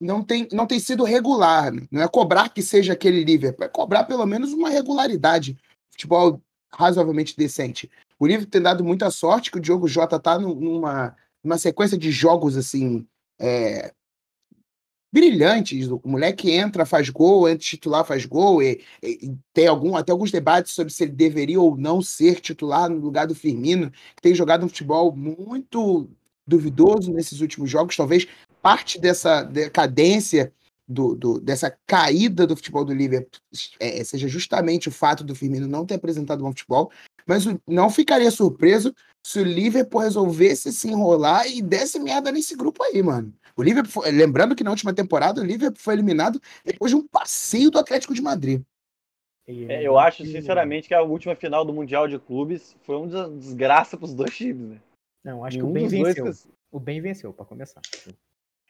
não 0.00 0.22
tem, 0.22 0.46
não 0.52 0.66
tem 0.66 0.78
sido 0.78 1.02
regular. 1.02 1.72
Não 1.90 2.02
é 2.02 2.08
cobrar 2.08 2.48
que 2.48 2.62
seja 2.62 2.92
aquele 2.92 3.24
Liverpool, 3.24 3.64
é 3.64 3.68
cobrar 3.68 4.04
pelo 4.04 4.24
menos 4.26 4.52
uma 4.52 4.70
regularidade. 4.70 5.56
Futebol 5.90 6.40
razoavelmente 6.72 7.36
decente. 7.36 7.90
O 8.18 8.26
Liverpool 8.26 8.50
tem 8.50 8.62
dado 8.62 8.84
muita 8.84 9.10
sorte 9.10 9.50
que 9.50 9.58
o 9.58 9.60
Diogo 9.60 9.88
Jota 9.88 10.18
tá 10.20 10.38
num- 10.38 10.54
numa, 10.54 11.16
numa 11.42 11.58
sequência 11.58 11.98
de 11.98 12.10
jogos 12.10 12.56
assim 12.56 13.06
é, 13.38 13.92
brilhantes. 15.12 15.88
O 15.88 16.00
moleque 16.04 16.50
entra, 16.50 16.84
faz 16.84 17.08
gol, 17.08 17.48
entra 17.48 17.64
titular, 17.64 18.04
faz 18.04 18.26
gol. 18.26 18.62
E, 18.62 18.82
e- 19.02 19.34
tem 19.52 19.66
algum, 19.66 19.96
até 19.96 20.12
alguns 20.12 20.30
debates 20.30 20.72
sobre 20.72 20.92
se 20.92 21.04
ele 21.04 21.12
deveria 21.12 21.60
ou 21.60 21.76
não 21.76 22.02
ser 22.02 22.40
titular 22.40 22.90
no 22.90 22.98
lugar 22.98 23.26
do 23.26 23.34
Firmino, 23.34 23.90
que 23.90 24.22
tem 24.22 24.34
jogado 24.34 24.64
um 24.64 24.68
futebol 24.68 25.14
muito 25.16 26.08
duvidoso 26.46 27.12
nesses 27.12 27.40
últimos 27.40 27.70
jogos. 27.70 27.96
Talvez 27.96 28.26
parte 28.60 29.00
dessa 29.00 29.42
decadência. 29.42 30.52
Do, 30.88 31.16
do- 31.16 31.40
dessa 31.40 31.76
caída 31.84 32.46
do 32.46 32.54
futebol 32.54 32.84
do 32.84 32.94
Liverpool 32.94 33.40
é, 33.80 34.04
seja 34.04 34.28
justamente 34.28 34.88
o 34.88 34.92
fato 34.92 35.24
do 35.24 35.34
Firmino 35.34 35.66
não 35.66 35.84
ter 35.84 35.94
apresentado 35.94 36.44
bom 36.44 36.50
futebol, 36.50 36.92
mas 37.26 37.44
o- 37.44 37.60
não 37.66 37.90
ficaria 37.90 38.30
surpreso 38.30 38.94
se 39.26 39.40
o 39.40 39.44
Liverpool 39.44 40.00
resolvesse 40.02 40.72
se 40.72 40.88
enrolar 40.88 41.44
e 41.48 41.60
desse 41.60 41.98
merda 41.98 42.30
nesse 42.30 42.54
grupo 42.54 42.84
aí, 42.84 43.02
mano. 43.02 43.34
O 43.56 43.62
Liverpool, 43.64 43.90
foi- 43.90 44.12
lembrando 44.12 44.54
que 44.54 44.62
na 44.62 44.70
última 44.70 44.94
temporada 44.94 45.40
o 45.40 45.44
Liverpool 45.44 45.80
foi 45.82 45.94
eliminado 45.94 46.40
depois 46.64 46.90
de 46.90 46.96
um 46.96 47.04
passeio 47.04 47.68
do 47.68 47.80
Atlético 47.80 48.14
de 48.14 48.22
Madrid. 48.22 48.62
É, 49.48 49.52
lembrando 49.52 49.82
eu 49.82 49.98
acho, 49.98 50.22
que- 50.22 50.30
sinceramente, 50.30 50.86
que 50.86 50.94
a 50.94 51.02
última 51.02 51.34
final 51.34 51.64
do 51.64 51.72
Mundial 51.72 52.06
de 52.06 52.16
Clubes 52.18 52.76
foi 52.82 52.94
uma 52.96 53.08
des- 53.08 53.46
desgraça 53.46 53.96
pros 53.96 54.14
dois 54.14 54.36
times, 54.36 54.68
né? 54.68 54.80
Não, 55.24 55.44
acho 55.44 55.56
que 55.56 55.62
Nenhum 55.64 55.70
o 55.70 55.74
bem 55.74 55.82
dos 55.84 55.92
dois 55.92 56.06
venceu. 56.14 56.24
cons- 56.26 56.48
O 56.70 56.78
bem 56.78 57.00
venceu, 57.00 57.32
pra 57.32 57.44
começar. 57.44 57.80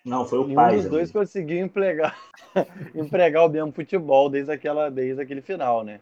Não, 0.07 0.25
foi 0.25 0.39
o 0.39 0.45
Nenhum 0.45 0.55
Paz. 0.55 0.83
dos 0.83 0.91
dois 0.91 1.11
conseguiu 1.11 1.59
empregar, 1.59 2.17
empregar 2.95 3.45
o 3.45 3.49
mesmo 3.49 3.73
futebol 3.73 4.31
desde, 4.31 4.53
aquela, 4.53 4.89
desde 4.89 5.21
aquele 5.21 5.43
final, 5.43 5.83
né? 5.83 6.01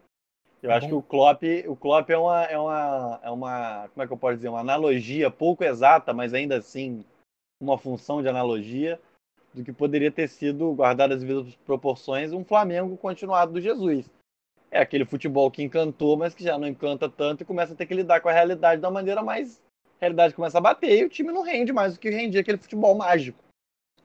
Eu 0.62 0.68
Tá 0.68 0.76
acho 0.76 0.88
que 0.88 0.94
o 0.94 1.00
Klopp, 1.00 1.42
o 1.66 1.74
Klopp 1.74 2.10
é, 2.10 2.18
uma, 2.18 2.44
é, 2.44 2.58
uma, 2.58 3.20
é 3.22 3.30
uma, 3.30 3.88
como 3.88 4.04
é 4.04 4.06
que 4.06 4.12
eu 4.12 4.16
posso 4.18 4.36
dizer, 4.36 4.50
uma 4.50 4.60
analogia 4.60 5.30
pouco 5.30 5.64
exata, 5.64 6.12
mas 6.12 6.34
ainda 6.34 6.58
assim 6.58 7.02
uma 7.62 7.78
função 7.78 8.20
de 8.20 8.28
analogia 8.28 9.00
do 9.54 9.64
que 9.64 9.72
poderia 9.72 10.10
ter 10.10 10.28
sido, 10.28 10.74
guardado 10.74 11.12
as 11.12 11.20
devidas 11.20 11.54
proporções, 11.64 12.30
um 12.32 12.44
Flamengo 12.44 12.98
continuado 12.98 13.52
do 13.54 13.60
Jesus. 13.60 14.10
É 14.70 14.80
aquele 14.80 15.06
futebol 15.06 15.50
que 15.50 15.62
encantou, 15.62 16.14
mas 16.14 16.34
que 16.34 16.44
já 16.44 16.58
não 16.58 16.68
encanta 16.68 17.08
tanto 17.08 17.42
e 17.42 17.46
começa 17.46 17.72
a 17.72 17.76
ter 17.76 17.86
que 17.86 17.94
lidar 17.94 18.20
com 18.20 18.28
a 18.28 18.32
realidade 18.32 18.82
da 18.82 18.90
maneira 18.90 19.22
mais... 19.22 19.62
A 19.96 20.04
realidade 20.04 20.34
começa 20.34 20.58
a 20.58 20.60
bater 20.60 20.98
e 20.98 21.04
o 21.04 21.08
time 21.08 21.32
não 21.32 21.42
rende 21.42 21.72
mais 21.72 21.94
do 21.94 22.00
que 22.00 22.10
rendia 22.10 22.40
aquele 22.40 22.58
futebol 22.58 22.94
mágico 22.94 23.43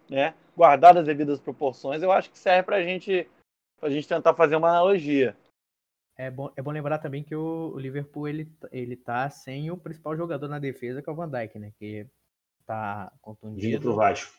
né? 0.10 0.34
Guardadas 0.58 1.02
as 1.02 1.08
devidas 1.08 1.40
proporções, 1.40 2.02
eu 2.02 2.12
acho 2.12 2.30
que 2.32 2.38
serve 2.38 2.64
pra 2.64 2.82
gente, 2.82 3.30
pra 3.80 3.90
gente 3.90 4.08
tentar 4.08 4.34
fazer 4.34 4.56
uma 4.56 4.70
analogia. 4.70 5.36
É 6.18 6.30
bom, 6.30 6.52
é 6.56 6.62
bom 6.62 6.72
lembrar 6.72 6.98
também 6.98 7.24
que 7.24 7.34
o, 7.36 7.72
o 7.74 7.80
Liverpool 7.80 8.28
ele, 8.28 8.52
ele 8.72 8.98
tá 8.98 9.30
sem 9.30 9.72
o 9.72 9.78
principal 9.78 10.18
jogador 10.18 10.50
na 10.50 10.60
defesa, 10.60 11.02
que 11.02 11.10
é 11.10 11.14
o 11.14 11.16
Van 11.16 11.30
Dijk, 11.30 11.58
né? 11.58 11.72
Que 11.80 12.06
tá 12.66 13.06
Vindo 13.06 13.12
pro 13.12 13.20
contundido. 13.22 13.96
Vasco. 13.96 14.38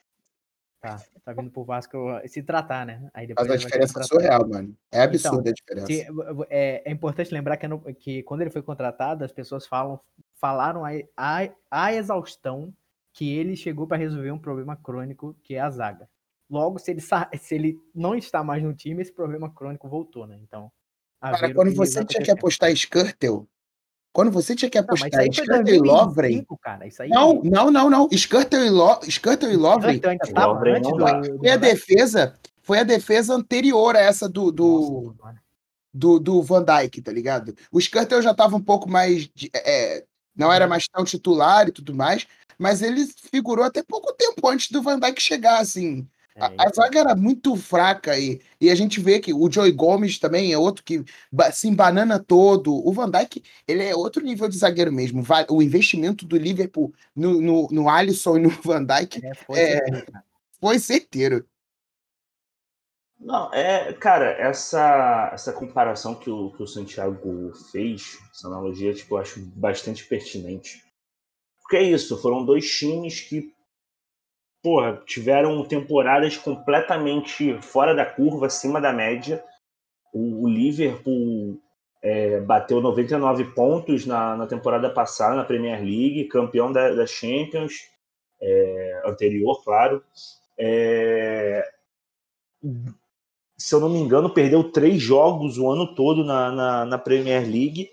Tá, 0.83 0.97
tá 1.25 1.33
vindo 1.35 1.51
pro 1.51 1.65
Vasco 1.65 1.99
se 2.27 2.43
tratar, 2.43 2.87
né? 2.87 3.11
Aí 3.13 3.27
depois 3.27 3.47
Mas 3.49 3.63
a 3.63 3.65
diferença 3.67 4.01
é 4.01 4.03
surreal, 4.03 4.49
mano. 4.49 4.75
É 4.91 5.03
absurda 5.03 5.51
a 5.51 5.53
diferença. 5.53 5.87
Se- 5.87 6.07
é, 6.49 6.83
é 6.87 6.91
importante 6.93 7.33
lembrar 7.35 7.57
que, 7.59 7.69
no- 7.69 7.81
que 7.95 8.23
quando 8.23 8.41
ele 8.43 8.51
foi 8.51 8.63
contratado, 8.63 9.23
as 9.25 9.33
pessoas 9.33 9.67
falam, 9.67 10.01
falaram 10.37 10.83
a, 10.85 10.91
a, 11.17 11.51
a 11.71 11.93
exaustão 11.95 12.75
que 13.13 13.35
ele 13.35 13.57
chegou 13.57 13.87
para 13.87 13.97
resolver 13.97 14.31
um 14.31 14.39
problema 14.39 14.77
crônico 14.77 15.37
que 15.43 15.55
é 15.55 15.61
a 15.61 15.71
zaga. 15.71 16.09
Logo, 16.49 16.79
se 16.79 16.91
ele, 16.91 17.01
se 17.01 17.55
ele 17.55 17.79
não 17.95 18.15
está 18.15 18.43
mais 18.43 18.63
no 18.63 18.75
time, 18.75 19.03
esse 19.03 19.13
problema 19.13 19.53
crônico 19.53 19.89
voltou, 19.89 20.27
né? 20.27 20.39
Então, 20.43 20.71
Cara, 21.21 21.53
quando 21.53 21.75
você 21.75 22.05
tinha 22.05 22.23
que 22.23 22.31
apostar 22.31 22.71
Skirtle, 22.73 23.47
quando 24.13 24.31
você 24.31 24.57
tinha 24.57 24.71
que 24.71 24.79
Não, 24.79 24.85
apostar 24.85 25.11
foi 25.11 25.29
Skirtle 25.29 25.75
e 25.75 25.79
Lovren. 25.79 26.45
2005, 26.45 26.59
cara. 26.59 26.87
Isso 26.87 27.03
aí 27.03 27.11
Não, 27.11 27.43
não, 27.45 27.71
não, 27.71 27.91
não. 27.91 28.09
Skirtle 28.11 28.65
e, 28.67 28.71
Lo... 28.71 28.99
Skirtle 29.03 29.53
e 29.53 29.57
Lovren 29.57 29.97
Então, 29.97 30.11
ainda 30.11 30.27
tava 30.33 30.47
Lovren 30.55 30.81
não 30.81 30.91
do, 30.93 31.39
foi 31.39 31.51
a 31.51 31.57
defesa, 31.57 32.39
foi 32.63 32.79
a 32.79 32.85
defesa 32.85 33.35
anterior 33.35 33.95
a 33.95 34.01
essa 34.01 34.29
do, 34.29 34.51
do, 34.51 35.15
Nossa, 35.19 35.41
do, 35.93 36.19
do 36.19 36.43
Van 36.43 36.65
Dijk, 36.65 37.03
tá 37.03 37.13
ligado? 37.13 37.55
O 37.71 37.79
Skirtle 37.79 38.23
já 38.23 38.35
tava 38.35 38.57
um 38.57 38.63
pouco 38.63 38.89
mais. 38.89 39.29
de- 39.29 39.51
é, 39.55 40.05
não 40.35 40.51
era 40.51 40.67
mais 40.67 40.89
tão 40.89 41.05
titular 41.05 41.69
e 41.69 41.73
tudo 41.73 41.95
mais, 41.95 42.27
mas 42.61 42.83
ele 42.83 43.07
figurou 43.07 43.65
até 43.65 43.83
pouco 43.83 44.13
tempo 44.13 44.47
antes 44.47 44.71
do 44.71 44.83
Van 44.83 45.01
Dijk 45.01 45.19
chegar, 45.19 45.61
assim. 45.61 46.07
É, 46.37 46.45
A, 46.45 46.67
a 46.67 46.69
zaga 46.69 47.01
era 47.01 47.17
muito 47.17 47.57
fraca 47.57 48.19
e, 48.19 48.39
e 48.61 48.69
a 48.69 48.75
gente 48.75 49.01
vê 49.01 49.19
que 49.19 49.33
o 49.33 49.51
Joey 49.51 49.73
Gomes 49.73 50.19
também 50.19 50.53
é 50.53 50.59
outro 50.59 50.85
que 50.85 51.03
se 51.53 51.69
embanana 51.69 52.19
todo. 52.19 52.87
O 52.87 52.93
Van 52.93 53.11
Dijk, 53.11 53.43
ele 53.67 53.83
é 53.83 53.97
outro 53.97 54.23
nível 54.23 54.47
de 54.47 54.59
zagueiro 54.59 54.93
mesmo. 54.93 55.25
O 55.49 55.63
investimento 55.63 56.27
do 56.27 56.37
Liverpool 56.37 56.93
no, 57.17 57.41
no, 57.41 57.69
no 57.71 57.89
Alisson 57.89 58.37
e 58.37 58.43
no 58.43 58.51
Van 58.63 58.85
Dijk 58.85 59.25
é, 59.25 59.35
foi 59.35 59.59
é- 59.59 59.79
certeza, 59.79 60.13
cara. 60.13 60.25
foi 60.61 60.79
certeiro. 60.79 61.47
Não, 63.19 63.53
é, 63.55 63.93
cara, 63.95 64.33
essa, 64.33 65.31
essa 65.33 65.53
comparação 65.53 66.15
que 66.15 66.29
o, 66.29 66.51
que 66.53 66.63
o 66.63 66.67
Santiago 66.67 67.53
fez, 67.71 68.19
essa 68.35 68.49
analogia, 68.49 68.93
tipo, 68.93 69.15
eu 69.15 69.19
acho 69.19 69.41
bastante 69.41 70.07
pertinente. 70.07 70.90
Porque 71.71 71.85
é 71.85 71.89
isso, 71.89 72.21
foram 72.21 72.45
dois 72.45 72.69
times 72.69 73.21
que, 73.21 73.55
porra, 74.61 75.01
tiveram 75.07 75.65
temporadas 75.65 76.37
completamente 76.37 77.57
fora 77.63 77.95
da 77.95 78.05
curva, 78.05 78.47
acima 78.47 78.81
da 78.81 78.93
média. 78.93 79.41
O, 80.13 80.47
o 80.47 80.49
Liverpool 80.49 81.63
é, 82.03 82.41
bateu 82.41 82.81
99 82.81 83.55
pontos 83.55 84.05
na, 84.05 84.37
na 84.37 84.49
temporada 84.49 84.91
passada 84.91 85.37
na 85.37 85.45
Premier 85.45 85.79
League, 85.81 86.25
campeão 86.25 86.73
da, 86.73 86.93
da 86.93 87.07
Champions, 87.07 87.89
é, 88.43 89.03
anterior, 89.07 89.63
claro. 89.63 90.03
É, 90.59 91.65
se 93.57 93.73
eu 93.77 93.79
não 93.79 93.89
me 93.89 94.01
engano, 94.01 94.35
perdeu 94.35 94.73
três 94.73 95.01
jogos 95.01 95.57
o 95.57 95.71
ano 95.71 95.95
todo 95.95 96.25
na, 96.25 96.51
na, 96.51 96.85
na 96.85 96.99
Premier 96.99 97.43
League. 97.43 97.93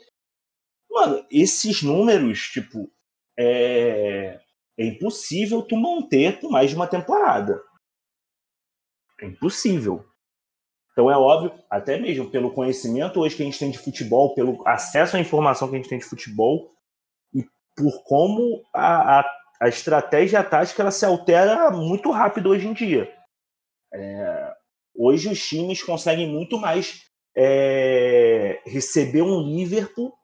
Mano, 0.89 1.23
esses 1.29 1.83
números, 1.83 2.39
tipo, 2.51 2.89
é, 3.37 4.39
é 4.77 4.85
impossível 4.85 5.61
tu 5.61 5.75
manter 5.75 6.39
por 6.39 6.51
mais 6.51 6.69
de 6.69 6.75
uma 6.75 6.87
temporada. 6.87 7.61
É 9.21 9.25
impossível. 9.25 10.05
Então 10.91 11.11
é 11.11 11.17
óbvio, 11.17 11.53
até 11.69 11.99
mesmo 11.99 12.29
pelo 12.31 12.51
conhecimento 12.51 13.19
hoje 13.19 13.35
que 13.35 13.43
a 13.43 13.45
gente 13.45 13.59
tem 13.59 13.69
de 13.69 13.77
futebol, 13.77 14.33
pelo 14.33 14.67
acesso 14.67 15.15
à 15.15 15.19
informação 15.19 15.69
que 15.69 15.75
a 15.75 15.77
gente 15.77 15.89
tem 15.89 15.99
de 15.99 16.05
futebol 16.05 16.71
e 17.33 17.43
por 17.75 18.03
como 18.03 18.63
a, 18.73 19.19
a, 19.19 19.31
a 19.61 19.67
estratégia 19.67 20.43
tática 20.43 20.81
ela 20.81 20.89
se 20.89 21.05
altera 21.05 21.69
muito 21.69 22.09
rápido 22.09 22.49
hoje 22.49 22.67
em 22.67 22.73
dia. 22.73 23.13
É, 23.93 24.53
hoje 24.95 25.29
os 25.29 25.47
times 25.47 25.83
conseguem 25.83 26.27
muito 26.27 26.57
mais 26.57 27.03
é, 27.35 28.59
receber 28.65 29.21
um 29.21 29.39
Liverpool 29.39 30.16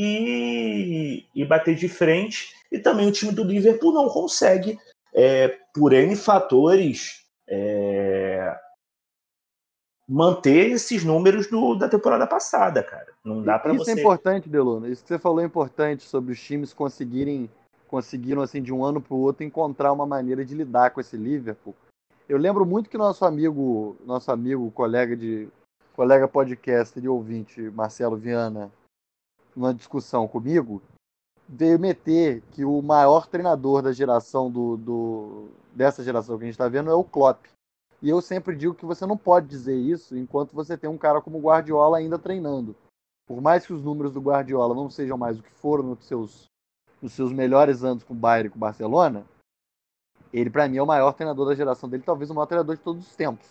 e, 0.00 1.26
e 1.34 1.44
bater 1.44 1.74
de 1.74 1.88
frente. 1.88 2.54
E 2.70 2.78
também 2.78 3.08
o 3.08 3.12
time 3.12 3.32
do 3.32 3.42
Liverpool 3.42 3.92
não 3.92 4.08
consegue, 4.08 4.78
é, 5.12 5.48
por 5.74 5.92
N 5.92 6.14
fatores, 6.14 7.24
é, 7.48 8.56
manter 10.08 10.70
esses 10.70 11.02
números 11.02 11.48
do, 11.48 11.74
da 11.74 11.88
temporada 11.88 12.26
passada, 12.26 12.82
cara. 12.82 13.08
Não 13.24 13.42
dá 13.42 13.58
para 13.58 13.74
Isso 13.74 13.84
você. 13.84 13.90
é 13.92 13.94
importante, 13.94 14.48
Deluna. 14.48 14.88
Isso 14.88 15.02
que 15.02 15.08
você 15.08 15.18
falou 15.18 15.40
é 15.40 15.44
importante 15.44 16.04
sobre 16.04 16.32
os 16.32 16.40
times 16.40 16.72
conseguirem 16.72 17.50
conseguiram 17.88 18.42
assim 18.42 18.60
de 18.60 18.70
um 18.70 18.84
ano 18.84 19.00
para 19.00 19.14
o 19.14 19.20
outro 19.20 19.42
encontrar 19.42 19.90
uma 19.92 20.04
maneira 20.04 20.44
de 20.44 20.54
lidar 20.54 20.90
com 20.90 21.00
esse 21.00 21.16
Liverpool. 21.16 21.74
Eu 22.28 22.36
lembro 22.36 22.66
muito 22.66 22.90
que 22.90 22.98
nosso 22.98 23.24
amigo, 23.24 23.96
nosso 24.04 24.30
amigo, 24.30 24.70
colega 24.72 25.16
de 25.16 25.48
colega 25.96 26.28
podcast 26.28 27.00
de 27.00 27.08
ouvinte, 27.08 27.62
Marcelo 27.70 28.14
Viana, 28.14 28.70
numa 29.58 29.74
discussão 29.74 30.28
comigo, 30.28 30.80
veio 31.48 31.78
meter 31.78 32.42
que 32.52 32.64
o 32.64 32.80
maior 32.80 33.26
treinador 33.26 33.82
da 33.82 33.92
geração 33.92 34.50
do, 34.50 34.76
do 34.76 35.48
dessa 35.74 36.02
geração 36.04 36.38
que 36.38 36.44
a 36.44 36.46
gente 36.46 36.54
está 36.54 36.68
vendo 36.68 36.90
é 36.90 36.94
o 36.94 37.02
Klopp. 37.02 37.46
E 38.00 38.08
eu 38.08 38.20
sempre 38.20 38.54
digo 38.54 38.74
que 38.74 38.86
você 38.86 39.04
não 39.04 39.16
pode 39.16 39.48
dizer 39.48 39.74
isso 39.74 40.16
enquanto 40.16 40.54
você 40.54 40.78
tem 40.78 40.88
um 40.88 40.96
cara 40.96 41.20
como 41.20 41.38
o 41.38 41.40
Guardiola 41.40 41.98
ainda 41.98 42.18
treinando. 42.18 42.76
Por 43.26 43.40
mais 43.40 43.66
que 43.66 43.72
os 43.72 43.82
números 43.82 44.12
do 44.12 44.20
Guardiola 44.20 44.74
não 44.74 44.88
sejam 44.88 45.18
mais 45.18 45.38
o 45.38 45.42
que 45.42 45.50
foram 45.50 45.82
nos 45.82 46.04
seus, 46.04 46.44
nos 47.02 47.12
seus 47.12 47.32
melhores 47.32 47.82
anos 47.82 48.04
com 48.04 48.14
o 48.14 48.16
Bayern 48.16 48.46
e 48.46 48.50
com 48.50 48.56
o 48.56 48.60
Barcelona, 48.60 49.26
ele 50.32 50.50
para 50.50 50.68
mim 50.68 50.76
é 50.76 50.82
o 50.82 50.86
maior 50.86 51.12
treinador 51.12 51.46
da 51.46 51.54
geração 51.54 51.88
dele, 51.88 52.04
talvez 52.06 52.30
o 52.30 52.34
maior 52.34 52.46
treinador 52.46 52.76
de 52.76 52.82
todos 52.82 53.06
os 53.06 53.16
tempos. 53.16 53.46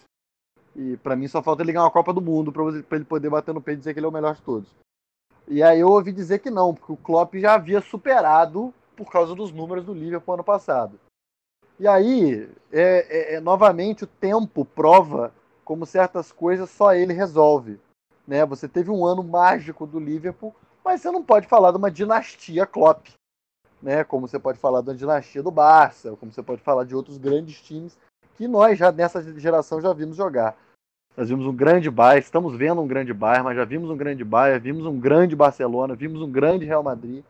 E 0.75 0.95
para 0.97 1.15
mim 1.15 1.27
só 1.27 1.43
falta 1.43 1.63
ele 1.63 1.73
ganhar 1.73 1.83
uma 1.83 1.91
Copa 1.91 2.13
do 2.13 2.21
Mundo 2.21 2.51
para 2.51 2.95
ele 2.95 3.05
poder 3.05 3.29
bater 3.29 3.53
no 3.53 3.61
peito 3.61 3.79
e 3.79 3.81
dizer 3.81 3.93
que 3.93 3.99
ele 3.99 4.05
é 4.05 4.09
o 4.09 4.13
melhor 4.13 4.35
de 4.35 4.41
todos. 4.41 4.73
E 5.47 5.63
aí 5.63 5.79
eu 5.79 5.89
ouvi 5.89 6.11
dizer 6.11 6.39
que 6.39 6.49
não, 6.49 6.73
porque 6.73 6.91
o 6.91 6.97
Klopp 6.97 7.35
já 7.35 7.53
havia 7.53 7.81
superado 7.81 8.73
por 8.95 9.09
causa 9.09 9.33
dos 9.33 9.51
números 9.51 9.85
do 9.85 9.93
Liverpool 9.93 10.33
ano 10.33 10.43
passado. 10.43 10.99
E 11.79 11.87
aí, 11.87 12.49
é, 12.71 13.33
é, 13.33 13.35
é, 13.35 13.39
novamente, 13.39 14.03
o 14.03 14.07
tempo 14.07 14.65
prova 14.65 15.31
como 15.63 15.85
certas 15.85 16.31
coisas 16.31 16.69
só 16.69 16.93
ele 16.93 17.13
resolve. 17.13 17.79
Né? 18.27 18.45
Você 18.45 18.67
teve 18.67 18.89
um 18.89 19.05
ano 19.05 19.23
mágico 19.23 19.85
do 19.85 19.99
Liverpool, 19.99 20.53
mas 20.83 21.01
você 21.01 21.11
não 21.11 21.23
pode 21.23 21.47
falar 21.47 21.71
de 21.71 21.77
uma 21.77 21.91
dinastia 21.91 22.65
Klopp. 22.65 23.07
Né? 23.81 24.03
Como 24.03 24.27
você 24.27 24.39
pode 24.39 24.57
falar 24.57 24.81
da 24.81 24.91
dinastia 24.91 25.43
do 25.43 25.51
Barça, 25.51 26.15
como 26.19 26.31
você 26.31 26.41
pode 26.41 26.61
falar 26.61 26.83
de 26.83 26.95
outros 26.95 27.17
grandes 27.17 27.61
times 27.61 27.97
que 28.35 28.47
nós 28.47 28.77
já 28.77 28.91
nessa 28.91 29.21
geração 29.39 29.79
já 29.79 29.93
vimos 29.93 30.15
jogar. 30.17 30.57
Nós 31.17 31.29
vimos 31.29 31.47
um 31.47 31.55
grande 31.55 31.89
Bayern, 31.89 32.23
estamos 32.23 32.55
vendo 32.55 32.79
um 32.79 32.87
grande 32.87 33.11
Bayern, 33.11 33.43
mas 33.43 33.57
já 33.57 33.65
vimos 33.65 33.89
um 33.89 33.97
grande 33.97 34.23
Bayern, 34.23 34.59
vimos 34.59 34.85
um 34.85 34.99
grande 34.99 35.35
Barcelona, 35.35 35.95
vimos 35.95 36.21
um 36.21 36.31
grande 36.31 36.63
Real 36.63 36.83
Madrid. 36.83 37.23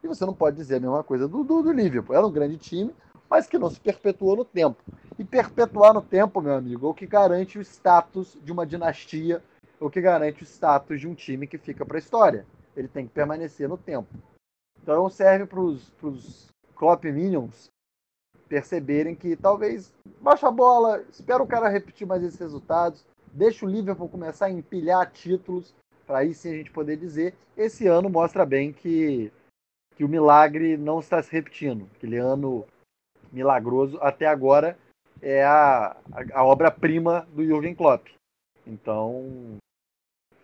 E 0.00 0.06
você 0.06 0.24
não 0.24 0.32
pode 0.32 0.56
dizer 0.56 0.76
a 0.76 0.80
mesma 0.80 1.02
coisa 1.02 1.26
do, 1.26 1.42
do, 1.42 1.60
do 1.60 1.72
Liverpool. 1.72 2.14
Era 2.14 2.24
um 2.24 2.30
grande 2.30 2.56
time, 2.56 2.94
mas 3.28 3.48
que 3.48 3.58
não 3.58 3.68
se 3.68 3.80
perpetuou 3.80 4.36
no 4.36 4.44
tempo. 4.44 4.80
E 5.18 5.24
perpetuar 5.24 5.92
no 5.92 6.00
tempo, 6.00 6.40
meu 6.40 6.54
amigo, 6.54 6.86
é 6.86 6.90
o 6.90 6.94
que 6.94 7.04
garante 7.04 7.58
o 7.58 7.62
status 7.62 8.38
de 8.44 8.52
uma 8.52 8.64
dinastia, 8.64 9.42
é 9.80 9.84
o 9.84 9.90
que 9.90 10.00
garante 10.00 10.44
o 10.44 10.46
status 10.46 11.00
de 11.00 11.08
um 11.08 11.14
time 11.14 11.48
que 11.48 11.58
fica 11.58 11.84
para 11.84 11.96
a 11.96 11.98
história. 11.98 12.46
Ele 12.76 12.86
tem 12.86 13.08
que 13.08 13.12
permanecer 13.12 13.68
no 13.68 13.76
tempo. 13.76 14.08
Então 14.80 15.10
serve 15.10 15.46
para 15.46 15.60
os 15.60 16.48
Klopp 16.76 17.04
Minions 17.06 17.72
perceberem 18.48 19.16
que 19.16 19.34
talvez 19.34 19.92
baixa 20.20 20.46
a 20.46 20.50
bola, 20.50 21.02
espera 21.10 21.42
o 21.42 21.46
cara 21.46 21.68
repetir 21.68 22.06
mais 22.06 22.22
esses 22.22 22.38
resultados, 22.38 23.04
deixa 23.32 23.64
o 23.64 23.68
Liverpool 23.68 24.08
começar 24.08 24.46
a 24.46 24.50
empilhar 24.50 25.10
títulos, 25.10 25.74
para 26.06 26.18
aí 26.18 26.34
sim 26.34 26.50
a 26.50 26.56
gente 26.56 26.70
poder 26.70 26.96
dizer, 26.96 27.34
esse 27.56 27.86
ano 27.86 28.10
mostra 28.10 28.44
bem 28.44 28.72
que, 28.72 29.32
que 29.96 30.04
o 30.04 30.08
milagre 30.08 30.76
não 30.76 31.00
está 31.00 31.22
se 31.22 31.32
repetindo. 31.32 31.88
Aquele 31.96 32.18
ano 32.18 32.66
milagroso 33.32 33.98
até 34.00 34.26
agora 34.26 34.78
é 35.20 35.44
a, 35.44 35.96
a, 36.12 36.40
a 36.40 36.44
obra-prima 36.44 37.26
do 37.32 37.44
Jürgen 37.44 37.74
Klopp. 37.74 38.06
Então, 38.66 39.56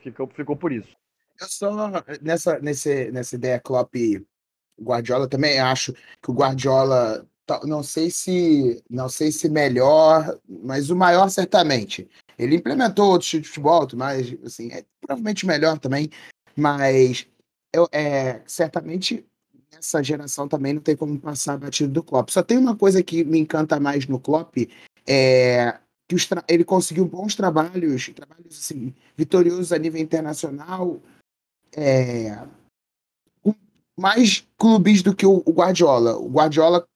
ficou, 0.00 0.26
ficou 0.28 0.56
por 0.56 0.72
isso. 0.72 0.96
Eu 1.40 1.46
só, 1.46 1.90
nessa, 2.20 2.58
nesse, 2.58 3.12
nessa 3.12 3.36
ideia 3.36 3.60
Klopp 3.60 3.94
Guardiola, 4.80 5.28
também 5.28 5.60
acho 5.60 5.92
que 5.92 6.30
o 6.30 6.34
Guardiola, 6.34 7.26
não 7.64 7.82
sei 7.82 8.10
se 8.10 8.82
não 8.88 9.08
sei 9.08 9.30
se 9.30 9.48
melhor, 9.48 10.38
mas 10.48 10.90
o 10.90 10.96
maior 10.96 11.28
certamente. 11.28 12.08
Ele 12.38 12.56
implementou 12.56 13.10
outros 13.10 13.28
tipos 13.28 13.48
de 13.48 13.54
futebol, 13.54 13.88
mas 13.94 14.34
assim, 14.44 14.70
é 14.72 14.84
provavelmente 15.00 15.46
melhor 15.46 15.78
também, 15.78 16.10
mas 16.56 17.26
eu, 17.72 17.88
é, 17.92 18.40
certamente 18.46 19.26
essa 19.76 20.02
geração 20.02 20.48
também 20.48 20.72
não 20.72 20.80
tem 20.80 20.96
como 20.96 21.18
passar 21.18 21.58
batido 21.58 21.92
do 21.92 22.02
Klopp. 22.02 22.30
Só 22.30 22.42
tem 22.42 22.56
uma 22.56 22.76
coisa 22.76 23.02
que 23.02 23.24
me 23.24 23.38
encanta 23.38 23.78
mais 23.78 24.06
no 24.06 24.20
Klopp, 24.20 24.56
é 25.06 25.78
que 26.08 26.16
ele 26.48 26.64
conseguiu 26.64 27.04
bons 27.04 27.34
trabalhos, 27.34 28.08
trabalhos 28.14 28.58
assim, 28.58 28.94
vitoriosos 29.14 29.72
a 29.72 29.78
nível 29.78 30.00
internacional, 30.00 31.02
é, 31.76 32.46
mais 33.94 34.46
clubes 34.56 35.02
do 35.02 35.14
que 35.14 35.26
o, 35.26 35.42
o, 35.44 35.52
Guardiola. 35.52 36.16
O 36.16 36.30
Guardiola, 36.30 36.88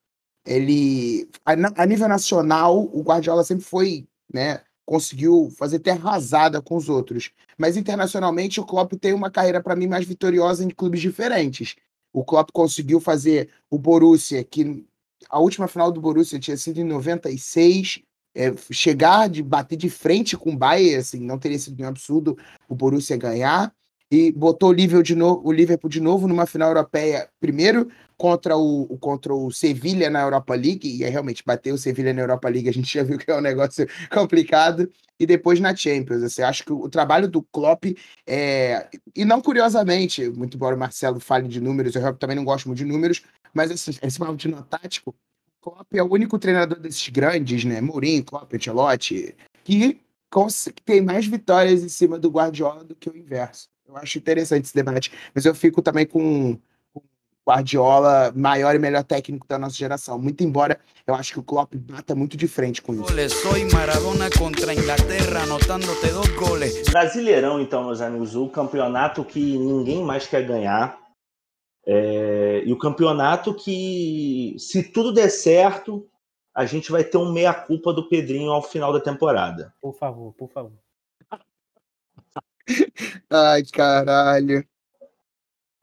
ele 0.47 1.29
a, 1.45 1.83
a, 1.83 1.87
nível 1.87 2.09
nacional, 2.09 2.79
o 2.81 3.03
Guardiola 3.03 3.45
sempre 3.45 3.65
foi, 3.65 4.07
né, 4.33 4.63
conseguiu 4.93 5.51
fazer 5.57 5.77
até 5.77 5.93
arrasada 5.93 6.61
com 6.61 6.77
os 6.77 6.91
outros. 6.91 7.31
Mas 7.57 7.79
internacionalmente, 7.79 8.61
o 8.61 8.65
Klopp 8.67 8.93
tem 9.01 9.15
uma 9.15 9.31
carreira 9.31 9.59
para 9.59 9.75
mim 9.75 9.87
mais 9.87 10.05
vitoriosa 10.05 10.63
em 10.63 10.69
clubes 10.69 11.01
diferentes. 11.01 11.77
O 12.13 12.23
Klopp 12.23 12.51
conseguiu 12.53 13.01
fazer 13.01 13.49
o 13.71 13.79
Borussia, 13.79 14.45
que 14.45 14.85
a 15.31 15.39
última 15.39 15.67
final 15.67 15.91
do 15.91 15.99
Borussia 15.99 16.39
tinha 16.39 16.59
sido 16.59 16.79
em 16.79 16.85
96, 16.85 18.03
é, 18.35 18.55
chegar 18.71 19.31
de 19.31 19.43
bater 19.43 19.77
de 19.77 19.89
frente 19.89 20.37
com 20.37 20.51
o 20.51 20.57
Bayern, 20.59 20.97
assim, 20.97 21.21
não 21.21 21.39
teria 21.39 21.59
sido 21.59 21.83
um 21.83 21.87
absurdo 21.87 22.37
o 22.69 22.75
Borussia 22.75 23.17
ganhar 23.17 23.75
e 24.13 24.31
botou 24.31 24.69
o 24.69 24.73
Liverpool 24.75 25.03
de 25.03 25.15
novo, 25.15 25.41
o 25.43 25.51
Liverpool 25.51 25.89
de 25.89 25.99
novo 25.99 26.29
numa 26.29 26.45
final 26.45 26.69
europeia, 26.69 27.31
primeiro 27.41 27.91
contra 28.15 28.55
o, 28.55 28.99
contra 28.99 29.35
o 29.35 29.51
Sevilha 29.51 30.11
na 30.11 30.21
Europa 30.21 30.55
League, 30.55 30.87
e 30.87 31.03
aí 31.03 31.11
realmente 31.11 31.43
bater 31.45 31.73
o 31.73 31.79
Sevilha 31.79 32.13
na 32.13 32.21
Europa 32.21 32.47
League, 32.51 32.69
a 32.69 32.73
gente 32.73 32.93
já 32.93 33.03
viu 33.03 33.17
que 33.17 33.31
é 33.31 33.35
um 33.35 33.41
negócio 33.43 33.89
complicado, 34.11 34.87
e 35.19 35.25
depois 35.25 35.59
na 35.61 35.75
Champions. 35.75 36.23
Assim, 36.23 36.43
acho 36.43 36.63
que 36.63 36.73
o, 36.75 36.91
trabalho 36.91 37.27
do 37.27 37.43
Klopp 37.43 37.87
é. 38.27 38.87
E 39.17 39.25
não 39.25 39.41
curiosamente, 39.41 40.29
muito 40.29 40.59
embora 40.59 40.77
o 40.77 40.79
Marcelo 40.79 41.19
fale 41.19 41.49
de 41.49 41.59
números, 41.59 41.97
eu 41.97 42.15
também 42.15 42.37
não 42.37 42.45
gosto 42.45 42.67
muito 42.67 42.79
de 42.79 42.85
números, 42.85 43.23
mas 43.55 43.71
esse, 43.71 43.99
esse 44.05 44.19
papo 44.19 44.37
de 44.37 44.53
tático, 44.65 45.11
o 45.11 45.71
Klopp 45.71 45.95
é 45.95 46.03
o 46.03 46.13
único 46.13 46.39
treinador 46.39 46.79
desses 46.79 47.09
grandes, 47.09 47.65
né? 47.65 47.81
Mourinho, 47.81 48.23
Klopp, 48.23 48.53
Ancelotti, 48.53 49.35
que 49.65 49.99
tem 50.85 51.01
mais 51.01 51.27
vitórias 51.27 51.83
em 51.83 51.89
cima 51.89 52.19
do 52.19 52.31
Guardiola 52.31 52.85
do 52.85 52.95
que 52.95 53.09
o 53.09 53.17
inverso. 53.17 53.72
Eu 53.87 53.97
acho 53.97 54.19
interessante 54.19 54.65
esse 54.65 54.75
debate, 54.75 55.13
mas 55.35 55.45
eu 55.45 55.55
fico 55.55 55.83
também 55.83 56.07
com 56.07 56.59
Guardiola, 57.47 58.33
maior 58.35 58.75
e 58.75 58.79
melhor 58.79 59.03
técnico 59.03 59.47
da 59.49 59.59
nossa 59.59 59.75
geração. 59.75 60.19
Muito 60.19 60.45
embora 60.45 60.79
eu 61.07 61.15
acho 61.15 61.33
que 61.33 61.41
o 61.41 61.43
Klopp 61.43 61.75
bata 61.75 62.15
muito 62.15 62.37
de 62.37 62.47
frente 62.47 62.81
com 62.81 62.95
isso. 62.95 63.13
Maradona 63.73 64.31
contra 64.31 64.73
Inglaterra, 64.73 65.43
anotándote 65.43 66.09
dois 66.09 66.29
goles. 66.37 66.89
Brasileirão, 66.89 67.61
então, 67.61 67.85
meus 67.85 68.01
amigos, 68.01 68.37
o 68.37 68.49
campeonato 68.49 69.25
que 69.25 69.59
ninguém 69.59 70.05
mais 70.05 70.27
quer 70.27 70.47
ganhar. 70.47 70.99
É... 71.85 72.63
E 72.65 72.73
o 72.73 72.79
campeonato 72.79 73.53
que, 73.53 74.55
se 74.59 74.85
tudo 74.85 75.13
der 75.13 75.29
certo, 75.29 76.07
a 76.55 76.65
gente 76.65 76.93
vai 76.93 77.03
ter 77.03 77.17
um 77.17 77.33
meia-culpa 77.33 77.93
do 77.93 78.09
Pedrinho 78.09 78.53
ao 78.53 78.63
final 78.63 78.93
da 78.93 79.01
temporada. 79.01 79.75
Por 79.81 79.95
favor, 79.95 80.33
por 80.35 80.49
favor. 80.49 80.82
Ai, 83.33 83.63
caralho. 83.65 84.65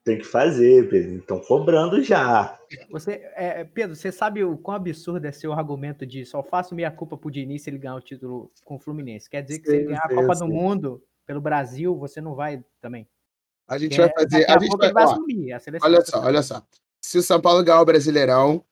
Tem 0.04 0.18
que 0.18 0.24
fazer, 0.24 0.89
Pedro. 0.89 1.18
Estão 1.18 1.39
cobrando 1.39 2.02
já. 2.04 2.58
Você, 2.89 3.22
é, 3.36 3.64
Pedro, 3.64 3.95
você 3.95 4.12
sabe 4.12 4.43
o 4.43 4.58
quão 4.58 4.76
absurdo 4.76 5.26
é 5.26 5.32
seu 5.32 5.52
argumento 5.52 6.06
de 6.06 6.26
só 6.26 6.43
faço 6.43 6.76
minha 6.76 6.91
culpa 6.91 7.18
pro 7.18 7.32
Diniz 7.32 7.64
se 7.64 7.70
ele 7.70 7.78
ganhar 7.78 7.95
o 7.95 8.02
título 8.02 8.52
com 8.64 8.76
o 8.76 8.80
Fluminense? 8.80 9.30
Quer 9.30 9.41
dizer 9.41 9.60
que 9.60 9.66
sim, 9.66 9.72
se 9.72 9.78
ele 9.78 9.88
ganhar 9.88 10.08
sim, 10.08 10.14
a 10.14 10.22
Copa 10.22 10.36
sim. 10.36 10.45
do 10.45 10.54
Mundo 10.54 11.04
pelo 11.26 11.41
Brasil, 11.41 11.97
você 11.97 12.22
não 12.22 12.36
vai 12.36 12.64
também? 12.80 13.08
A 13.68 13.78
gente 13.78 13.97
vai 13.97 14.12
fazer. 14.12 14.50
A, 14.50 14.60
gente 14.60 14.78
vai, 14.78 14.93
vai 14.93 15.06
ó, 15.06 15.12
assumir 15.12 15.54
a 15.54 15.60
seleção. 15.60 15.89
Olha 15.89 16.02
só, 16.06 16.24
olha 16.24 16.41
só. 16.43 16.64
Se 17.02 17.18
o 17.18 17.24
São 17.24 17.41
Paulo 17.41 17.64
ganhar 17.64 17.82
o 17.82 17.86
Brasileirão, 17.86 18.64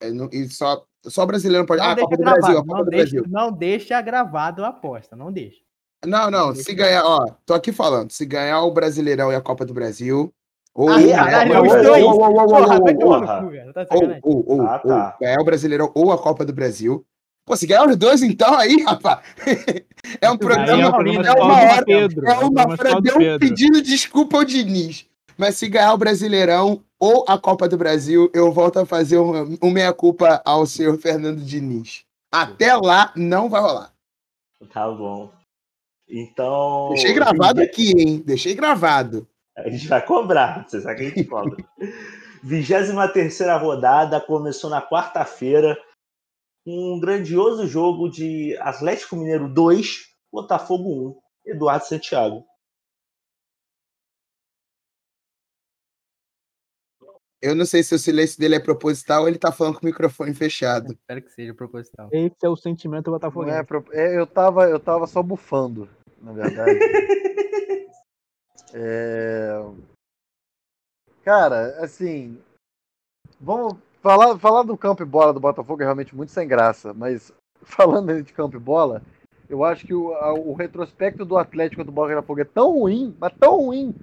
é, 0.00 0.08
e 0.32 0.48
só, 0.48 0.86
só 1.02 1.22
o 1.22 1.26
brasileiro 1.26 1.66
pode. 1.66 1.80
Não 1.80 1.88
ah, 1.88 1.92
a 1.92 1.96
Copa 1.96 2.16
do 2.16 2.22
gravado, 2.22 2.40
Brasil, 2.40 2.58
a 2.58 2.62
Copa 2.62 2.78
não 2.78 2.84
do 2.84 2.90
deixa, 2.90 3.12
Brasil. 3.12 3.30
Não 3.30 3.52
deixa 3.52 4.02
gravado 4.02 4.64
a 4.64 4.68
aposta, 4.68 5.16
não 5.16 5.32
deixa. 5.32 5.63
Não, 6.06 6.30
não, 6.30 6.54
se 6.54 6.74
ganhar, 6.74 7.04
ó, 7.04 7.26
tô 7.46 7.54
aqui 7.54 7.72
falando, 7.72 8.10
se 8.10 8.24
ganhar 8.24 8.62
o 8.62 8.70
Brasileirão 8.72 9.32
e 9.32 9.34
a 9.34 9.40
Copa 9.40 9.64
do 9.64 9.74
Brasil, 9.74 10.32
ou 10.74 10.90
ah, 10.90 10.98
ganhar 15.20 15.40
o 15.40 15.44
Brasileirão 15.44 15.92
ou 15.94 16.12
a 16.12 16.18
Copa 16.18 16.44
do 16.44 16.52
Brasil, 16.52 17.04
Pô, 17.46 17.54
se 17.56 17.66
ganhar 17.66 17.86
os 17.86 17.96
dois, 17.96 18.22
então, 18.22 18.54
aí, 18.54 18.82
rapaz. 18.82 19.20
É 20.20 20.30
um 20.30 20.36
programa. 20.36 20.82
É 20.82 20.86
É, 20.86 20.90
programa 20.90 21.22
uma 21.22 21.24
só 21.24 21.34
do 21.34 21.72
hora. 21.72 21.84
Pedro, 21.84 22.28
É 22.28 22.32
é 22.32 22.38
uma 22.38 22.62
hora 22.62 22.90
só 22.90 23.00
do 23.00 23.02
de 23.02 23.10
um 23.12 23.18
Pedro. 23.18 23.38
pedindo 23.38 23.82
desculpa 23.82 24.36
ao 24.36 24.44
Diniz. 24.44 25.06
Mas 25.36 25.56
se 25.56 25.68
ganhar 25.68 25.92
o 25.92 25.98
Brasileirão 25.98 26.82
ou 26.98 27.24
a 27.26 27.38
Copa 27.38 27.68
do 27.68 27.76
Brasil, 27.76 28.30
eu 28.32 28.52
volto 28.52 28.78
a 28.78 28.86
fazer 28.86 29.18
um, 29.18 29.58
um 29.62 29.70
meia-culpa 29.70 30.40
ao 30.44 30.66
senhor 30.66 30.96
Fernando 30.98 31.40
Diniz. 31.40 32.04
Até 32.30 32.74
lá, 32.76 33.12
não 33.16 33.48
vai 33.48 33.60
rolar. 33.60 33.92
Tá 34.72 34.90
bom. 34.90 35.30
Então. 36.08 36.90
Deixei 36.90 37.12
gravado 37.12 37.60
aqui, 37.60 37.92
hein? 37.96 38.22
Deixei 38.24 38.54
gravado. 38.54 39.26
A 39.56 39.68
gente 39.68 39.86
vai 39.86 40.04
cobrar, 40.04 40.66
você 40.66 40.80
sabe 40.80 40.96
que 40.96 41.02
a 41.02 41.08
gente 41.08 41.24
cobra. 41.24 41.56
23 42.42 43.38
rodada 43.60 44.20
começou 44.20 44.68
na 44.68 44.82
quarta-feira. 44.82 45.78
Um 46.66 46.98
grandioso 47.00 47.66
jogo 47.66 48.10
de 48.10 48.56
Atlético 48.60 49.16
Mineiro 49.16 49.48
2, 49.48 50.06
Botafogo 50.30 51.18
1. 51.44 51.52
Eduardo 51.52 51.86
Santiago. 51.86 52.44
Eu 57.44 57.54
não 57.54 57.66
sei 57.66 57.82
se 57.82 57.94
o 57.94 57.98
silêncio 57.98 58.38
dele 58.40 58.54
é 58.54 58.58
proposital 58.60 59.22
ou 59.22 59.28
ele 59.28 59.38
tá 59.38 59.52
falando 59.52 59.74
com 59.74 59.82
o 59.82 59.84
microfone 59.84 60.32
fechado. 60.34 60.92
Espero 60.92 61.20
que 61.22 61.30
seja 61.30 61.52
proposital. 61.52 62.08
Esse 62.10 62.34
é 62.42 62.48
o 62.48 62.56
sentimento 62.56 63.10
botafoguense. 63.10 63.58
é 63.58 63.62
pro- 63.62 63.84
é, 63.92 64.16
eu, 64.18 64.26
tava, 64.26 64.64
eu 64.68 64.80
tava 64.80 65.06
só 65.06 65.22
bufando, 65.22 65.88
na 66.22 66.32
verdade. 66.32 66.78
É, 68.76 69.62
Cara, 71.24 71.76
assim. 71.82 72.38
Vamos 73.40 73.76
falar, 74.02 74.36
falar 74.38 74.62
do 74.64 74.76
campo 74.76 75.02
e 75.02 75.06
bola 75.06 75.32
do 75.32 75.38
Botafogo 75.40 75.80
é 75.80 75.84
realmente 75.84 76.14
muito 76.14 76.32
sem 76.32 76.46
graça, 76.48 76.92
mas 76.92 77.32
falando 77.62 78.20
de 78.22 78.32
campo 78.32 78.56
e 78.56 78.60
bola, 78.60 79.00
eu 79.48 79.62
acho 79.64 79.86
que 79.86 79.94
o, 79.94 80.12
a- 80.14 80.34
o 80.34 80.54
retrospecto 80.54 81.24
do 81.24 81.36
Atlético 81.36 81.84
do 81.84 81.92
Botafogo 81.92 82.40
é 82.40 82.44
tão 82.44 82.72
ruim, 82.80 83.14
mas 83.20 83.32
tão 83.38 83.58
ruim, 83.58 83.94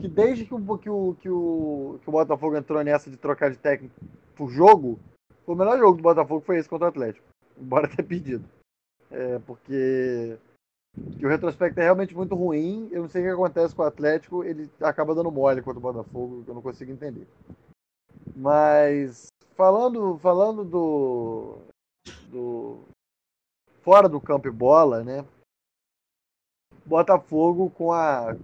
que 0.00 0.08
desde 0.08 0.44
que 0.44 0.54
o, 0.54 0.78
que 0.78 0.90
o, 0.90 1.14
que 1.14 1.28
o, 1.28 1.98
que 2.02 2.08
o 2.08 2.12
Botafogo 2.12 2.56
entrou 2.56 2.82
nessa 2.84 3.10
de 3.10 3.16
trocar 3.16 3.50
de 3.50 3.56
técnico 3.56 3.94
por 4.34 4.50
jogo, 4.50 4.98
o 5.46 5.54
melhor 5.54 5.78
jogo 5.78 5.96
do 5.96 6.02
Botafogo 6.02 6.42
foi 6.44 6.58
esse 6.58 6.68
contra 6.68 6.86
o 6.86 6.90
Atlético, 6.90 7.26
embora 7.58 7.88
ter 7.88 8.02
pedido. 8.02 8.44
É, 9.10 9.38
porque 9.40 10.38
que 11.18 11.24
o 11.24 11.28
retrospecto 11.28 11.78
é 11.80 11.84
realmente 11.84 12.14
muito 12.14 12.34
ruim. 12.34 12.88
Eu 12.90 13.02
não 13.02 13.08
sei 13.08 13.22
o 13.22 13.24
que 13.26 13.30
acontece 13.30 13.74
com 13.74 13.82
o 13.82 13.86
Atlético, 13.86 14.44
ele 14.44 14.70
acaba 14.80 15.14
dando 15.14 15.30
mole 15.30 15.62
contra 15.62 15.78
o 15.78 15.82
Botafogo, 15.82 16.42
que 16.44 16.50
eu 16.50 16.54
não 16.54 16.62
consigo 16.62 16.90
entender. 16.90 17.26
Mas 18.34 19.26
falando, 19.54 20.18
falando 20.18 20.64
do, 20.64 21.58
do 22.28 22.80
fora 23.82 24.08
do 24.08 24.20
campo 24.20 24.48
e 24.48 24.50
bola, 24.50 25.04
né? 25.04 25.24
Botafogo 26.84 27.70
com 27.70 27.92
a 27.92 28.36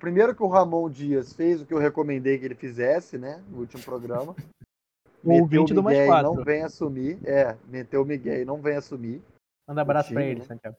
primeiro 0.00 0.34
que 0.34 0.42
o 0.42 0.48
Ramon 0.48 0.90
Dias 0.90 1.32
fez 1.32 1.60
o 1.60 1.66
que 1.66 1.72
eu 1.72 1.78
recomendei 1.78 2.38
que 2.38 2.44
ele 2.46 2.54
fizesse, 2.54 3.16
né, 3.18 3.44
no 3.48 3.58
último 3.58 3.82
programa. 3.84 4.34
O 5.22 5.32
ouvinte 5.32 5.74
do 5.74 5.82
Mais 5.82 5.98
e 5.98 6.06
não 6.06 6.32
Quatro. 6.32 6.44
vem 6.44 6.62
assumir, 6.62 7.18
é, 7.28 7.54
meteu 7.66 8.00
o 8.00 8.06
Miguel 8.06 8.40
e 8.40 8.44
não 8.46 8.56
vem 8.56 8.76
assumir. 8.76 9.22
Manda 9.68 9.82
abraço 9.82 10.08
time, 10.08 10.14
pra 10.18 10.24
ele, 10.24 10.40
né? 10.40 10.46
Santiago. 10.46 10.76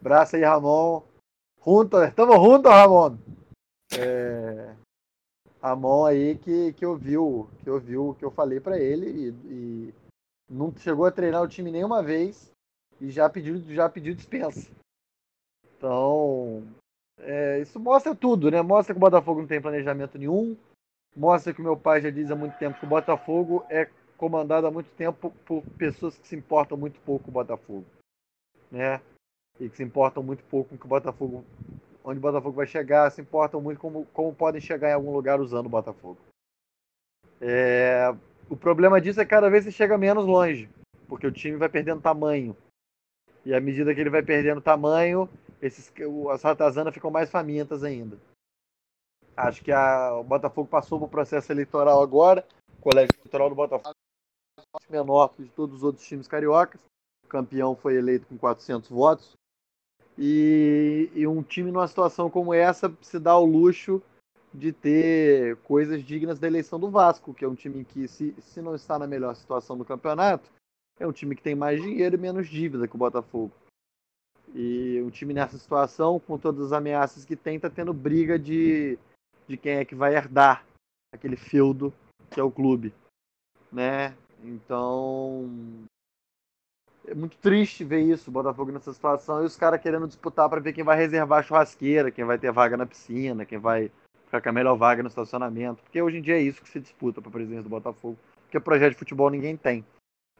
Abraço 0.00 0.34
aí, 0.34 0.42
Ramon. 0.42 1.04
Junto, 1.64 1.96
tamo 2.16 2.32
junto, 2.32 2.68
Ramon. 2.68 3.16
É, 3.96 4.74
Ramon 5.62 6.04
aí 6.04 6.36
que, 6.38 6.72
que 6.72 6.84
ouviu, 6.84 7.48
que 7.62 7.70
ouviu 7.70 8.08
o 8.08 8.14
que 8.16 8.24
eu 8.24 8.30
falei 8.32 8.58
pra 8.58 8.76
ele 8.76 9.06
e, 9.06 9.28
e 9.52 9.94
não 10.48 10.74
chegou 10.76 11.06
a 11.06 11.12
treinar 11.12 11.40
o 11.40 11.48
time 11.48 11.70
nenhuma 11.70 12.02
vez 12.02 12.50
e 13.00 13.08
já 13.08 13.30
pediu, 13.30 13.60
já 13.72 13.88
pediu 13.88 14.14
dispensa. 14.14 14.68
Então, 15.76 16.66
é, 17.22 17.60
isso 17.60 17.78
mostra 17.78 18.14
tudo, 18.14 18.50
né? 18.50 18.62
Mostra 18.62 18.94
que 18.94 18.98
o 18.98 19.00
Botafogo 19.00 19.40
não 19.40 19.48
tem 19.48 19.60
planejamento 19.60 20.18
nenhum. 20.18 20.56
Mostra 21.16 21.52
que 21.52 21.60
o 21.60 21.64
meu 21.64 21.76
pai 21.76 22.00
já 22.00 22.10
diz 22.10 22.30
há 22.30 22.36
muito 22.36 22.56
tempo 22.58 22.78
que 22.78 22.86
o 22.86 22.88
Botafogo 22.88 23.64
é 23.68 23.88
comandado 24.16 24.66
há 24.66 24.70
muito 24.70 24.90
tempo 24.90 25.32
por 25.44 25.62
pessoas 25.78 26.16
que 26.16 26.28
se 26.28 26.36
importam 26.36 26.76
muito 26.76 27.00
pouco 27.00 27.24
com 27.24 27.30
o 27.30 27.34
Botafogo, 27.34 27.86
né? 28.70 29.00
E 29.58 29.68
que 29.68 29.76
se 29.76 29.82
importam 29.82 30.22
muito 30.22 30.44
pouco 30.44 30.70
com 30.70 30.78
que 30.78 30.84
o 30.84 30.88
Botafogo, 30.88 31.44
onde 32.04 32.18
o 32.18 32.22
Botafogo 32.22 32.56
vai 32.56 32.66
chegar, 32.66 33.10
se 33.10 33.20
importam 33.20 33.60
muito 33.60 33.80
como, 33.80 34.06
como 34.12 34.34
podem 34.34 34.60
chegar 34.60 34.90
em 34.90 34.94
algum 34.94 35.12
lugar 35.12 35.40
usando 35.40 35.66
o 35.66 35.70
Botafogo. 35.70 36.18
É, 37.40 38.14
o 38.48 38.56
problema 38.56 39.00
disso 39.00 39.20
é 39.20 39.24
que 39.24 39.30
cada 39.30 39.48
vez 39.48 39.64
você 39.64 39.72
chega 39.72 39.96
menos 39.96 40.26
longe, 40.26 40.68
porque 41.08 41.26
o 41.26 41.32
time 41.32 41.56
vai 41.56 41.68
perdendo 41.68 42.00
tamanho. 42.00 42.56
E 43.44 43.54
à 43.54 43.60
medida 43.60 43.94
que 43.94 44.00
ele 44.00 44.10
vai 44.10 44.22
perdendo 44.22 44.60
tamanho, 44.60 45.28
esses, 45.60 45.92
as 46.30 46.42
ratazanas 46.42 46.94
ficam 46.94 47.10
mais 47.10 47.30
famintas 47.30 47.84
ainda. 47.84 48.18
Acho 49.36 49.62
que 49.62 49.72
a- 49.72 50.14
o 50.14 50.24
Botafogo 50.24 50.68
passou 50.68 50.98
por 50.98 51.08
processo 51.08 51.50
eleitoral 51.52 52.02
agora. 52.02 52.46
O 52.78 52.82
colégio 52.82 53.14
eleitoral 53.16 53.48
do 53.48 53.54
Botafogo 53.54 53.94
menor 54.88 55.28
que 55.28 55.42
de 55.42 55.48
todos 55.50 55.76
os 55.76 55.82
outros 55.82 56.04
times 56.04 56.28
cariocas. 56.28 56.80
O 57.24 57.28
campeão 57.28 57.74
foi 57.76 57.96
eleito 57.96 58.26
com 58.26 58.36
400 58.36 58.90
votos. 58.90 59.36
E, 60.18 61.10
e 61.14 61.26
um 61.26 61.42
time 61.42 61.70
numa 61.70 61.88
situação 61.88 62.28
como 62.28 62.52
essa 62.52 62.92
se 63.00 63.18
dá 63.18 63.38
o 63.38 63.44
luxo 63.44 64.02
de 64.52 64.72
ter 64.72 65.56
coisas 65.58 66.04
dignas 66.04 66.38
da 66.38 66.46
eleição 66.46 66.78
do 66.78 66.90
Vasco, 66.90 67.32
que 67.32 67.44
é 67.44 67.48
um 67.48 67.54
time 67.54 67.84
que, 67.84 68.08
se, 68.08 68.34
se 68.40 68.60
não 68.60 68.74
está 68.74 68.98
na 68.98 69.06
melhor 69.06 69.34
situação 69.36 69.78
do 69.78 69.84
campeonato, 69.84 70.50
é 70.98 71.06
um 71.06 71.12
time 71.12 71.34
que 71.36 71.42
tem 71.42 71.54
mais 71.54 71.80
dinheiro 71.80 72.16
e 72.16 72.18
menos 72.18 72.48
dívida 72.48 72.88
que 72.88 72.96
o 72.96 72.98
Botafogo. 72.98 73.52
E 74.54 75.00
um 75.02 75.10
time 75.10 75.32
nessa 75.32 75.58
situação, 75.58 76.18
com 76.18 76.38
todas 76.38 76.66
as 76.66 76.72
ameaças 76.72 77.24
que 77.24 77.36
tem, 77.36 77.56
está 77.56 77.70
tendo 77.70 77.92
briga 77.92 78.38
de, 78.38 78.98
de 79.46 79.56
quem 79.56 79.74
é 79.74 79.84
que 79.84 79.94
vai 79.94 80.14
herdar 80.14 80.64
aquele 81.12 81.36
feudo 81.36 81.92
que 82.30 82.40
é 82.40 82.42
o 82.42 82.50
clube. 82.50 82.92
Né? 83.70 84.14
Então. 84.42 85.48
É 87.06 87.14
muito 87.14 87.36
triste 87.38 87.82
ver 87.82 88.00
isso, 88.00 88.30
o 88.30 88.32
Botafogo 88.32 88.70
nessa 88.70 88.92
situação, 88.92 89.42
e 89.42 89.46
os 89.46 89.56
caras 89.56 89.80
querendo 89.80 90.06
disputar 90.06 90.48
para 90.48 90.60
ver 90.60 90.72
quem 90.72 90.84
vai 90.84 90.96
reservar 90.96 91.40
a 91.40 91.42
churrasqueira, 91.42 92.10
quem 92.10 92.24
vai 92.24 92.38
ter 92.38 92.52
vaga 92.52 92.76
na 92.76 92.86
piscina, 92.86 93.46
quem 93.46 93.58
vai 93.58 93.90
ficar 94.26 94.40
com 94.40 94.48
a 94.48 94.52
melhor 94.52 94.76
vaga 94.76 95.02
no 95.02 95.08
estacionamento. 95.08 95.82
Porque 95.82 96.00
hoje 96.00 96.18
em 96.18 96.22
dia 96.22 96.36
é 96.36 96.42
isso 96.42 96.62
que 96.62 96.68
se 96.68 96.78
disputa 96.78 97.20
para 97.20 97.30
presidência 97.30 97.64
do 97.64 97.68
Botafogo. 97.68 98.18
Porque 98.42 98.60
projeto 98.60 98.92
de 98.92 98.98
futebol 98.98 99.30
ninguém 99.30 99.56
tem. 99.56 99.84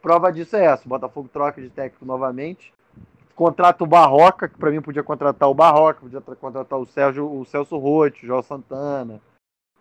Prova 0.01 0.31
disso 0.31 0.57
é 0.57 0.65
essa: 0.65 0.87
o 0.87 0.89
Botafogo 0.89 1.29
troca 1.29 1.61
de 1.61 1.71
técnico 1.71 2.05
novamente, 2.05 2.73
contrata 3.41 3.83
o 3.83 3.87
Barroca, 3.87 4.51
que 4.51 4.59
para 4.59 4.71
mim 4.71 4.83
podia 4.83 5.03
contratar 5.03 5.49
o 5.49 5.55
Barroca, 5.55 6.01
podia 6.01 6.21
tra- 6.21 6.37
contratar 6.37 6.79
o 6.79 6.85
Sérgio, 6.85 7.27
o 7.27 7.43
Celso 7.47 7.79
Rotti, 7.79 8.25
o 8.25 8.27
João 8.27 8.43
Santana, 8.43 9.19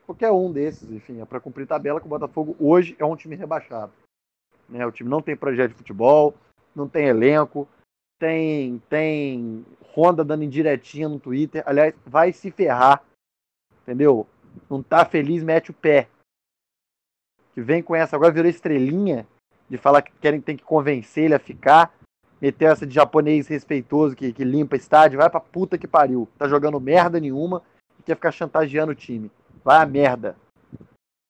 qualquer 0.06 0.32
um 0.32 0.50
desses, 0.50 0.90
enfim, 0.90 1.20
é 1.20 1.26
para 1.26 1.42
cumprir 1.42 1.68
tabela 1.68 2.00
que 2.00 2.06
o 2.06 2.10
Botafogo 2.10 2.56
hoje 2.58 2.96
é 2.98 3.04
um 3.04 3.18
time 3.18 3.36
rebaixado. 3.36 3.92
Né? 4.70 4.88
O 4.88 4.94
time 4.94 5.10
não 5.10 5.22
tem 5.22 5.36
projeto 5.36 5.72
de 5.72 5.78
futebol, 5.78 6.34
não 6.74 6.88
tem 6.88 7.08
elenco, 7.08 7.68
tem 8.18 8.82
tem 8.90 9.66
Honda 9.94 10.24
dando 10.24 10.46
indiretinha 10.46 11.10
no 11.10 11.20
Twitter. 11.20 11.62
Aliás, 11.66 11.94
vai 12.06 12.32
se 12.32 12.50
ferrar, 12.52 13.04
entendeu? 13.82 14.26
Não 14.70 14.82
tá 14.82 15.04
feliz, 15.04 15.44
mete 15.44 15.70
o 15.72 15.74
pé. 15.74 16.08
Que 17.54 17.60
vem 17.60 17.84
com 17.84 17.94
essa, 17.94 18.16
agora 18.16 18.32
virou 18.32 18.50
estrelinha 18.50 19.28
de 19.70 19.78
falar 19.78 20.02
que 20.02 20.14
querem 20.22 20.40
tem 20.40 20.56
que 20.56 20.64
convencer 20.64 21.26
ele 21.26 21.36
a 21.36 21.40
ficar. 21.40 21.94
Meteu 22.42 22.72
essa 22.72 22.88
de 22.88 22.94
japonês 22.96 23.48
respeitoso 23.48 24.16
que, 24.16 24.32
que 24.32 24.44
limpa 24.44 24.76
estádio, 24.76 25.20
vai 25.20 25.30
pra 25.30 25.40
puta 25.40 25.78
que 25.78 25.88
pariu. 25.88 26.28
Tá 26.38 26.48
jogando 26.48 26.80
merda 26.80 27.20
nenhuma 27.20 27.62
e 28.00 28.04
quer 28.04 28.16
ficar 28.16 28.32
chantageando 28.32 28.94
o 28.94 28.96
time. 28.96 29.30
Vai 29.64 29.82
a 29.82 29.86
merda. 29.86 30.36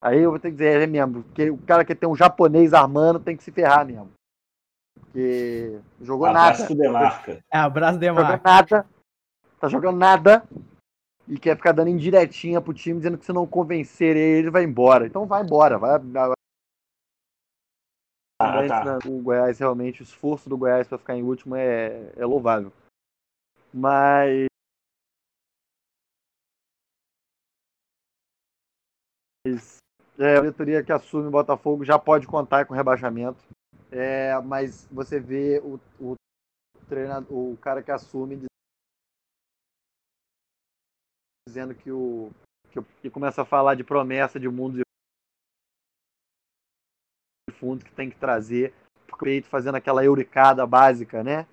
Aí 0.02 0.20
eu 0.20 0.30
vou 0.30 0.40
ter 0.40 0.50
que 0.50 0.58
dizer, 0.58 0.82
é 0.82 0.88
mesmo, 0.88 1.24
porque 1.24 1.50
o 1.50 1.58
cara 1.58 1.84
que 1.84 1.94
tem 1.94 2.08
um 2.08 2.16
japonês 2.16 2.74
armando 2.74 3.20
tem 3.20 3.36
que 3.36 3.44
se 3.44 3.52
ferrar 3.52 3.86
mesmo. 3.86 4.10
Porque 5.00 5.80
jogou 6.02 6.28
Abraço 6.28 6.62
nada. 6.62 6.76
Demarca. 6.76 7.40
É, 7.52 7.58
abraço, 7.58 8.00
Jogou 8.00 8.16
Demar. 8.24 8.42
nada. 8.44 8.86
Tá 9.60 9.68
jogando 9.68 9.98
nada. 9.98 10.44
E 11.28 11.38
quer 11.38 11.56
ficar 11.56 11.74
dando 11.74 11.90
indiretinha 11.90 12.62
pro 12.62 12.74
time, 12.74 12.98
dizendo 12.98 13.18
que 13.18 13.26
se 13.26 13.34
não 13.34 13.46
convencer 13.46 14.16
ele, 14.16 14.40
ele 14.40 14.50
vai 14.50 14.64
embora. 14.64 15.06
Então 15.06 15.26
vai 15.26 15.44
embora. 15.44 15.78
Vai, 15.78 16.00
vai, 16.00 16.34
Ah, 18.42 18.66
tá. 18.68 19.00
o 19.06 19.22
Goiás 19.22 19.60
realmente, 19.60 20.02
o 20.02 20.04
esforço 20.04 20.48
do 20.48 20.58
Goiás 20.58 20.88
para 20.88 20.98
ficar 20.98 21.16
em 21.16 21.24
último 21.24 21.56
é, 21.56 22.14
é 22.16 22.26
louvável. 22.26 22.72
Mas. 23.74 24.48
É, 30.18 30.38
a 30.38 30.42
diretoria 30.42 30.84
que 30.84 30.92
assume 30.92 31.28
o 31.28 31.32
Botafogo 31.32 31.84
já 31.84 32.00
pode 32.00 32.28
contar 32.28 32.66
com 32.66 32.74
rebaixamento. 32.74 33.44
É, 33.92 34.40
mas 34.42 34.88
você 34.92 35.20
vê 35.20 35.60
o, 35.60 35.80
o 36.00 36.16
treinador, 36.88 37.32
o 37.32 37.58
cara 37.58 37.84
que 37.84 37.92
assume 37.92 38.46
dizendo 41.48 41.74
que 41.74 41.92
o 41.92 42.32
que, 42.70 42.82
que 43.02 43.10
começa 43.10 43.42
a 43.42 43.46
falar 43.46 43.76
de 43.76 43.84
promessa 43.84 44.40
de 44.40 44.48
mundos 44.48 44.82
fundos 47.60 47.84
que 47.84 47.92
tem 47.92 48.10
que 48.10 48.16
trazer, 48.16 48.74
peito 49.20 49.48
fazendo 49.48 49.76
aquela 49.76 50.04
euricada 50.04 50.66
básica, 50.66 51.24
né? 51.24 51.46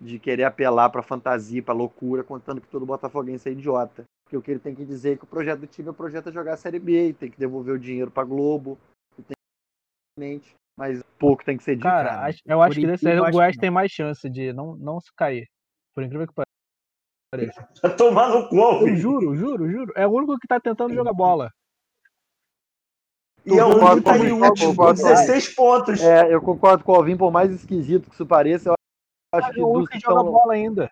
De 0.00 0.18
querer 0.18 0.44
apelar 0.44 0.90
pra 0.90 1.02
fantasia, 1.02 1.62
pra 1.62 1.72
loucura, 1.72 2.22
contando 2.22 2.60
que 2.60 2.68
todo 2.68 2.84
botafoguense 2.84 3.48
é 3.48 3.52
idiota. 3.52 4.04
Porque 4.24 4.36
o 4.36 4.42
que 4.42 4.50
ele 4.50 4.60
tem 4.60 4.74
que 4.74 4.84
dizer 4.84 5.12
é 5.12 5.16
que 5.16 5.24
o 5.24 5.28
projeto 5.28 5.60
do 5.60 5.66
time 5.66 5.88
é 5.88 5.90
o 5.90 5.94
projeto 5.94 6.28
é 6.28 6.32
jogar 6.32 6.54
a 6.54 6.56
Série 6.56 6.78
B, 6.78 7.08
e 7.08 7.12
tem 7.14 7.30
que 7.30 7.38
devolver 7.38 7.74
o 7.74 7.78
dinheiro 7.78 8.10
pra 8.10 8.24
Globo, 8.24 8.78
e 9.18 9.22
tem 9.22 10.40
mas 10.78 11.02
pouco 11.18 11.44
tem 11.44 11.56
que 11.56 11.62
ser 11.62 11.76
dito. 11.76 11.84
Cara, 11.84 12.24
acho- 12.26 12.40
eu 12.44 12.60
acho 12.60 12.78
que 12.80 12.86
eu 12.86 13.22
o 13.22 13.24
acho 13.24 13.32
Goiás 13.32 13.56
tem 13.56 13.70
mais 13.70 13.90
chance 13.90 14.28
de 14.28 14.52
não, 14.52 14.76
não 14.76 15.00
se 15.00 15.10
cair. 15.16 15.46
Por 15.94 16.02
incrível 16.02 16.26
que 16.26 16.34
pareça. 16.34 17.68
Tomar 17.96 18.28
no 18.28 18.48
cu, 18.48 18.56
Eu 18.56 18.96
juro, 18.96 19.36
juro, 19.36 19.70
juro. 19.70 19.92
É 19.96 20.06
o 20.06 20.10
único 20.10 20.36
que 20.38 20.48
tá 20.48 20.58
tentando 20.58 20.92
jogar 20.94 21.12
bola. 21.12 21.50
E 23.46 23.58
é 23.58 23.64
o 23.64 23.68
único 23.68 23.96
que 23.96 24.00
tá 24.02 24.16
em 24.18 24.32
último, 24.32 24.70
com 24.70 24.74
concordo 24.76 25.02
com 25.02 25.06
o 25.06 25.10
16 25.14 25.54
pontos. 25.54 26.00
É, 26.00 26.32
eu 26.34 26.40
concordo 26.40 26.82
com 26.84 26.92
o 26.92 26.94
Alvim, 26.94 27.16
por 27.16 27.30
mais 27.30 27.50
esquisito 27.52 28.08
que 28.08 28.14
isso 28.14 28.24
pareça, 28.26 28.70
eu 28.70 28.74
acho 29.34 29.52
que 29.52 29.60
É 29.60 29.64
o 29.64 29.86
que 29.86 29.92
que 29.92 30.00
joga 30.00 30.20
estão. 30.20 30.32
bola 30.32 30.54
ainda. 30.54 30.90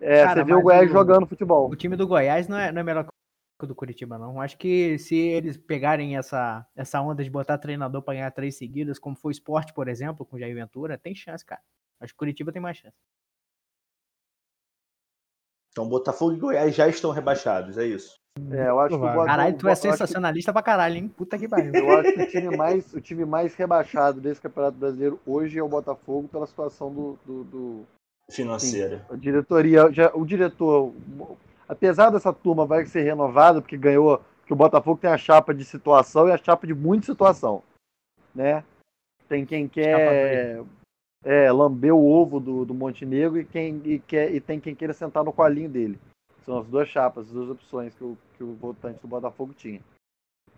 É, 0.00 0.24
Cara, 0.24 0.40
você 0.40 0.44
vê 0.44 0.54
o 0.54 0.62
Goiás 0.62 0.88
o- 0.90 0.92
jogando 0.92 1.26
futebol. 1.26 1.68
O 1.70 1.76
time 1.76 1.96
do 1.96 2.06
Goiás 2.06 2.46
não 2.48 2.56
é, 2.58 2.70
não 2.72 2.80
é 2.80 2.84
melhor 2.84 3.04
que 3.04 3.10
o 3.64 3.66
do 3.66 3.74
Curitiba, 3.74 4.18
não. 4.18 4.40
Acho 4.40 4.56
que 4.58 4.98
se 4.98 5.16
eles 5.16 5.56
pegarem 5.56 6.16
essa, 6.16 6.66
essa 6.74 7.00
onda 7.00 7.22
de 7.22 7.30
botar 7.30 7.58
treinador 7.58 8.02
pra 8.02 8.14
ganhar 8.14 8.30
três 8.32 8.56
seguidas, 8.56 8.98
como 8.98 9.16
foi 9.16 9.30
o 9.30 9.32
esporte, 9.32 9.72
por 9.72 9.86
exemplo, 9.88 10.24
com 10.26 10.36
o 10.36 10.38
Jair 10.38 10.54
Ventura, 10.54 10.98
tem 10.98 11.14
chance, 11.14 11.44
cara. 11.44 11.62
Acho 12.00 12.12
que 12.12 12.16
o 12.16 12.18
Curitiba 12.18 12.52
tem 12.52 12.60
mais 12.62 12.76
chance. 12.76 12.96
Então 15.70 15.88
Botafogo 15.88 16.34
e 16.34 16.38
Goiás 16.38 16.74
já 16.74 16.86
estão 16.88 17.10
rebaixados, 17.12 17.78
é 17.78 17.86
isso. 17.86 18.20
É, 18.50 18.68
eu 18.68 18.80
acho 18.80 18.88
que 18.88 18.94
o 18.94 18.98
Provável. 18.98 19.20
Botafogo- 19.20 19.26
Caralho, 19.26 19.56
tu 19.58 19.68
é 19.68 19.72
acho 19.72 19.82
que- 19.82 19.90
sensacionalista 19.90 20.52
pra 20.52 20.62
caralho, 20.62 20.96
hein? 20.96 21.08
Puta 21.16 21.38
que 21.38 21.46
pariu. 21.48 21.72
Eu 21.74 21.98
acho 21.98 22.12
que 22.12 22.22
o 22.22 22.26
time 22.28 22.56
mais, 22.56 22.92
o 22.94 23.00
time 23.00 23.24
mais 23.24 23.54
rebaixado 23.54 24.20
desse 24.20 24.40
Campeonato 24.40 24.78
Brasileiro 24.78 25.20
hoje 25.26 25.58
é 25.58 25.62
o 25.62 25.68
Botafogo 25.68 26.28
pela 26.28 26.46
situação 26.46 26.92
do, 26.92 27.18
do, 27.26 27.44
do- 27.44 27.86
Financeira. 28.30 29.04
a 29.10 29.16
diretoria, 29.16 29.92
já, 29.92 30.10
o 30.14 30.24
diretor, 30.24 30.94
apesar 31.68 32.08
dessa 32.08 32.32
turma 32.32 32.64
vai 32.64 32.86
ser 32.86 33.02
renovada 33.02 33.60
porque 33.60 33.76
ganhou, 33.76 34.22
que 34.46 34.52
o 34.52 34.56
Botafogo 34.56 34.98
tem 35.00 35.10
a 35.10 35.18
chapa 35.18 35.52
de 35.52 35.64
situação 35.64 36.28
e 36.28 36.32
a 36.32 36.38
chapa 36.38 36.66
de 36.66 36.72
muita 36.72 37.04
situação, 37.06 37.62
né? 38.34 38.64
Tem 39.28 39.44
quem 39.44 39.68
quer 39.68 40.62
é, 41.24 41.52
lamber 41.52 41.94
o 41.94 42.02
ovo 42.04 42.40
do, 42.40 42.64
do 42.64 42.72
Montenegro 42.72 43.38
e 43.38 43.44
quem 43.44 43.80
e 43.84 43.98
quer 43.98 44.32
e 44.34 44.40
tem 44.40 44.58
quem 44.58 44.74
queira 44.74 44.94
sentar 44.94 45.22
no 45.24 45.32
colinho 45.32 45.68
dele. 45.68 45.98
São 46.44 46.58
as 46.58 46.66
duas 46.66 46.88
chapas, 46.88 47.26
as 47.26 47.32
duas 47.32 47.50
opções 47.50 47.94
que 47.94 48.04
o, 48.04 48.18
que 48.36 48.42
o 48.44 48.54
votante 48.54 49.00
do 49.00 49.08
Botafogo 49.08 49.54
tinha. 49.54 49.80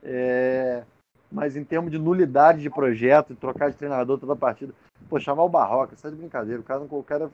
É, 0.03 0.85
mas 1.31 1.57
em 1.57 1.65
termos 1.65 1.91
de 1.91 1.99
nulidade 1.99 2.63
de 2.63 2.71
projeto, 2.71 3.35
trocar 3.35 3.71
de 3.71 3.77
treinador 3.77 4.19
toda 4.19 4.33
a 4.33 4.37
partida, 4.37 4.73
pô, 5.09 5.19
chamar 5.19 5.45
o 5.45 5.49
Barroca, 5.49 5.97
é 6.03 6.11
de 6.11 6.17
brincadeira. 6.17 6.61
O 6.61 6.65
cara, 6.65 6.81
o 6.81 7.03
cara 7.03 7.31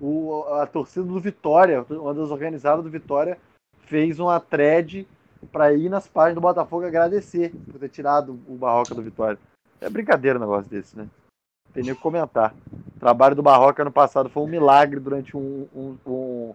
o, 0.00 0.44
a 0.54 0.66
torcida 0.66 1.04
do 1.04 1.20
Vitória, 1.20 1.84
uma 1.90 2.14
das 2.14 2.30
organizadas 2.30 2.84
do 2.84 2.90
Vitória, 2.90 3.38
fez 3.80 4.18
uma 4.18 4.40
thread 4.40 5.06
para 5.52 5.72
ir 5.72 5.88
nas 5.88 6.08
páginas 6.08 6.36
do 6.36 6.40
Botafogo 6.40 6.86
agradecer 6.86 7.52
por 7.70 7.78
ter 7.78 7.88
tirado 7.88 8.32
o 8.48 8.56
Barroca 8.56 8.94
do 8.94 9.02
Vitória. 9.02 9.38
É 9.80 9.88
brincadeira 9.90 10.38
um 10.38 10.40
negócio 10.40 10.70
desse, 10.70 10.96
né? 10.96 11.04
Não 11.04 11.72
Tem 11.72 11.82
nem 11.82 11.92
o 11.92 11.96
que 11.96 12.02
comentar. 12.02 12.54
O 12.96 12.98
trabalho 12.98 13.34
do 13.36 13.42
Barroca 13.42 13.82
ano 13.82 13.92
passado 13.92 14.30
foi 14.30 14.42
um 14.42 14.48
milagre 14.48 14.98
durante 14.98 15.36
um, 15.36 15.68
um- 15.74 15.98
um- 16.06 16.54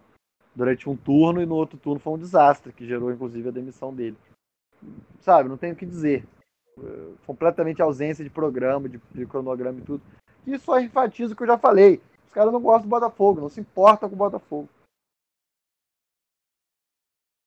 durante 0.59 0.89
um 0.89 0.97
turno 0.97 1.41
e 1.41 1.45
no 1.45 1.55
outro 1.55 1.77
turno 1.77 2.01
foi 2.01 2.13
um 2.13 2.17
desastre, 2.17 2.73
que 2.73 2.85
gerou 2.85 3.13
inclusive 3.13 3.47
a 3.47 3.51
demissão 3.51 3.95
dele. 3.95 4.17
Sabe, 5.21 5.47
não 5.47 5.57
tenho 5.57 5.73
o 5.73 5.77
que 5.77 5.85
dizer. 5.85 6.27
Eh, 6.77 7.13
Completamente 7.25 7.81
ausência 7.81 8.25
de 8.25 8.29
programa, 8.29 8.89
de, 8.89 8.99
de 9.13 9.25
cronograma 9.25 9.79
e 9.79 9.83
tudo. 9.83 10.03
Isso 10.45 10.65
só 10.65 10.77
enfatiza 10.77 11.33
o 11.33 11.37
que 11.37 11.43
eu 11.43 11.47
já 11.47 11.57
falei. 11.57 12.01
Os 12.25 12.33
caras 12.33 12.51
não 12.51 12.61
gostam 12.61 12.83
do 12.83 12.89
Botafogo, 12.89 13.39
não 13.39 13.47
se 13.47 13.61
importam 13.61 14.09
com 14.09 14.15
o 14.15 14.17
Botafogo. 14.17 14.67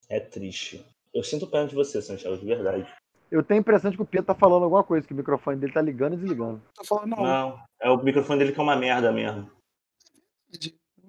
É 0.09 0.19
triste. 0.19 0.83
Eu 1.13 1.23
sinto 1.23 1.47
pena 1.47 1.69
de 1.69 1.75
você, 1.75 2.01
Santiago, 2.01 2.39
de 2.39 2.47
verdade. 2.47 2.91
Eu 3.31 3.43
tenho 3.43 3.59
a 3.59 3.61
impressão 3.61 3.91
de 3.91 3.97
que 3.99 4.03
o 4.03 4.07
Pedro 4.07 4.27
tá 4.27 4.35
falando 4.35 4.65
alguma 4.65 4.85
coisa, 4.85 5.07
que 5.07 5.13
o 5.13 5.17
microfone 5.17 5.59
dele 5.59 5.73
tá 5.73 5.83
ligando 5.83 6.15
e 6.15 6.17
desligando. 6.17 6.63
Tô 6.75 6.85
falando, 6.85 7.11
não. 7.11 7.23
Não, 7.23 7.65
é 7.79 7.91
o 7.91 8.03
microfone 8.03 8.39
dele 8.39 8.53
que 8.53 8.61
é 8.61 8.63
uma 8.63 8.77
merda 8.77 9.13
mesmo. 9.13 9.51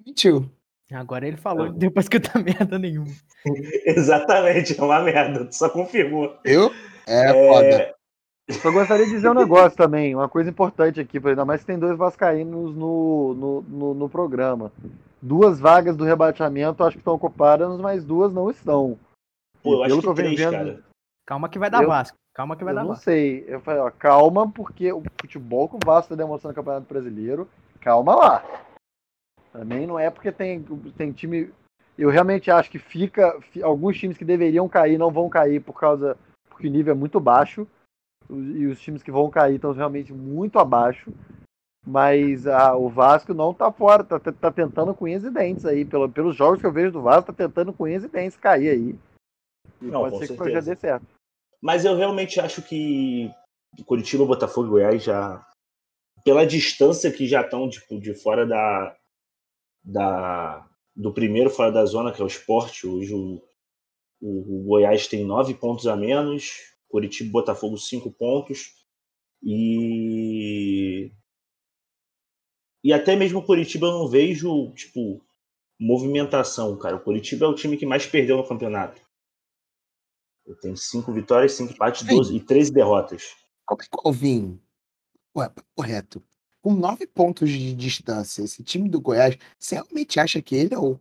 Mentiu. 0.05 0.49
Agora 0.93 1.27
ele 1.27 1.37
falou, 1.37 1.67
não 1.67 1.73
deu 1.73 1.91
pra 1.91 2.01
escutar 2.01 2.41
merda 2.43 2.77
nenhuma. 2.79 3.11
Exatamente, 3.85 4.79
é 4.79 4.83
uma 4.83 4.99
merda. 5.01 5.45
Tu 5.45 5.55
só 5.55 5.69
confirmou. 5.69 6.35
Eu? 6.43 6.71
É, 7.07 7.33
foda. 7.33 7.95
Eu 8.47 8.55
só 8.55 8.71
gostaria 8.71 9.05
de 9.05 9.11
dizer 9.11 9.29
um 9.29 9.33
negócio 9.33 9.77
também, 9.77 10.13
uma 10.13 10.27
coisa 10.27 10.49
importante 10.49 10.99
aqui, 10.99 11.19
por 11.19 11.29
ainda 11.29 11.45
mais 11.45 11.61
que 11.61 11.67
tem 11.67 11.79
dois 11.79 11.97
vascaínos 11.97 12.75
no, 12.75 13.33
no, 13.33 13.61
no, 13.61 13.93
no 13.93 14.09
programa. 14.09 14.71
Duas 15.21 15.59
vagas 15.59 15.95
do 15.95 16.03
rebateamento 16.03 16.83
acho 16.83 16.97
que 16.97 16.99
estão 17.01 17.13
ocupadas, 17.13 17.79
mas 17.79 18.03
duas 18.03 18.33
não 18.33 18.49
estão. 18.51 18.99
Pô, 19.61 19.75
eu 19.75 19.83
acho 19.83 20.01
que 20.01 20.07
eu 20.07 20.13
três, 20.13 20.37
vendo- 20.37 20.51
cara. 20.51 20.83
Calma 21.25 21.47
que 21.47 21.57
vai 21.57 21.69
dar 21.69 21.83
Eu- 21.83 21.87
Vasco. 21.87 22.17
Calma 22.35 22.55
que 22.57 22.63
vai 22.63 22.73
eu 22.73 22.75
dar 22.75 22.81
não 22.81 22.89
Vasco. 22.89 23.03
sei. 23.05 23.45
Eu 23.47 23.61
falei, 23.61 23.79
ó, 23.79 23.89
calma, 23.91 24.51
porque 24.51 24.91
o 24.91 25.01
futebol 25.21 25.69
que 25.69 25.75
o 25.75 25.79
Vasco 25.85 26.09
tá 26.09 26.15
demonstrando 26.15 26.51
no 26.51 26.55
Campeonato 26.55 26.91
Brasileiro, 26.91 27.47
calma 27.79 28.15
lá. 28.15 28.43
Também 29.53 29.85
não 29.85 29.99
é 29.99 30.09
porque 30.09 30.31
tem, 30.31 30.65
tem 30.97 31.11
time. 31.11 31.53
Eu 31.97 32.09
realmente 32.09 32.49
acho 32.49 32.71
que 32.71 32.79
fica. 32.79 33.39
fi- 33.39 33.61
Alguns 33.61 33.97
times 33.97 34.17
que 34.17 34.25
deveriam 34.25 34.67
cair 34.67 34.97
não 34.97 35.11
vão 35.11 35.29
cair 35.29 35.61
por 35.61 35.79
causa. 35.79 36.17
Porque 36.49 36.67
o 36.67 36.71
nível 36.71 36.93
é 36.93 36.97
muito 36.97 37.19
baixo. 37.19 37.67
E 38.29 38.65
os 38.65 38.81
times 38.81 39.03
que 39.03 39.11
vão 39.11 39.29
cair 39.29 39.55
estão 39.55 39.71
realmente 39.71 40.11
muito 40.11 40.57
abaixo. 40.57 41.13
Mas 41.85 42.47
ah, 42.47 42.75
o 42.75 42.89
Vasco 42.89 43.33
não 43.33 43.53
tá 43.53 43.71
fora, 43.71 44.03
tá, 44.03 44.19
tá 44.19 44.51
tentando 44.51 44.93
com 44.95 45.05
unhas 45.05 45.23
e 45.23 45.29
dentes 45.29 45.65
aí. 45.65 45.85
Pelo, 45.85 46.09
pelos 46.09 46.35
jogos 46.35 46.59
que 46.59 46.65
eu 46.65 46.71
vejo 46.71 46.91
do 46.93 47.01
Vasco, 47.01 47.31
tá 47.31 47.33
tentando 47.33 47.71
com 47.71 47.83
unhas 47.83 48.03
e 48.03 48.07
dentes 48.07 48.37
cair 48.37 48.69
aí. 48.69 48.95
E 49.81 49.85
Não, 49.85 50.01
pode 50.01 50.17
ser 50.17 50.27
que 50.27 50.33
o 50.33 50.37
projeto 50.37 50.65
dê 50.65 50.75
certo. 50.75 51.05
Mas 51.61 51.85
eu 51.85 51.95
realmente 51.95 52.39
acho 52.39 52.61
que 52.61 53.31
Curitiba, 53.85 54.25
Botafogo 54.25 54.67
e 54.67 54.69
Goiás 54.71 55.03
já. 55.03 55.45
Pela 56.23 56.45
distância 56.45 57.11
que 57.11 57.27
já 57.27 57.41
estão 57.41 57.69
tipo, 57.69 57.99
de 57.99 58.15
fora 58.15 58.45
da, 58.45 58.95
da. 59.83 60.67
Do 60.95 61.11
primeiro 61.11 61.49
fora 61.49 61.71
da 61.71 61.85
zona, 61.85 62.11
que 62.11 62.21
é 62.21 62.23
o 62.23 62.27
esporte. 62.27 62.85
Hoje 62.85 63.13
o, 63.13 63.41
o, 64.21 64.59
o 64.59 64.63
Goiás 64.63 65.07
tem 65.07 65.25
nove 65.25 65.55
pontos 65.55 65.87
a 65.87 65.95
menos. 65.95 66.73
Curitiba 66.87 67.29
e 67.29 67.31
Botafogo, 67.31 67.77
cinco 67.77 68.11
pontos. 68.11 68.73
E. 69.41 71.11
E 72.83 72.93
até 72.93 73.15
mesmo 73.15 73.39
o 73.39 73.45
Curitiba 73.45 73.87
eu 73.87 73.91
não 73.93 74.07
vejo, 74.07 74.71
tipo, 74.73 75.23
movimentação, 75.79 76.77
cara. 76.77 76.97
O 76.97 77.03
Curitiba 77.03 77.45
é 77.45 77.49
o 77.49 77.55
time 77.55 77.77
que 77.77 77.85
mais 77.85 78.05
perdeu 78.05 78.37
no 78.37 78.47
campeonato. 78.47 79.01
Ele 80.45 80.57
tem 80.57 80.75
cinco 80.75 81.11
vitórias, 81.11 81.53
cinco 81.53 81.73
empates, 81.73 82.05
Sim. 82.05 82.15
12 82.15 82.35
e 82.35 82.39
13 82.41 82.73
derrotas. 82.73 83.35
Como 83.65 83.81
é 83.81 83.85
que 83.85 83.97
o 83.97 84.07
Alvin? 84.07 84.61
Ué, 85.35 85.49
correto. 85.75 86.21
Com 86.63 86.73
nove 86.73 87.05
pontos 87.05 87.49
de 87.49 87.73
distância, 87.75 88.41
esse 88.41 88.63
time 88.63 88.87
do 88.89 89.01
Goiás, 89.01 89.37
você 89.59 89.75
realmente 89.75 90.17
acha 90.19 90.41
que 90.41 90.55
ele 90.55 90.73
é 90.73 90.79
o 90.79 90.97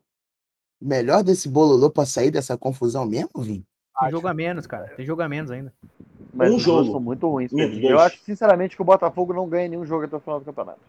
melhor 0.80 1.22
desse 1.22 1.48
bololô 1.48 1.88
pra 1.88 2.04
sair 2.04 2.32
dessa 2.32 2.58
confusão 2.58 3.06
mesmo, 3.06 3.30
Vim? 3.40 3.64
Tem 4.00 4.10
jogo 4.10 4.26
a 4.26 4.34
menos, 4.34 4.66
cara. 4.66 4.88
Tem 4.96 5.06
jogo 5.06 5.22
a 5.22 5.28
menos 5.28 5.50
ainda. 5.52 5.72
Mas 6.34 6.52
Um 6.52 6.58
jogo. 6.58 6.90
são 6.90 6.98
muito 7.00 7.28
ruins. 7.28 7.52
Eu 7.52 8.00
acho, 8.00 8.18
sinceramente, 8.24 8.74
que 8.74 8.82
o 8.82 8.84
Botafogo 8.84 9.32
não 9.32 9.48
ganha 9.48 9.68
nenhum 9.68 9.86
jogo 9.86 10.04
até 10.04 10.16
o 10.16 10.20
final 10.20 10.40
do 10.40 10.44
campeonato. 10.46 10.80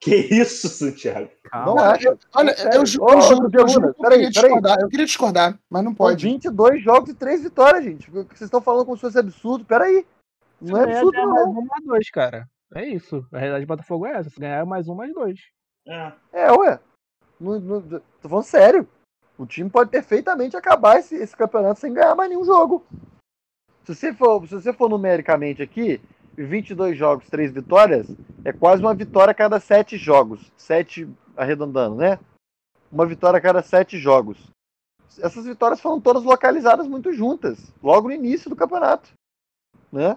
Que 0.00 0.14
isso, 0.16 0.68
Santiago? 0.68 1.30
Calma. 1.44 1.66
Não 1.66 1.78
acho. 1.78 2.18
Olha, 2.34 2.56
Sério? 2.56 2.72
eu, 2.74 2.80
eu 2.80 2.86
juro, 2.86 3.50
eu 3.52 3.68
juro 3.68 3.86
eu 3.88 3.94
peraí, 3.94 4.18
queria 4.18 4.30
peraí. 4.30 4.30
discordar. 4.30 4.80
Eu 4.80 4.88
queria 4.88 5.06
discordar, 5.06 5.58
mas 5.70 5.84
não 5.84 5.90
São 5.92 5.96
pode. 5.96 6.26
22 6.26 6.82
jogos 6.82 7.10
e 7.10 7.14
3 7.14 7.42
vitórias, 7.42 7.84
gente. 7.84 8.10
O 8.10 8.24
que 8.24 8.36
vocês 8.36 8.48
estão 8.48 8.60
falando 8.60 8.84
como 8.84 8.96
se 8.96 9.02
fosse 9.02 9.18
absurdo? 9.18 9.64
Peraí. 9.64 10.04
Não 10.60 10.76
é 10.78 10.82
absurdo, 10.98 11.16
é 11.16 11.26
mais 11.26 11.44
não. 11.46 11.50
um, 11.52 11.64
mais 11.66 11.84
dois, 11.84 12.10
cara. 12.10 12.48
É 12.74 12.84
isso. 12.84 13.26
A 13.32 13.38
realidade 13.38 13.64
do 13.64 13.68
Botafogo 13.68 14.06
é 14.06 14.12
essa. 14.12 14.30
Se 14.30 14.40
ganhar 14.40 14.60
é 14.60 14.64
mais 14.64 14.88
um, 14.88 14.94
mais 14.94 15.12
dois. 15.12 15.40
É. 15.86 16.12
É, 16.32 16.52
ué. 16.52 16.80
Não, 17.38 17.60
não, 17.60 17.82
tô 18.20 18.28
falando 18.28 18.44
sério. 18.44 18.88
O 19.38 19.46
time 19.46 19.68
pode 19.68 19.90
perfeitamente 19.90 20.56
acabar 20.56 20.98
esse, 20.98 21.14
esse 21.14 21.36
campeonato 21.36 21.78
sem 21.78 21.92
ganhar 21.92 22.14
mais 22.14 22.30
nenhum 22.30 22.44
jogo. 22.44 22.84
Se 23.84 23.94
você 23.94 24.12
for, 24.12 24.46
se 24.48 24.54
você 24.54 24.72
for 24.72 24.88
numericamente 24.88 25.62
aqui, 25.62 26.00
22 26.36 26.96
jogos, 26.96 27.28
3 27.28 27.52
vitórias, 27.52 28.08
é 28.44 28.52
quase 28.52 28.82
uma 28.82 28.94
vitória 28.94 29.30
a 29.30 29.34
cada 29.34 29.60
7 29.60 29.96
jogos. 29.96 30.50
7 30.56 31.08
arredondando, 31.36 31.96
né? 31.96 32.18
Uma 32.90 33.06
vitória 33.06 33.38
a 33.38 33.40
cada 33.40 33.62
7 33.62 33.98
jogos. 33.98 34.50
Essas 35.18 35.44
vitórias 35.44 35.80
foram 35.80 36.00
todas 36.00 36.24
localizadas 36.24 36.86
muito 36.86 37.12
juntas, 37.12 37.72
logo 37.82 38.08
no 38.08 38.14
início 38.14 38.50
do 38.50 38.56
campeonato. 38.56 39.10
Né? 39.92 40.16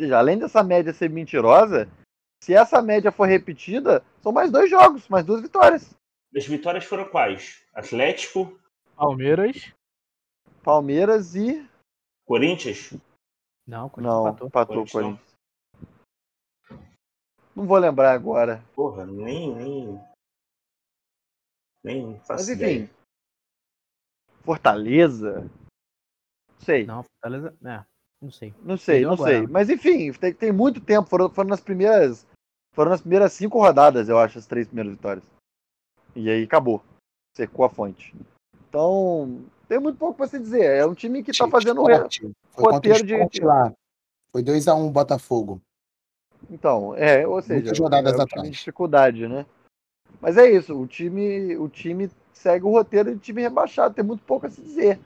Ou 0.00 0.04
seja, 0.04 0.18
além 0.18 0.38
dessa 0.38 0.62
média 0.62 0.94
ser 0.94 1.10
mentirosa, 1.10 1.86
se 2.42 2.54
essa 2.54 2.80
média 2.80 3.12
for 3.12 3.26
repetida, 3.28 4.02
são 4.22 4.32
mais 4.32 4.50
dois 4.50 4.70
jogos, 4.70 5.06
mais 5.10 5.26
duas 5.26 5.42
vitórias. 5.42 5.94
As 6.34 6.46
vitórias 6.46 6.86
foram 6.86 7.06
quais? 7.10 7.62
Atlético, 7.74 8.58
Palmeiras. 8.96 9.74
Palmeiras 10.62 11.34
e. 11.34 11.68
Corinthians? 12.24 12.94
Não, 13.66 13.90
Corinthians 13.90 14.14
Não, 14.14 14.28
empatou. 14.30 14.46
empatou 14.48 14.82
o 14.84 14.90
Corinthians 14.90 14.94
não. 14.94 15.18
Corinthians. 16.68 16.90
Não 17.54 17.66
vou 17.66 17.76
lembrar 17.76 18.12
agora. 18.14 18.64
Porra, 18.74 19.04
nem. 19.04 19.54
Nem, 19.54 20.04
nem 21.84 22.18
faço 22.20 22.32
Mas 22.44 22.48
ideia. 22.48 22.84
enfim. 22.84 22.94
Fortaleza? 24.44 25.42
Não 26.48 26.60
sei. 26.60 26.86
Não, 26.86 27.02
Fortaleza. 27.02 27.54
É, 27.66 27.89
não 28.20 28.30
sei. 28.30 28.54
Não 28.62 28.76
sei, 28.76 29.02
não 29.02 29.16
sei. 29.16 29.46
Mas 29.46 29.70
enfim, 29.70 30.12
tem, 30.12 30.32
tem 30.32 30.52
muito 30.52 30.80
tempo. 30.80 31.08
Foram, 31.08 31.30
foram 31.30 31.48
nas 31.48 31.60
primeiras. 31.60 32.26
Foram 32.74 32.90
nas 32.90 33.00
primeiras 33.00 33.32
cinco 33.32 33.58
rodadas, 33.58 34.08
eu 34.08 34.18
acho, 34.18 34.38
as 34.38 34.46
três 34.46 34.66
primeiras 34.66 34.92
vitórias. 34.92 35.24
E 36.14 36.28
aí 36.30 36.44
acabou. 36.44 36.82
Secou 37.36 37.64
a 37.64 37.68
fonte. 37.70 38.14
Então, 38.68 39.42
tem 39.68 39.80
muito 39.80 39.98
pouco 39.98 40.16
pra 40.16 40.28
se 40.28 40.38
dizer. 40.38 40.64
É 40.64 40.86
um 40.86 40.94
time 40.94 41.22
que 41.22 41.32
tá 41.36 41.48
fazendo. 41.48 41.82
o 41.82 41.90
Esporte. 41.90 42.30
Foi 42.50 42.72
roteiro 42.72 43.04
de- 43.04 43.14
Esporte 43.14 43.40
lá. 43.42 43.72
Foi 44.30 44.42
2x1 44.42 44.90
Botafogo. 44.92 45.60
Então, 46.48 46.94
é, 46.94 47.26
ou 47.26 47.42
seja, 47.42 47.54
Muitas 47.54 47.78
rodadas 47.78 48.12
é 48.12 48.14
um 48.14 48.18
time 48.18 48.24
atrás. 48.24 48.48
de 48.50 48.56
dificuldade, 48.56 49.28
né? 49.28 49.44
Mas 50.20 50.36
é 50.36 50.50
isso, 50.50 50.76
o 50.78 50.86
time, 50.86 51.56
o 51.56 51.68
time 51.68 52.10
segue 52.32 52.64
o 52.64 52.70
roteiro 52.70 53.14
de 53.14 53.20
time 53.20 53.42
rebaixado, 53.42 53.94
tem 53.94 54.04
muito 54.04 54.22
pouco 54.24 54.46
a 54.46 54.50
se 54.50 54.60
dizer. 54.60 54.98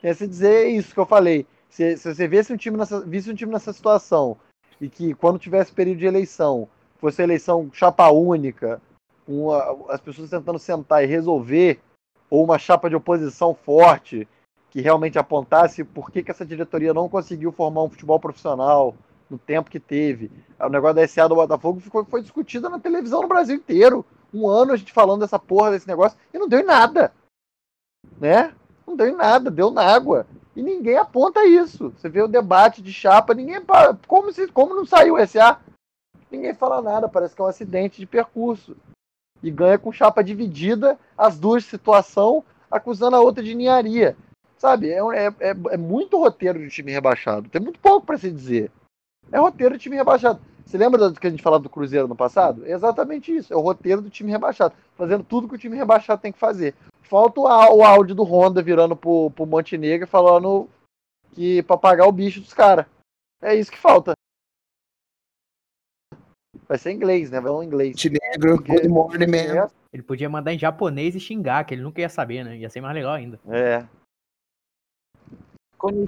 Tem 0.00 0.10
a 0.10 0.14
se 0.14 0.26
dizer 0.26 0.66
é 0.66 0.68
isso 0.68 0.92
que 0.92 1.00
eu 1.00 1.06
falei. 1.06 1.46
Se, 1.74 1.96
se 1.96 2.14
você 2.14 2.28
visse 2.28 2.52
um, 2.52 2.56
time 2.56 2.76
nessa, 2.76 3.00
visse 3.00 3.28
um 3.28 3.34
time 3.34 3.50
nessa 3.50 3.72
situação 3.72 4.36
e 4.80 4.88
que 4.88 5.12
quando 5.12 5.40
tivesse 5.40 5.72
período 5.72 5.98
de 5.98 6.06
eleição, 6.06 6.68
fosse 6.98 7.20
eleição 7.20 7.68
chapa 7.72 8.08
única, 8.10 8.80
as 9.88 10.00
pessoas 10.00 10.30
tentando 10.30 10.60
sentar 10.60 11.02
e 11.02 11.08
resolver, 11.08 11.80
ou 12.30 12.44
uma 12.44 12.60
chapa 12.60 12.88
de 12.88 12.94
oposição 12.94 13.56
forte 13.56 14.28
que 14.70 14.80
realmente 14.80 15.18
apontasse 15.18 15.82
por 15.82 16.12
que, 16.12 16.22
que 16.22 16.30
essa 16.30 16.46
diretoria 16.46 16.94
não 16.94 17.08
conseguiu 17.08 17.50
formar 17.50 17.82
um 17.82 17.90
futebol 17.90 18.20
profissional 18.20 18.94
no 19.28 19.36
tempo 19.36 19.68
que 19.68 19.80
teve. 19.80 20.30
O 20.60 20.68
negócio 20.68 20.94
da 20.94 21.08
SA 21.08 21.28
do 21.28 21.34
Botafogo 21.34 21.80
ficou, 21.80 22.04
foi 22.04 22.22
discutido 22.22 22.70
na 22.70 22.78
televisão 22.78 23.20
no 23.20 23.26
Brasil 23.26 23.56
inteiro. 23.56 24.06
Um 24.32 24.46
ano 24.46 24.74
a 24.74 24.76
gente 24.76 24.92
falando 24.92 25.22
dessa 25.22 25.40
porra 25.40 25.72
desse 25.72 25.88
negócio 25.88 26.16
e 26.32 26.38
não 26.38 26.48
deu 26.48 26.60
em 26.60 26.64
nada. 26.64 27.12
Né? 28.20 28.54
Não 28.86 28.94
deu 28.94 29.08
em 29.08 29.16
nada, 29.16 29.50
deu 29.50 29.72
na 29.72 29.82
água. 29.82 30.24
E 30.56 30.62
ninguém 30.62 30.96
aponta 30.96 31.44
isso. 31.44 31.90
Você 31.90 32.08
vê 32.08 32.22
o 32.22 32.28
debate 32.28 32.80
de 32.80 32.92
chapa, 32.92 33.34
ninguém. 33.34 33.60
Como, 34.06 34.32
se, 34.32 34.46
como 34.48 34.74
não 34.74 34.86
saiu 34.86 35.16
o 35.16 35.26
SA? 35.26 35.60
Ninguém 36.30 36.54
fala 36.54 36.80
nada, 36.80 37.08
parece 37.08 37.34
que 37.34 37.40
é 37.40 37.44
um 37.44 37.48
acidente 37.48 37.98
de 37.98 38.06
percurso. 38.06 38.76
E 39.42 39.50
ganha 39.50 39.78
com 39.78 39.92
chapa 39.92 40.22
dividida, 40.22 40.98
as 41.18 41.38
duas 41.38 41.64
situação, 41.64 42.44
acusando 42.70 43.16
a 43.16 43.20
outra 43.20 43.42
de 43.42 43.54
ninharia. 43.54 44.16
Sabe? 44.56 44.90
É, 44.90 44.98
é, 44.98 45.26
é, 45.40 45.54
é 45.72 45.76
muito 45.76 46.18
roteiro 46.18 46.58
de 46.58 46.70
time 46.70 46.92
rebaixado. 46.92 47.48
Tem 47.48 47.60
muito 47.60 47.78
pouco 47.78 48.06
para 48.06 48.18
se 48.18 48.30
dizer. 48.30 48.70
É 49.30 49.38
roteiro 49.38 49.76
de 49.76 49.82
time 49.82 49.96
rebaixado. 49.96 50.40
Você 50.64 50.78
lembra 50.78 51.10
do 51.10 51.20
que 51.20 51.26
a 51.26 51.30
gente 51.30 51.42
falava 51.42 51.62
do 51.62 51.68
Cruzeiro 51.68 52.08
no 52.08 52.16
passado? 52.16 52.64
É 52.64 52.72
exatamente 52.72 53.34
isso. 53.34 53.52
É 53.52 53.56
o 53.56 53.60
roteiro 53.60 54.00
do 54.00 54.10
time 54.10 54.30
rebaixado. 54.30 54.74
Fazendo 54.96 55.22
tudo 55.22 55.48
que 55.48 55.54
o 55.54 55.58
time 55.58 55.76
rebaixado 55.76 56.22
tem 56.22 56.32
que 56.32 56.38
fazer. 56.38 56.74
Falta 57.04 57.40
o, 57.40 57.46
áudio 57.84 58.14
do 58.14 58.24
Honda 58.24 58.62
virando 58.62 58.96
pro, 58.96 59.30
pro 59.30 59.46
Montenegro 59.46 60.06
e 60.06 60.10
falando 60.10 60.68
que 61.34 61.62
pra 61.62 61.76
pagar 61.76 62.06
o 62.06 62.12
bicho 62.12 62.40
dos 62.40 62.54
caras. 62.54 62.86
É 63.42 63.54
isso 63.54 63.70
que 63.70 63.78
falta. 63.78 64.14
Vai 66.66 66.78
ser 66.78 66.92
em 66.92 66.96
inglês, 66.96 67.30
né? 67.30 67.40
Vai 67.40 67.52
ser 67.52 67.62
em 67.62 67.66
inglês. 67.66 67.90
Montenegro, 67.94 68.56
Porque- 68.56 68.72
good 68.72 68.88
morning, 68.88 69.26
man. 69.26 69.68
Ele 69.92 70.02
podia 70.02 70.28
mandar 70.28 70.52
em 70.52 70.58
japonês 70.58 71.14
e 71.14 71.20
xingar, 71.20 71.64
que 71.64 71.74
ele 71.74 71.82
nunca 71.82 72.00
ia 72.00 72.08
saber, 72.08 72.42
né? 72.42 72.56
Ia 72.56 72.68
ser 72.68 72.80
mais 72.80 72.94
legal 72.94 73.12
ainda. 73.12 73.38
É. 73.48 73.86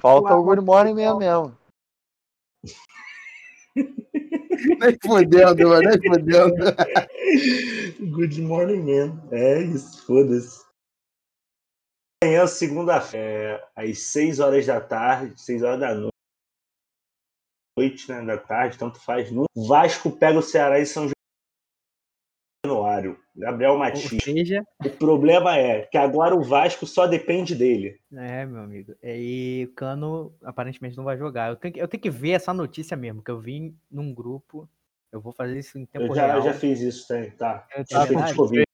Falta 0.01 0.35
o 0.35 0.43
Good 0.43 0.61
Morning 0.61 0.95
mesmo 0.95 1.19
mesmo. 1.19 1.57
Nem 3.75 4.97
fodendo, 5.05 5.69
mano, 5.69 5.87
nem 5.87 6.01
fodendo. 6.01 6.55
Good 8.11 8.41
morning, 8.41 8.81
man. 8.81 9.23
É 9.31 9.61
isso, 9.61 10.05
foda-se. 10.05 10.66
Amanhã, 12.23 12.47
segunda-feira, 12.47 13.63
às 13.75 13.99
6 13.99 14.39
horas 14.39 14.65
da 14.65 14.81
tarde, 14.81 15.39
6 15.39 15.61
horas 15.61 15.79
da 15.79 15.93
noite, 15.93 16.13
noite, 17.77 18.09
né, 18.11 18.25
da 18.25 18.37
tarde, 18.39 18.75
tanto 18.77 18.99
faz. 18.99 19.31
No 19.31 19.45
Vasco 19.55 20.09
pega 20.11 20.39
o 20.39 20.41
Ceará 20.41 20.79
em 20.79 20.85
São 20.85 21.09
Januário. 22.65 23.19
Gabriel 23.35 23.77
Matias. 23.77 24.23
seja, 24.23 24.65
O 24.83 24.89
problema 24.89 25.55
é 25.57 25.83
que 25.85 25.95
agora 25.95 26.35
o 26.35 26.41
Vasco 26.41 26.87
só 26.87 27.05
depende 27.05 27.53
dele. 27.53 27.99
é, 28.11 28.47
meu 28.47 28.61
amigo. 28.61 28.95
E 29.03 29.67
o 29.69 29.75
Cano 29.75 30.35
aparentemente 30.43 30.97
não 30.97 31.03
vai 31.03 31.19
jogar. 31.19 31.49
Eu 31.49 31.55
tenho, 31.55 31.75
que, 31.75 31.79
eu 31.79 31.87
tenho 31.87 32.01
que 32.01 32.09
ver 32.09 32.31
essa 32.31 32.51
notícia 32.51 32.97
mesmo, 32.97 33.21
que 33.21 33.29
eu 33.29 33.39
vi 33.39 33.75
num 33.91 34.11
grupo. 34.11 34.67
Eu 35.11 35.21
vou 35.21 35.31
fazer 35.31 35.59
isso 35.59 35.77
em 35.77 35.85
tempo 35.85 36.07
Eu 36.07 36.15
já, 36.15 36.25
real. 36.25 36.37
eu 36.39 36.43
já 36.45 36.53
fiz 36.55 36.81
isso, 36.81 37.07
tá? 37.07 37.59
tá. 37.59 37.67
Eu 37.77 38.05
verdade. 38.07 38.35
Covid. 38.35 38.66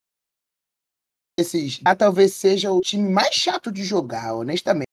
Esses, 1.38 1.80
ah, 1.84 1.96
talvez 1.96 2.32
seja 2.34 2.70
o 2.70 2.80
time 2.80 3.08
mais 3.08 3.34
chato 3.34 3.72
de 3.72 3.82
jogar, 3.82 4.34
honestamente. 4.34 4.84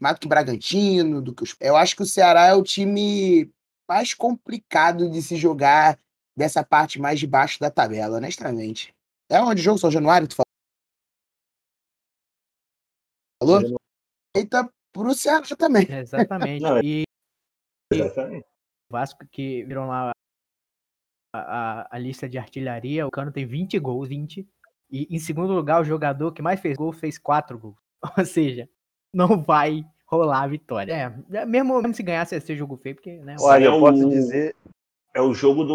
Mais 0.00 0.16
do 0.16 0.20
que 0.20 0.26
o 0.26 0.28
Bragantino, 0.28 1.22
do 1.22 1.34
que 1.34 1.42
os... 1.44 1.54
Eu 1.60 1.76
acho 1.76 1.94
que 1.94 2.02
o 2.02 2.06
Ceará 2.06 2.46
é 2.46 2.54
o 2.54 2.62
time 2.62 3.52
mais 3.88 4.14
complicado 4.14 5.10
de 5.10 5.22
se 5.22 5.36
jogar 5.36 5.98
dessa 6.36 6.64
parte 6.64 6.98
mais 6.98 7.20
de 7.20 7.26
baixo 7.26 7.60
da 7.60 7.70
tabela, 7.70 8.16
honestamente. 8.16 8.92
É 9.30 9.40
onde 9.40 9.60
o 9.60 9.64
jogo 9.64 9.78
São 9.78 9.90
Januário, 9.90 10.26
tu 10.26 10.34
falou? 10.36 10.44
São 13.60 13.76
Eita, 14.36 14.68
pro 14.92 15.14
Ceará 15.14 15.44
também. 15.56 15.86
Exatamente. 15.88 16.62
Não, 16.62 16.78
é- 16.78 16.80
E 16.82 17.04
Exatamente. 17.92 18.44
o 18.90 18.92
Vasco 18.92 19.24
que 19.30 19.62
viram 19.64 19.86
lá 19.86 20.10
a, 21.32 21.38
a- 21.82 21.88
a 21.92 21.98
lista 21.98 22.28
de 22.28 22.38
artilharia, 22.38 23.06
o 23.06 23.10
Cano 23.10 23.30
tem 23.30 23.46
20 23.46 23.78
gols, 23.78 24.08
20. 24.08 24.48
E 24.94 25.08
em 25.10 25.18
segundo 25.18 25.52
lugar, 25.52 25.80
o 25.80 25.84
jogador 25.84 26.30
que 26.30 26.40
mais 26.40 26.60
fez 26.60 26.76
gol 26.76 26.92
fez 26.92 27.18
4 27.18 27.58
gols. 27.58 27.76
Ou 28.16 28.24
seja, 28.24 28.68
não 29.12 29.42
vai 29.42 29.84
rolar 30.06 30.42
a 30.42 30.46
vitória. 30.46 30.92
É, 30.92 31.44
mesmo, 31.44 31.74
mesmo 31.80 31.94
se 31.94 32.02
ganhasse, 32.04 32.36
ia 32.36 32.40
ser 32.40 32.54
jogo 32.56 32.76
feio, 32.76 32.94
porque, 32.94 33.18
né? 33.18 33.34
Olha, 33.40 33.64
é 33.64 33.66
eu 33.66 33.80
posso 33.80 34.06
o- 34.06 34.08
dizer. 34.10 34.54
É 35.12 35.20
o 35.20 35.34
jogo 35.34 35.64
do, 35.64 35.74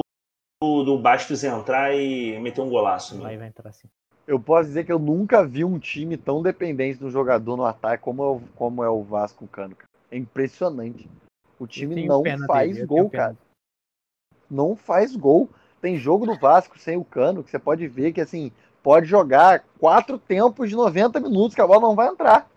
do, 0.63 0.83
do 0.83 0.97
Bastos 0.97 1.43
entrar 1.43 1.93
e 1.93 2.39
meter 2.39 2.61
um 2.61 2.69
golaço. 2.69 3.15
né? 3.17 3.23
Vai, 3.23 3.37
vai 3.37 3.47
entrar 3.49 3.69
assim. 3.69 3.89
Eu 4.25 4.39
posso 4.39 4.69
dizer 4.69 4.85
que 4.85 4.91
eu 4.91 4.99
nunca 4.99 5.45
vi 5.45 5.65
um 5.65 5.77
time 5.79 6.15
tão 6.15 6.41
dependente 6.41 6.99
do 6.99 7.09
jogador 7.09 7.57
no 7.57 7.65
ataque 7.65 8.03
como 8.03 8.23
é 8.23 8.27
o, 8.27 8.41
como 8.55 8.83
é 8.83 8.89
o 8.89 9.03
Vasco 9.03 9.45
Cano. 9.47 9.75
cara. 9.75 9.89
É 10.09 10.17
impressionante. 10.17 11.09
O 11.59 11.63
Eu 11.63 11.67
time 11.67 12.05
não 12.07 12.23
faz 12.47 12.71
dele, 12.73 12.83
eu 12.83 12.87
gol, 12.87 13.09
cara. 13.09 13.35
Não 14.49 14.75
faz 14.75 15.15
gol. 15.15 15.49
Tem 15.81 15.97
jogo 15.97 16.25
do 16.25 16.35
Vasco 16.37 16.77
sem 16.77 16.97
o 16.97 17.03
Cano 17.05 17.43
que 17.43 17.49
você 17.49 17.57
pode 17.59 17.87
ver 17.87 18.11
que 18.11 18.21
assim 18.21 18.51
pode 18.83 19.07
jogar 19.07 19.63
quatro 19.79 20.17
tempos 20.17 20.69
de 20.69 20.75
90 20.75 21.19
minutos 21.19 21.55
que 21.55 21.61
a 21.61 21.67
bola 21.67 21.81
não 21.81 21.95
vai 21.95 22.07
entrar. 22.07 22.49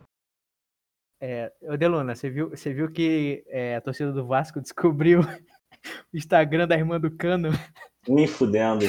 É, 1.20 1.52
ô 1.62 1.76
Deluna, 1.76 2.14
você 2.16 2.28
viu, 2.28 2.50
você 2.50 2.72
viu 2.72 2.90
que 2.90 3.44
é, 3.46 3.76
a 3.76 3.80
torcida 3.80 4.12
do 4.12 4.26
Vasco 4.26 4.58
descobriu 4.62 5.20
o 5.20 6.16
Instagram 6.16 6.66
da 6.66 6.76
irmã 6.76 6.98
do 6.98 7.10
Cano? 7.10 7.50
Me 8.08 8.26
fudendo. 8.26 8.86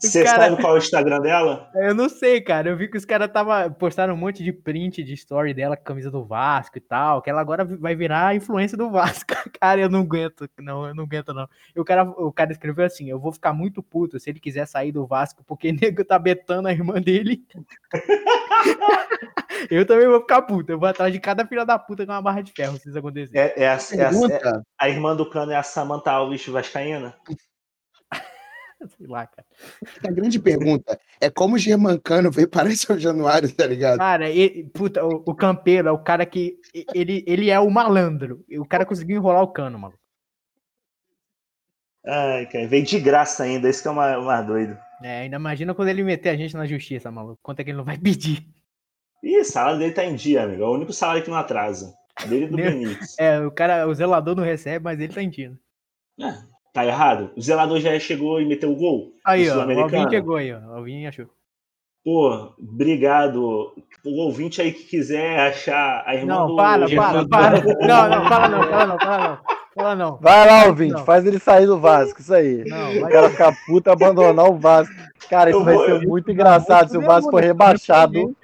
Você 0.00 0.24
cara- 0.24 0.44
sabe 0.50 0.60
qual 0.60 0.72
é 0.74 0.76
o 0.76 0.78
Instagram 0.78 1.20
dela? 1.20 1.70
Eu 1.74 1.94
não 1.94 2.08
sei, 2.08 2.40
cara. 2.40 2.68
Eu 2.70 2.76
vi 2.76 2.88
que 2.88 2.96
os 2.96 3.04
caras 3.04 3.30
tava 3.30 3.70
postaram 3.70 4.14
um 4.14 4.16
monte 4.16 4.42
de 4.42 4.52
print 4.52 5.02
de 5.02 5.12
story 5.14 5.52
dela 5.54 5.76
com 5.76 5.82
a 5.82 5.86
camisa 5.86 6.10
do 6.10 6.24
Vasco 6.24 6.78
e 6.78 6.80
tal, 6.80 7.20
que 7.22 7.30
ela 7.30 7.40
agora 7.40 7.64
vai 7.64 7.94
virar 7.94 8.28
a 8.28 8.34
influência 8.34 8.76
do 8.76 8.90
Vasco. 8.90 9.34
Cara, 9.60 9.80
eu 9.80 9.88
não 9.88 10.00
aguento, 10.00 10.48
não, 10.58 10.86
eu 10.88 10.94
não 10.94 11.04
aguento 11.04 11.32
não. 11.32 11.48
E 11.74 11.80
o 11.80 11.84
cara, 11.84 12.02
o 12.04 12.32
cara 12.32 12.52
escreveu 12.52 12.84
assim: 12.84 13.08
"Eu 13.08 13.18
vou 13.18 13.32
ficar 13.32 13.52
muito 13.52 13.82
puto 13.82 14.18
se 14.18 14.28
ele 14.30 14.40
quiser 14.40 14.66
sair 14.66 14.92
do 14.92 15.06
Vasco 15.06 15.42
porque 15.46 15.72
nego 15.72 16.04
tá 16.04 16.18
betando 16.18 16.68
a 16.68 16.72
irmã 16.72 17.00
dele". 17.00 17.42
eu 19.70 19.86
também 19.86 20.06
vou 20.08 20.20
ficar 20.20 20.42
puto. 20.42 20.72
Eu 20.72 20.78
vou 20.78 20.88
atrás 20.88 21.12
de 21.12 21.20
cada 21.20 21.46
filha 21.46 21.64
da 21.64 21.78
puta 21.78 22.04
com 22.04 22.12
uma 22.12 22.22
barra 22.22 22.42
de 22.42 22.52
ferro 22.52 22.76
se 22.78 22.88
isso 22.88 22.98
acontecer. 22.98 23.36
É, 23.36 23.54
é 23.64 23.68
a, 23.68 23.72
é 23.92 24.04
a- 24.04 24.10
é- 24.10 24.62
a 24.78 24.88
irmã 24.88 25.14
do 25.16 25.28
Cano 25.28 25.52
é 25.52 25.56
a 25.56 25.62
Samantha 25.62 26.10
Alves 26.10 26.46
Vascaína? 26.46 27.14
Sei 28.96 29.06
lá, 29.06 29.26
cara. 29.26 29.46
a 30.06 30.10
grande 30.10 30.38
pergunta 30.38 30.98
é 31.20 31.30
como 31.30 31.56
o 31.56 31.58
Germancano 31.58 32.30
veio 32.30 32.48
para 32.48 32.70
em 32.70 32.76
São 32.76 32.98
Januário, 32.98 33.52
tá 33.52 33.66
ligado? 33.66 33.98
Cara, 33.98 34.30
e- 34.30 34.64
puta, 34.64 35.04
o, 35.04 35.22
o 35.26 35.34
campeiro 35.34 35.88
é 35.88 35.92
o 35.92 35.98
cara 35.98 36.24
que. 36.26 36.58
Ele, 36.94 37.24
ele 37.26 37.50
é 37.50 37.58
o 37.58 37.70
malandro. 37.70 38.44
O 38.58 38.66
cara 38.66 38.86
conseguiu 38.86 39.16
enrolar 39.16 39.42
o 39.42 39.52
cano, 39.52 39.78
mano. 39.78 39.94
Ai, 42.06 42.46
cara, 42.46 42.66
veio 42.66 42.84
de 42.84 43.00
graça 43.00 43.44
ainda, 43.44 43.68
esse 43.68 43.80
que 43.80 43.88
é 43.88 43.90
o 43.90 43.94
mais, 43.94 44.18
o 44.18 44.22
mais 44.22 44.46
doido. 44.46 44.76
É, 45.02 45.20
ainda 45.22 45.36
imagina 45.36 45.74
quando 45.74 45.88
ele 45.88 46.02
meter 46.02 46.30
a 46.30 46.36
gente 46.36 46.54
na 46.54 46.66
justiça, 46.66 47.10
maluco. 47.10 47.38
Quanto 47.42 47.60
é 47.60 47.64
que 47.64 47.70
ele 47.70 47.78
não 47.78 47.84
vai 47.84 47.96
pedir? 47.98 48.46
Ih, 49.22 49.38
o 49.40 49.44
salário 49.44 49.78
dele 49.78 49.92
tá 49.92 50.04
em 50.04 50.14
dia, 50.14 50.42
amigo. 50.42 50.62
É 50.62 50.66
o 50.66 50.74
único 50.74 50.92
salário 50.92 51.22
que 51.22 51.30
não 51.30 51.36
atrasa. 51.38 51.94
Dele 52.28 52.46
do 52.46 52.56
Benítez. 52.56 53.16
É, 53.18 53.40
o 53.40 53.50
cara, 53.50 53.88
o 53.88 53.94
zelador 53.94 54.36
não 54.36 54.44
recebe, 54.44 54.84
mas 54.84 55.00
ele 55.00 55.12
tá 55.12 55.22
indo. 55.22 55.58
É, 56.20 56.53
tá 56.74 56.84
errado? 56.84 57.30
O 57.36 57.40
zelador 57.40 57.80
já 57.80 57.98
chegou 57.98 58.40
e 58.40 58.44
meteu 58.44 58.70
o 58.70 58.76
gol? 58.76 59.12
Aí, 59.24 59.48
ó, 59.48 59.64
o 59.64 59.80
Alvin 59.80 60.10
chegou 60.10 60.36
aí, 60.36 60.52
ó. 60.52 60.58
O 60.58 60.72
Alvin 60.74 61.06
achou. 61.06 61.26
Pô, 62.04 62.52
obrigado. 62.58 63.72
O 64.04 64.20
ouvinte 64.24 64.60
aí 64.60 64.72
que 64.72 64.82
quiser 64.84 65.40
achar 65.40 66.02
a 66.04 66.14
irmã 66.14 66.34
Não, 66.34 66.46
do 66.48 66.56
para, 66.56 66.86
para, 66.94 67.26
para. 67.26 67.60
Não, 67.62 68.08
não, 68.10 68.28
fala 68.28 68.48
não, 68.48 68.62
fala 68.68 68.86
não, 68.86 68.98
fala 68.98 69.28
não. 69.28 69.38
Fala 69.74 69.94
não. 69.96 70.16
Vai 70.18 70.46
lá, 70.46 70.60
Não. 70.62 70.68
ouvinte, 70.68 71.02
faz 71.04 71.24
ele 71.26 71.38
sair 71.40 71.66
do 71.66 71.80
Vasco, 71.80 72.20
isso 72.20 72.32
aí. 72.34 72.62
Não, 72.64 72.96
O 72.96 73.00
vai 73.00 73.10
cara 73.12 73.30
ficar 73.30 73.56
puto 73.66 73.88
e 73.88 73.92
abandonar 73.92 74.48
o 74.48 74.56
Vasco. 74.58 74.94
Cara, 75.28 75.50
isso 75.50 75.58
Eu 75.58 75.64
vai 75.64 75.74
vou- 75.74 75.84
ser 75.86 76.06
muito 76.06 76.30
engraçado 76.30 76.90
se 76.90 76.96
o 76.98 77.00
Vasco 77.00 77.30
for 77.30 77.42
rebaixado. 77.42 78.36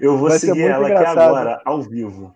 Eu 0.00 0.16
vou 0.16 0.28
Vai 0.30 0.38
ser 0.38 0.46
seguir 0.48 0.62
muito 0.62 0.72
ela 0.74 0.86
aqui 0.88 0.96
engraçado. 0.96 1.18
agora, 1.36 1.62
ao 1.64 1.82
vivo. 1.82 2.34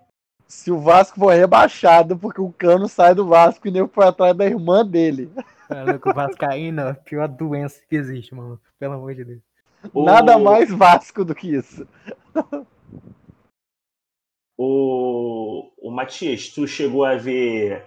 Se 0.48 0.72
o 0.72 0.80
Vasco 0.80 1.20
for 1.20 1.32
rebaixado, 1.34 2.18
porque 2.18 2.40
o 2.40 2.50
Cano 2.50 2.88
sai 2.88 3.14
do 3.14 3.26
Vasco 3.28 3.68
e 3.68 3.70
nem 3.70 3.86
foi 3.86 4.06
atrás 4.06 4.34
da 4.34 4.46
irmã 4.46 4.84
dele. 4.84 5.30
O 6.04 6.14
Vascaíno 6.14 6.80
é 6.80 6.90
a 6.90 6.94
pior 6.94 7.28
doença 7.28 7.78
que 7.86 7.94
existe, 7.94 8.34
mano. 8.34 8.58
Pelo 8.78 8.94
amor 8.94 9.14
de 9.14 9.24
Deus. 9.24 9.42
O- 9.92 10.04
Nada 10.04 10.38
mais 10.38 10.70
Vasco 10.70 11.22
do 11.24 11.34
que 11.34 11.54
isso. 11.54 11.86
O, 14.56 15.70
o 15.78 15.90
Matias, 15.90 16.48
tu 16.48 16.66
chegou 16.66 17.04
a 17.04 17.14
ver 17.16 17.84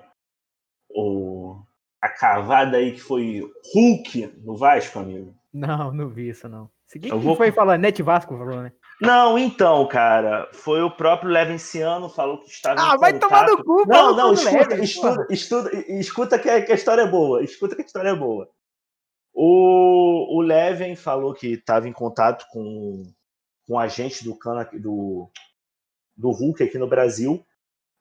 o, 0.90 1.60
a 2.02 2.10
cavada 2.10 2.78
aí 2.78 2.94
que 2.94 3.02
foi 3.02 3.42
Hulk 3.74 4.40
no 4.44 4.56
Vasco, 4.56 5.00
amigo? 5.00 5.36
Não, 5.54 5.92
não 5.92 6.08
vi 6.10 6.30
isso, 6.30 6.48
não. 6.48 6.70
Eu 6.96 7.02
que 7.02 7.10
vou- 7.10 7.36
foi 7.36 7.52
falar? 7.52 7.78
Net 7.78 8.02
Vasco 8.04 8.38
falou, 8.38 8.62
né? 8.62 8.72
Não, 9.02 9.38
então, 9.38 9.88
cara, 9.88 10.48
foi 10.53 10.82
o 10.84 10.91
próprio 10.91 11.32
Levenciano 11.32 12.07
falou 12.07 12.38
que 12.40 12.49
estava 12.49 12.80
em 12.80 12.84
Ah, 12.84 12.95
vai 12.95 13.18
tomar 13.18 13.45
contato- 13.45 13.57
no 13.57 13.64
cu, 13.65 13.88
Não, 13.88 14.15
não, 14.15 14.34
escuta, 14.34 14.57
Leven, 14.69 14.84
estuda, 14.84 15.28
estuda, 15.30 15.72
escuta 15.90 16.40
que, 16.40 16.48
a- 16.49 16.61
que 16.64 16.72
a 16.72 16.76
história 16.76 17.02
é 17.02 17.07
boa. 17.07 17.44
Escuta 17.44 17.76
que 17.76 17.82
a 17.82 17.86
história 17.86 18.10
é 18.10 18.15
boa. 18.15 18.48
O, 19.34 20.38
o 20.38 20.41
Leven 20.41 20.95
falou 20.95 21.34
que 21.34 21.53
estava 21.53 21.88
em 21.88 21.94
contato 21.94 22.45
com, 22.52 23.02
com 23.65 23.73
o 23.73 23.80
agente 23.80 24.23
do 24.23 24.38
cano 24.38 24.60
aqui- 24.60 24.78
do, 24.78 25.30
do 26.15 26.30
Hulk 26.30 26.61
aqui 26.64 26.78
no 26.78 26.88
Brasil, 26.88 27.44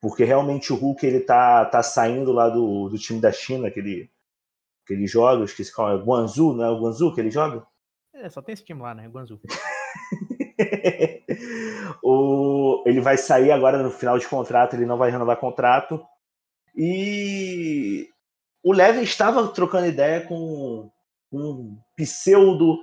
porque 0.03 0.25
realmente 0.25 0.71
o 0.73 0.77
Hulk 0.77 1.07
ele 1.07 1.21
tá, 1.21 1.65
tá 1.65 1.83
saindo 1.83 2.31
lá 2.33 2.49
do, 2.51 2.89
do 2.91 2.99
time 2.99 3.21
da 3.21 3.33
China 3.33 3.71
que 3.71 3.79
ele, 3.81 4.11
que 4.87 4.93
ele 4.93 5.07
joga, 5.07 5.41
eu 5.41 5.45
esqueci 5.45 5.73
qual 5.75 5.91
é, 5.93 5.97
Guangzhou, 5.97 6.53
não 6.55 6.65
é 6.65 6.71
o 6.71 6.79
Guangzhou 6.81 7.15
que 7.15 7.21
ele 7.21 7.31
joga? 7.31 7.67
É, 8.13 8.29
só 8.29 8.43
tem 8.43 8.53
esse 8.53 8.65
time 8.65 8.83
lá, 8.83 8.95
né? 8.95 9.09
Guangzhou. 9.09 9.41
o, 12.03 12.83
ele 12.87 13.01
vai 13.01 13.17
sair 13.17 13.51
agora 13.51 13.83
no 13.83 13.91
final 13.91 14.19
de 14.19 14.27
contrato, 14.29 14.75
ele 14.75 14.87
não 14.87 14.97
vai 14.97 15.11
renovar 15.11 15.37
contrato. 15.37 16.03
E 16.77 18.09
o 18.63 18.73
Levin 18.73 19.03
estava 19.03 19.47
trocando 19.49 19.87
ideia 19.87 20.21
com 20.23 20.91
um 21.33 21.79
pseudo 21.97 22.79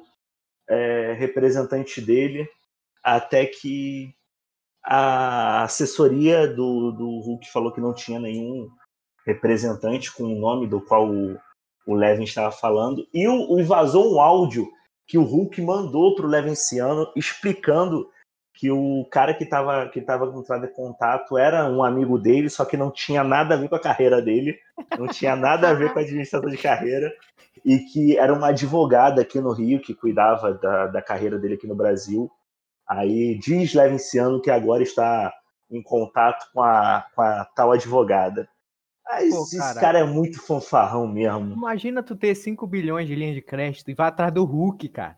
é, 0.69 1.13
representante 1.13 2.01
dele, 2.01 2.47
até 3.03 3.45
que 3.45 4.13
a 4.83 5.63
assessoria 5.63 6.47
do, 6.47 6.91
do 6.91 7.19
Hulk 7.19 7.51
falou 7.51 7.71
que 7.71 7.81
não 7.81 7.93
tinha 7.93 8.19
nenhum 8.19 8.69
representante 9.25 10.13
com 10.13 10.23
o 10.23 10.39
nome 10.39 10.67
do 10.67 10.79
qual 10.79 11.09
o, 11.09 11.37
o 11.85 11.93
Levin 11.93 12.23
estava 12.23 12.51
falando, 12.51 13.05
e, 13.13 13.27
o, 13.27 13.59
e 13.59 13.63
vazou 13.63 14.15
um 14.15 14.21
áudio 14.21 14.67
que 15.07 15.17
o 15.17 15.23
Hulk 15.23 15.61
mandou 15.61 16.15
para 16.15 16.25
o 16.25 16.29
Levenciano 16.29 17.11
explicando 17.15 18.09
que 18.53 18.71
o 18.71 19.05
cara 19.11 19.33
que 19.33 19.43
estava 19.43 19.87
que 19.87 20.01
tava 20.01 20.29
com 20.31 20.39
entrada 20.39 20.65
em 20.65 20.73
contato 20.73 21.37
era 21.37 21.69
um 21.69 21.83
amigo 21.83 22.17
dele, 22.17 22.49
só 22.49 22.65
que 22.65 22.75
não 22.75 22.91
tinha 22.91 23.23
nada 23.23 23.53
a 23.53 23.57
ver 23.57 23.69
com 23.69 23.75
a 23.75 23.79
carreira 23.79 24.21
dele, 24.21 24.57
não 24.97 25.07
tinha 25.07 25.35
nada 25.35 25.69
a 25.69 25.73
ver 25.73 25.93
com 25.93 25.99
a 25.99 26.01
administração 26.01 26.49
de 26.49 26.57
carreira, 26.57 27.13
e 27.63 27.79
que 27.79 28.17
era 28.17 28.33
uma 28.33 28.49
advogada 28.49 29.21
aqui 29.21 29.39
no 29.39 29.51
Rio 29.51 29.79
que 29.79 29.93
cuidava 29.93 30.53
da, 30.55 30.87
da 30.87 31.01
carreira 31.01 31.37
dele 31.37 31.53
aqui 31.53 31.67
no 31.67 31.75
Brasil. 31.75 32.31
Aí 32.87 33.37
diz 33.37 33.73
Levenciano 33.73 34.41
que 34.41 34.49
agora 34.49 34.81
está 34.81 35.31
em 35.69 35.81
contato 35.81 36.49
com 36.51 36.63
a, 36.63 37.05
com 37.13 37.21
a 37.21 37.45
tal 37.45 37.71
advogada. 37.71 38.49
Mas 39.09 39.33
Pô, 39.33 39.43
esse 39.43 39.57
cara. 39.57 39.79
cara 39.79 39.99
é 39.99 40.03
muito 40.03 40.41
fanfarrão 40.41 41.07
mesmo. 41.07 41.53
Imagina 41.53 42.03
tu 42.03 42.15
ter 42.15 42.35
5 42.35 42.67
bilhões 42.67 43.07
de 43.07 43.15
linha 43.15 43.33
de 43.33 43.41
crédito 43.41 43.89
e 43.89 43.93
vai 43.93 44.07
atrás 44.07 44.33
do 44.33 44.43
Hulk, 44.43 44.89
cara. 44.89 45.17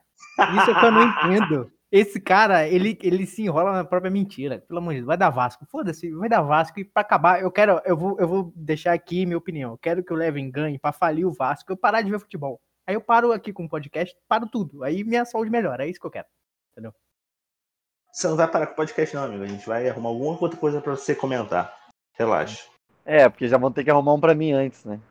Isso 0.57 0.71
é 0.71 0.79
que 0.79 0.85
eu 0.85 0.91
não 0.91 1.03
entendo. 1.03 1.71
Esse 1.91 2.19
cara, 2.19 2.67
ele, 2.67 2.97
ele 3.01 3.25
se 3.25 3.41
enrola 3.41 3.71
na 3.71 3.83
própria 3.83 4.11
mentira. 4.11 4.63
Pelo 4.67 4.77
amor 4.77 4.91
de 4.91 4.97
Deus, 4.97 5.07
vai 5.07 5.17
dar 5.17 5.31
Vasco. 5.31 5.65
Foda-se, 5.65 6.11
vai 6.11 6.29
dar 6.29 6.41
Vasco. 6.41 6.79
E 6.79 6.85
pra 6.85 7.01
acabar, 7.01 7.41
eu 7.41 7.51
quero, 7.51 7.81
eu 7.83 7.97
vou, 7.97 8.15
eu 8.19 8.27
vou 8.27 8.53
deixar 8.55 8.93
aqui 8.93 9.25
minha 9.25 9.37
opinião. 9.37 9.71
Eu 9.71 9.77
quero 9.77 10.03
que 10.03 10.13
o 10.13 10.15
Levin 10.15 10.51
ganhe 10.51 10.77
pra 10.77 10.91
falir 10.91 11.25
o 11.25 11.31
Vasco, 11.31 11.71
eu 11.71 11.77
parar 11.77 12.03
de 12.03 12.11
ver 12.11 12.19
futebol. 12.19 12.61
Aí 12.85 12.93
eu 12.93 13.01
paro 13.01 13.31
aqui 13.31 13.51
com 13.51 13.65
o 13.65 13.69
podcast, 13.69 14.15
paro 14.27 14.47
tudo. 14.47 14.83
Aí 14.83 15.03
minha 15.03 15.25
saúde 15.25 15.49
melhora. 15.49 15.85
É 15.85 15.89
isso 15.89 15.99
que 15.99 16.05
eu 16.05 16.11
quero. 16.11 16.27
Você 18.11 18.27
não 18.27 18.35
vai 18.35 18.47
parar 18.47 18.67
com 18.67 18.73
o 18.73 18.75
podcast, 18.75 19.15
não, 19.15 19.23
amigo. 19.23 19.43
A 19.43 19.47
gente 19.47 19.65
vai 19.65 19.87
arrumar 19.87 20.09
alguma 20.09 20.37
outra 20.39 20.59
coisa 20.59 20.81
pra 20.81 20.95
você 20.95 21.15
comentar. 21.15 21.75
Relaxa. 22.13 22.67
É, 23.10 23.27
porque 23.27 23.48
já 23.48 23.57
vão 23.57 23.72
ter 23.72 23.84
que 23.84 23.90
arrumar 23.90 24.14
um 24.14 24.19
pra 24.19 24.36
mim 24.36 24.52
antes, 24.52 24.86
né? 24.86 25.02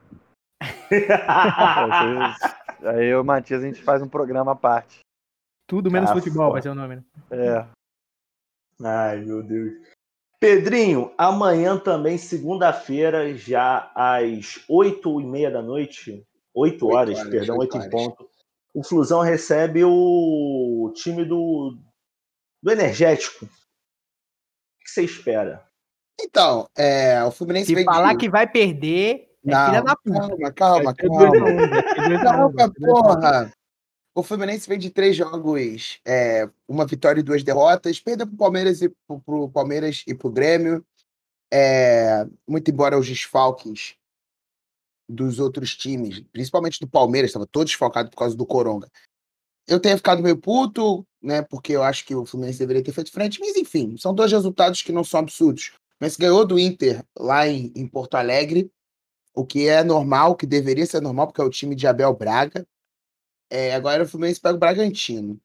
Aí 2.81 3.07
eu 3.07 3.19
e 3.19 3.21
o 3.21 3.25
Matias 3.25 3.61
a 3.61 3.67
gente 3.67 3.83
faz 3.83 4.01
um 4.01 4.09
programa 4.09 4.53
à 4.53 4.55
parte. 4.55 5.01
Tudo 5.67 5.91
menos 5.91 6.09
Ah, 6.09 6.15
futebol 6.15 6.53
vai 6.53 6.63
ser 6.63 6.69
o 6.69 6.77
nome, 6.77 6.95
né? 6.95 7.05
É. 7.33 7.67
Ai, 8.85 9.17
meu 9.23 9.43
Deus. 9.43 9.73
Pedrinho, 10.39 11.13
amanhã 11.19 11.77
também, 11.77 12.17
segunda-feira, 12.17 13.35
já 13.35 13.91
às 13.97 14.65
oito 14.69 15.21
e 15.21 15.27
meia 15.27 15.51
da 15.51 15.61
noite, 15.61 16.25
oito 16.55 16.87
horas, 16.87 17.19
horas, 17.19 17.31
perdão, 17.31 17.59
oito 17.59 17.77
em 17.77 17.91
ponto, 17.91 18.31
o 18.73 18.85
Flusão 18.85 19.23
recebe 19.23 19.83
o 19.85 20.93
time 20.95 21.25
do, 21.25 21.77
do 22.63 22.71
Energético. 22.71 23.45
O 23.45 23.49
que 24.85 24.89
você 24.89 25.03
espera? 25.03 25.68
Então, 26.21 26.69
é, 26.77 27.23
o 27.25 27.31
Fluminense 27.31 27.67
Se 27.67 27.75
vem 27.75 27.85
falar 27.85 28.13
de... 28.13 28.19
que 28.19 28.29
vai 28.29 28.47
perder, 28.47 29.29
é 29.47 29.51
Não, 29.51 29.67
filha 29.67 29.83
da 29.83 29.97
puta. 29.97 30.53
calma, 30.53 30.95
calma, 30.95 30.95
calma. 30.95 32.23
Calma, 32.23 32.73
porra. 32.73 33.53
O 34.15 34.23
Fluminense 34.23 34.69
vem 34.69 34.79
de 34.79 34.91
três 34.91 35.15
jogos, 35.15 36.01
é, 36.05 36.49
uma 36.67 36.85
vitória 36.85 37.21
e 37.21 37.23
duas 37.23 37.45
derrotas. 37.45 38.01
Perdeu 38.01 38.27
pro 38.27 38.37
Palmeiras 38.37 38.83
e 38.83 38.89
pro, 39.07 39.21
pro 39.21 39.49
Palmeiras 39.49 40.03
e 40.09 40.15
pro 40.15 40.29
Grêmio. 40.29 40.85
É, 41.53 42.27
muito 42.47 42.69
embora 42.69 42.99
os 42.99 43.07
desfalques 43.07 43.95
dos 45.09 45.39
outros 45.39 45.75
times, 45.77 46.21
principalmente 46.33 46.81
do 46.81 46.89
Palmeiras, 46.89 47.31
estava 47.31 47.47
todo 47.47 47.67
desfalcado 47.67 48.11
por 48.11 48.17
causa 48.17 48.37
do 48.37 48.45
Coronga. 48.45 48.91
Eu 49.67 49.79
tenho 49.79 49.97
ficado 49.97 50.23
meio 50.23 50.37
puto, 50.37 51.07
né? 51.23 51.43
Porque 51.43 51.73
eu 51.73 51.83
acho 51.83 52.05
que 52.05 52.15
o 52.15 52.27
Fluminense 52.27 52.59
deveria 52.59 52.83
ter 52.83 52.93
feito 52.93 53.13
frente, 53.13 53.39
mas 53.39 53.57
enfim, 53.57 53.97
são 53.97 54.13
dois 54.13 54.33
resultados 54.33 54.83
que 54.83 54.93
não 54.93 55.05
são 55.05 55.21
absurdos. 55.21 55.73
Mas 56.01 56.17
ganhou 56.17 56.47
do 56.47 56.59
Inter 56.59 57.05
lá 57.19 57.47
em, 57.49 57.73
em 57.75 57.87
Porto 57.87 58.15
Alegre, 58.15 58.71
o 59.35 59.45
que 59.45 59.69
é 59.69 59.83
normal, 59.85 60.37
que 60.37 60.47
deveria 60.47 60.87
ser 60.87 61.01
normal, 61.01 61.27
porque 61.27 61.41
é 61.41 61.45
o 61.45 61.51
time 61.51 61.75
de 61.75 61.87
Abel 61.87 62.15
Braga. 62.15 62.67
É, 63.51 63.75
agora 63.75 64.05
o 64.05 64.09
Fluminense 64.09 64.41
pega 64.41 64.57
o 64.57 64.59
Bragantino. 64.59 65.41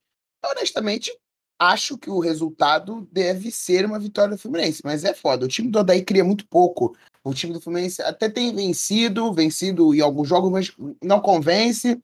Honestamente, 0.46 1.12
acho 1.60 1.98
que 1.98 2.10
o 2.10 2.20
resultado 2.20 3.08
deve 3.12 3.52
ser 3.52 3.86
uma 3.86 4.00
vitória 4.00 4.36
do 4.36 4.42
Fluminense, 4.42 4.82
mas 4.84 5.04
é 5.04 5.14
foda. 5.14 5.46
O 5.46 5.50
time 5.50 5.70
do 5.70 5.80
Odaí 5.80 6.04
cria 6.04 6.24
muito 6.24 6.48
pouco. 6.48 6.96
O 7.24 7.34
time 7.34 7.54
do 7.54 7.62
Fluminense 7.62 8.02
até 8.02 8.30
tem 8.30 8.54
vencido, 8.54 9.34
vencido 9.34 9.94
em 9.94 10.02
alguns 10.02 10.28
jogos, 10.28 10.52
mas 10.52 10.76
não 11.02 11.22
convence. 11.22 12.02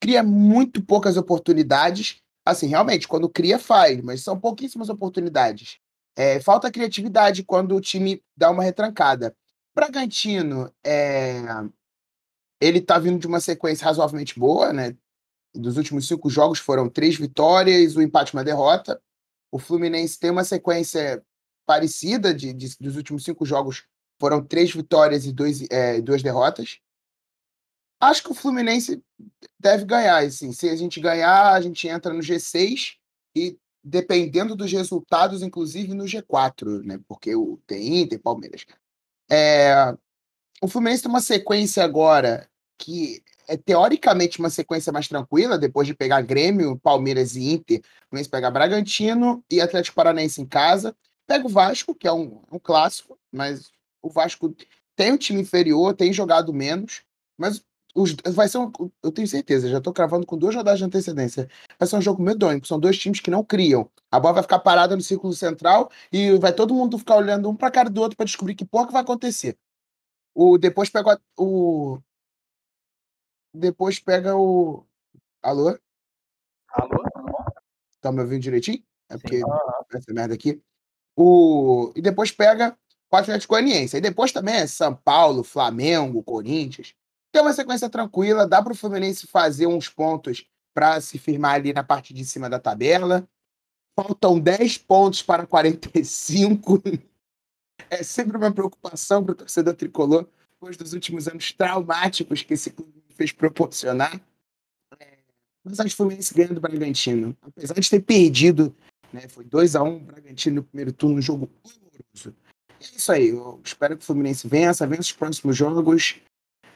Cria 0.00 0.22
muito 0.22 0.84
poucas 0.84 1.16
oportunidades. 1.16 2.16
Assim, 2.44 2.66
realmente, 2.66 3.06
quando 3.06 3.28
cria, 3.28 3.58
faz, 3.58 4.00
mas 4.02 4.22
são 4.22 4.38
pouquíssimas 4.38 4.88
oportunidades. 4.88 5.78
É, 6.18 6.40
falta 6.40 6.68
criatividade 6.68 7.44
quando 7.44 7.76
o 7.76 7.80
time 7.80 8.20
dá 8.36 8.50
uma 8.50 8.64
retrancada. 8.64 9.36
Bragantino, 9.72 10.68
é, 10.84 11.42
ele 12.60 12.80
tá 12.80 12.98
vindo 12.98 13.20
de 13.20 13.26
uma 13.28 13.38
sequência 13.38 13.84
razoavelmente 13.84 14.36
boa, 14.36 14.72
né? 14.72 14.96
Dos 15.54 15.76
últimos 15.76 16.08
cinco 16.08 16.28
jogos 16.28 16.58
foram 16.58 16.88
três 16.88 17.16
vitórias, 17.16 17.94
um 17.94 18.02
empate 18.02 18.34
e 18.34 18.36
uma 18.36 18.42
derrota. 18.42 19.00
O 19.52 19.60
Fluminense 19.60 20.18
tem 20.18 20.30
uma 20.30 20.42
sequência 20.42 21.24
parecida 21.64 22.34
de, 22.34 22.52
de- 22.52 22.76
dos 22.80 22.96
últimos 22.96 23.22
cinco 23.22 23.46
jogos, 23.46 23.84
foram 24.20 24.44
três 24.44 24.74
vitórias 24.74 25.24
e 25.24 25.32
dois, 25.32 25.62
é, 25.70 26.00
duas 26.00 26.20
derrotas. 26.20 26.80
Acho 28.00 28.24
que 28.24 28.32
o 28.32 28.34
Fluminense 28.34 29.00
deve 29.60 29.84
ganhar. 29.84 30.24
Assim, 30.24 30.50
se 30.50 30.68
a 30.68 30.74
gente 30.74 31.00
ganhar, 31.00 31.52
a 31.52 31.60
gente 31.60 31.86
entra 31.86 32.12
no 32.12 32.20
G6 32.20 32.96
e 33.36 33.56
dependendo 33.88 34.54
dos 34.54 34.70
resultados, 34.70 35.42
inclusive 35.42 35.94
no 35.94 36.04
G4, 36.04 36.84
né? 36.84 37.00
Porque 37.08 37.34
o 37.34 37.58
tem 37.66 38.02
Inter, 38.02 38.20
Palmeiras. 38.20 38.66
É, 39.30 39.94
o 40.62 40.68
Fluminense 40.68 41.02
tem 41.02 41.10
uma 41.10 41.20
sequência 41.20 41.82
agora 41.82 42.48
que 42.76 43.22
é 43.48 43.56
teoricamente 43.56 44.38
uma 44.38 44.50
sequência 44.50 44.92
mais 44.92 45.08
tranquila, 45.08 45.58
depois 45.58 45.86
de 45.86 45.94
pegar 45.94 46.20
Grêmio, 46.20 46.78
Palmeiras 46.78 47.34
e 47.34 47.52
Inter, 47.52 47.78
o 47.78 48.08
Fluminense 48.10 48.30
pega 48.30 48.50
Bragantino 48.50 49.42
e 49.50 49.60
Atlético 49.60 49.96
Paranaense 49.96 50.40
em 50.40 50.46
casa. 50.46 50.94
Pega 51.26 51.46
o 51.46 51.50
Vasco, 51.50 51.94
que 51.94 52.06
é 52.06 52.12
um, 52.12 52.42
um 52.52 52.58
clássico, 52.58 53.18
mas 53.32 53.70
o 54.02 54.10
Vasco 54.10 54.54
tem 54.94 55.12
um 55.12 55.16
time 55.16 55.40
inferior, 55.40 55.94
tem 55.94 56.12
jogado 56.12 56.52
menos, 56.52 57.02
mas 57.36 57.62
os, 57.94 58.14
vai 58.32 58.48
ser 58.48 58.58
um, 58.58 58.70
eu 59.02 59.10
tenho 59.10 59.26
certeza, 59.26 59.68
já 59.68 59.80
tô 59.80 59.92
cravando 59.92 60.26
com 60.26 60.36
duas 60.36 60.54
rodadas 60.54 60.78
de 60.78 60.84
antecedência. 60.84 61.48
Vai 61.78 61.88
ser 61.88 61.96
um 61.96 62.02
jogo 62.02 62.22
medonho, 62.22 62.58
porque 62.58 62.68
são 62.68 62.78
dois 62.78 62.98
times 62.98 63.20
que 63.20 63.30
não 63.30 63.44
criam. 63.44 63.90
A 64.10 64.20
bola 64.20 64.34
vai 64.34 64.42
ficar 64.42 64.58
parada 64.60 64.94
no 64.94 65.02
círculo 65.02 65.32
central 65.32 65.90
e 66.12 66.36
vai 66.38 66.52
todo 66.52 66.74
mundo 66.74 66.98
ficar 66.98 67.16
olhando 67.16 67.48
um 67.48 67.56
pra 67.56 67.70
cara 67.70 67.90
do 67.90 68.00
outro 68.00 68.16
para 68.16 68.26
descobrir 68.26 68.54
que 68.54 68.64
porra 68.64 68.86
que 68.86 68.92
vai 68.92 69.02
acontecer. 69.02 69.58
O, 70.34 70.58
depois 70.58 70.88
pega 70.90 71.20
o. 71.36 71.98
Depois 73.52 73.98
pega 73.98 74.36
o. 74.36 74.86
Alô? 75.42 75.76
Alô? 76.70 77.04
Tá 78.00 78.12
me 78.12 78.20
ouvindo 78.20 78.42
direitinho? 78.42 78.82
É 79.08 79.18
porque 79.18 79.40
essa 79.92 80.12
merda 80.12 80.34
aqui. 80.34 80.62
O... 81.16 81.92
E 81.96 82.00
depois 82.02 82.30
pega 82.30 82.78
o 83.10 83.16
Atlético 83.16 83.54
Goianiense. 83.54 83.96
Aí 83.96 84.02
depois 84.02 84.30
também 84.32 84.54
é 84.56 84.66
São 84.66 84.94
Paulo, 84.94 85.42
Flamengo, 85.42 86.22
Corinthians. 86.22 86.94
Tem 87.30 87.42
uma 87.42 87.52
sequência 87.52 87.90
tranquila, 87.90 88.46
dá 88.46 88.62
para 88.62 88.72
o 88.72 88.76
Fluminense 88.76 89.26
fazer 89.26 89.66
uns 89.66 89.88
pontos 89.88 90.46
para 90.74 91.00
se 91.00 91.18
firmar 91.18 91.54
ali 91.54 91.72
na 91.72 91.82
parte 91.82 92.14
de 92.14 92.24
cima 92.24 92.48
da 92.48 92.58
tabela. 92.58 93.28
Faltam 93.96 94.38
10 94.38 94.78
pontos 94.78 95.22
para 95.22 95.46
45. 95.46 96.82
É 97.90 98.02
sempre 98.02 98.36
uma 98.36 98.52
preocupação 98.52 99.24
para 99.24 99.32
o 99.32 99.34
torcedor 99.36 99.72
tricolor, 99.72 100.28
depois 100.50 100.76
dos 100.76 100.92
últimos 100.92 101.26
anos 101.26 101.52
traumáticos 101.52 102.42
que 102.42 102.52
esse 102.52 102.70
clube 102.70 103.02
fez 103.10 103.32
proporcionar. 103.32 104.20
É, 104.98 105.18
Mas 105.64 105.80
acho 105.80 105.88
que 105.88 105.94
o 105.94 105.96
Fluminense 105.96 106.34
ganha 106.34 106.52
do 106.52 106.60
Bragantino. 106.60 107.34
Apesar 107.40 107.74
de 107.74 107.88
ter 107.88 108.00
perdido, 108.00 108.76
né, 109.10 109.26
foi 109.28 109.44
2x1 109.44 109.96
o 109.96 110.00
Bragantino 110.00 110.56
no 110.56 110.64
primeiro 110.64 110.92
turno, 110.92 111.16
um 111.16 111.22
jogo 111.22 111.48
horroroso. 111.62 112.36
É 112.78 112.84
isso 112.84 113.10
aí, 113.10 113.28
eu 113.28 113.60
espero 113.64 113.96
que 113.96 114.02
o 114.02 114.06
Fluminense 114.06 114.46
vença, 114.46 114.86
vença 114.86 115.02
os 115.02 115.12
próximos 115.12 115.56
jogos 115.56 116.20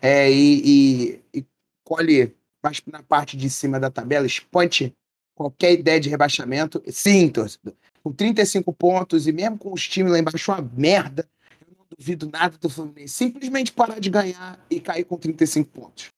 é, 0.02 0.28
e, 0.28 1.22
e, 1.32 1.38
e 1.38 1.46
colhe 1.84 2.34
mais 2.60 2.82
na 2.86 3.02
parte 3.04 3.36
de 3.36 3.48
cima 3.48 3.78
da 3.78 3.88
tabela, 3.88 4.26
esponte 4.26 4.92
qualquer 5.32 5.72
ideia 5.72 6.00
de 6.00 6.08
rebaixamento. 6.08 6.82
Sim, 6.88 7.28
torcedor. 7.28 7.74
Com 8.02 8.12
35 8.12 8.72
pontos 8.72 9.28
e 9.28 9.32
mesmo 9.32 9.56
com 9.56 9.72
os 9.72 9.86
times 9.86 10.10
lá 10.10 10.18
embaixo 10.18 10.50
uma 10.50 10.60
merda, 10.76 11.28
eu 11.60 11.76
não 11.78 11.86
duvido 11.96 12.28
nada 12.28 12.58
do 12.58 12.68
Fluminense 12.68 13.14
simplesmente 13.14 13.72
parar 13.72 14.00
de 14.00 14.10
ganhar 14.10 14.58
e 14.68 14.80
cair 14.80 15.04
com 15.04 15.16
35 15.16 15.70
pontos. 15.70 16.10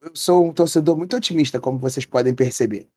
Eu 0.00 0.12
sou 0.14 0.46
um 0.46 0.52
torcedor 0.52 0.96
muito 0.96 1.14
otimista, 1.14 1.60
como 1.60 1.78
vocês 1.78 2.06
podem 2.06 2.34
perceber. 2.34 2.88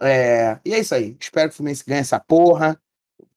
É, 0.00 0.58
e 0.64 0.72
é 0.72 0.78
isso 0.78 0.94
aí. 0.94 1.16
Espero 1.20 1.50
que 1.50 1.54
o 1.54 1.56
Fluminense 1.56 1.84
ganhe 1.86 2.00
essa 2.00 2.18
porra, 2.18 2.80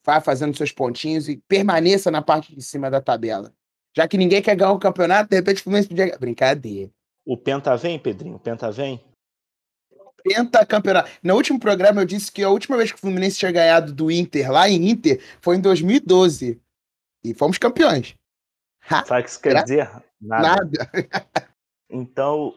vá 0.06 0.22
fazendo 0.22 0.56
seus 0.56 0.72
pontinhos 0.72 1.28
e 1.28 1.36
permaneça 1.48 2.10
na 2.10 2.22
parte 2.22 2.56
de 2.56 2.62
cima 2.62 2.90
da 2.90 3.02
tabela. 3.02 3.54
Já 3.98 4.08
que 4.08 4.16
ninguém 4.16 4.44
quer 4.44 4.56
ganhar 4.56 4.74
o 4.74 4.78
campeonato, 4.78 5.32
de 5.32 5.38
repente 5.38 5.60
o 5.60 5.64
Fluminense 5.64 5.90
podia. 5.90 6.16
Brincadeira. 6.20 6.92
O 7.26 7.36
Penta 7.36 7.76
vem, 7.76 7.98
Pedrinho? 7.98 8.36
O 8.36 8.40
Penta 8.40 8.72
vem? 8.72 9.04
pentacampeonato. 10.24 11.10
No 11.24 11.34
último 11.34 11.60
programa 11.60 12.02
eu 12.02 12.06
disse 12.06 12.32
que 12.32 12.44
a 12.44 12.50
última 12.50 12.78
vez 12.78 12.92
que 12.92 12.98
o 12.98 13.02
Fluminense 13.02 13.40
tinha 13.40 13.52
ganhado 13.52 13.92
do 13.92 14.12
Inter 14.12 14.52
lá 14.52 14.70
em 14.70 14.90
Inter 14.90 15.20
foi 15.42 15.56
em 15.56 15.62
2012. 15.62 16.62
E 17.24 17.34
fomos 17.34 17.58
campeões. 17.58 18.14
Ha, 18.88 19.04
Sabe 19.04 19.22
o 19.22 19.24
que 19.24 19.30
isso 19.32 19.42
quer 19.42 19.64
dizer? 19.64 19.90
Nada. 20.22 20.48
nada. 20.48 20.92
Então, 21.90 22.54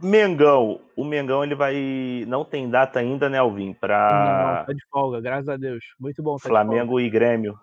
Mengão. 0.00 0.80
O 0.96 1.04
Mengão 1.04 1.42
ele 1.42 1.56
vai. 1.56 2.24
Não 2.26 2.44
tem 2.44 2.70
data 2.70 3.00
ainda, 3.00 3.28
né, 3.28 3.38
Alvin? 3.38 3.70
Não, 3.70 3.74
Para 3.74 4.64
tá 4.64 4.72
de 4.72 4.82
folga, 4.88 5.20
graças 5.20 5.48
a 5.48 5.56
Deus. 5.56 5.84
Muito 5.98 6.22
bom. 6.22 6.36
Tá 6.36 6.44
de 6.44 6.48
Flamengo 6.48 7.00
e 7.00 7.10
Grêmio. 7.10 7.58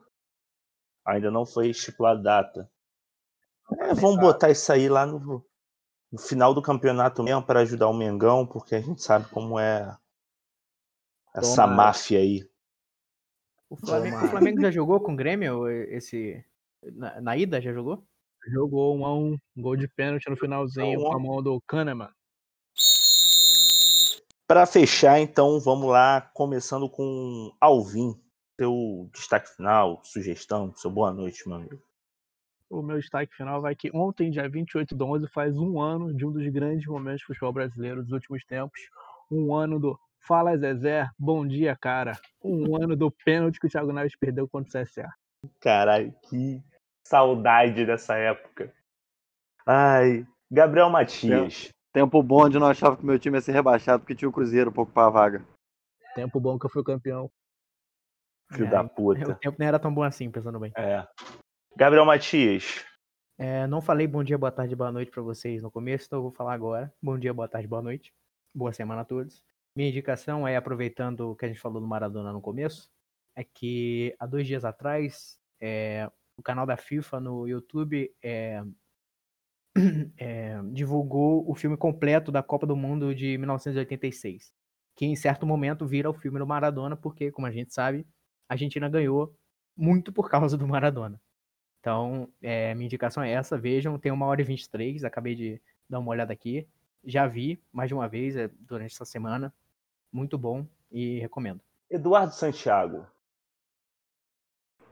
Ainda 1.05 1.31
não 1.31 1.45
foi 1.45 1.69
estipulada 1.69 2.21
data. 2.21 2.69
É, 3.79 3.93
vamos 3.93 4.19
botar 4.19 4.49
isso 4.49 4.71
aí 4.71 4.87
lá 4.87 5.05
no, 5.05 5.45
no 6.11 6.19
final 6.19 6.53
do 6.53 6.61
campeonato 6.61 7.21
mesmo 7.21 7.43
para 7.43 7.61
ajudar 7.61 7.87
o 7.87 7.93
Mengão, 7.93 8.45
porque 8.45 8.75
a 8.75 8.81
gente 8.81 9.01
sabe 9.01 9.27
como 9.29 9.59
é 9.59 9.95
essa 11.35 11.63
Tomara. 11.63 11.75
máfia 11.75 12.19
aí. 12.19 12.47
O 13.69 13.75
Flamengo, 13.75 14.25
o. 14.25 14.29
Flamengo 14.29 14.61
já 14.61 14.71
jogou 14.71 14.99
com 15.01 15.13
o 15.13 15.15
Grêmio 15.15 15.67
esse. 15.69 16.43
Na, 16.93 17.19
na 17.19 17.37
ida 17.37 17.59
já 17.59 17.73
jogou? 17.73 18.03
Jogou 18.47 18.97
um 18.97 19.05
a 19.05 19.13
um, 19.13 19.37
gol 19.57 19.75
de 19.75 19.89
pênalti 19.89 20.29
no 20.29 20.37
finalzinho 20.37 21.01
Um 21.01 21.05
a 21.05 21.09
um. 21.09 21.11
com 21.11 21.15
a 21.15 21.19
mão 21.19 21.43
do 21.43 21.61
Kahneman. 21.67 22.09
Para 24.47 24.65
fechar, 24.65 25.19
então, 25.19 25.59
vamos 25.59 25.89
lá, 25.89 26.21
começando 26.33 26.89
com 26.89 27.53
Alvin. 27.59 28.15
Seu 28.57 29.09
destaque 29.13 29.53
final, 29.53 30.01
sugestão, 30.03 30.73
seu 30.75 30.89
boa 30.89 31.11
noite, 31.11 31.47
meu 31.47 31.57
amigo. 31.57 31.86
O 32.69 32.81
meu 32.81 32.97
destaque 32.99 33.33
final 33.33 33.61
vai 33.61 33.75
que 33.75 33.89
ontem, 33.93 34.29
dia 34.29 34.47
28 34.49 34.95
de 34.95 35.03
11, 35.03 35.27
faz 35.29 35.57
um 35.57 35.79
ano 35.79 36.13
de 36.13 36.25
um 36.25 36.31
dos 36.31 36.45
grandes 36.49 36.85
momentos 36.85 37.21
do 37.21 37.27
futebol 37.27 37.53
brasileiro 37.53 38.03
dos 38.03 38.11
últimos 38.11 38.43
tempos. 38.43 38.89
Um 39.31 39.55
ano 39.55 39.79
do 39.79 39.97
Fala 40.19 40.57
Zezé, 40.57 41.09
bom 41.17 41.47
dia, 41.47 41.77
cara. 41.77 42.19
Um 42.43 42.75
ano 42.75 42.95
do 42.95 43.09
pênalti 43.09 43.59
que 43.59 43.67
o 43.67 43.69
Thiago 43.69 43.93
Neves 43.93 44.17
perdeu 44.17 44.49
contra 44.49 44.81
o 44.81 44.83
CSA. 44.85 45.09
Caralho, 45.61 46.13
que 46.23 46.61
saudade 47.07 47.85
dessa 47.85 48.15
época. 48.17 48.73
Ai, 49.65 50.27
Gabriel 50.51 50.89
Matias. 50.89 51.69
Tempo 51.93 52.21
bom 52.21 52.45
onde 52.45 52.57
eu 52.57 52.61
não 52.61 52.67
achava 52.67 52.97
que 52.97 53.05
meu 53.05 53.17
time 53.17 53.37
ia 53.37 53.41
ser 53.41 53.53
rebaixado 53.53 54.01
porque 54.01 54.13
tinha 54.15 54.27
o 54.27 54.31
Cruzeiro 54.31 54.71
pra 54.71 54.83
ocupar 54.83 55.07
a 55.07 55.09
vaga. 55.09 55.47
Tempo 56.13 56.39
bom 56.39 56.59
que 56.59 56.65
eu 56.65 56.69
fui 56.69 56.83
campeão. 56.83 57.31
Filho 58.51 58.67
É, 58.67 58.69
da 58.69 58.81
O 58.81 58.89
puta. 58.89 59.35
tempo 59.35 59.55
nem 59.57 59.67
era 59.67 59.79
tão 59.79 59.93
bom 59.93 60.03
assim, 60.03 60.29
pensando 60.29 60.59
bem. 60.59 60.73
É. 60.75 61.07
Gabriel 61.77 62.07
Matias. 62.07 62.83
É, 63.37 63.67
não 63.67 63.83
falei 63.83 64.07
bom 64.07 64.23
dia, 64.23 64.35
boa 64.35 64.51
tarde, 64.51 64.75
boa 64.75 64.91
noite 64.91 65.11
pra 65.11 65.21
vocês 65.21 65.61
no 65.61 65.69
começo, 65.69 66.07
então 66.07 66.17
eu 66.17 66.23
vou 66.23 66.31
falar 66.31 66.55
agora. 66.55 66.91
Bom 66.99 67.19
dia, 67.19 67.31
boa 67.31 67.47
tarde, 67.47 67.67
boa 67.67 67.83
noite. 67.83 68.11
Boa 68.51 68.73
semana 68.73 69.01
a 69.01 69.05
todos. 69.05 69.43
Minha 69.75 69.89
indicação 69.89 70.47
é, 70.47 70.55
aproveitando 70.55 71.29
o 71.29 71.35
que 71.35 71.45
a 71.45 71.47
gente 71.47 71.59
falou 71.59 71.79
do 71.79 71.85
Maradona 71.85 72.33
no 72.33 72.41
começo, 72.41 72.89
é 73.35 73.43
que 73.43 74.15
há 74.17 74.25
dois 74.25 74.47
dias 74.47 74.65
atrás, 74.65 75.37
é, 75.61 76.09
o 76.35 76.41
canal 76.41 76.65
da 76.65 76.75
FIFA 76.75 77.19
no 77.19 77.47
YouTube 77.47 78.11
é, 78.23 78.63
é, 80.17 80.59
divulgou 80.73 81.47
o 81.47 81.53
filme 81.53 81.77
completo 81.77 82.31
da 82.31 82.41
Copa 82.41 82.65
do 82.65 82.75
Mundo 82.75 83.13
de 83.13 83.37
1986, 83.37 84.51
que 84.95 85.05
em 85.05 85.15
certo 85.15 85.45
momento 85.45 85.85
vira 85.85 86.09
o 86.09 86.13
filme 86.15 86.39
do 86.39 86.47
Maradona, 86.47 86.97
porque, 86.97 87.31
como 87.31 87.45
a 87.45 87.51
gente 87.51 87.71
sabe, 87.71 88.03
a 88.49 88.55
Argentina 88.55 88.89
ganhou 88.89 89.31
muito 89.77 90.11
por 90.11 90.27
causa 90.27 90.57
do 90.57 90.67
Maradona. 90.67 91.21
Então, 91.87 92.27
é, 92.41 92.75
minha 92.75 92.87
indicação 92.87 93.23
é 93.23 93.31
essa. 93.31 93.57
Vejam, 93.57 93.97
tem 93.97 94.11
uma 94.11 94.25
hora 94.25 94.41
e 94.41 94.43
23. 94.43 95.05
Acabei 95.05 95.35
de 95.35 95.61
dar 95.89 95.99
uma 95.99 96.11
olhada 96.11 96.33
aqui. 96.33 96.67
Já 97.01 97.25
vi 97.27 97.63
mais 97.71 97.87
de 97.87 97.93
uma 97.93 98.09
vez 98.09 98.35
é, 98.35 98.49
durante 98.59 98.93
essa 98.93 99.05
semana. 99.05 99.53
Muito 100.11 100.37
bom 100.37 100.65
e 100.91 101.17
recomendo. 101.19 101.61
Eduardo 101.89 102.33
Santiago. 102.33 103.07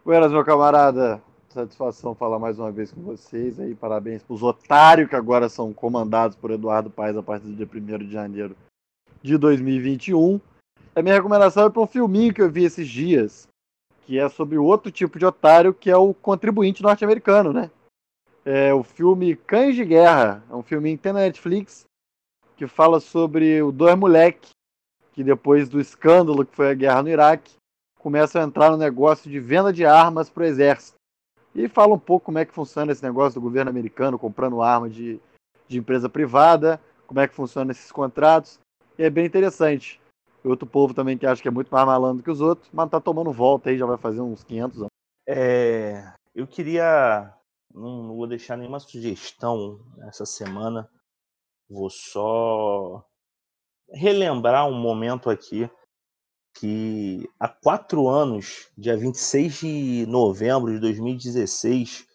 Buenas, 0.06 0.32
meu 0.32 0.46
camarada. 0.46 1.22
Satisfação 1.50 2.16
falar 2.16 2.40
mais 2.40 2.58
uma 2.60 2.72
vez 2.72 2.94
com 2.94 3.02
vocês 3.02 3.60
aí. 3.60 3.76
Parabéns 3.76 4.24
pros 4.24 4.42
otários 4.42 5.10
que 5.10 5.18
agora 5.18 5.50
são 5.50 5.74
comandados 5.74 6.38
por 6.38 6.50
Eduardo 6.50 6.90
Paes 6.90 7.18
a 7.18 7.22
partir 7.22 7.48
do 7.48 7.58
dia 7.58 7.68
1 7.70 8.06
de 8.06 8.12
janeiro 8.14 8.56
de 9.22 9.38
2021. 9.38 10.40
A 10.96 11.02
minha 11.02 11.16
recomendação 11.16 11.66
é 11.66 11.70
para 11.70 11.82
um 11.82 11.88
filminho 11.88 12.34
que 12.34 12.42
eu 12.42 12.50
vi 12.50 12.64
esses 12.64 12.88
dias, 12.88 13.50
que 14.06 14.20
é 14.20 14.30
sobre 14.30 14.58
outro 14.58 14.92
tipo 14.92 15.18
de 15.18 15.26
otário, 15.26 15.74
que 15.74 15.90
é 15.90 15.98
o 15.98 16.14
contribuinte 16.14 16.84
norte-americano, 16.84 17.52
né? 17.52 17.72
É 18.44 18.74
o 18.74 18.84
filme 18.84 19.36
Cães 19.36 19.76
de 19.76 19.84
Guerra. 19.84 20.44
É 20.50 20.56
um 20.56 20.62
filminho 20.62 20.98
que 20.98 21.04
tem 21.04 21.14
na 21.14 21.22
Netflix, 21.22 21.86
que 22.56 22.68
fala 22.68 23.00
sobre 23.00 23.62
o 23.62 23.72
dois 23.72 23.96
moleque 23.96 24.56
que 25.16 25.24
depois 25.24 25.70
do 25.70 25.80
escândalo 25.80 26.46
que 26.46 26.54
foi 26.54 26.70
a 26.70 26.74
guerra 26.74 27.02
no 27.02 27.10
Iraque, 27.10 27.54
começam 27.98 28.42
a 28.42 28.46
entrar 28.46 28.70
no 28.70 28.78
negócio 28.78 29.32
de 29.32 29.40
venda 29.40 29.72
de 29.72 29.86
armas 29.86 30.30
para 30.30 30.44
o 30.44 30.46
exército. 30.46 30.98
E 31.56 31.70
fala 31.70 31.94
um 31.94 32.00
pouco 32.00 32.26
como 32.26 32.38
é 32.38 32.44
que 32.44 32.54
funciona 32.54 32.92
esse 32.92 33.02
negócio 33.02 33.40
do 33.40 33.44
governo 33.44 33.72
americano 33.72 34.20
comprando 34.20 34.62
arma 34.62 34.90
de, 34.90 35.18
de 35.70 35.78
empresa 35.78 36.10
privada, 36.10 36.82
como 37.08 37.22
é 37.22 37.28
que 37.30 37.34
funciona 37.34 37.72
esses 37.72 37.94
contratos. 37.94 38.60
E 39.00 39.04
é 39.04 39.10
bem 39.10 39.26
interessante. 39.26 40.02
Outro 40.46 40.68
povo 40.68 40.94
também 40.94 41.18
que 41.18 41.26
acha 41.26 41.42
que 41.42 41.48
é 41.48 41.52
muito 41.52 41.70
mais 41.70 41.86
malandro 41.86 42.24
que 42.24 42.30
os 42.30 42.40
outros, 42.40 42.70
mas 42.72 42.90
tá 42.90 43.02
tomando 43.02 43.32
volta 43.32 43.70
aí, 43.70 43.78
já 43.78 43.86
vai 43.86 43.98
fazer 43.98 44.22
uns 44.22 44.44
500 44.44 44.82
anos. 44.82 44.92
É, 45.28 46.14
eu 46.36 46.46
queria. 46.46 47.34
Não, 47.74 48.04
não 48.04 48.16
vou 48.16 48.28
deixar 48.28 48.56
nenhuma 48.56 48.80
sugestão 48.80 49.80
essa 50.08 50.26
semana. 50.26 50.88
Vou 51.68 51.90
só 51.90 53.04
relembrar 53.90 54.68
um 54.68 54.80
momento 54.80 55.30
aqui 55.30 55.70
que 56.58 57.28
há 57.40 57.50
quatro 57.50 58.08
anos, 58.08 58.70
dia 58.78 58.96
26 58.96 59.60
de 59.60 60.06
novembro 60.08 60.72
de 60.72 60.80
2016, 60.80 62.08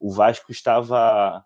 o 0.00 0.12
Vasco 0.12 0.50
estava 0.50 1.44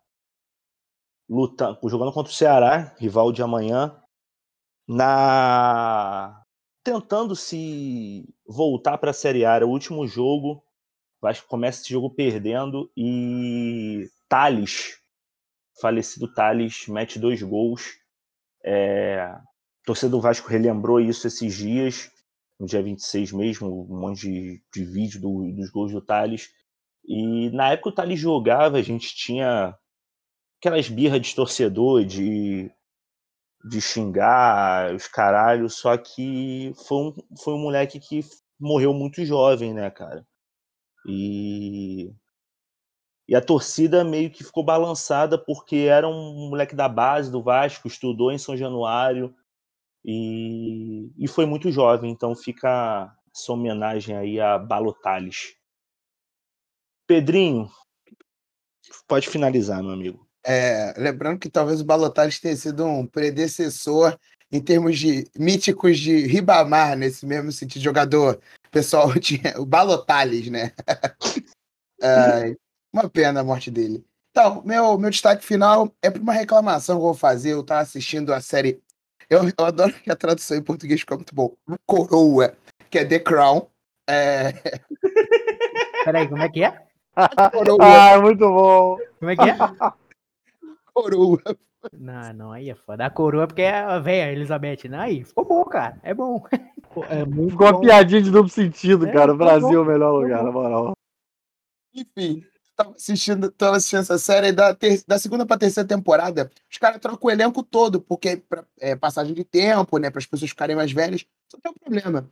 lutando, 1.29 1.79
jogando 1.89 2.13
contra 2.13 2.33
o 2.33 2.35
Ceará, 2.35 2.95
rival 2.99 3.31
de 3.31 3.43
amanhã, 3.43 4.03
na 4.89 6.43
tentando 6.85 7.35
se 7.35 8.29
voltar 8.47 8.99
para 8.99 9.11
a 9.11 9.15
Série 9.15 9.45
A. 9.45 9.55
Era 9.57 9.67
o 9.67 9.71
último 9.71 10.07
jogo. 10.07 10.63
O 11.21 11.27
Vasco 11.27 11.49
começa 11.49 11.83
esse 11.83 11.91
jogo 11.91 12.11
perdendo 12.11 12.91
e 12.97 14.09
Thales, 14.29 14.99
falecido 15.81 16.33
Thales, 16.33 16.87
mete 16.89 17.19
dois 17.19 17.43
gols. 17.43 17.99
É, 18.65 19.21
a 19.21 19.43
torcida 19.85 20.11
do 20.11 20.21
Vasco 20.21 20.49
relembrou 20.49 21.01
isso 21.01 21.27
esses 21.27 21.55
dias, 21.55 22.11
no 22.59 22.67
dia 22.67 22.83
26 22.83 23.33
mesmo, 23.33 23.87
um 23.91 24.01
monte 24.01 24.23
de, 24.23 24.63
de 24.75 24.85
vídeo 24.85 25.21
do- 25.21 25.53
dos 25.53 25.71
gols 25.71 25.93
do 25.93 26.01
Thales. 26.01 26.51
E 27.07 27.51
na 27.51 27.71
época 27.73 27.91
o 27.91 27.93
Thales 27.93 28.19
jogava, 28.21 28.79
a 28.79 28.83
gente 28.83 29.15
tinha 29.15 29.77
aquelas 30.61 30.89
birras 30.89 31.23
de 31.23 31.35
torcedor, 31.35 32.05
de, 32.05 32.71
de 33.69 33.81
xingar 33.81 34.95
os 34.95 35.09
caralhos, 35.09 35.75
só 35.75 35.97
que 35.97 36.73
foi 36.87 36.97
um, 36.99 37.15
foi 37.43 37.55
um 37.55 37.59
moleque 37.59 37.99
que 37.99 38.21
morreu 38.59 38.95
muito 38.95 39.25
jovem, 39.25 39.75
né, 39.75 39.91
cara? 39.91 40.27
E, 41.07 42.13
e 43.29 43.35
a 43.35 43.41
torcida 43.41 44.05
meio 44.05 44.31
que 44.31 44.45
ficou 44.45 44.65
balançada 44.65 45.37
porque 45.37 45.77
era 45.77 46.09
um 46.09 46.49
moleque 46.49 46.77
da 46.77 46.89
base 46.89 47.31
do 47.31 47.43
Vasco, 47.43 47.89
estudou 47.89 48.31
em 48.31 48.39
São 48.39 48.57
Januário 48.57 49.35
e, 50.05 51.11
e 51.19 51.27
foi 51.27 51.45
muito 51.45 51.71
jovem, 51.71 52.11
então 52.11 52.35
fica 52.37 53.13
essa 53.35 53.53
homenagem 53.53 54.17
aí 54.17 54.41
a 54.41 54.59
Balotales. 54.59 55.57
Pedrinho, 57.07 57.69
pode 59.09 59.29
finalizar, 59.29 59.83
meu 59.83 59.93
amigo. 59.93 60.26
É, 60.49 60.95
lembrando 60.97 61.41
que 61.41 61.51
talvez 61.51 61.81
o 61.81 61.85
Balotelli 61.85 62.33
tenha 62.41 62.55
sido 62.55 62.85
um 62.85 63.05
predecessor 63.05 64.17
em 64.53 64.61
termos 64.61 64.97
de 64.97 65.29
míticos 65.37 65.99
de 65.99 66.25
Ribamar, 66.27 66.97
nesse 66.97 67.27
mesmo 67.27 67.51
sentido, 67.51 67.83
jogador. 67.83 68.39
O 68.69 68.71
pessoal 68.71 69.13
tinha 69.19 69.61
o 69.61 69.67
Balotales, 69.67 70.49
né? 70.49 70.73
É, 72.03 72.55
uma 72.93 73.09
pena 73.09 73.41
a 73.41 73.43
morte 73.43 73.71
dele. 73.71 74.05
Então, 74.31 74.63
meu, 74.67 74.99
meu 74.99 75.09
destaque 75.09 75.43
final 75.43 75.91
é 76.03 76.11
para 76.11 76.21
uma 76.21 76.35
reclamação 76.35 76.97
que 76.97 77.01
eu 77.01 77.07
vou 77.07 77.15
fazer. 77.15 77.55
Eu 77.55 77.63
estava 77.63 77.81
assistindo 77.81 78.35
a 78.35 78.41
série. 78.43 78.83
Eu, 79.31 79.41
eu 79.59 79.65
adoro 79.65 79.95
que 79.95 80.13
a 80.13 80.15
tradução 80.15 80.59
em 80.59 80.63
português 80.63 81.01
ficou 81.01 81.17
muito 81.17 81.35
boa. 81.35 81.55
Coroa, 81.87 82.55
que 82.91 82.99
é 82.99 83.05
The 83.07 83.19
Crown. 83.21 83.67
É, 84.07 84.53
Peraí, 86.05 86.29
como 86.29 86.43
é 86.43 86.49
que 86.51 86.63
é? 86.63 86.71
coroa, 87.51 87.79
Ah, 87.81 88.21
muito 88.21 88.47
bom. 88.47 88.99
Como 89.19 89.31
é 89.31 89.37
que 89.37 89.43
é? 89.43 89.57
Coroa. 91.03 91.43
Não, 91.93 92.33
não, 92.33 92.53
aí 92.53 92.71
é 92.71 92.75
foda. 92.75 93.07
A 93.07 93.11
coroa 93.11 93.47
porque 93.47 93.63
é 93.63 93.79
a 93.79 93.99
velha 93.99 94.33
Elizabeth. 94.33 94.89
Não, 94.89 94.99
aí 95.01 95.23
ficou 95.25 95.45
bom, 95.45 95.65
cara. 95.65 95.99
É 96.03 96.15
bom. 96.15 96.43
É 97.11 97.27
muito 97.27 97.51
Ficou 97.51 97.67
uma 97.67 97.73
bom. 97.75 97.81
piadinha 97.81 98.23
de 98.23 98.31
duplo 98.31 98.49
sentido, 98.49 99.07
É, 99.07 99.13
cara. 99.13 99.35
O 99.35 99.37
Brasil 99.37 99.69
é 99.75 99.79
o 99.79 99.85
melhor 99.85 100.13
lugar, 100.19 100.43
na 100.43 100.51
moral. 100.51 100.93
Enfim, 101.95 102.43
tava 102.75 102.93
assistindo, 102.93 103.51
tava 103.51 103.77
assistindo 103.77 104.01
essa 104.01 104.17
série 104.17 104.51
da, 104.51 104.75
ter- 104.75 105.03
da 105.07 105.19
segunda 105.19 105.45
pra 105.45 105.59
terceira 105.59 105.87
temporada. 105.87 106.51
Os 106.73 106.79
caras 106.79 106.99
trocam 106.99 107.29
o 107.29 107.31
elenco 107.31 107.63
todo, 107.63 108.01
porque 108.01 108.39
pra, 108.49 108.65
é 108.81 108.97
passagem 108.97 109.35
de 109.35 109.45
tempo, 109.45 109.99
né? 109.99 110.09
Para 110.11 110.21
as 110.21 110.27
pessoas 110.27 110.51
ficarem 110.51 110.75
mais 110.75 110.91
velhas. 110.91 111.27
Só 111.53 111.59
tem 111.63 111.71
um 111.71 111.75
problema. 111.75 112.31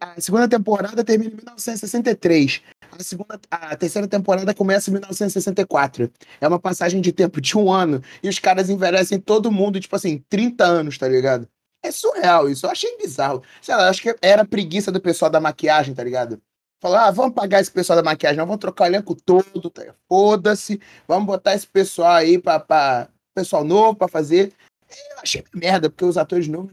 A 0.00 0.20
segunda 0.20 0.48
temporada 0.48 1.04
termina 1.04 1.30
em 1.32 1.36
1963. 1.36 2.62
A, 2.90 3.02
segunda, 3.02 3.40
a 3.50 3.76
terceira 3.76 4.08
temporada 4.08 4.54
começa 4.54 4.90
em 4.90 4.94
1964. 4.94 6.10
É 6.40 6.48
uma 6.48 6.58
passagem 6.58 7.00
de 7.00 7.12
tempo 7.12 7.40
de 7.40 7.56
um 7.56 7.72
ano. 7.72 8.02
E 8.22 8.28
os 8.28 8.38
caras 8.38 8.68
envelhecem 8.68 9.20
todo 9.20 9.50
mundo, 9.50 9.80
tipo 9.80 9.94
assim, 9.94 10.24
30 10.28 10.64
anos, 10.64 10.98
tá 10.98 11.08
ligado? 11.08 11.48
É 11.82 11.90
surreal 11.90 12.48
isso. 12.48 12.66
Eu 12.66 12.70
achei 12.70 12.96
bizarro. 12.96 13.42
Sei 13.62 13.74
lá, 13.74 13.88
acho 13.88 14.02
que 14.02 14.14
era 14.20 14.44
preguiça 14.44 14.92
do 14.92 15.00
pessoal 15.00 15.30
da 15.30 15.40
maquiagem, 15.40 15.94
tá 15.94 16.04
ligado? 16.04 16.40
Falou, 16.80 16.96
ah, 16.96 17.10
vamos 17.10 17.34
pagar 17.34 17.60
esse 17.60 17.70
pessoal 17.70 17.96
da 17.96 18.02
maquiagem, 18.02 18.38
não, 18.38 18.46
vamos 18.46 18.60
trocar 18.60 18.84
o 18.84 18.86
elenco 18.86 19.14
todo, 19.14 19.68
tá? 19.68 19.94
foda-se, 20.08 20.80
vamos 21.06 21.26
botar 21.26 21.54
esse 21.54 21.66
pessoal 21.66 22.12
aí 22.12 22.38
pra, 22.38 22.58
pra 22.58 23.08
pessoal 23.34 23.62
novo 23.62 23.96
pra 23.96 24.08
fazer. 24.08 24.54
E 24.88 25.12
eu 25.12 25.20
achei 25.22 25.44
merda, 25.54 25.90
porque 25.90 26.06
os 26.06 26.16
atores 26.16 26.48
novos 26.48 26.72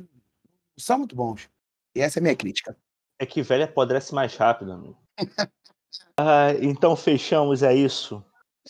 são 0.80 1.00
muito 1.00 1.14
bons. 1.14 1.50
E 1.94 2.00
essa 2.00 2.20
é 2.20 2.22
a 2.22 2.24
minha 2.24 2.36
crítica. 2.36 2.76
É 3.20 3.26
que 3.26 3.42
velho 3.42 3.66
apodrece 3.66 4.14
mais 4.14 4.36
rápido, 4.36 4.72
amigo. 4.72 4.98
Ah, 6.18 6.54
então 6.62 6.96
fechamos, 6.96 7.64
é 7.64 7.74
isso. 7.74 8.24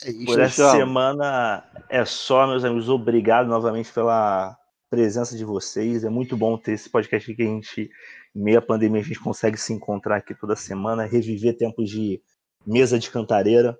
É 0.04 0.10
isso. 0.10 0.26
Por 0.26 0.40
essa 0.40 0.72
semana 0.72 1.64
é 1.90 2.04
só, 2.06 2.46
meus 2.46 2.64
amigos. 2.64 2.90
Obrigado 2.90 3.48
novamente 3.48 3.92
pela 3.92 4.58
presença 4.90 5.36
de 5.36 5.44
vocês. 5.44 6.04
É 6.04 6.10
muito 6.10 6.38
bom 6.38 6.58
ter 6.58 6.74
esse 6.74 6.90
podcast 6.90 7.30
aqui 7.30 7.38
que 7.38 7.48
a 7.48 7.52
gente, 7.52 7.90
em 8.36 8.44
meio 8.44 8.60
à 8.60 8.62
pandemia, 8.62 9.02
a 9.02 9.04
gente 9.04 9.20
consegue 9.20 9.58
se 9.58 9.74
encontrar 9.74 10.18
aqui 10.18 10.36
toda 10.36 10.56
semana, 10.56 11.06
reviver 11.06 11.58
tempos 11.58 11.90
de 11.90 12.22
mesa 12.66 13.00
de 13.00 13.10
cantareira. 13.10 13.78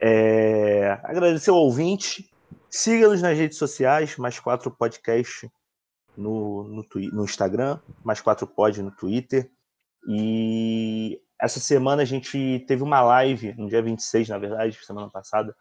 É, 0.00 1.00
Agradecer 1.02 1.50
ao 1.50 1.56
ouvinte. 1.56 2.30
Siga-nos 2.68 3.22
nas 3.22 3.36
redes 3.36 3.58
sociais, 3.58 4.16
mais 4.16 4.38
quatro 4.38 4.70
podcast 4.70 5.50
no, 6.16 6.64
no, 6.64 6.86
no 7.12 7.24
Instagram, 7.24 7.78
mais 8.04 8.20
quatro 8.20 8.46
pod 8.46 8.82
no 8.82 8.90
Twitter. 8.90 9.50
E 10.08 11.20
essa 11.40 11.60
semana 11.60 12.02
a 12.02 12.04
gente 12.04 12.64
teve 12.66 12.82
uma 12.82 13.00
live, 13.02 13.54
no 13.54 13.68
dia 13.68 13.82
26, 13.82 14.28
na 14.28 14.38
verdade, 14.38 14.78
semana 14.84 15.10
passada, 15.10 15.54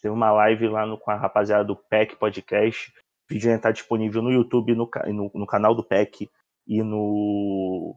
teve 0.00 0.12
uma 0.14 0.30
live 0.32 0.68
lá 0.68 0.84
no- 0.86 0.98
com 0.98 1.10
a 1.10 1.16
rapaziada 1.16 1.64
do 1.64 1.76
PEC 1.76 2.16
Podcast. 2.16 2.90
O 3.30 3.32
vídeo 3.34 3.50
está 3.54 3.70
disponível 3.70 4.20
no 4.22 4.30
YouTube, 4.30 4.74
no, 4.74 4.86
ca- 4.86 5.06
no, 5.06 5.30
no 5.34 5.46
canal 5.46 5.74
do 5.74 5.82
PEC 5.82 6.28
e 6.66 6.82
no. 6.82 7.96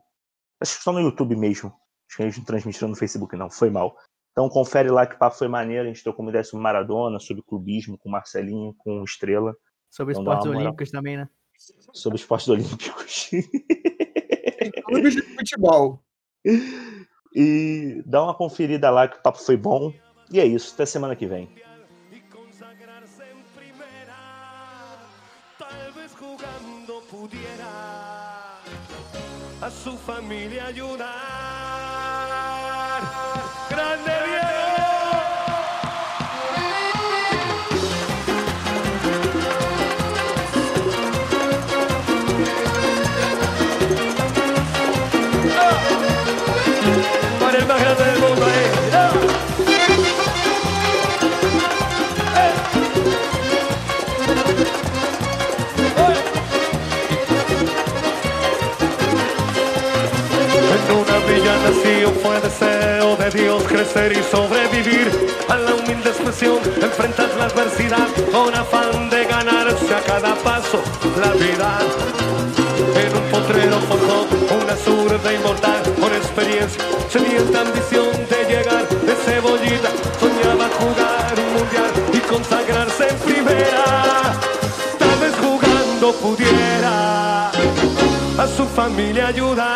Acho 0.61 0.77
que 0.77 0.83
só 0.83 0.91
no 0.93 1.01
YouTube 1.01 1.35
mesmo. 1.35 1.67
Acho 2.09 2.17
que 2.17 2.23
a 2.23 2.25
gente 2.27 2.37
não 2.39 2.45
transmitiram 2.45 2.87
no 2.87 2.95
Facebook, 2.95 3.35
não. 3.35 3.49
Foi 3.49 3.69
mal. 3.69 3.95
Então 4.31 4.47
confere 4.49 4.89
lá 4.89 5.05
que 5.05 5.15
o 5.15 5.17
papo 5.19 5.35
foi 5.35 5.47
maneiro. 5.49 5.83
A 5.83 5.87
gente 5.87 6.01
trocou 6.03 6.23
uma 6.23 6.29
ideia 6.31 6.43
sobre 6.43 6.63
Maradona, 6.63 7.19
sobre 7.19 7.43
clubismo, 7.43 7.97
com 7.97 8.07
o 8.07 8.11
Marcelinho, 8.11 8.73
com 8.77 9.03
Estrela, 9.03 9.53
Sobre 9.89 10.13
Então 10.13 10.23
esportes 10.23 10.47
olímpicos 10.51 10.91
também, 10.91 11.17
né? 11.17 11.27
sobre 11.93 12.17
esportes 12.19 12.47
olímpicos. 12.49 13.29
Clubes 14.85 15.15
de 15.15 15.21
futebol. 15.23 16.01
E 17.39 18.01
dá 18.03 18.23
uma 18.23 18.34
conferida 18.34 18.89
lá 18.89 19.07
que 19.07 19.18
o 19.18 19.22
papo 19.22 19.38
foi 19.38 19.55
bom. 19.55 19.93
E 20.31 20.39
é 20.39 20.45
isso. 20.45 20.73
Até 20.73 20.88
semana 20.88 21.15
que 21.15 21.27
vem. 21.27 21.47
a 34.07 34.26
fue 62.22 62.39
deseo 62.41 63.15
de 63.18 63.30
Dios 63.30 63.64
crecer 63.64 64.11
y 64.14 64.23
sobrevivir 64.23 65.11
a 65.49 65.57
la 65.57 65.76
humilde 65.76 66.09
expresión, 66.09 66.59
enfrentar 66.81 67.30
la 67.38 67.45
adversidad 67.45 68.07
con 68.31 68.53
afán 68.55 69.09
de 69.09 69.26
ganarse 69.26 69.95
a 69.95 70.01
cada 70.01 70.35
paso 70.35 70.81
la 71.22 71.31
vida. 71.31 71.80
En 72.95 73.18
un 73.18 73.23
potrero 73.30 73.80
zurda 74.83 75.33
inmortal 75.33 75.81
con 75.99 76.13
experiencia, 76.13 76.81
sedienta 77.09 77.61
ambición 77.61 78.09
de 78.29 78.39
llegar 78.49 78.87
de 78.89 79.13
cebollita, 79.25 79.89
soñaba 80.19 80.67
jugar 80.79 81.33
un 81.37 81.53
mundial 81.55 81.91
y 82.13 82.19
consagrarse 82.19 83.07
en 83.09 83.17
primera. 83.19 83.83
Tal 84.99 85.19
vez 85.19 85.33
jugando 85.41 86.11
pudiera 86.13 87.49
a 87.49 88.47
su 88.55 88.65
familia 88.65 89.27
ayudar. 89.27 89.67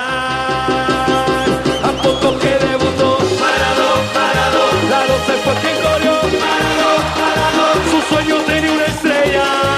A 1.84 1.92
poco 2.04 2.38
que 2.40 2.54
debutó, 2.68 3.18
parado, 3.42 3.88
parado, 4.14 4.64
la 4.90 5.00
12 5.08 5.34
fue 5.44 5.54
quien 5.62 5.78
corrió, 5.86 6.14
parado, 6.44 6.90
parado. 7.20 7.66
Su 7.92 8.14
sueño 8.14 8.36
tenía 8.46 8.72
una 8.72 8.86
estrella 8.86 9.71